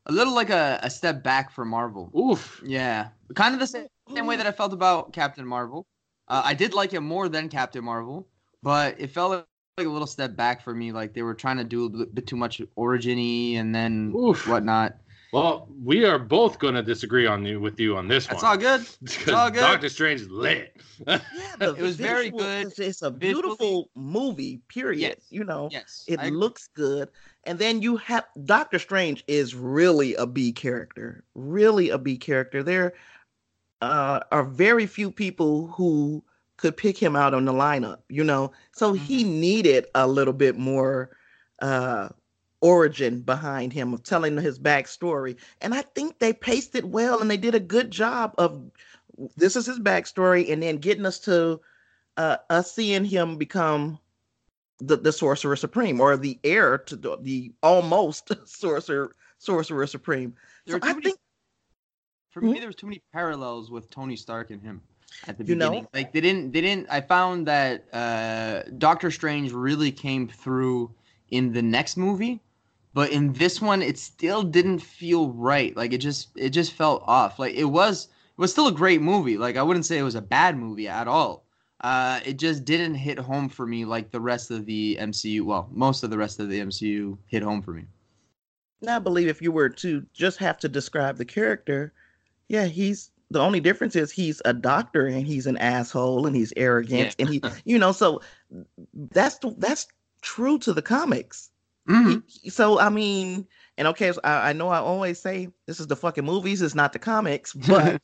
a 0.06 0.12
little 0.12 0.34
like 0.34 0.50
a, 0.50 0.78
a 0.82 0.90
step 0.90 1.22
back 1.22 1.50
for 1.50 1.64
Marvel. 1.64 2.10
Oof. 2.18 2.62
Yeah, 2.64 3.08
kind 3.34 3.54
of 3.54 3.60
the 3.60 3.66
same, 3.66 3.86
same 4.14 4.26
way 4.26 4.36
that 4.36 4.46
I 4.46 4.52
felt 4.52 4.72
about 4.72 5.12
Captain 5.12 5.46
Marvel. 5.46 5.86
Uh, 6.28 6.42
I 6.44 6.54
did 6.54 6.74
like 6.74 6.92
it 6.92 7.00
more 7.00 7.28
than 7.28 7.48
Captain 7.48 7.82
Marvel, 7.84 8.26
but 8.62 8.96
it 9.00 9.08
felt 9.10 9.30
like, 9.30 9.44
like 9.78 9.86
a 9.86 9.90
little 9.90 10.06
step 10.06 10.36
back 10.36 10.62
for 10.62 10.74
me. 10.74 10.92
Like 10.92 11.14
they 11.14 11.22
were 11.22 11.34
trying 11.34 11.56
to 11.56 11.64
do 11.64 11.86
a 11.86 11.88
bit, 11.88 12.14
bit 12.14 12.26
too 12.26 12.36
much 12.36 12.60
origin-y 12.76 13.58
and 13.58 13.74
then 13.74 14.12
Oof. 14.16 14.46
whatnot. 14.46 14.96
Well, 15.34 15.66
we 15.82 16.04
are 16.04 16.18
both 16.18 16.60
going 16.60 16.74
to 16.74 16.82
disagree 16.82 17.26
on 17.26 17.44
you 17.44 17.58
with 17.58 17.80
you 17.80 17.96
on 17.96 18.06
this 18.06 18.28
That's 18.28 18.40
one. 18.44 18.54
It's 18.60 18.64
all 18.64 18.76
good. 18.78 18.86
Because 19.02 19.34
all 19.34 19.50
good. 19.50 19.60
Doctor 19.60 19.88
Strange 19.88 20.20
is 20.20 20.28
lit. 20.30 20.76
Yeah, 21.08 21.18
the 21.58 21.70
It 21.76 21.78
was 21.78 21.96
very 21.96 22.30
good 22.30 22.68
It's, 22.68 22.78
it's 22.78 23.02
a 23.02 23.10
visually. 23.10 23.42
beautiful 23.42 23.90
movie. 23.96 24.60
Period. 24.68 25.00
Yes. 25.00 25.26
You 25.30 25.42
know, 25.42 25.70
Yes, 25.72 26.04
it 26.06 26.20
I- 26.20 26.28
looks 26.28 26.68
good, 26.68 27.08
and 27.42 27.58
then 27.58 27.82
you 27.82 27.96
have 27.96 28.26
Doctor 28.44 28.78
Strange 28.78 29.24
is 29.26 29.56
really 29.56 30.14
a 30.14 30.24
B 30.26 30.52
character. 30.52 31.24
Really 31.34 31.90
a 31.90 31.98
B 31.98 32.16
character. 32.16 32.62
There 32.62 32.94
uh, 33.82 34.20
are 34.30 34.44
very 34.44 34.86
few 34.86 35.10
people 35.10 35.66
who 35.66 36.22
could 36.58 36.76
pick 36.76 36.96
him 36.96 37.16
out 37.16 37.34
on 37.34 37.44
the 37.44 37.52
lineup. 37.52 37.98
You 38.08 38.22
know, 38.22 38.52
so 38.70 38.92
he 38.92 39.24
Mm-hmm. 39.24 39.40
needed 39.40 39.86
a 39.96 40.06
little 40.06 40.32
bit 40.32 40.56
more 40.56 41.10
uh, 41.60 42.10
origin 42.64 43.20
behind 43.20 43.74
him 43.74 43.92
of 43.92 44.02
telling 44.02 44.36
his 44.38 44.58
backstory, 44.58 45.36
and 45.60 45.74
I 45.74 45.82
think 45.82 46.18
they 46.18 46.32
paced 46.32 46.74
it 46.74 46.84
well, 46.86 47.20
and 47.20 47.30
they 47.30 47.36
did 47.36 47.54
a 47.54 47.60
good 47.60 47.90
job 47.90 48.34
of 48.38 48.70
this 49.36 49.54
is 49.54 49.66
his 49.66 49.78
backstory, 49.78 50.50
and 50.50 50.62
then 50.62 50.78
getting 50.78 51.04
us 51.04 51.18
to 51.20 51.60
uh, 52.16 52.38
us 52.48 52.72
seeing 52.72 53.04
him 53.04 53.36
become 53.36 53.98
the, 54.80 54.96
the 54.96 55.12
sorcerer 55.12 55.56
supreme 55.56 56.00
or 56.00 56.16
the 56.16 56.38
heir 56.42 56.78
to 56.78 56.96
the, 56.96 57.16
the 57.20 57.52
almost 57.62 58.32
sorcerer 58.48 59.12
sorcerer 59.38 59.86
supreme. 59.86 60.34
There 60.66 60.76
So 60.76 60.80
I 60.82 60.94
many- 60.94 61.04
think 61.04 61.18
for 62.30 62.40
me 62.40 62.52
Hmm? 62.52 62.58
there 62.58 62.66
was 62.66 62.76
too 62.76 62.86
many 62.86 63.02
parallels 63.12 63.70
with 63.70 63.90
Tony 63.90 64.16
Stark 64.16 64.50
and 64.50 64.60
him 64.62 64.80
at 65.28 65.36
the 65.38 65.44
You 65.44 65.54
know? 65.54 65.68
beginning. 65.70 65.86
Like 65.94 66.12
they 66.12 66.20
didn't 66.20 66.52
they 66.52 66.60
didn't 66.62 66.86
I 66.90 67.00
found 67.02 67.46
that 67.46 67.84
uh 67.92 68.62
Doctor 68.78 69.10
Strange 69.10 69.52
really 69.52 69.92
came 69.92 70.28
through 70.28 70.90
in 71.30 71.52
the 71.52 71.62
next 71.62 71.96
movie, 71.96 72.40
but 72.94 73.10
in 73.10 73.32
this 73.34 73.60
one 73.60 73.82
it 73.82 73.98
still 73.98 74.42
didn't 74.42 74.78
feel 74.78 75.30
right. 75.32 75.76
Like 75.76 75.92
it 75.92 75.98
just 75.98 76.28
it 76.36 76.50
just 76.50 76.72
felt 76.72 77.02
off. 77.06 77.38
Like 77.38 77.54
it 77.54 77.64
was 77.64 78.04
it 78.06 78.40
was 78.40 78.52
still 78.52 78.68
a 78.68 78.72
great 78.72 79.02
movie. 79.02 79.36
Like 79.36 79.56
I 79.56 79.62
wouldn't 79.62 79.84
say 79.84 79.98
it 79.98 80.02
was 80.02 80.14
a 80.14 80.22
bad 80.22 80.56
movie 80.56 80.88
at 80.88 81.08
all. 81.08 81.44
Uh 81.80 82.20
it 82.24 82.38
just 82.38 82.64
didn't 82.64 82.94
hit 82.94 83.18
home 83.18 83.48
for 83.48 83.66
me 83.66 83.84
like 83.84 84.10
the 84.10 84.20
rest 84.20 84.50
of 84.50 84.64
the 84.64 84.96
MCU. 85.00 85.42
Well, 85.42 85.68
most 85.72 86.04
of 86.04 86.10
the 86.10 86.18
rest 86.18 86.40
of 86.40 86.48
the 86.48 86.60
MCU 86.60 87.18
hit 87.26 87.42
home 87.42 87.60
for 87.60 87.72
me. 87.72 87.84
I 88.88 88.98
believe 88.98 89.28
if 89.28 89.42
you 89.42 89.50
were 89.50 89.70
to 89.70 90.04
just 90.12 90.38
have 90.38 90.58
to 90.58 90.68
describe 90.68 91.16
the 91.16 91.24
character, 91.24 91.92
yeah, 92.48 92.66
he's 92.66 93.10
the 93.30 93.40
only 93.40 93.60
difference 93.60 93.96
is 93.96 94.12
he's 94.12 94.40
a 94.44 94.52
doctor 94.52 95.06
and 95.06 95.26
he's 95.26 95.46
an 95.46 95.56
asshole 95.56 96.26
and 96.26 96.36
he's 96.36 96.52
arrogant 96.56 97.16
and 97.18 97.28
he, 97.28 97.42
you 97.64 97.78
know, 97.78 97.92
so 97.92 98.20
that's 99.10 99.38
that's 99.58 99.86
true 100.22 100.58
to 100.58 100.72
the 100.72 100.82
comics. 100.82 101.50
Mhm. 101.88 102.22
So 102.50 102.78
I 102.78 102.88
mean, 102.88 103.46
and 103.76 103.88
okay, 103.88 104.12
I, 104.22 104.50
I 104.50 104.52
know 104.52 104.68
I 104.68 104.78
always 104.78 105.20
say 105.20 105.48
this 105.66 105.80
is 105.80 105.86
the 105.86 105.96
fucking 105.96 106.24
movies, 106.24 106.62
it's 106.62 106.74
not 106.74 106.92
the 106.92 106.98
comics, 106.98 107.52
but 107.68 108.00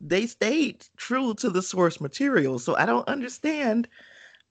they 0.00 0.26
stayed 0.26 0.86
true 0.96 1.34
to 1.34 1.50
the 1.50 1.62
source 1.62 2.00
material. 2.00 2.58
So 2.58 2.76
I 2.76 2.86
don't 2.86 3.08
understand. 3.08 3.88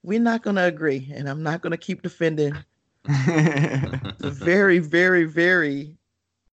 We're 0.06 0.20
not 0.20 0.44
going 0.44 0.58
to 0.58 0.66
agree, 0.66 1.10
and 1.16 1.30
I'm 1.30 1.44
not 1.44 1.62
going 1.62 1.72
to 1.72 1.78
keep 1.78 2.02
defending 2.02 2.58
the 3.06 4.12
very, 4.20 4.80
very, 4.80 5.24
very 5.24 5.96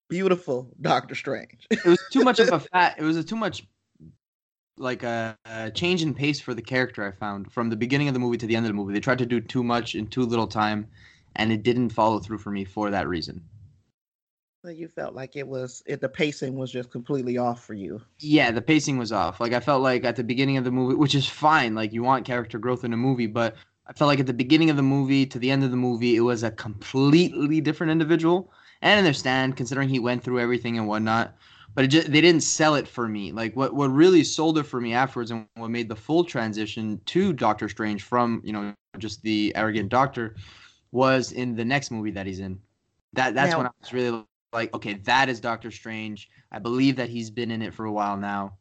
beautiful 0.10 0.70
Doctor 0.82 1.16
Strange. 1.16 1.68
it 1.70 1.86
was 1.86 2.04
too 2.12 2.24
much 2.24 2.40
of 2.40 2.52
a 2.52 2.60
fat. 2.72 2.96
It 2.98 3.04
was 3.04 3.16
a 3.16 3.24
too 3.24 3.38
much 3.38 3.66
like 4.78 5.04
a, 5.04 5.38
a, 5.46 5.72
change 5.72 6.04
in 6.04 6.14
pace 6.14 6.40
for 6.40 6.54
the 6.54 6.62
character. 6.62 7.06
I 7.06 7.12
found 7.12 7.52
from 7.52 7.70
the 7.70 7.76
beginning 7.76 8.08
of 8.08 8.14
the 8.14 8.20
movie 8.20 8.38
to 8.38 8.48
the 8.48 8.56
end 8.56 8.66
of 8.66 8.70
the 8.70 8.76
movie, 8.76 8.94
they 8.94 9.00
tried 9.00 9.18
to 9.20 9.26
do 9.26 9.42
too 9.42 9.64
much 9.64 9.96
in 9.96 10.08
too 10.08 10.24
little 10.24 10.48
time, 10.48 10.88
and 11.38 11.52
it 11.52 11.64
didn't 11.64 11.90
follow 11.90 12.20
through 12.20 12.40
for 12.40 12.52
me 12.52 12.66
for 12.66 12.92
that 12.92 13.08
reason. 13.08 13.42
So 14.66 14.72
you 14.72 14.90
felt 14.90 15.16
like 15.16 15.36
it 15.36 15.48
was 15.48 15.82
it, 15.86 16.02
the 16.02 16.10
pacing 16.10 16.56
was 16.56 16.72
just 16.72 16.92
completely 16.92 17.38
off 17.38 17.64
for 17.64 17.74
you. 17.74 18.02
Yeah, 18.20 18.52
the 18.52 18.62
pacing 18.62 18.98
was 18.98 19.12
off. 19.12 19.40
Like 19.40 19.54
I 19.54 19.62
felt 19.62 19.82
like 19.82 20.04
at 20.04 20.18
the 20.18 20.24
beginning 20.24 20.58
of 20.58 20.66
the 20.66 20.72
movie, 20.72 20.96
which 20.96 21.16
is 21.16 21.28
fine. 21.28 21.74
Like 21.74 21.94
you 21.94 22.04
want 22.04 22.26
character 22.26 22.60
growth 22.60 22.84
in 22.84 22.92
a 22.92 22.98
movie, 22.98 23.28
but 23.28 23.56
I 23.86 23.94
felt 23.94 24.10
like 24.10 24.20
at 24.20 24.26
the 24.26 24.34
beginning 24.34 24.70
of 24.70 24.76
the 24.76 24.84
movie 24.84 25.26
to 25.28 25.40
the 25.40 25.50
end 25.50 25.64
of 25.64 25.72
the 25.72 25.78
movie, 25.78 26.18
it 26.18 26.22
was 26.22 26.44
a 26.44 26.52
completely 26.52 27.62
different 27.62 27.92
individual. 27.92 28.52
And 28.82 28.96
I 28.96 28.98
understand, 28.98 29.56
considering 29.56 29.90
he 29.90 30.00
went 30.00 30.24
through 30.24 30.40
everything 30.40 30.78
and 30.78 30.88
whatnot 30.88 31.38
but 31.78 31.86
it 31.86 31.90
just, 31.90 32.12
they 32.12 32.22
didn't 32.22 32.42
sell 32.42 32.74
it 32.74 32.88
for 32.88 33.08
me. 33.08 33.32
Like 33.32 33.56
what 33.56 33.76
what 33.76 33.90
really 33.90 34.24
sold 34.24 34.58
it 34.58 34.64
for 34.64 34.82
me 34.82 34.96
afterwards, 34.96 35.30
and 35.30 35.46
what 35.58 35.70
made 35.70 35.88
the 35.90 35.96
full 35.96 36.24
transition 36.24 37.00
to 37.06 37.32
Doctor 37.32 37.70
Strange 37.70 38.02
from 38.02 38.42
you 38.44 38.52
know 38.52 38.74
just 38.98 39.22
the 39.22 39.54
arrogant 39.56 39.90
Doctor 39.90 40.36
was 40.92 41.32
in 41.32 41.56
the 41.56 41.66
next 41.66 41.92
movie 41.92 42.12
that 42.12 42.26
he's 42.26 42.40
in. 42.40 42.60
That 43.14 43.36
that's 43.36 43.52
now, 43.52 43.58
when 43.58 43.68
I 43.68 43.72
was 43.82 43.94
really 43.94 44.26
like, 44.54 44.74
okay, 44.74 44.94
that 44.94 45.30
is 45.30 45.40
Doctor 45.40 45.72
Strange. 45.72 46.30
I 46.52 46.60
believe 46.60 46.96
that 46.96 47.10
he's 47.10 47.30
been 47.30 47.52
in 47.52 47.62
it 47.62 47.74
for 47.74 47.86
a 47.86 47.92
while 47.92 48.18
now. 48.18 48.54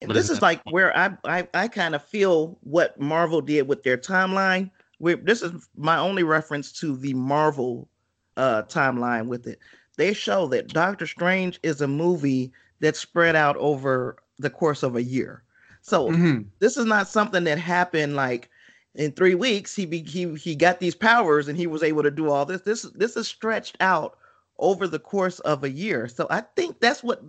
this 0.00 0.30
is 0.30 0.42
like 0.42 0.60
where 0.70 0.96
I 0.96 1.16
I, 1.24 1.48
I 1.54 1.68
kind 1.68 1.94
of 1.94 2.04
feel 2.04 2.58
what 2.62 2.98
Marvel 3.00 3.40
did 3.40 3.68
with 3.68 3.82
their 3.82 3.96
timeline. 3.96 4.70
Where 4.98 5.16
this 5.16 5.42
is 5.42 5.68
my 5.76 5.98
only 5.98 6.22
reference 6.22 6.72
to 6.80 6.96
the 6.96 7.14
Marvel 7.14 7.88
uh 8.36 8.62
timeline 8.64 9.28
with 9.28 9.46
it 9.46 9.60
they 9.96 10.12
show 10.12 10.46
that 10.48 10.68
Doctor 10.68 11.06
Strange 11.06 11.58
is 11.62 11.80
a 11.80 11.88
movie 11.88 12.52
that's 12.80 13.00
spread 13.00 13.34
out 13.34 13.56
over 13.56 14.16
the 14.38 14.50
course 14.50 14.82
of 14.82 14.96
a 14.96 15.02
year. 15.02 15.42
So 15.80 16.10
mm-hmm. 16.10 16.42
this 16.58 16.76
is 16.76 16.84
not 16.84 17.08
something 17.08 17.44
that 17.44 17.58
happened 17.58 18.16
like 18.16 18.50
in 18.96 19.12
three 19.12 19.34
weeks. 19.34 19.74
He 19.74 19.86
be, 19.86 20.02
he 20.02 20.34
he 20.34 20.54
got 20.54 20.80
these 20.80 20.94
powers 20.94 21.48
and 21.48 21.56
he 21.56 21.66
was 21.66 21.82
able 21.82 22.02
to 22.02 22.10
do 22.10 22.30
all 22.30 22.44
this. 22.44 22.62
This 22.62 22.82
this 22.94 23.16
is 23.16 23.28
stretched 23.28 23.76
out 23.80 24.18
over 24.58 24.86
the 24.88 24.98
course 24.98 25.38
of 25.40 25.64
a 25.64 25.70
year. 25.70 26.08
So 26.08 26.26
I 26.30 26.40
think 26.40 26.80
that's 26.80 27.02
what 27.02 27.22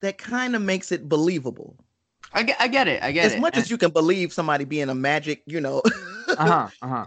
that 0.00 0.18
kind 0.18 0.54
of 0.54 0.62
makes 0.62 0.92
it 0.92 1.08
believable. 1.08 1.76
I 2.32 2.42
get, 2.42 2.56
I 2.60 2.68
get 2.68 2.88
it. 2.88 3.02
I 3.02 3.12
get 3.12 3.26
as 3.26 3.32
it. 3.32 3.36
As 3.36 3.40
much 3.40 3.56
as 3.56 3.70
you 3.70 3.78
can 3.78 3.90
believe 3.90 4.32
somebody 4.32 4.64
being 4.64 4.88
a 4.88 4.94
magic, 4.94 5.42
you 5.46 5.60
know. 5.60 5.82
uh 6.28 6.46
huh. 6.46 6.68
Uh 6.82 6.88
huh. 6.88 7.04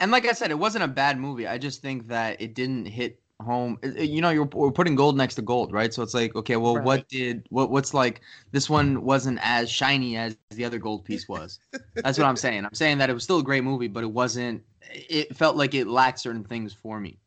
And 0.00 0.10
like 0.10 0.26
I 0.26 0.32
said, 0.32 0.50
it 0.50 0.58
wasn't 0.58 0.84
a 0.84 0.88
bad 0.88 1.18
movie. 1.18 1.46
I 1.46 1.58
just 1.58 1.80
think 1.80 2.08
that 2.08 2.40
it 2.40 2.54
didn't 2.54 2.86
hit 2.86 3.20
home 3.42 3.78
you 3.98 4.22
know 4.22 4.30
you're 4.30 4.48
we're 4.52 4.70
putting 4.70 4.94
gold 4.94 5.16
next 5.16 5.34
to 5.34 5.42
gold 5.42 5.72
right? 5.72 5.92
So 5.92 6.02
it's 6.02 6.14
like 6.14 6.34
okay 6.34 6.56
well 6.56 6.76
right. 6.76 6.84
what 6.84 7.08
did 7.08 7.46
what 7.50 7.70
what's 7.70 7.92
like 7.92 8.22
this 8.52 8.70
one 8.70 9.04
wasn't 9.04 9.38
as 9.42 9.70
shiny 9.70 10.16
as 10.16 10.36
the 10.50 10.64
other 10.64 10.78
gold 10.78 11.04
piece 11.04 11.28
was. 11.28 11.58
That's 11.94 12.18
what 12.18 12.26
i'm 12.26 12.36
saying. 12.36 12.64
I'm 12.64 12.74
saying 12.74 12.98
that 12.98 13.10
it 13.10 13.12
was 13.12 13.24
still 13.24 13.38
a 13.38 13.42
great 13.42 13.64
movie 13.64 13.88
but 13.88 14.02
it 14.02 14.10
wasn't 14.10 14.64
it 14.90 15.36
felt 15.36 15.56
like 15.56 15.74
it 15.74 15.86
lacked 15.86 16.20
certain 16.20 16.44
things 16.44 16.72
for 16.72 16.98
me. 16.98 17.18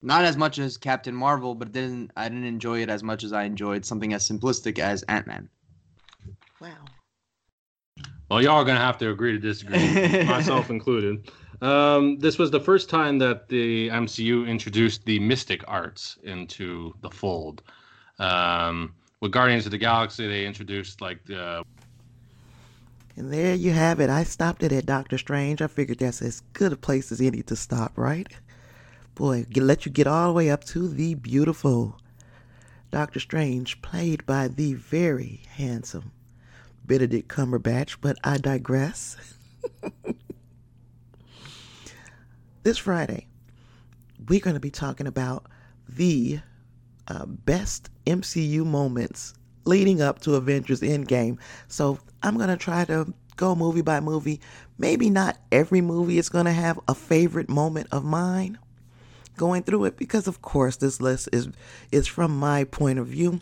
Not 0.00 0.24
as 0.24 0.36
much 0.36 0.58
as 0.58 0.76
captain 0.76 1.14
marvel 1.14 1.56
but 1.56 1.72
didn't 1.72 2.12
i 2.16 2.28
didn't 2.28 2.44
enjoy 2.44 2.80
it 2.82 2.88
as 2.88 3.02
much 3.02 3.24
as 3.24 3.32
i 3.32 3.42
enjoyed 3.42 3.84
something 3.84 4.12
as 4.12 4.28
simplistic 4.28 4.78
as 4.78 5.02
ant-man. 5.04 5.48
Wow. 6.60 6.68
Well 8.30 8.40
y'all 8.40 8.60
are 8.60 8.64
gonna 8.64 8.78
have 8.78 8.98
to 8.98 9.10
agree 9.10 9.32
to 9.32 9.38
disagree 9.38 10.24
myself 10.24 10.70
included 10.70 11.28
um, 11.62 12.18
this 12.18 12.38
was 12.38 12.50
the 12.50 12.60
first 12.60 12.90
time 12.90 13.18
that 13.18 13.48
the 13.48 13.88
MCU 13.88 14.48
introduced 14.48 15.04
the 15.04 15.18
mystic 15.20 15.62
arts 15.68 16.18
into 16.24 16.92
the 17.02 17.10
fold. 17.10 17.62
Um, 18.18 18.94
with 19.20 19.30
Guardians 19.30 19.64
of 19.64 19.70
the 19.70 19.78
Galaxy, 19.78 20.26
they 20.26 20.44
introduced 20.44 21.00
like 21.00 21.24
the. 21.24 21.62
And 23.16 23.32
there 23.32 23.54
you 23.54 23.70
have 23.70 24.00
it. 24.00 24.10
I 24.10 24.24
stopped 24.24 24.64
it 24.64 24.72
at 24.72 24.86
Doctor 24.86 25.18
Strange. 25.18 25.62
I 25.62 25.68
figured 25.68 25.98
that's 25.98 26.20
as 26.20 26.40
good 26.52 26.72
a 26.72 26.76
place 26.76 27.12
as 27.12 27.20
any 27.20 27.42
to 27.42 27.54
stop, 27.54 27.92
right? 27.96 28.26
Boy, 29.14 29.46
let 29.54 29.86
you 29.86 29.92
get 29.92 30.06
all 30.06 30.28
the 30.28 30.32
way 30.32 30.50
up 30.50 30.64
to 30.64 30.88
the 30.88 31.14
beautiful 31.14 32.00
Doctor 32.90 33.20
Strange, 33.20 33.80
played 33.82 34.26
by 34.26 34.48
the 34.48 34.74
very 34.74 35.42
handsome 35.56 36.10
Benedict 36.84 37.28
Cumberbatch, 37.28 37.98
but 38.00 38.16
I 38.24 38.38
digress. 38.38 39.16
this 42.62 42.78
Friday, 42.78 43.26
we're 44.28 44.40
going 44.40 44.54
to 44.54 44.60
be 44.60 44.70
talking 44.70 45.06
about 45.06 45.46
the 45.88 46.40
uh, 47.08 47.26
best 47.26 47.90
MCU 48.06 48.64
moments 48.64 49.34
leading 49.64 50.00
up 50.00 50.20
to 50.20 50.34
Avengers 50.34 50.80
Endgame. 50.80 51.38
So 51.68 51.98
I'm 52.22 52.36
going 52.36 52.48
to 52.48 52.56
try 52.56 52.84
to 52.84 53.12
go 53.36 53.54
movie 53.54 53.82
by 53.82 54.00
movie. 54.00 54.40
Maybe 54.78 55.10
not 55.10 55.38
every 55.50 55.80
movie 55.80 56.18
is 56.18 56.28
going 56.28 56.44
to 56.44 56.52
have 56.52 56.78
a 56.88 56.94
favorite 56.94 57.48
moment 57.48 57.88
of 57.90 58.04
mine 58.04 58.58
going 59.36 59.62
through 59.62 59.86
it 59.86 59.96
because 59.96 60.28
of 60.28 60.42
course 60.42 60.76
this 60.76 61.00
list 61.00 61.26
is 61.32 61.48
is 61.90 62.06
from 62.06 62.38
my 62.38 62.64
point 62.64 62.98
of 62.98 63.06
view. 63.06 63.40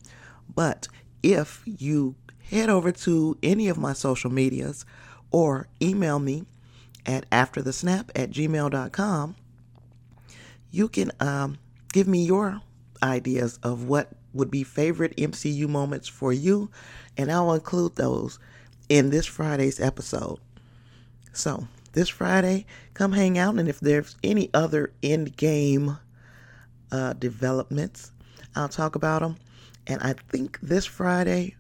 But 0.54 0.88
if 1.22 1.62
you 1.66 2.14
head 2.50 2.70
over 2.70 2.92
to 2.92 3.36
any 3.42 3.68
of 3.68 3.78
my 3.78 3.92
social 3.92 4.30
medias 4.30 4.84
or 5.30 5.68
email 5.82 6.18
me 6.18 6.46
at 7.06 7.28
afterthesnap 7.30 8.10
at 8.14 8.30
gmail.com, 8.30 9.36
you 10.70 10.88
can 10.88 11.10
um, 11.20 11.58
give 11.92 12.06
me 12.06 12.24
your 12.24 12.60
ideas 13.02 13.58
of 13.62 13.84
what 13.84 14.12
would 14.32 14.50
be 14.50 14.62
favorite 14.62 15.16
MCU 15.16 15.68
moments 15.68 16.08
for 16.08 16.32
you, 16.32 16.70
and 17.16 17.30
I'll 17.30 17.52
include 17.52 17.96
those 17.96 18.38
in 18.88 19.10
this 19.10 19.26
Friday's 19.26 19.80
episode. 19.80 20.38
So, 21.32 21.66
this 21.92 22.08
Friday, 22.08 22.66
come 22.94 23.12
hang 23.12 23.38
out, 23.38 23.58
and 23.58 23.68
if 23.68 23.80
there's 23.80 24.16
any 24.22 24.50
other 24.54 24.92
end 25.02 25.36
game 25.36 25.98
uh, 26.92 27.14
developments, 27.14 28.12
I'll 28.54 28.68
talk 28.68 28.94
about 28.94 29.22
them. 29.22 29.36
And 29.86 30.00
I 30.02 30.12
think 30.12 30.58
this 30.60 30.86
Friday 30.86 31.56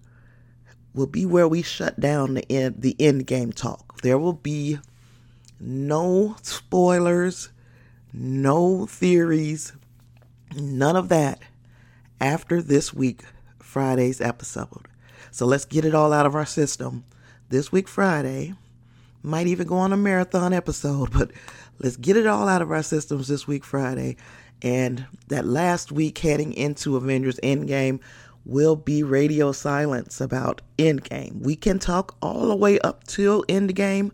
will 0.94 1.06
be 1.06 1.26
where 1.26 1.48
we 1.48 1.62
shut 1.62 1.98
down 1.98 2.34
the 2.34 2.52
end 2.52 2.82
the 2.82 2.96
end 2.98 3.26
game 3.26 3.52
talk. 3.52 4.02
There 4.02 4.18
will 4.18 4.32
be 4.34 4.78
no 5.60 6.36
spoilers, 6.42 7.50
no 8.12 8.86
theories, 8.86 9.72
none 10.56 10.96
of 10.96 11.08
that 11.10 11.40
after 12.20 12.60
this 12.60 12.92
week, 12.92 13.22
Friday's 13.58 14.20
episode. 14.20 14.88
So 15.30 15.46
let's 15.46 15.64
get 15.64 15.84
it 15.84 15.94
all 15.94 16.12
out 16.12 16.26
of 16.26 16.34
our 16.34 16.46
system. 16.46 17.04
This 17.50 17.70
week, 17.70 17.88
Friday, 17.88 18.54
might 19.22 19.46
even 19.46 19.66
go 19.66 19.76
on 19.76 19.92
a 19.92 19.96
marathon 19.96 20.52
episode, 20.52 21.10
but 21.16 21.30
let's 21.78 21.96
get 21.96 22.16
it 22.16 22.26
all 22.26 22.48
out 22.48 22.62
of 22.62 22.70
our 22.70 22.82
systems 22.82 23.28
this 23.28 23.46
week, 23.46 23.64
Friday. 23.64 24.16
And 24.62 25.06
that 25.28 25.46
last 25.46 25.90
week 25.92 26.18
heading 26.18 26.52
into 26.52 26.96
Avengers 26.96 27.40
Endgame 27.42 28.00
will 28.44 28.76
be 28.76 29.02
radio 29.02 29.52
silence 29.52 30.20
about 30.20 30.60
Endgame. 30.78 31.40
We 31.40 31.56
can 31.56 31.78
talk 31.78 32.16
all 32.20 32.48
the 32.48 32.56
way 32.56 32.78
up 32.80 33.04
till 33.04 33.44
Endgame 33.44 34.10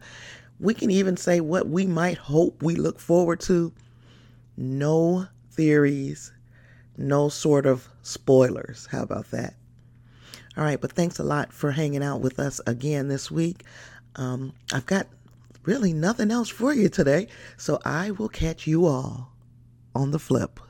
we 0.58 0.74
can 0.74 0.90
even 0.90 1.16
say 1.16 1.40
what 1.40 1.68
we 1.68 1.86
might 1.86 2.18
hope 2.18 2.62
we 2.62 2.76
look 2.76 2.98
forward 2.98 3.40
to. 3.40 3.72
No 4.56 5.26
theories, 5.50 6.32
no 6.96 7.28
sort 7.28 7.66
of 7.66 7.88
spoilers. 8.02 8.88
How 8.90 9.02
about 9.02 9.30
that? 9.30 9.54
All 10.56 10.64
right, 10.64 10.80
but 10.80 10.92
thanks 10.92 11.18
a 11.18 11.24
lot 11.24 11.52
for 11.52 11.70
hanging 11.70 12.02
out 12.02 12.20
with 12.20 12.38
us 12.38 12.60
again 12.66 13.08
this 13.08 13.30
week. 13.30 13.64
Um, 14.14 14.54
I've 14.72 14.86
got 14.86 15.06
really 15.64 15.92
nothing 15.92 16.30
else 16.30 16.48
for 16.48 16.72
you 16.72 16.88
today, 16.88 17.28
so 17.58 17.78
I 17.84 18.12
will 18.12 18.28
catch 18.28 18.66
you 18.66 18.86
all 18.86 19.32
on 19.94 20.12
the 20.12 20.18
flip. 20.18 20.60